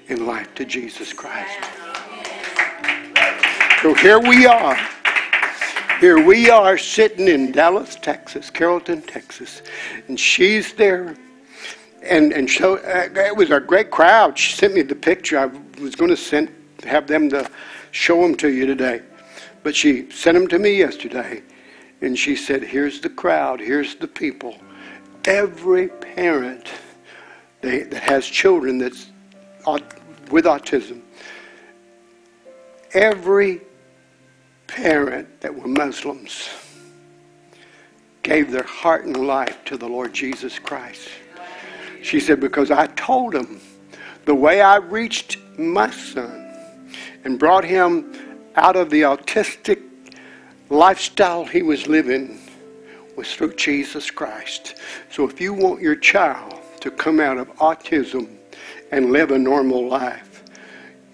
and 0.08 0.26
life 0.26 0.54
to 0.56 0.64
Jesus 0.64 1.12
Christ. 1.12 1.81
So 3.82 3.92
here 3.94 4.20
we 4.20 4.46
are. 4.46 4.78
Here 5.98 6.24
we 6.24 6.48
are 6.48 6.78
sitting 6.78 7.26
in 7.26 7.50
Dallas, 7.50 7.96
Texas, 7.96 8.48
Carrollton, 8.48 9.02
Texas, 9.02 9.62
and 10.06 10.20
she's 10.20 10.72
there. 10.74 11.16
And 12.00 12.32
and 12.32 12.48
so 12.48 12.76
uh, 12.76 13.08
it 13.12 13.36
was 13.36 13.50
a 13.50 13.58
great 13.58 13.90
crowd. 13.90 14.38
She 14.38 14.56
sent 14.56 14.74
me 14.74 14.82
the 14.82 14.94
picture. 14.94 15.36
I 15.36 15.46
was 15.80 15.96
going 15.96 16.12
to 16.12 16.16
send 16.16 16.54
have 16.84 17.08
them 17.08 17.28
to 17.30 17.50
show 17.90 18.22
them 18.22 18.36
to 18.36 18.52
you 18.52 18.66
today, 18.66 19.02
but 19.64 19.74
she 19.74 20.08
sent 20.12 20.38
them 20.38 20.46
to 20.46 20.60
me 20.60 20.78
yesterday, 20.78 21.42
and 22.02 22.16
she 22.16 22.36
said, 22.36 22.62
"Here's 22.62 23.00
the 23.00 23.10
crowd. 23.10 23.58
Here's 23.58 23.96
the 23.96 24.06
people. 24.06 24.58
Every 25.24 25.88
parent 25.88 26.70
they, 27.62 27.82
that 27.82 28.02
has 28.04 28.26
children 28.26 28.78
that's 28.78 29.10
with 30.30 30.44
autism, 30.44 31.00
every 32.94 33.60
parent 34.66 35.40
that 35.40 35.54
were 35.54 35.68
Muslims 35.68 36.48
gave 38.22 38.50
their 38.50 38.62
heart 38.62 39.04
and 39.04 39.16
life 39.16 39.64
to 39.64 39.76
the 39.76 39.88
Lord 39.88 40.12
Jesus 40.12 40.58
Christ. 40.58 41.08
She 42.02 42.20
said, 42.20 42.40
Because 42.40 42.70
I 42.70 42.86
told 42.88 43.34
them 43.34 43.60
the 44.24 44.34
way 44.34 44.60
I 44.60 44.76
reached 44.76 45.38
my 45.58 45.90
son 45.90 46.54
and 47.24 47.38
brought 47.38 47.64
him 47.64 48.12
out 48.56 48.76
of 48.76 48.90
the 48.90 49.02
autistic 49.02 49.82
lifestyle 50.68 51.44
he 51.44 51.62
was 51.62 51.86
living 51.86 52.40
was 53.16 53.34
through 53.34 53.54
Jesus 53.54 54.10
Christ. 54.10 54.76
So 55.10 55.28
if 55.28 55.40
you 55.40 55.52
want 55.52 55.82
your 55.82 55.96
child 55.96 56.54
to 56.80 56.90
come 56.90 57.20
out 57.20 57.38
of 57.38 57.48
autism 57.56 58.28
and 58.90 59.12
live 59.12 59.30
a 59.30 59.38
normal 59.38 59.86
life, 59.86 60.31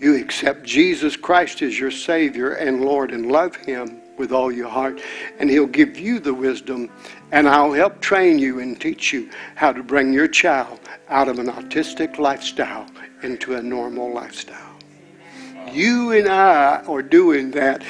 you 0.00 0.14
accept 0.16 0.62
Jesus 0.62 1.16
Christ 1.16 1.62
as 1.62 1.78
your 1.78 1.90
Savior 1.90 2.52
and 2.52 2.84
Lord 2.84 3.10
and 3.10 3.30
love 3.30 3.56
Him 3.56 4.00
with 4.16 4.32
all 4.32 4.52
your 4.52 4.68
heart, 4.68 5.00
and 5.38 5.50
He'll 5.50 5.66
give 5.66 5.98
you 5.98 6.18
the 6.20 6.34
wisdom, 6.34 6.90
and 7.32 7.48
I'll 7.48 7.72
help 7.72 8.00
train 8.00 8.38
you 8.38 8.60
and 8.60 8.80
teach 8.80 9.12
you 9.12 9.30
how 9.54 9.72
to 9.72 9.82
bring 9.82 10.12
your 10.12 10.28
child 10.28 10.80
out 11.08 11.28
of 11.28 11.38
an 11.38 11.46
autistic 11.46 12.18
lifestyle 12.18 12.86
into 13.22 13.54
a 13.54 13.62
normal 13.62 14.12
lifestyle. 14.12 14.76
You 15.72 16.12
and 16.12 16.28
I 16.28 16.82
are 16.82 17.02
doing 17.02 17.50
that 17.52 17.84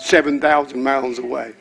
7,000 0.00 0.82
miles 0.82 1.18
away. 1.18 1.54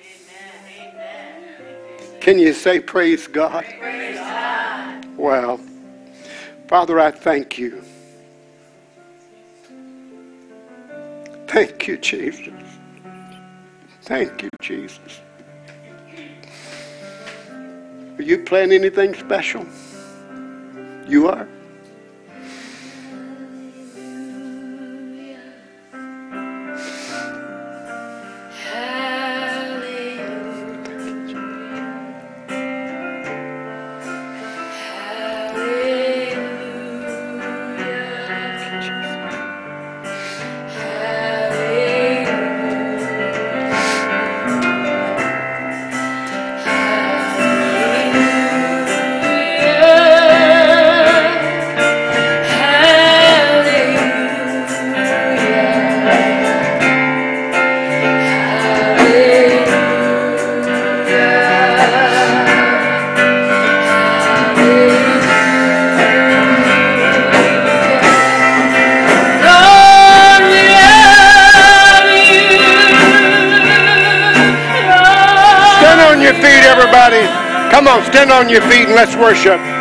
Can 2.22 2.40
you 2.40 2.54
say, 2.54 2.80
Praise 2.80 3.28
God? 3.28 3.66
Praise 3.80 4.18
God. 4.18 5.06
Well, 5.18 5.60
Father, 6.68 7.00
I 7.00 7.12
thank 7.12 7.58
you 7.58 7.84
Thank 11.48 11.88
you, 11.88 11.98
Jesus. 11.98 12.53
Thank 14.03 14.44
you, 14.44 14.49
Jesus. 14.61 15.22
Are 18.18 18.24
you 18.24 18.40
planning 18.40 18.82
anything 18.82 19.14
special? 19.15 19.65
You 21.07 21.28
are? 21.30 21.48
Let's 78.98 79.15
worship. 79.15 79.77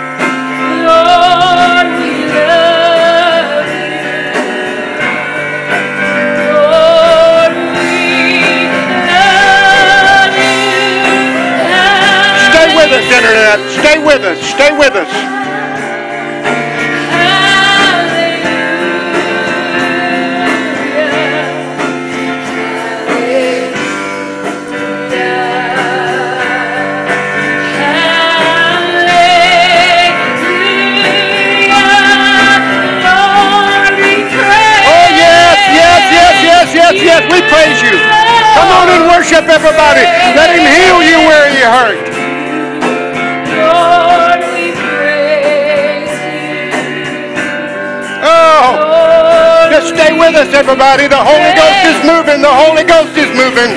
Us, 50.86 51.00
everybody. 51.00 51.08
The 51.08 51.22
Holy 51.22 51.52
Ghost 51.54 51.84
is 51.86 51.98
moving. 52.06 52.42
The 52.42 52.54
Holy 52.54 52.84
Ghost 52.84 53.16
is 53.16 53.30
moving. 53.34 53.76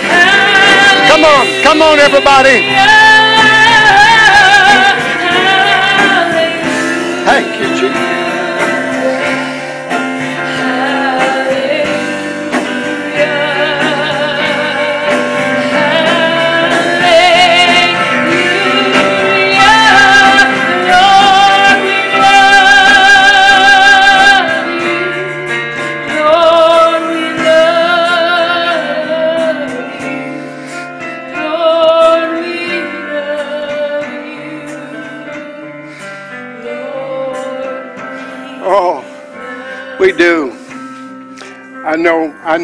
Come 1.09 1.25
on, 1.25 1.63
come 1.63 1.81
on, 1.81 1.99
everybody. 1.99 3.18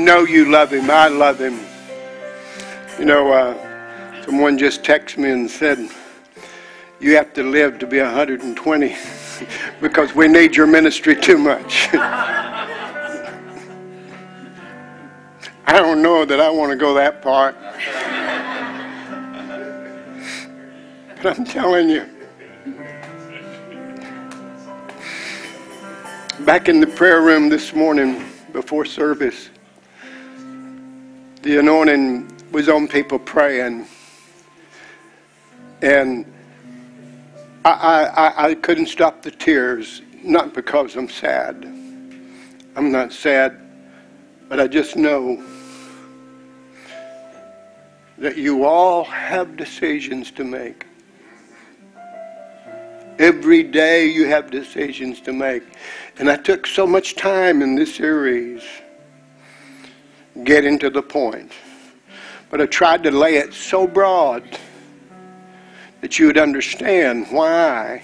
Know, 0.03 0.25
you 0.25 0.51
love 0.51 0.73
him. 0.73 0.89
I 0.89 1.07
love 1.07 1.39
him. 1.39 1.59
You 2.99 3.05
know, 3.05 3.31
uh, 3.31 4.23
someone 4.25 4.57
just 4.57 4.83
texted 4.83 5.19
me 5.19 5.29
and 5.29 5.49
said, 5.49 5.89
you 6.99 7.15
have 7.15 7.33
to 7.33 7.43
live 7.43 7.79
to 7.79 7.87
be 7.87 7.99
120 7.99 8.95
because 9.81 10.15
we 10.15 10.27
need 10.27 10.55
your 10.55 10.67
ministry 10.67 11.15
too 11.15 11.37
much. 11.37 11.89
I 15.67 15.79
don't 15.79 16.01
know 16.01 16.25
that 16.25 16.39
I 16.39 16.49
want 16.49 16.71
to 16.71 16.77
go 16.77 16.93
that 16.95 17.21
part. 17.21 17.55
But 21.23 21.39
I'm 21.39 21.45
telling 21.45 21.89
you, 21.89 22.05
back 26.41 26.69
in 26.69 26.79
the 26.79 26.85
prayer 26.85 27.21
room 27.21 27.49
this 27.49 27.73
morning 27.73 28.23
before 28.53 28.85
service, 28.85 29.49
the 31.45 31.59
anointing 31.59 32.27
was 32.51 32.67
on 32.69 32.87
people 32.87 33.19
praying. 33.19 33.85
And 35.83 36.25
I, 37.63 37.71
I, 37.71 38.47
I 38.47 38.55
couldn't 38.55 38.87
stop 38.87 39.21
the 39.21 39.29
tears, 39.29 40.01
not 40.23 40.55
because 40.55 40.95
I'm 40.95 41.07
sad. 41.07 41.63
I'm 42.75 42.91
not 42.91 43.13
sad, 43.13 43.61
but 44.49 44.59
I 44.59 44.67
just 44.67 44.95
know 44.95 45.43
that 48.17 48.37
you 48.37 48.65
all 48.65 49.03
have 49.03 49.55
decisions 49.55 50.31
to 50.31 50.43
make. 50.43 50.87
Every 53.19 53.61
day 53.61 54.07
you 54.07 54.25
have 54.25 54.49
decisions 54.49 55.21
to 55.21 55.31
make. 55.31 55.61
And 56.17 56.27
I 56.27 56.37
took 56.37 56.65
so 56.65 56.87
much 56.87 57.15
time 57.15 57.61
in 57.61 57.75
this 57.75 57.93
series 57.93 58.63
getting 60.43 60.77
to 60.79 60.89
the 60.89 61.01
point. 61.01 61.51
But 62.49 62.61
I 62.61 62.65
tried 62.65 63.03
to 63.03 63.11
lay 63.11 63.37
it 63.37 63.53
so 63.53 63.87
broad 63.87 64.43
that 66.01 66.19
you 66.19 66.27
would 66.27 66.37
understand 66.37 67.27
why. 67.31 68.03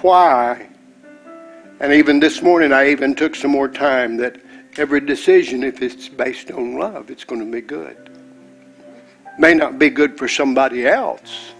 Why. 0.00 0.68
And 1.80 1.92
even 1.92 2.20
this 2.20 2.42
morning, 2.42 2.72
I 2.72 2.90
even 2.90 3.14
took 3.14 3.34
some 3.34 3.50
more 3.50 3.68
time 3.68 4.16
that 4.16 4.40
every 4.76 5.00
decision, 5.00 5.62
if 5.62 5.82
it's 5.82 6.08
based 6.08 6.50
on 6.50 6.78
love, 6.78 7.10
it's 7.10 7.24
going 7.24 7.44
to 7.44 7.50
be 7.50 7.60
good. 7.60 8.10
May 9.38 9.54
not 9.54 9.78
be 9.78 9.90
good 9.90 10.16
for 10.16 10.28
somebody 10.28 10.86
else, 10.86 11.52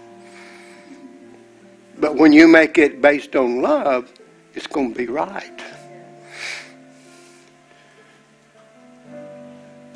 but 1.99 2.15
when 2.15 2.31
you 2.31 2.47
make 2.47 2.77
it 2.77 3.01
based 3.01 3.35
on 3.35 3.61
love, 3.61 4.11
it's 4.55 4.67
going 4.67 4.93
to 4.93 4.97
be 4.97 5.07
right. 5.07 5.61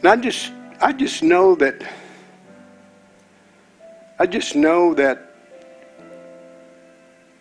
And 0.01 0.09
I 0.09 0.15
just, 0.15 0.51
I 0.79 0.93
just 0.93 1.21
know 1.21 1.53
that, 1.55 1.83
I 4.17 4.25
just 4.25 4.55
know 4.55 4.95
that, 4.95 5.35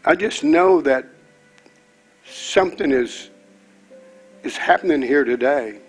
I 0.05 0.15
just 0.15 0.45
know 0.45 0.82
that 0.82 1.07
something 2.27 2.93
is, 2.93 3.31
is 4.43 4.59
happening 4.59 5.01
here 5.01 5.24
today. 5.24 5.81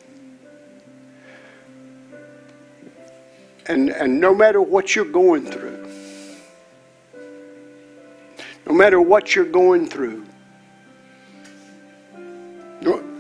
And, 3.66 3.90
and 3.90 4.22
no 4.22 4.34
matter 4.34 4.62
what 4.62 4.96
you're 4.96 5.04
going 5.04 5.46
through, 5.46 5.90
no 8.66 8.74
matter 8.74 9.02
what 9.02 9.36
you're 9.36 9.44
going 9.44 9.88
through, 9.88 10.26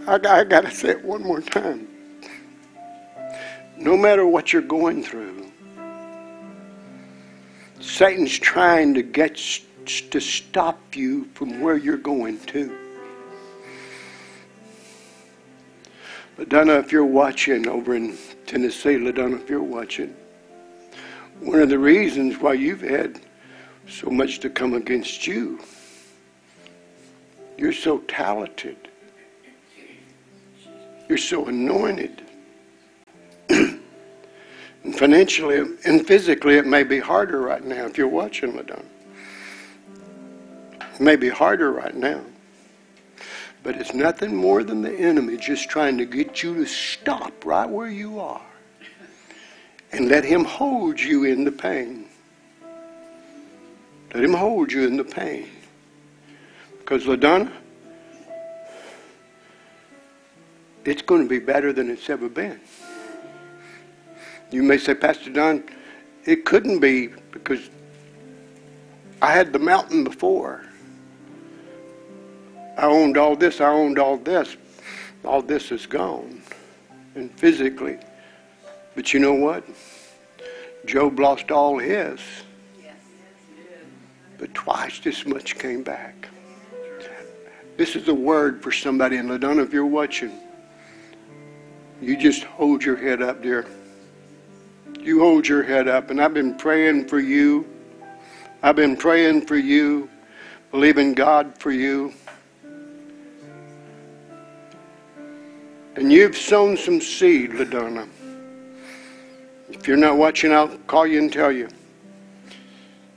I, 0.07 0.13
I 0.15 0.43
got 0.45 0.61
to 0.61 0.71
say 0.71 0.91
it 0.91 1.03
one 1.03 1.21
more 1.21 1.41
time. 1.41 1.90
No 3.81 3.97
matter 3.97 4.27
what 4.27 4.53
you're 4.53 4.61
going 4.61 5.01
through, 5.01 5.51
Satan's 7.79 8.37
trying 8.37 8.93
to 8.93 9.01
get 9.01 9.41
to 10.11 10.21
stop 10.21 10.95
you 10.95 11.25
from 11.33 11.61
where 11.61 11.77
you're 11.77 11.97
going 11.97 12.37
to. 12.41 12.77
LaDonna, 16.37 16.79
if 16.79 16.91
you're 16.91 17.03
watching 17.03 17.67
over 17.67 17.95
in 17.95 18.15
Tennessee, 18.45 18.97
LaDonna, 18.97 19.41
if 19.41 19.49
you're 19.49 19.63
watching, 19.63 20.15
one 21.39 21.59
of 21.59 21.69
the 21.69 21.79
reasons 21.79 22.37
why 22.37 22.53
you've 22.53 22.81
had 22.81 23.19
so 23.87 24.11
much 24.11 24.39
to 24.41 24.49
come 24.51 24.75
against 24.75 25.25
you. 25.25 25.59
You're 27.57 27.73
so 27.73 27.97
talented. 28.01 28.77
You're 31.09 31.17
so 31.17 31.47
anointed. 31.47 32.21
Financially 34.83 35.57
and 35.85 36.05
physically, 36.07 36.55
it 36.55 36.65
may 36.65 36.83
be 36.83 36.99
harder 36.99 37.41
right 37.41 37.63
now 37.63 37.85
if 37.85 37.97
you're 37.97 38.07
watching, 38.07 38.53
LaDonna. 38.53 38.83
It 40.95 40.99
may 40.99 41.15
be 41.15 41.29
harder 41.29 41.71
right 41.71 41.95
now. 41.95 42.21
But 43.63 43.75
it's 43.75 43.93
nothing 43.93 44.35
more 44.35 44.63
than 44.63 44.81
the 44.81 44.93
enemy 44.93 45.37
just 45.37 45.69
trying 45.69 45.97
to 45.99 46.05
get 46.05 46.41
you 46.41 46.55
to 46.55 46.65
stop 46.65 47.45
right 47.45 47.69
where 47.69 47.89
you 47.89 48.19
are 48.19 48.41
and 49.91 50.07
let 50.07 50.23
Him 50.23 50.45
hold 50.45 50.99
you 50.99 51.25
in 51.25 51.43
the 51.43 51.51
pain. 51.51 52.05
Let 54.13 54.23
Him 54.23 54.33
hold 54.33 54.71
you 54.71 54.87
in 54.87 54.97
the 54.97 55.03
pain. 55.03 55.47
Because, 56.79 57.05
LaDonna, 57.05 57.51
it's 60.85 61.03
going 61.03 61.23
to 61.23 61.29
be 61.29 61.39
better 61.39 61.71
than 61.71 61.91
it's 61.91 62.09
ever 62.09 62.27
been. 62.27 62.59
You 64.51 64.63
may 64.63 64.77
say, 64.77 64.93
Pastor 64.93 65.29
Don, 65.29 65.63
it 66.25 66.45
couldn't 66.45 66.79
be 66.79 67.07
because 67.31 67.69
I 69.21 69.31
had 69.31 69.53
the 69.53 69.59
mountain 69.59 70.03
before. 70.03 70.65
I 72.77 72.85
owned 72.85 73.17
all 73.17 73.35
this, 73.35 73.61
I 73.61 73.69
owned 73.69 73.97
all 73.97 74.17
this. 74.17 74.57
All 75.23 75.41
this 75.41 75.71
is 75.71 75.85
gone. 75.85 76.41
And 77.15 77.31
physically, 77.39 77.97
but 78.95 79.13
you 79.13 79.19
know 79.19 79.33
what? 79.33 79.63
Job 80.85 81.19
lost 81.19 81.51
all 81.51 81.77
his. 81.77 82.19
But 84.37 84.53
twice 84.53 84.99
this 84.99 85.25
much 85.25 85.59
came 85.59 85.83
back. 85.83 86.27
This 87.77 87.95
is 87.95 88.07
a 88.07 88.13
word 88.13 88.63
for 88.63 88.71
somebody 88.71 89.17
in 89.17 89.27
LaDonna 89.27 89.63
if 89.63 89.71
you're 89.71 89.85
watching. 89.85 90.31
You 92.01 92.17
just 92.17 92.43
hold 92.43 92.83
your 92.83 92.95
head 92.95 93.21
up, 93.21 93.43
dear. 93.43 93.67
You 95.01 95.19
hold 95.19 95.47
your 95.47 95.63
head 95.63 95.87
up. 95.87 96.11
And 96.11 96.21
I've 96.21 96.33
been 96.33 96.55
praying 96.55 97.07
for 97.07 97.19
you. 97.19 97.67
I've 98.61 98.75
been 98.75 98.95
praying 98.95 99.47
for 99.47 99.57
you, 99.57 100.07
believing 100.69 101.13
God 101.13 101.57
for 101.57 101.71
you. 101.71 102.13
And 105.95 106.11
you've 106.11 106.37
sown 106.37 106.77
some 106.77 107.01
seed, 107.01 107.51
LaDonna. 107.51 108.07
If 109.69 109.87
you're 109.87 109.97
not 109.97 110.17
watching, 110.17 110.53
I'll 110.53 110.77
call 110.85 111.07
you 111.07 111.19
and 111.19 111.33
tell 111.33 111.51
you. 111.51 111.67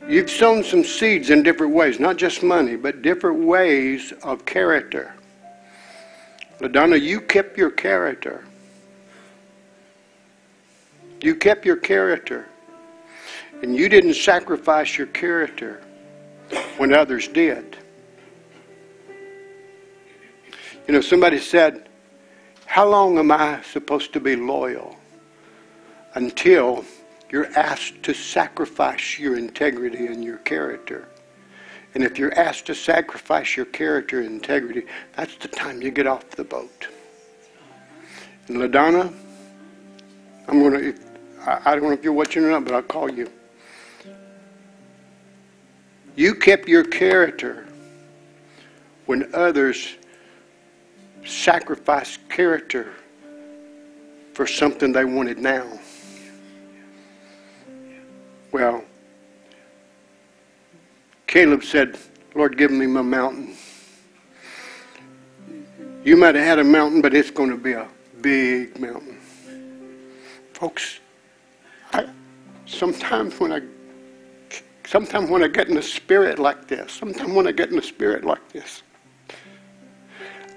You've 0.08 0.30
sown 0.30 0.64
some 0.64 0.84
seeds 0.84 1.30
in 1.30 1.42
different 1.42 1.74
ways, 1.74 2.00
not 2.00 2.16
just 2.16 2.42
money, 2.42 2.76
but 2.76 3.02
different 3.02 3.44
ways 3.44 4.12
of 4.22 4.44
character. 4.46 5.14
LaDonna, 6.60 7.00
you 7.00 7.20
kept 7.20 7.58
your 7.58 7.70
character. 7.70 8.44
You 11.24 11.34
kept 11.34 11.64
your 11.64 11.76
character. 11.76 12.46
And 13.62 13.74
you 13.74 13.88
didn't 13.88 14.14
sacrifice 14.14 14.98
your 14.98 15.06
character 15.06 15.82
when 16.76 16.92
others 16.92 17.28
did. 17.28 17.78
You 20.86 20.92
know, 20.92 21.00
somebody 21.00 21.38
said, 21.38 21.88
How 22.66 22.86
long 22.86 23.18
am 23.18 23.30
I 23.32 23.62
supposed 23.62 24.12
to 24.12 24.20
be 24.20 24.36
loyal? 24.36 24.96
until 26.14 26.84
you're 27.30 27.52
asked 27.56 28.02
to 28.04 28.14
sacrifice 28.14 29.18
your 29.18 29.36
integrity 29.36 30.06
and 30.06 30.22
your 30.22 30.38
character. 30.38 31.08
And 31.94 32.04
if 32.04 32.18
you're 32.18 32.36
asked 32.38 32.66
to 32.66 32.74
sacrifice 32.74 33.56
your 33.56 33.66
character 33.66 34.20
and 34.20 34.28
integrity, 34.28 34.86
that's 35.16 35.34
the 35.36 35.48
time 35.48 35.82
you 35.82 35.90
get 35.90 36.06
off 36.06 36.30
the 36.30 36.44
boat. 36.44 36.88
And 38.46 38.58
LaDonna, 38.58 39.12
I'm 40.46 40.60
going 40.60 40.72
to, 40.74 41.13
I 41.46 41.74
don't 41.74 41.82
know 41.84 41.92
if 41.92 42.02
you're 42.02 42.12
watching 42.12 42.44
or 42.44 42.50
not, 42.50 42.64
but 42.64 42.74
I'll 42.74 42.82
call 42.82 43.10
you. 43.10 43.30
You 46.16 46.34
kept 46.34 46.68
your 46.68 46.84
character 46.84 47.66
when 49.06 49.30
others 49.34 49.96
sacrificed 51.24 52.26
character 52.28 52.92
for 54.32 54.46
something 54.46 54.92
they 54.92 55.04
wanted 55.04 55.38
now. 55.38 55.66
Well, 58.52 58.84
Caleb 61.26 61.64
said, 61.64 61.98
Lord, 62.34 62.56
give 62.56 62.70
me 62.70 62.86
my 62.86 63.02
mountain. 63.02 63.56
You 66.04 66.16
might 66.16 66.34
have 66.36 66.44
had 66.44 66.58
a 66.58 66.64
mountain, 66.64 67.02
but 67.02 67.14
it's 67.14 67.30
going 67.30 67.50
to 67.50 67.56
be 67.56 67.72
a 67.72 67.88
big 68.20 68.78
mountain. 68.78 69.18
Folks, 70.52 71.00
I, 71.00 71.03
sometimes 72.66 73.38
when 73.38 73.52
I 73.52 73.60
sometimes 74.86 75.30
when 75.30 75.42
I 75.42 75.48
get 75.48 75.68
in 75.68 75.74
the 75.74 75.82
spirit 75.82 76.38
like 76.38 76.68
this, 76.68 76.92
sometimes 76.92 77.32
when 77.32 77.46
I 77.46 77.52
get 77.52 77.70
in 77.70 77.76
the 77.76 77.82
spirit 77.82 78.24
like 78.24 78.48
this, 78.52 78.82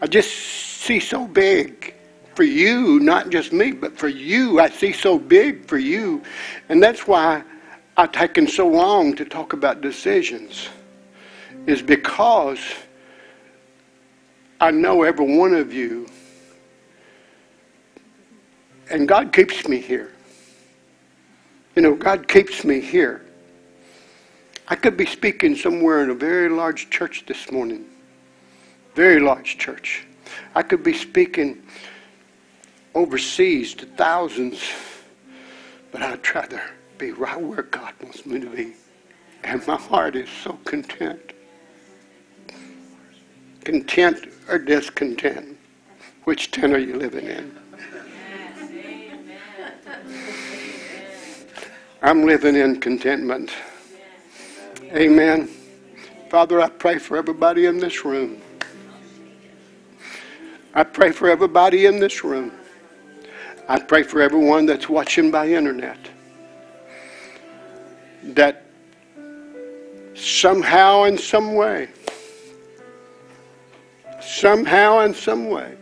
I 0.02 0.08
just 0.08 0.32
see 0.32 1.00
so 1.00 1.28
big 1.28 1.94
for 2.36 2.44
you, 2.44 3.00
not 3.00 3.30
just 3.30 3.52
me, 3.52 3.72
but 3.72 3.98
for 3.98 4.08
you. 4.08 4.60
I 4.60 4.70
see 4.70 4.92
so 4.92 5.18
big 5.18 5.66
for 5.66 5.78
you. 5.78 6.22
And 6.70 6.84
that's 6.84 7.08
why 7.08 7.44
I've 7.98 8.12
taken 8.12 8.48
so 8.48 8.68
long 8.68 9.16
to 9.16 9.26
talk 9.26 9.54
about 9.54 9.82
decisions, 9.82 10.70
is 11.66 11.82
because 11.82 12.60
I 14.62 14.72
know 14.72 15.04
every 15.04 15.38
one 15.38 15.54
of 15.54 15.74
you, 15.74 16.08
and 18.92 19.08
God 19.08 19.34
keeps 19.34 19.68
me 19.68 19.80
here. 19.80 20.14
You 21.78 21.84
know, 21.84 21.94
God 21.94 22.28
keeps 22.28 22.64
me 22.64 22.80
here. 22.80 23.24
I 24.68 24.74
could 24.74 24.98
be 24.98 25.06
speaking 25.06 25.56
somewhere 25.56 26.04
in 26.04 26.10
a 26.10 26.16
very 26.16 26.50
large 26.50 26.90
church 26.90 27.26
this 27.28 27.52
morning. 27.52 27.86
Very 28.96 29.20
large 29.20 29.60
church. 29.60 30.08
I 30.56 30.64
could 30.64 30.82
be 30.82 30.96
speaking 30.96 31.62
overseas 32.96 33.76
to 33.76 33.86
thousands, 33.86 34.60
but 35.92 36.02
I'd 36.02 36.34
rather 36.34 36.64
be 36.98 37.12
right 37.12 37.40
where 37.40 37.62
God 37.62 37.94
wants 38.02 38.26
me 38.26 38.40
to 38.40 38.50
be. 38.50 38.74
And 39.44 39.66
my 39.68 39.78
heart 39.78 40.16
is 40.16 40.30
so 40.30 40.54
content. 40.66 41.32
Content 43.64 44.26
or 44.50 44.58
discontent? 44.58 45.56
Which 46.24 46.50
tent 46.50 46.74
are 46.74 46.80
you 46.80 46.96
living 46.96 47.28
in? 47.28 47.67
I'm 52.02 52.26
living 52.26 52.56
in 52.56 52.80
contentment. 52.80 53.52
Amen. 54.94 55.50
Father, 56.30 56.62
I 56.62 56.70
pray 56.70 57.00
for 57.00 57.18
everybody 57.18 57.66
in 57.66 57.80
this 57.80 58.06
room. 58.06 58.42
I 60.74 60.84
pray 60.84 61.12
for 61.12 61.30
everybody 61.30 61.88
in 61.88 62.00
this 62.00 62.24
room. 62.24 62.52
I 63.68 63.80
pray 63.80 64.04
for 64.04 64.22
everyone 64.22 64.66
that's 64.66 64.88
watching 64.88 65.32
by 65.32 65.50
internet 65.50 65.98
that 68.24 68.66
somehow, 70.14 71.04
in 71.04 71.18
some 71.18 71.56
way, 71.56 71.90
somehow, 74.22 75.00
in 75.00 75.14
some 75.14 75.50
way, 75.50 75.76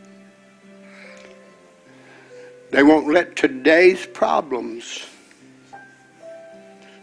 they 2.72 2.84
won't 2.84 3.08
let 3.08 3.36
today's 3.36 4.06
problems, 4.06 5.06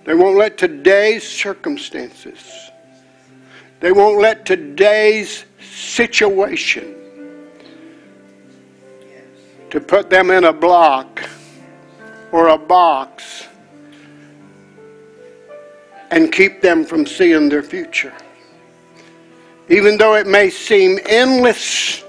they 0.04 0.14
won't 0.14 0.36
let 0.36 0.58
today's 0.58 1.26
circumstances, 1.26 2.70
they 3.80 3.92
won't 3.92 4.20
let 4.20 4.44
today's 4.44 5.44
situation 5.60 6.94
to 9.70 9.80
put 9.80 10.10
them 10.10 10.30
in 10.30 10.44
a 10.44 10.52
block 10.52 11.22
or 12.30 12.48
a 12.48 12.58
box 12.58 13.48
and 16.10 16.30
keep 16.30 16.60
them 16.60 16.84
from 16.84 17.06
seeing 17.06 17.48
their 17.48 17.62
future. 17.62 18.12
Even 19.68 19.96
though 19.96 20.14
it 20.14 20.26
may 20.26 20.50
seem 20.50 20.98
endless 21.06 22.04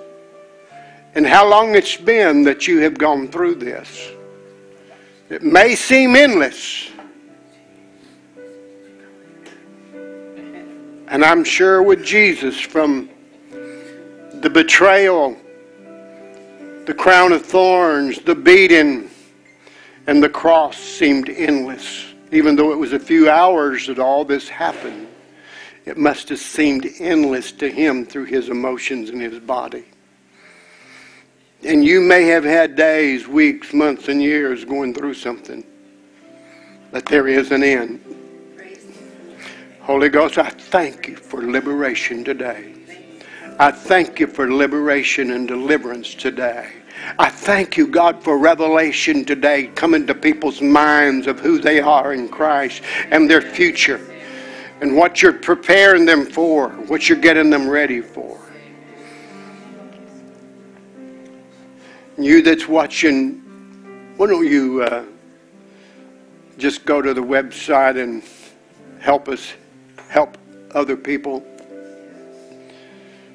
and 1.15 1.25
how 1.25 1.47
long 1.47 1.75
it's 1.75 1.95
been 1.95 2.43
that 2.43 2.67
you 2.67 2.79
have 2.79 2.97
gone 2.97 3.29
through 3.29 3.55
this, 3.55 4.11
it 5.29 5.41
may 5.41 5.73
seem 5.75 6.15
endless. 6.15 6.89
And 11.13 11.23
I'm 11.23 11.43
sure 11.43 11.83
with 11.83 12.03
Jesus 12.03 12.59
from 12.59 13.07
the 13.51 14.49
betrayal 14.49 15.37
the 16.87 16.93
crown 16.95 17.31
of 17.31 17.45
thorns, 17.45 18.17
the 18.21 18.33
beating, 18.33 19.11
and 20.07 20.23
the 20.23 20.27
cross 20.27 20.75
seemed 20.75 21.29
endless. 21.29 22.07
Even 22.31 22.55
though 22.55 22.71
it 22.71 22.79
was 22.79 22.93
a 22.93 22.99
few 22.99 23.29
hours 23.29 23.85
that 23.85 23.99
all 23.99 24.25
this 24.25 24.49
happened, 24.49 25.07
it 25.85 25.97
must 25.97 26.29
have 26.29 26.39
seemed 26.39 26.89
endless 26.99 27.51
to 27.51 27.69
him 27.69 28.07
through 28.07 28.25
his 28.25 28.49
emotions 28.49 29.11
and 29.11 29.21
his 29.21 29.39
body. 29.39 29.85
And 31.63 31.85
you 31.85 32.01
may 32.01 32.23
have 32.23 32.43
had 32.43 32.75
days, 32.75 33.27
weeks, 33.27 33.71
months, 33.71 34.07
and 34.07 34.19
years 34.19 34.65
going 34.65 34.95
through 34.95 35.13
something, 35.13 35.63
but 36.91 37.05
there 37.05 37.27
is 37.27 37.51
an 37.51 37.61
end. 37.61 38.12
Holy 39.83 40.07
Ghost, 40.07 40.37
I 40.37 40.49
thank 40.49 41.09
you 41.09 41.17
for 41.17 41.41
liberation 41.41 42.23
today. 42.23 42.73
I 43.59 43.69
thank 43.69 44.17
you 44.17 44.27
for 44.27 44.49
liberation 44.49 45.31
and 45.31 45.45
deliverance 45.45 46.15
today. 46.15 46.71
I 47.19 47.29
thank 47.29 47.75
you, 47.75 47.87
God, 47.87 48.23
for 48.23 48.37
revelation 48.37 49.25
today 49.25 49.67
coming 49.75 50.07
to 50.07 50.15
people's 50.15 50.61
minds 50.61 51.27
of 51.27 51.41
who 51.41 51.59
they 51.59 51.81
are 51.81 52.13
in 52.13 52.29
Christ 52.29 52.81
and 53.11 53.29
their 53.29 53.41
future 53.41 53.99
and 54.79 54.95
what 54.95 55.21
you're 55.21 55.33
preparing 55.33 56.05
them 56.05 56.27
for, 56.27 56.69
what 56.87 57.09
you're 57.09 57.19
getting 57.19 57.49
them 57.49 57.67
ready 57.67 57.99
for. 57.99 58.39
You 62.17 62.41
that's 62.41 62.69
watching, 62.69 63.41
why 64.15 64.27
don't 64.27 64.47
you 64.47 64.83
uh, 64.83 65.03
just 66.57 66.85
go 66.85 67.01
to 67.01 67.13
the 67.13 67.21
website 67.21 68.01
and 68.01 68.23
help 69.01 69.27
us 69.27 69.51
help 70.13 70.37
other 70.71 70.95
people? 70.95 71.39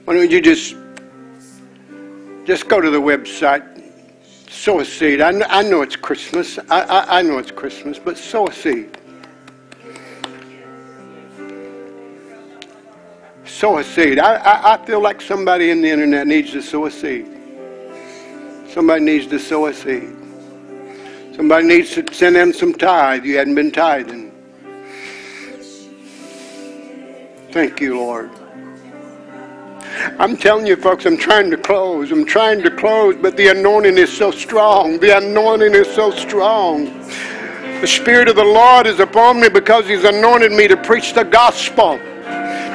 Why 0.05 0.15
don't 0.15 0.31
you 0.31 0.41
just 0.41 0.77
just 2.45 2.69
go 2.69 2.81
to 2.81 2.89
the 2.89 3.01
website, 3.01 3.63
sow 4.49 4.81
a 4.81 4.85
seed. 4.85 5.21
I, 5.21 5.33
I 5.51 5.63
know 5.63 5.83
it's 5.83 5.97
Christmas. 5.97 6.59
I, 6.71 6.81
I, 6.81 7.19
I 7.19 7.23
know 7.23 7.37
it's 7.37 7.51
Christmas, 7.51 7.99
but 7.99 8.17
sow 8.17 8.47
a 8.47 8.53
seed. 8.53 8.97
Sow 13.45 13.79
a 13.79 13.85
seed. 13.85 14.19
I, 14.19 14.37
I, 14.37 14.75
I 14.75 14.87
feel 14.87 15.01
like 15.01 15.21
somebody 15.21 15.71
in 15.71 15.83
the 15.83 15.91
internet 15.91 16.27
needs 16.27 16.53
to 16.53 16.63
sow 16.63 16.87
a 16.87 16.91
seed. 16.91 17.27
Somebody 18.71 19.05
needs 19.05 19.27
to 19.27 19.39
sow 19.39 19.67
a 19.67 19.75
seed. 19.75 20.17
Somebody 21.35 21.67
needs 21.67 21.91
to 21.97 22.15
send 22.15 22.37
in 22.37 22.55
some 22.55 22.73
tithe. 22.73 23.27
You 23.27 23.37
hadn't 23.37 23.57
been 23.57 23.73
tithing. 23.73 24.28
Thank 27.51 27.81
you, 27.81 27.97
Lord. 27.97 28.31
I'm 30.19 30.37
telling 30.37 30.66
you, 30.66 30.77
folks, 30.77 31.07
I'm 31.07 31.16
trying 31.16 31.51
to 31.51 31.57
close. 31.57 32.12
I'm 32.12 32.27
trying 32.27 32.62
to 32.62 32.70
close, 32.70 33.16
but 33.16 33.39
the 33.39 33.49
anointing 33.49 33.97
is 33.97 34.15
so 34.15 34.31
strong. 34.31 34.99
The 35.01 35.16
anointing 35.16 35.75
is 35.75 35.89
so 35.95 36.11
strong. 36.11 36.85
The 37.81 37.87
Spirit 37.87 38.29
of 38.29 38.37
the 38.37 38.45
Lord 38.45 38.87
is 38.87 39.01
upon 39.01 39.41
me 39.41 39.49
because 39.49 39.89
He's 39.89 40.05
anointed 40.05 40.53
me 40.53 40.69
to 40.69 40.77
preach 40.77 41.15
the 41.15 41.25
gospel, 41.25 41.99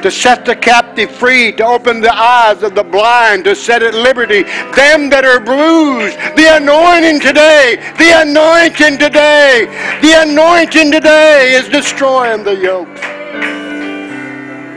to 0.02 0.10
set 0.10 0.44
the 0.44 0.56
captive 0.56 1.12
free, 1.12 1.52
to 1.52 1.64
open 1.64 2.00
the 2.00 2.12
eyes 2.12 2.64
of 2.64 2.74
the 2.74 2.82
blind, 2.82 3.44
to 3.44 3.54
set 3.54 3.80
at 3.80 3.94
liberty 3.94 4.42
them 4.74 5.08
that 5.08 5.24
are 5.24 5.38
bruised. 5.38 6.18
The 6.36 6.56
anointing 6.56 7.20
today, 7.20 7.76
the 7.96 8.22
anointing 8.22 8.98
today, 8.98 9.66
the 10.02 10.22
anointing 10.22 10.90
today 10.90 11.52
is 11.52 11.68
destroying 11.68 12.42
the 12.42 12.56
yoke. 12.56 13.13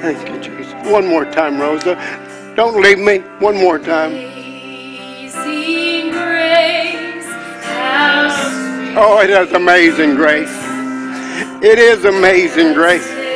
Thank 0.08 0.30
you, 0.30 0.58
Jesus. 0.58 0.74
One 0.90 1.06
more 1.06 1.26
time, 1.26 1.60
Rosa. 1.60 1.96
Don't 2.56 2.82
leave 2.82 2.98
me. 2.98 3.18
One 3.40 3.58
more 3.58 3.78
time. 3.78 4.14
Oh, 8.96 9.20
it 9.22 9.30
is 9.30 9.52
amazing 9.52 10.16
grace. 10.16 10.50
It 11.62 11.78
is 11.78 12.06
amazing 12.06 12.74
grace. 12.74 13.27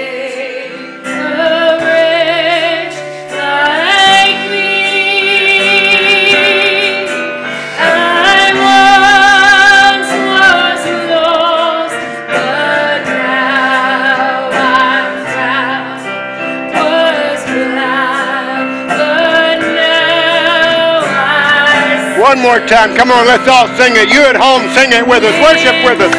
one 22.32 22.40
more 22.40 22.66
time. 22.66 22.96
Come 22.96 23.12
on, 23.12 23.28
let's 23.28 23.46
all 23.46 23.68
sing 23.76 23.92
it. 23.98 24.08
You 24.08 24.24
at 24.24 24.38
home, 24.40 24.64
sing 24.72 24.94
it 24.96 25.06
with 25.06 25.22
us. 25.22 25.36
Worship 25.44 25.76
with 25.84 26.00
us. 26.00 26.16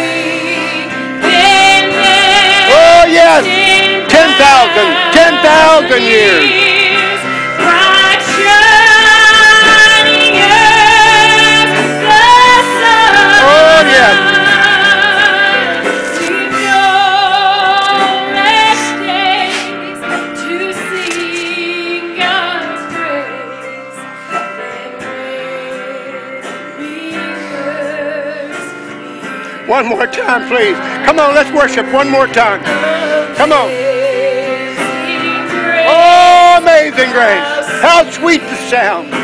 Oh, 2.68 3.08
yes. 3.08 3.48
10,000, 4.12 4.36
10,000 5.16 6.02
years. 6.04 6.44
Oh, 13.40 13.80
yes. 13.88 14.31
One 29.72 29.86
more 29.86 30.06
time, 30.06 30.46
please. 30.48 30.76
Come 31.06 31.18
on, 31.18 31.34
let's 31.34 31.50
worship 31.50 31.90
one 31.94 32.10
more 32.10 32.26
time. 32.26 32.62
Come 33.36 33.52
on. 33.52 33.70
Oh, 35.88 36.58
amazing 36.60 37.10
grace. 37.10 37.80
How 37.80 38.04
sweet 38.10 38.42
the 38.42 38.56
sound. 38.68 39.21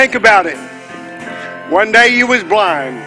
Think 0.00 0.14
about 0.14 0.46
it. 0.46 0.56
One 1.70 1.92
day 1.92 2.16
you 2.16 2.26
was 2.26 2.42
blind, 2.42 3.00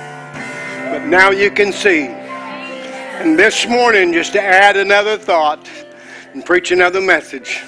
but 0.92 1.08
now 1.08 1.32
you 1.32 1.50
can 1.50 1.74
see. 1.74 2.06
And 2.06 3.36
this 3.36 3.68
morning, 3.68 4.14
just 4.14 4.34
to 4.34 4.40
add 4.40 4.78
another 4.78 5.18
thought 5.18 5.68
and 6.34 6.46
preach 6.46 6.70
another 6.70 7.02
message. 7.02 7.64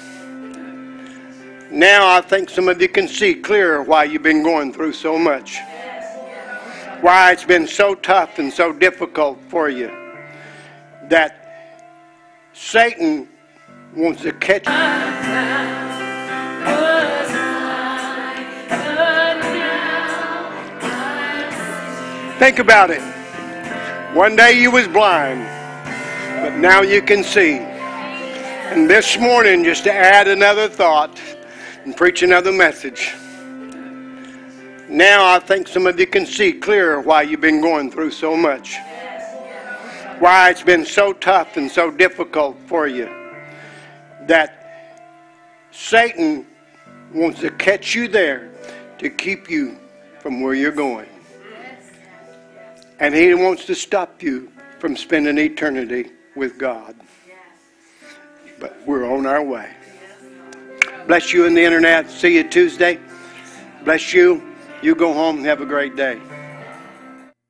Now 1.72 2.06
I 2.06 2.20
think 2.20 2.50
some 2.50 2.68
of 2.68 2.80
you 2.80 2.88
can 2.88 3.08
see 3.08 3.34
clearer 3.34 3.82
why 3.82 4.04
you've 4.04 4.22
been 4.22 4.44
going 4.44 4.72
through 4.72 4.92
so 4.92 5.18
much. 5.18 5.58
Why 7.00 7.32
it's 7.32 7.42
been 7.42 7.66
so 7.66 7.96
tough 7.96 8.38
and 8.38 8.52
so 8.52 8.72
difficult 8.72 9.40
for 9.48 9.68
you. 9.68 9.88
That 11.08 11.82
Satan 12.52 13.26
wants 13.92 14.22
to 14.22 14.30
catch 14.34 14.68
you. 14.68 15.76
Think 22.38 22.58
about 22.58 22.90
it. 22.90 23.00
One 24.14 24.36
day 24.36 24.60
you 24.60 24.70
was 24.70 24.86
blind, 24.86 25.40
but 26.42 26.58
now 26.58 26.82
you 26.82 27.00
can 27.00 27.24
see. 27.24 27.56
And 27.56 28.90
this 28.90 29.18
morning, 29.18 29.64
just 29.64 29.84
to 29.84 29.92
add 29.92 30.28
another 30.28 30.68
thought 30.68 31.18
and 31.84 31.96
preach 31.96 32.22
another 32.22 32.52
message. 32.52 33.14
Now 34.90 35.24
I 35.34 35.38
think 35.38 35.66
some 35.66 35.86
of 35.86 35.98
you 35.98 36.06
can 36.06 36.26
see 36.26 36.52
clearer 36.52 37.00
why 37.00 37.22
you've 37.22 37.40
been 37.40 37.62
going 37.62 37.90
through 37.90 38.10
so 38.10 38.36
much. 38.36 38.76
Why 40.18 40.50
it's 40.50 40.62
been 40.62 40.84
so 40.84 41.14
tough 41.14 41.56
and 41.56 41.70
so 41.70 41.90
difficult 41.90 42.58
for 42.66 42.86
you. 42.86 43.06
That 44.26 44.92
Satan 45.70 46.46
wants 47.14 47.40
to 47.40 47.50
catch 47.50 47.94
you 47.94 48.08
there 48.08 48.50
to 48.98 49.08
keep 49.08 49.48
you 49.48 49.78
from 50.20 50.42
where 50.42 50.52
you're 50.52 50.70
going. 50.70 51.08
And 52.98 53.14
He 53.14 53.34
wants 53.34 53.66
to 53.66 53.74
stop 53.74 54.22
you 54.22 54.50
from 54.78 54.96
spending 54.96 55.38
eternity 55.38 56.12
with 56.34 56.58
God. 56.58 56.94
But 58.58 58.76
we're 58.86 59.04
on 59.04 59.26
our 59.26 59.42
way. 59.42 59.70
Bless 61.06 61.32
you 61.32 61.46
in 61.46 61.54
the 61.54 61.62
internet. 61.62 62.10
See 62.10 62.36
you 62.36 62.48
Tuesday. 62.48 62.98
Bless 63.84 64.12
you. 64.12 64.42
You 64.82 64.94
go 64.94 65.12
home 65.12 65.38
and 65.38 65.46
have 65.46 65.60
a 65.60 65.66
great 65.66 65.96
day. 65.96 66.20